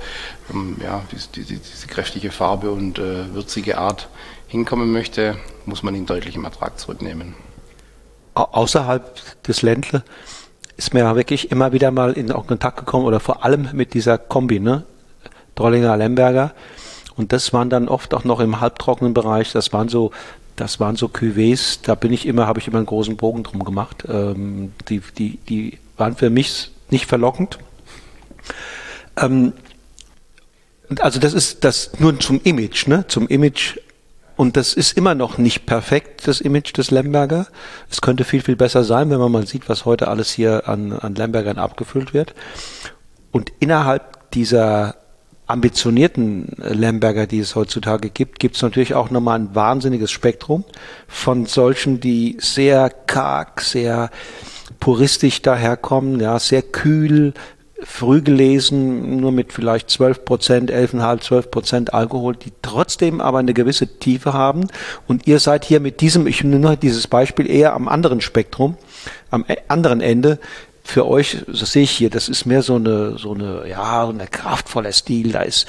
ähm, 0.53 0.77
ja, 0.81 1.01
diese, 1.11 1.29
diese, 1.29 1.55
diese, 1.55 1.87
kräftige 1.87 2.31
Farbe 2.31 2.71
und 2.71 2.99
äh, 2.99 3.33
würzige 3.33 3.77
Art 3.77 4.09
hinkommen 4.47 4.91
möchte, 4.91 5.37
muss 5.65 5.81
man 5.81 5.95
ihn 5.95 6.05
deutlich 6.05 6.35
im 6.35 6.43
Ertrag 6.43 6.79
zurücknehmen. 6.79 7.33
Außerhalb 8.35 9.43
des 9.43 9.61
Ländle 9.61 10.03
ist 10.77 10.93
mir 10.93 11.01
ja 11.01 11.15
wirklich 11.15 11.51
immer 11.51 11.71
wieder 11.71 11.89
mal 11.91 12.13
in 12.13 12.27
Kontakt 12.27 12.77
gekommen 12.77 13.05
oder 13.05 13.19
vor 13.19 13.45
allem 13.45 13.69
mit 13.73 13.93
dieser 13.93 14.17
Kombi, 14.17 14.59
ne? 14.59 14.83
Drollinger 15.55 15.95
Lemberger. 15.95 16.53
Und 17.15 17.31
das 17.31 17.53
waren 17.53 17.69
dann 17.69 17.87
oft 17.87 18.13
auch 18.13 18.25
noch 18.25 18.41
im 18.41 18.59
halbtrockenen 18.59 19.13
Bereich, 19.13 19.53
das 19.53 19.71
waren 19.71 19.87
so 19.87 20.11
das 20.55 20.79
waren 20.79 20.95
so 20.95 21.07
Cuvées, 21.07 21.79
da 21.83 21.95
bin 21.95 22.13
ich 22.13 22.25
immer, 22.25 22.47
habe 22.47 22.59
ich 22.59 22.67
immer 22.67 22.77
einen 22.77 22.85
großen 22.85 23.17
Bogen 23.17 23.43
drum 23.43 23.63
gemacht. 23.63 24.05
Ähm, 24.07 24.71
die, 24.89 25.01
die, 25.17 25.37
die 25.49 25.79
waren 25.97 26.15
für 26.15 26.29
mich 26.29 26.71
nicht 26.89 27.05
verlockend. 27.05 27.59
Ähm, 29.17 29.53
also 30.99 31.19
das 31.19 31.33
ist 31.33 31.63
das 31.63 31.99
nur 31.99 32.19
zum 32.19 32.39
Image, 32.43 32.87
ne? 32.87 33.05
Zum 33.07 33.27
Image. 33.27 33.77
Und 34.37 34.57
das 34.57 34.73
ist 34.73 34.97
immer 34.97 35.15
noch 35.15 35.37
nicht 35.37 35.65
perfekt, 35.65 36.27
das 36.27 36.41
Image 36.41 36.77
des 36.77 36.91
Lemberger. 36.91 37.47
Es 37.89 38.01
könnte 38.01 38.25
viel, 38.25 38.41
viel 38.41 38.57
besser 38.57 38.83
sein, 38.83 39.09
wenn 39.09 39.19
man 39.19 39.31
mal 39.31 39.47
sieht, 39.47 39.69
was 39.69 39.85
heute 39.85 40.09
alles 40.09 40.31
hier 40.31 40.67
an, 40.67 40.91
an 40.91 41.15
Lembergern 41.15 41.57
abgefüllt 41.57 42.13
wird. 42.13 42.33
Und 43.31 43.53
innerhalb 43.59 44.31
dieser 44.31 44.95
ambitionierten 45.47 46.47
Lemberger, 46.57 47.27
die 47.27 47.39
es 47.39 47.55
heutzutage 47.55 48.09
gibt, 48.09 48.39
gibt 48.39 48.55
es 48.55 48.61
natürlich 48.61 48.95
auch 48.95 49.11
nochmal 49.11 49.39
ein 49.39 49.55
wahnsinniges 49.55 50.11
Spektrum 50.11 50.63
von 51.07 51.45
solchen, 51.45 51.99
die 51.99 52.37
sehr 52.39 52.89
karg, 52.89 53.61
sehr 53.61 54.09
puristisch 54.79 55.41
daherkommen, 55.41 56.19
ja, 56.19 56.39
sehr 56.39 56.61
kühl, 56.61 57.33
früh 57.81 58.21
gelesen, 58.21 59.17
nur 59.17 59.31
mit 59.31 59.53
vielleicht 59.53 59.89
12 59.89 60.25
Prozent, 60.25 60.71
11,5, 60.71 61.21
12 61.21 61.51
Prozent 61.51 61.93
Alkohol, 61.93 62.35
die 62.35 62.51
trotzdem 62.61 63.21
aber 63.21 63.39
eine 63.39 63.53
gewisse 63.53 63.99
Tiefe 63.99 64.33
haben. 64.33 64.67
Und 65.07 65.27
ihr 65.27 65.39
seid 65.39 65.65
hier 65.65 65.79
mit 65.79 66.01
diesem, 66.01 66.25
ich 66.25 66.43
nehme 66.43 66.59
nur 66.59 66.75
dieses 66.77 67.07
Beispiel, 67.07 67.49
eher 67.49 67.73
am 67.73 67.87
anderen 67.87 68.21
Spektrum, 68.21 68.77
am 69.29 69.45
e-, 69.47 69.57
anderen 69.67 70.01
Ende, 70.01 70.39
für 70.85 71.07
euch, 71.07 71.39
das 71.47 71.71
sehe 71.71 71.83
ich 71.83 71.91
hier, 71.91 72.09
das 72.11 72.29
ist 72.29 72.45
mehr 72.45 72.61
so 72.61 72.75
eine, 72.75 73.17
so 73.17 73.33
eine, 73.33 73.67
ja, 73.67 74.07
ein 74.07 74.29
kraftvoller 74.29 74.91
Stil. 74.91 75.31
Da 75.31 75.41
ist 75.41 75.65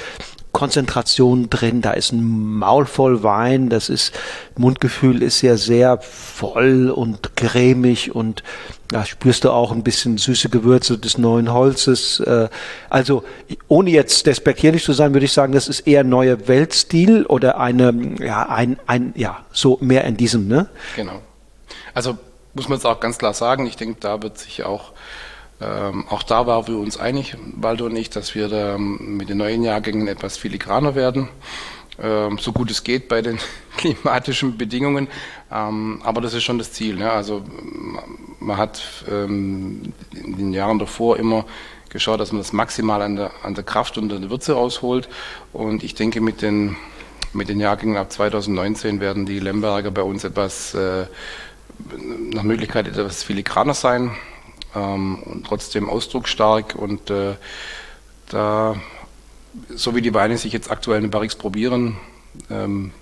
Konzentration 0.52 1.48
drin, 1.48 1.80
da 1.80 1.92
ist 1.92 2.12
ein 2.12 2.22
Maul 2.22 2.84
voll 2.84 3.22
Wein, 3.22 3.70
das 3.70 3.88
ist, 3.88 4.12
Mundgefühl 4.56 5.22
ist 5.22 5.40
ja 5.40 5.56
sehr 5.56 5.98
voll 6.00 6.90
und 6.90 7.34
cremig 7.34 8.14
und 8.14 8.42
da 8.88 9.06
spürst 9.06 9.44
du 9.44 9.50
auch 9.50 9.72
ein 9.72 9.82
bisschen 9.82 10.18
süße 10.18 10.50
Gewürze 10.50 10.98
des 10.98 11.16
neuen 11.16 11.52
Holzes. 11.52 12.20
Äh, 12.20 12.48
also 12.90 13.24
ohne 13.68 13.90
jetzt 13.90 14.26
despektierlich 14.26 14.84
zu 14.84 14.92
sein, 14.92 15.14
würde 15.14 15.26
ich 15.26 15.32
sagen, 15.32 15.54
das 15.54 15.66
ist 15.66 15.80
eher 15.80 16.04
neuer 16.04 16.46
Weltstil 16.46 17.24
oder 17.24 17.58
eine, 17.58 18.16
ja, 18.20 18.48
ein, 18.48 18.78
ein, 18.86 19.14
ja, 19.16 19.44
so 19.50 19.78
mehr 19.80 20.04
in 20.04 20.16
diesem, 20.18 20.46
ne? 20.46 20.68
Genau. 20.94 21.20
Also 21.94 22.18
muss 22.56 22.68
man 22.68 22.78
jetzt 22.78 22.86
auch 22.86 22.98
ganz 22.98 23.18
klar 23.18 23.34
sagen, 23.34 23.66
ich 23.66 23.76
denke, 23.76 23.98
da 24.00 24.22
wird 24.22 24.38
sich 24.38 24.64
auch 24.64 24.92
ähm, 25.58 26.04
auch 26.10 26.22
da 26.22 26.46
waren 26.46 26.66
wir 26.66 26.76
uns 26.76 26.98
einig, 26.98 27.34
Waldo 27.54 27.86
und 27.86 27.96
ich, 27.96 28.10
dass 28.10 28.34
wir 28.34 28.48
da 28.48 28.76
mit 28.76 29.30
den 29.30 29.38
neuen 29.38 29.62
Jahrgängen 29.62 30.06
etwas 30.06 30.36
filigraner 30.36 30.94
werden, 30.94 31.30
ähm, 32.02 32.36
so 32.38 32.52
gut 32.52 32.70
es 32.70 32.84
geht 32.84 33.08
bei 33.08 33.22
den 33.22 33.38
klimatischen 33.76 34.58
Bedingungen. 34.58 35.08
Ähm, 35.50 36.00
aber 36.04 36.20
das 36.20 36.34
ist 36.34 36.44
schon 36.44 36.58
das 36.58 36.72
Ziel. 36.72 36.96
Ne? 36.96 37.10
Also 37.10 37.42
man 38.38 38.56
hat 38.56 38.82
ähm, 39.10 39.94
in 40.12 40.36
den 40.36 40.52
Jahren 40.52 40.78
davor 40.78 41.16
immer 41.16 41.46
geschaut, 41.88 42.20
dass 42.20 42.32
man 42.32 42.42
das 42.42 42.52
maximal 42.52 43.00
an 43.00 43.16
der, 43.16 43.30
an 43.42 43.54
der 43.54 43.64
Kraft 43.64 43.96
und 43.96 44.12
an 44.12 44.20
der 44.20 44.30
Würze 44.30 44.52
rausholt. 44.52 45.08
Und 45.54 45.82
ich 45.82 45.94
denke, 45.94 46.20
mit 46.20 46.42
den, 46.42 46.76
mit 47.32 47.48
den 47.48 47.60
Jahrgängen 47.60 47.96
ab 47.96 48.12
2019 48.12 49.00
werden 49.00 49.24
die 49.24 49.40
Lemberger 49.40 49.90
bei 49.90 50.02
uns 50.02 50.24
etwas 50.24 50.74
äh, 50.74 51.06
nach 52.32 52.42
Möglichkeit 52.42 52.88
etwas 52.88 53.22
filigraner 53.22 53.74
sein 53.74 54.12
ähm, 54.74 55.22
und 55.22 55.46
trotzdem 55.46 55.88
ausdrucksstark 55.88 56.74
und 56.74 57.10
äh, 57.10 57.34
da, 58.28 58.76
so 59.74 59.94
wie 59.94 60.02
die 60.02 60.14
Weine 60.14 60.38
sich 60.38 60.52
jetzt 60.52 60.70
aktuell 60.70 61.02
in 61.04 61.10
Barrix 61.10 61.34
probieren, 61.34 61.96
ähm, 62.50 62.92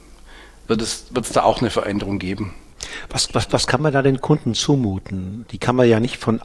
wird 0.67 0.83
es, 0.83 1.07
wird 1.11 1.27
es 1.27 1.33
da 1.33 1.43
auch 1.43 1.61
eine 1.61 1.71
Veränderung 1.71 2.19
geben. 2.19 2.55
Was, 3.11 3.35
was, 3.35 3.53
was 3.53 3.67
kann 3.67 3.83
man 3.83 3.93
da 3.93 4.03
den 4.03 4.21
Kunden 4.21 4.55
zumuten? 4.55 5.47
Die 5.51 5.59
kann 5.59 5.77
man 5.77 5.89
ja 5.89 6.01
nicht 6.01 6.19
von 6.19 6.41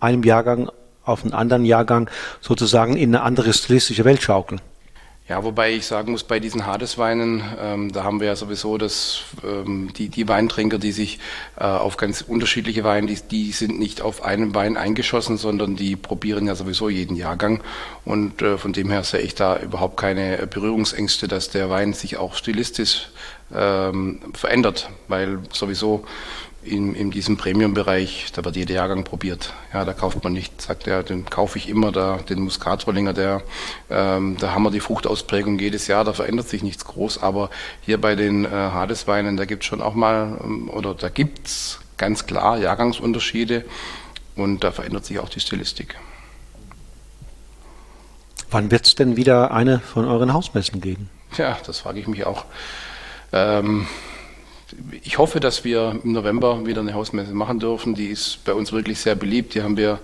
einem 0.00 0.22
Jahrgang 0.22 0.70
auf 1.04 1.22
einen 1.22 1.32
anderen 1.32 1.64
Jahrgang 1.64 2.10
sozusagen 2.40 2.96
in 2.96 3.14
eine 3.14 3.22
andere 3.22 3.52
stilistische 3.52 4.04
Welt 4.04 4.22
schaukeln. 4.22 4.60
Ja, 5.28 5.42
wobei 5.42 5.72
ich 5.72 5.86
sagen 5.86 6.12
muss, 6.12 6.22
bei 6.22 6.38
diesen 6.38 6.66
Hadesweinen, 6.66 7.42
ähm, 7.60 7.92
da 7.92 8.04
haben 8.04 8.20
wir 8.20 8.28
ja 8.28 8.36
sowieso 8.36 8.78
das, 8.78 9.22
ähm, 9.42 9.92
die, 9.92 10.08
die 10.08 10.28
Weintrinker, 10.28 10.78
die 10.78 10.92
sich 10.92 11.18
äh, 11.56 11.64
auf 11.64 11.96
ganz 11.96 12.20
unterschiedliche 12.20 12.84
Weine, 12.84 13.08
die, 13.08 13.20
die 13.20 13.50
sind 13.50 13.76
nicht 13.76 14.02
auf 14.02 14.22
einen 14.22 14.54
Wein 14.54 14.76
eingeschossen, 14.76 15.36
sondern 15.36 15.74
die 15.74 15.96
probieren 15.96 16.46
ja 16.46 16.54
sowieso 16.54 16.88
jeden 16.88 17.16
Jahrgang. 17.16 17.60
Und 18.04 18.40
äh, 18.40 18.56
von 18.56 18.72
dem 18.72 18.88
her 18.88 19.02
sehe 19.02 19.18
ich 19.18 19.34
da 19.34 19.58
überhaupt 19.58 19.96
keine 19.96 20.46
Berührungsängste, 20.46 21.26
dass 21.26 21.50
der 21.50 21.70
Wein 21.70 21.92
sich 21.92 22.18
auch 22.18 22.36
stilistisch 22.36 23.08
ähm, 23.52 24.20
verändert, 24.32 24.90
weil 25.08 25.40
sowieso 25.52 26.04
in, 26.66 26.94
in 26.94 27.10
diesem 27.10 27.36
Premium-Bereich, 27.36 28.32
da 28.32 28.44
wird 28.44 28.56
jeder 28.56 28.74
Jahrgang 28.74 29.04
probiert. 29.04 29.54
Ja, 29.72 29.84
da 29.84 29.92
kauft 29.92 30.22
man 30.24 30.32
nicht, 30.32 30.60
sagt 30.60 30.86
er, 30.86 31.02
den 31.02 31.24
kaufe 31.24 31.58
ich 31.58 31.68
immer, 31.68 31.92
da, 31.92 32.18
den 32.18 32.40
Muskatrollinger, 32.40 33.12
der, 33.12 33.42
ähm, 33.90 34.36
da 34.38 34.52
haben 34.52 34.62
wir 34.64 34.70
die 34.70 34.80
Fruchtausprägung 34.80 35.58
jedes 35.58 35.86
Jahr, 35.86 36.04
da 36.04 36.12
verändert 36.12 36.48
sich 36.48 36.62
nichts 36.62 36.84
groß, 36.84 37.22
aber 37.22 37.50
hier 37.80 38.00
bei 38.00 38.14
den 38.14 38.44
äh, 38.44 38.48
Hadesweinen, 38.48 39.36
da 39.36 39.44
gibt 39.44 39.62
es 39.62 39.68
schon 39.68 39.80
auch 39.80 39.94
mal, 39.94 40.38
ähm, 40.42 40.68
oder 40.68 40.94
da 40.94 41.08
gibt 41.08 41.46
es 41.46 41.78
ganz 41.96 42.26
klar 42.26 42.58
Jahrgangsunterschiede 42.58 43.64
und 44.34 44.64
da 44.64 44.72
verändert 44.72 45.06
sich 45.06 45.18
auch 45.18 45.28
die 45.28 45.40
Stilistik. 45.40 45.96
Wann 48.50 48.70
wird 48.70 48.86
es 48.86 48.94
denn 48.94 49.16
wieder 49.16 49.50
eine 49.50 49.80
von 49.80 50.06
euren 50.06 50.32
Hausmessen 50.32 50.80
geben? 50.80 51.10
Ja, 51.36 51.58
das 51.66 51.80
frage 51.80 52.00
ich 52.00 52.06
mich 52.06 52.24
auch. 52.24 52.44
Ähm, 53.32 53.86
ich 55.02 55.18
hoffe, 55.18 55.40
dass 55.40 55.64
wir 55.64 56.00
im 56.02 56.12
November 56.12 56.66
wieder 56.66 56.80
eine 56.80 56.94
Hausmesse 56.94 57.34
machen 57.34 57.58
dürfen. 57.58 57.94
Die 57.94 58.08
ist 58.08 58.44
bei 58.44 58.52
uns 58.52 58.72
wirklich 58.72 59.00
sehr 59.00 59.14
beliebt. 59.14 59.54
Die 59.54 59.62
haben 59.62 59.76
wir 59.76 60.00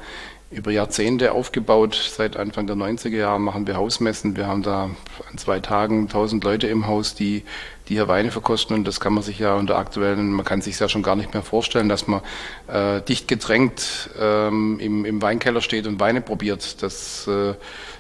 über 0.53 0.71
Jahrzehnte 0.71 1.33
aufgebaut. 1.33 1.95
Seit 1.95 2.37
Anfang 2.37 2.67
der 2.67 2.77
90er 2.77 3.17
Jahre 3.17 3.41
machen 3.41 3.67
wir 3.67 3.77
Hausmessen. 3.77 4.37
Wir 4.37 4.47
haben 4.47 4.63
da 4.63 4.91
an 5.31 5.39
zwei 5.39 5.61
Tagen 5.61 6.03
1000 6.03 6.45
Leute 6.45 6.67
im 6.67 6.87
Haus, 6.87 7.15
die, 7.15 7.43
die 7.89 7.95
hier 7.95 8.09
Weine 8.09 8.31
verkosten. 8.31 8.77
Und 8.77 8.87
das 8.87 9.01
kann 9.01 9.15
man 9.15 9.23
sich 9.23 9.39
ja 9.39 9.55
unter 9.55 9.79
aktuellen, 9.79 10.31
man 10.33 10.45
kann 10.45 10.61
sich 10.61 10.79
ja 10.79 10.89
schon 10.89 11.03
gar 11.03 11.17
nicht 11.17 11.33
mehr 11.33 11.43
vorstellen, 11.43 11.89
dass 11.89 12.07
man 12.07 12.21
äh, 12.69 13.01
dicht 13.03 13.29
gedrängt 13.29 14.11
ähm, 14.21 14.79
im, 14.79 15.05
im 15.05 15.23
Weinkeller 15.23 15.63
steht 15.63 15.87
und 15.87 16.01
Weine 16.01 16.21
probiert. 16.21 16.83
Das, 16.83 17.27
äh, 17.27 17.55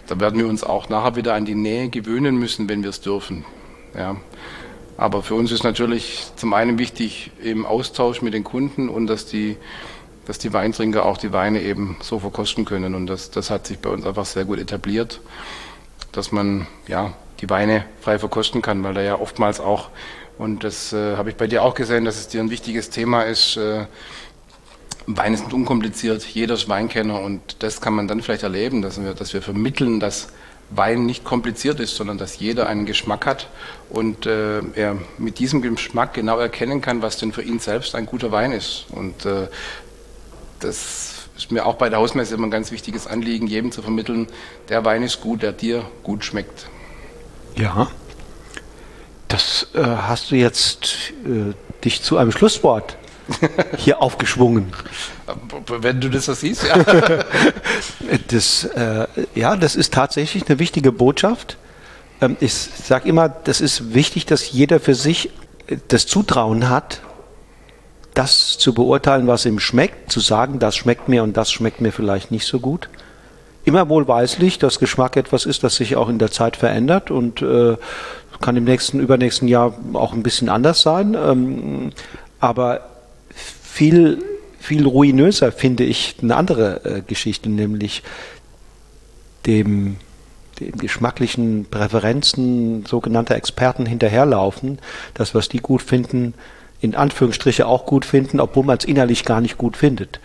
da 0.06 0.20
werden 0.20 0.38
wir 0.38 0.46
uns 0.46 0.62
auch 0.62 0.88
nachher 0.88 1.16
wieder 1.16 1.34
an 1.34 1.44
die 1.44 1.54
Nähe 1.54 1.88
gewöhnen 1.88 2.36
müssen, 2.36 2.68
wenn 2.68 2.82
wir 2.82 2.90
es 2.90 3.00
dürfen. 3.00 3.44
Ja. 3.96 4.16
Aber 4.96 5.22
für 5.22 5.34
uns 5.34 5.50
ist 5.52 5.64
natürlich 5.64 6.26
zum 6.36 6.52
einen 6.54 6.78
wichtig 6.78 7.30
im 7.42 7.64
Austausch 7.66 8.22
mit 8.22 8.34
den 8.34 8.44
Kunden 8.44 8.88
und 8.88 9.06
dass 9.06 9.26
die, 9.26 9.56
dass 10.26 10.38
die 10.38 10.52
Weintrinker 10.52 11.04
auch 11.04 11.18
die 11.18 11.32
Weine 11.32 11.62
eben 11.62 11.96
so 12.00 12.18
verkosten 12.18 12.64
können. 12.64 12.94
Und 12.94 13.06
das, 13.06 13.30
das 13.30 13.50
hat 13.50 13.66
sich 13.66 13.78
bei 13.78 13.90
uns 13.90 14.04
einfach 14.04 14.26
sehr 14.26 14.44
gut 14.44 14.58
etabliert, 14.58 15.20
dass 16.12 16.30
man 16.30 16.66
ja 16.86 17.14
die 17.40 17.50
Weine 17.50 17.84
frei 18.00 18.18
verkosten 18.18 18.62
kann, 18.62 18.84
weil 18.84 18.94
da 18.94 19.02
ja 19.02 19.18
oftmals 19.18 19.60
auch, 19.60 19.90
und 20.38 20.64
das 20.64 20.92
äh, 20.92 21.16
habe 21.16 21.30
ich 21.30 21.36
bei 21.36 21.46
dir 21.46 21.62
auch 21.62 21.74
gesehen, 21.74 22.04
dass 22.04 22.16
es 22.16 22.28
dir 22.28 22.40
ein 22.40 22.50
wichtiges 22.50 22.90
Thema 22.90 23.22
ist, 23.22 23.56
äh, 23.56 23.86
Weine 25.06 25.36
sind 25.36 25.52
unkompliziert, 25.52 26.22
jeder 26.24 26.54
ist 26.54 26.68
Weinkenner 26.68 27.20
und 27.20 27.62
das 27.62 27.80
kann 27.80 27.94
man 27.94 28.06
dann 28.06 28.22
vielleicht 28.22 28.44
erleben, 28.44 28.82
dass 28.82 29.02
wir, 29.02 29.14
dass 29.14 29.34
wir 29.34 29.42
vermitteln, 29.42 29.98
dass 29.98 30.28
Wein 30.74 31.06
nicht 31.06 31.24
kompliziert 31.24 31.80
ist, 31.80 31.96
sondern 31.96 32.18
dass 32.18 32.38
jeder 32.38 32.66
einen 32.66 32.86
Geschmack 32.86 33.26
hat 33.26 33.48
und 33.90 34.26
äh, 34.26 34.60
er 34.74 34.96
mit 35.18 35.38
diesem 35.38 35.62
Geschmack 35.62 36.14
genau 36.14 36.38
erkennen 36.38 36.80
kann, 36.80 37.02
was 37.02 37.18
denn 37.18 37.32
für 37.32 37.42
ihn 37.42 37.58
selbst 37.58 37.94
ein 37.94 38.06
guter 38.06 38.32
Wein 38.32 38.52
ist. 38.52 38.86
Und 38.90 39.26
äh, 39.26 39.48
das 40.60 41.28
ist 41.36 41.50
mir 41.50 41.66
auch 41.66 41.74
bei 41.74 41.88
der 41.88 41.98
Hausmesse 41.98 42.34
immer 42.34 42.46
ein 42.46 42.50
ganz 42.50 42.70
wichtiges 42.70 43.06
Anliegen, 43.06 43.46
jedem 43.46 43.72
zu 43.72 43.82
vermitteln, 43.82 44.28
der 44.68 44.84
Wein 44.84 45.02
ist 45.02 45.20
gut, 45.20 45.42
der 45.42 45.52
dir 45.52 45.84
gut 46.02 46.24
schmeckt. 46.24 46.68
Ja, 47.56 47.90
das 49.28 49.66
äh, 49.74 49.82
hast 49.82 50.30
du 50.30 50.36
jetzt 50.36 51.12
äh, 51.24 51.54
dich 51.84 52.02
zu 52.02 52.16
einem 52.16 52.32
Schlusswort 52.32 52.96
hier 53.76 54.02
aufgeschwungen. 54.02 54.72
Wenn 55.66 56.00
du 56.00 56.08
das 56.08 56.26
so 56.26 56.34
siehst, 56.34 56.64
ja. 56.64 56.76
das, 58.28 58.64
äh, 58.64 59.06
ja, 59.34 59.56
das 59.56 59.76
ist 59.76 59.94
tatsächlich 59.94 60.48
eine 60.48 60.58
wichtige 60.58 60.92
Botschaft. 60.92 61.56
Ähm, 62.20 62.36
ich 62.40 62.52
sage 62.54 63.08
immer, 63.08 63.28
das 63.28 63.60
ist 63.60 63.94
wichtig, 63.94 64.26
dass 64.26 64.50
jeder 64.52 64.80
für 64.80 64.94
sich 64.94 65.30
äh, 65.66 65.76
das 65.88 66.06
Zutrauen 66.06 66.68
hat, 66.68 67.00
das 68.14 68.58
zu 68.58 68.74
beurteilen, 68.74 69.26
was 69.26 69.46
ihm 69.46 69.58
schmeckt, 69.58 70.12
zu 70.12 70.20
sagen, 70.20 70.58
das 70.58 70.76
schmeckt 70.76 71.08
mir 71.08 71.22
und 71.22 71.36
das 71.36 71.50
schmeckt 71.50 71.80
mir 71.80 71.92
vielleicht 71.92 72.30
nicht 72.30 72.46
so 72.46 72.60
gut. 72.60 72.88
Immer 73.64 73.88
wohlweislich, 73.88 74.58
dass 74.58 74.80
Geschmack 74.80 75.16
etwas 75.16 75.46
ist, 75.46 75.62
das 75.62 75.76
sich 75.76 75.96
auch 75.96 76.08
in 76.08 76.18
der 76.18 76.30
Zeit 76.30 76.56
verändert 76.56 77.10
und 77.10 77.42
äh, 77.42 77.76
kann 78.40 78.56
im 78.56 78.64
nächsten, 78.64 79.00
übernächsten 79.00 79.48
Jahr 79.48 79.72
auch 79.94 80.12
ein 80.12 80.22
bisschen 80.22 80.48
anders 80.48 80.82
sein. 80.82 81.14
Ähm, 81.14 81.92
aber 82.40 82.91
viel, 83.72 84.22
viel 84.58 84.86
ruinöser 84.86 85.50
finde 85.50 85.84
ich 85.84 86.16
eine 86.22 86.36
andere 86.36 86.84
äh, 86.84 87.00
Geschichte, 87.00 87.48
nämlich 87.48 88.02
dem, 89.46 89.96
den 90.60 90.72
geschmacklichen 90.72 91.64
Präferenzen 91.70 92.84
sogenannter 92.84 93.34
Experten 93.34 93.86
hinterherlaufen, 93.86 94.78
das, 95.14 95.34
was 95.34 95.48
die 95.48 95.58
gut 95.58 95.80
finden, 95.80 96.34
in 96.82 96.94
Anführungsstriche 96.94 97.66
auch 97.66 97.86
gut 97.86 98.04
finden, 98.04 98.40
obwohl 98.40 98.64
man 98.64 98.76
es 98.76 98.84
innerlich 98.84 99.24
gar 99.24 99.40
nicht 99.40 99.56
gut 99.56 99.78
findet. 99.78 100.20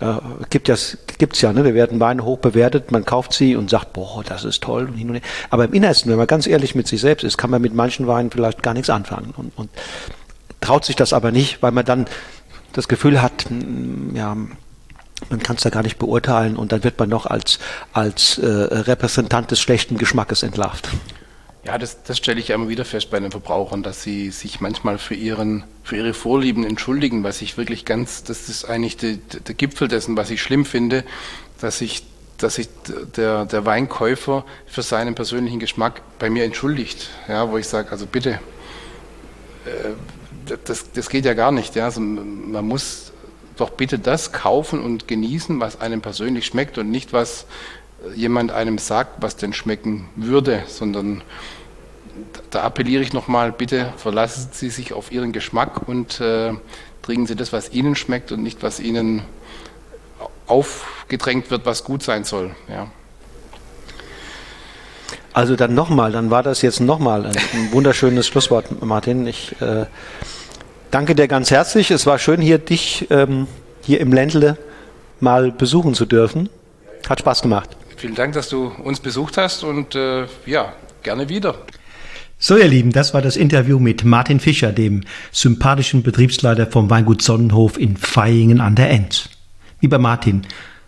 Äh, 0.00 0.14
gibt 0.48 0.68
ja, 0.68 0.76
gibt's 1.18 1.42
ja, 1.42 1.52
ne? 1.52 1.64
Wir 1.64 1.74
werden 1.74 2.00
Weine 2.00 2.24
hoch 2.24 2.38
bewertet, 2.38 2.92
man 2.92 3.04
kauft 3.04 3.34
sie 3.34 3.56
und 3.56 3.68
sagt, 3.68 3.92
boah, 3.92 4.24
das 4.26 4.44
ist 4.44 4.62
toll. 4.62 4.88
Aber 5.50 5.66
im 5.66 5.74
Innersten, 5.74 6.10
wenn 6.10 6.18
man 6.18 6.26
ganz 6.26 6.46
ehrlich 6.46 6.74
mit 6.74 6.88
sich 6.88 7.02
selbst 7.02 7.24
ist, 7.24 7.36
kann 7.36 7.50
man 7.50 7.60
mit 7.60 7.74
manchen 7.74 8.06
Weinen 8.06 8.30
vielleicht 8.30 8.62
gar 8.62 8.72
nichts 8.72 8.88
anfangen 8.88 9.34
und, 9.36 9.52
und 9.54 9.68
traut 10.62 10.86
sich 10.86 10.96
das 10.96 11.12
aber 11.12 11.30
nicht, 11.30 11.62
weil 11.62 11.72
man 11.72 11.84
dann 11.84 12.06
das 12.76 12.88
Gefühl 12.88 13.22
hat, 13.22 13.46
ja, 14.12 14.34
man 14.34 15.42
kann 15.42 15.56
es 15.56 15.62
da 15.62 15.70
gar 15.70 15.82
nicht 15.82 15.98
beurteilen 15.98 16.56
und 16.56 16.72
dann 16.72 16.84
wird 16.84 16.98
man 16.98 17.08
noch 17.08 17.24
als, 17.24 17.58
als 17.94 18.36
äh, 18.38 18.46
Repräsentant 18.46 19.50
des 19.50 19.60
schlechten 19.60 19.96
Geschmackes 19.96 20.42
entlarvt. 20.42 20.90
Ja, 21.64 21.78
das, 21.78 22.02
das 22.04 22.18
stelle 22.18 22.38
ich 22.38 22.50
immer 22.50 22.68
wieder 22.68 22.84
fest 22.84 23.10
bei 23.10 23.18
den 23.18 23.30
Verbrauchern, 23.30 23.82
dass 23.82 24.02
sie 24.02 24.30
sich 24.30 24.60
manchmal 24.60 24.98
für, 24.98 25.14
ihren, 25.14 25.64
für 25.82 25.96
ihre 25.96 26.12
Vorlieben 26.12 26.64
entschuldigen, 26.64 27.24
was 27.24 27.40
ich 27.40 27.56
wirklich 27.56 27.86
ganz, 27.86 28.22
das 28.24 28.50
ist 28.50 28.66
eigentlich 28.66 28.98
die, 28.98 29.16
der 29.16 29.54
Gipfel 29.54 29.88
dessen, 29.88 30.16
was 30.16 30.30
ich 30.30 30.42
schlimm 30.42 30.64
finde, 30.64 31.02
dass 31.60 31.78
sich 31.78 32.04
dass 32.38 32.56
sich 32.56 32.68
der, 33.16 33.46
der 33.46 33.64
Weinkäufer 33.64 34.44
für 34.66 34.82
seinen 34.82 35.14
persönlichen 35.14 35.58
Geschmack 35.58 36.02
bei 36.18 36.28
mir 36.28 36.44
entschuldigt, 36.44 37.08
ja, 37.28 37.50
wo 37.50 37.56
ich 37.56 37.66
sage, 37.66 37.90
also 37.90 38.04
bitte, 38.04 38.40
äh, 39.64 39.94
das, 40.64 40.92
das 40.92 41.08
geht 41.08 41.24
ja 41.24 41.34
gar 41.34 41.52
nicht. 41.52 41.74
Ja. 41.74 41.84
Also 41.84 42.00
man 42.00 42.66
muss 42.66 43.12
doch 43.56 43.70
bitte 43.70 43.98
das 43.98 44.32
kaufen 44.32 44.80
und 44.80 45.08
genießen, 45.08 45.60
was 45.60 45.80
einem 45.80 46.00
persönlich 46.00 46.46
schmeckt 46.46 46.78
und 46.78 46.90
nicht, 46.90 47.12
was 47.12 47.46
jemand 48.14 48.52
einem 48.52 48.78
sagt, 48.78 49.22
was 49.22 49.36
denn 49.36 49.52
schmecken 49.52 50.08
würde, 50.16 50.62
sondern 50.66 51.22
da 52.50 52.62
appelliere 52.62 53.02
ich 53.02 53.12
nochmal, 53.12 53.52
bitte 53.52 53.92
verlassen 53.96 54.48
Sie 54.52 54.70
sich 54.70 54.92
auf 54.92 55.12
Ihren 55.12 55.32
Geschmack 55.32 55.88
und 55.88 56.20
äh, 56.20 56.52
trinken 57.02 57.26
Sie 57.26 57.36
das, 57.36 57.52
was 57.52 57.72
Ihnen 57.72 57.94
schmeckt 57.94 58.32
und 58.32 58.42
nicht, 58.42 58.62
was 58.62 58.80
Ihnen 58.80 59.22
aufgedrängt 60.46 61.50
wird, 61.50 61.66
was 61.66 61.84
gut 61.84 62.02
sein 62.02 62.24
soll. 62.24 62.54
Ja. 62.68 62.88
Also 65.32 65.56
dann 65.56 65.74
nochmal, 65.74 66.12
dann 66.12 66.30
war 66.30 66.42
das 66.42 66.62
jetzt 66.62 66.80
nochmal 66.80 67.26
ein, 67.26 67.36
ein 67.36 67.72
wunderschönes 67.72 68.26
Schlusswort, 68.26 68.82
Martin. 68.82 69.26
Ich 69.26 69.60
äh, 69.60 69.84
danke 70.90 71.14
dir 71.14 71.28
ganz 71.28 71.50
herzlich. 71.50 71.90
Es 71.90 72.06
war 72.06 72.18
schön, 72.18 72.40
hier 72.40 72.58
dich 72.58 73.06
ähm, 73.10 73.46
hier 73.82 74.00
im 74.00 74.12
Ländle 74.12 74.56
mal 75.20 75.52
besuchen 75.52 75.94
zu 75.94 76.06
dürfen. 76.06 76.48
Hat 77.08 77.20
Spaß 77.20 77.42
gemacht. 77.42 77.76
Vielen 77.96 78.14
Dank, 78.14 78.34
dass 78.34 78.48
du 78.48 78.72
uns 78.82 79.00
besucht 79.00 79.38
hast 79.38 79.64
und 79.64 79.94
äh, 79.94 80.26
ja, 80.44 80.74
gerne 81.02 81.28
wieder. 81.28 81.54
So, 82.38 82.56
ihr 82.56 82.68
Lieben, 82.68 82.92
das 82.92 83.14
war 83.14 83.22
das 83.22 83.36
Interview 83.36 83.78
mit 83.78 84.04
Martin 84.04 84.40
Fischer, 84.40 84.70
dem 84.70 85.04
sympathischen 85.32 86.02
Betriebsleiter 86.02 86.66
vom 86.66 86.90
Weingut 86.90 87.22
Sonnenhof 87.22 87.78
in 87.78 87.96
Vaihingen 87.96 88.60
an 88.60 88.74
der 88.74 88.90
Enz. 88.90 89.30
Lieber 89.80 89.98
Martin, 89.98 90.42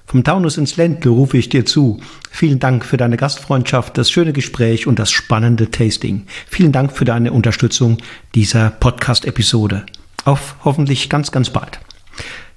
vom 0.09 0.25
Taunus 0.25 0.57
ins 0.57 0.79
Ländle 0.79 1.11
rufe 1.11 1.37
ich 1.37 1.51
dir 1.51 1.67
zu. 1.67 2.01
Vielen 2.31 2.59
Dank 2.59 2.87
für 2.87 2.97
deine 2.97 3.19
Gastfreundschaft, 3.19 3.99
das 3.99 4.11
schöne 4.11 4.33
Gespräch 4.33 4.87
und 4.87 4.99
das 4.99 5.11
spannende 5.11 5.71
Tasting. 5.71 6.23
Vielen 6.49 6.73
Dank 6.73 6.93
für 6.93 7.05
deine 7.05 7.31
Unterstützung 7.31 7.99
dieser 8.35 8.71
Podcast-Episode. 8.71 9.85
Auf 10.25 10.57
hoffentlich 10.65 11.11
ganz, 11.11 11.31
ganz 11.31 11.51
bald. 11.51 11.79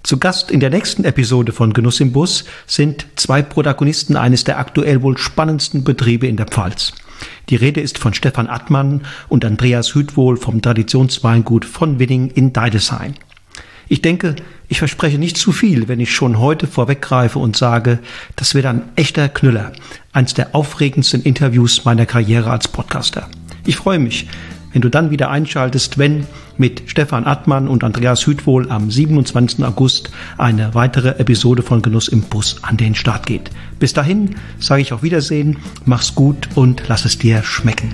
Zu 0.01 0.17
Gast 0.17 0.49
in 0.49 0.61
der 0.61 0.69
nächsten 0.69 1.03
Episode 1.03 1.51
von 1.51 1.73
Genuss 1.73 1.99
im 1.99 2.13
Bus 2.13 2.45
sind 2.67 3.05
zwei 3.17 3.41
Protagonisten 3.41 4.15
eines 4.15 4.45
der 4.45 4.57
aktuell 4.57 5.01
wohl 5.01 5.17
spannendsten 5.17 5.83
Betriebe 5.83 6.27
in 6.27 6.37
der 6.37 6.47
Pfalz. 6.47 6.93
Die 7.49 7.57
Rede 7.57 7.81
ist 7.81 7.97
von 7.99 8.13
Stefan 8.13 8.47
Attmann 8.47 9.01
und 9.27 9.43
Andreas 9.43 9.93
Hütwohl 9.93 10.37
vom 10.37 10.61
Traditionsweingut 10.61 11.65
von 11.65 11.99
Winning 11.99 12.29
in 12.29 12.53
Deidesheim. 12.53 13.15
Ich 13.91 14.01
denke, 14.01 14.37
ich 14.69 14.79
verspreche 14.79 15.17
nicht 15.17 15.35
zu 15.35 15.51
viel, 15.51 15.89
wenn 15.89 15.99
ich 15.99 16.15
schon 16.15 16.39
heute 16.39 16.65
vorweggreife 16.65 17.39
und 17.39 17.57
sage, 17.57 17.99
das 18.37 18.55
wird 18.55 18.65
ein 18.65 18.83
echter 18.95 19.27
Knüller, 19.27 19.73
eins 20.13 20.33
der 20.33 20.55
aufregendsten 20.55 21.21
Interviews 21.23 21.83
meiner 21.83 22.05
Karriere 22.05 22.51
als 22.51 22.69
Podcaster. 22.69 23.27
Ich 23.65 23.75
freue 23.75 23.99
mich, 23.99 24.29
wenn 24.71 24.81
du 24.81 24.87
dann 24.87 25.11
wieder 25.11 25.29
einschaltest, 25.29 25.97
wenn 25.97 26.25
mit 26.55 26.83
Stefan 26.85 27.25
Attmann 27.25 27.67
und 27.67 27.83
Andreas 27.83 28.25
Hütwohl 28.25 28.71
am 28.71 28.89
27. 28.89 29.61
August 29.65 30.09
eine 30.37 30.73
weitere 30.73 31.19
Episode 31.19 31.61
von 31.61 31.81
Genuss 31.81 32.07
im 32.07 32.21
Bus 32.21 32.63
an 32.63 32.77
den 32.77 32.95
Start 32.95 33.25
geht. 33.25 33.51
Bis 33.77 33.91
dahin 33.91 34.35
sage 34.57 34.83
ich 34.83 34.93
auf 34.93 35.03
Wiedersehen, 35.03 35.57
mach's 35.83 36.15
gut 36.15 36.47
und 36.55 36.83
lass 36.87 37.03
es 37.03 37.17
dir 37.17 37.43
schmecken. 37.43 37.91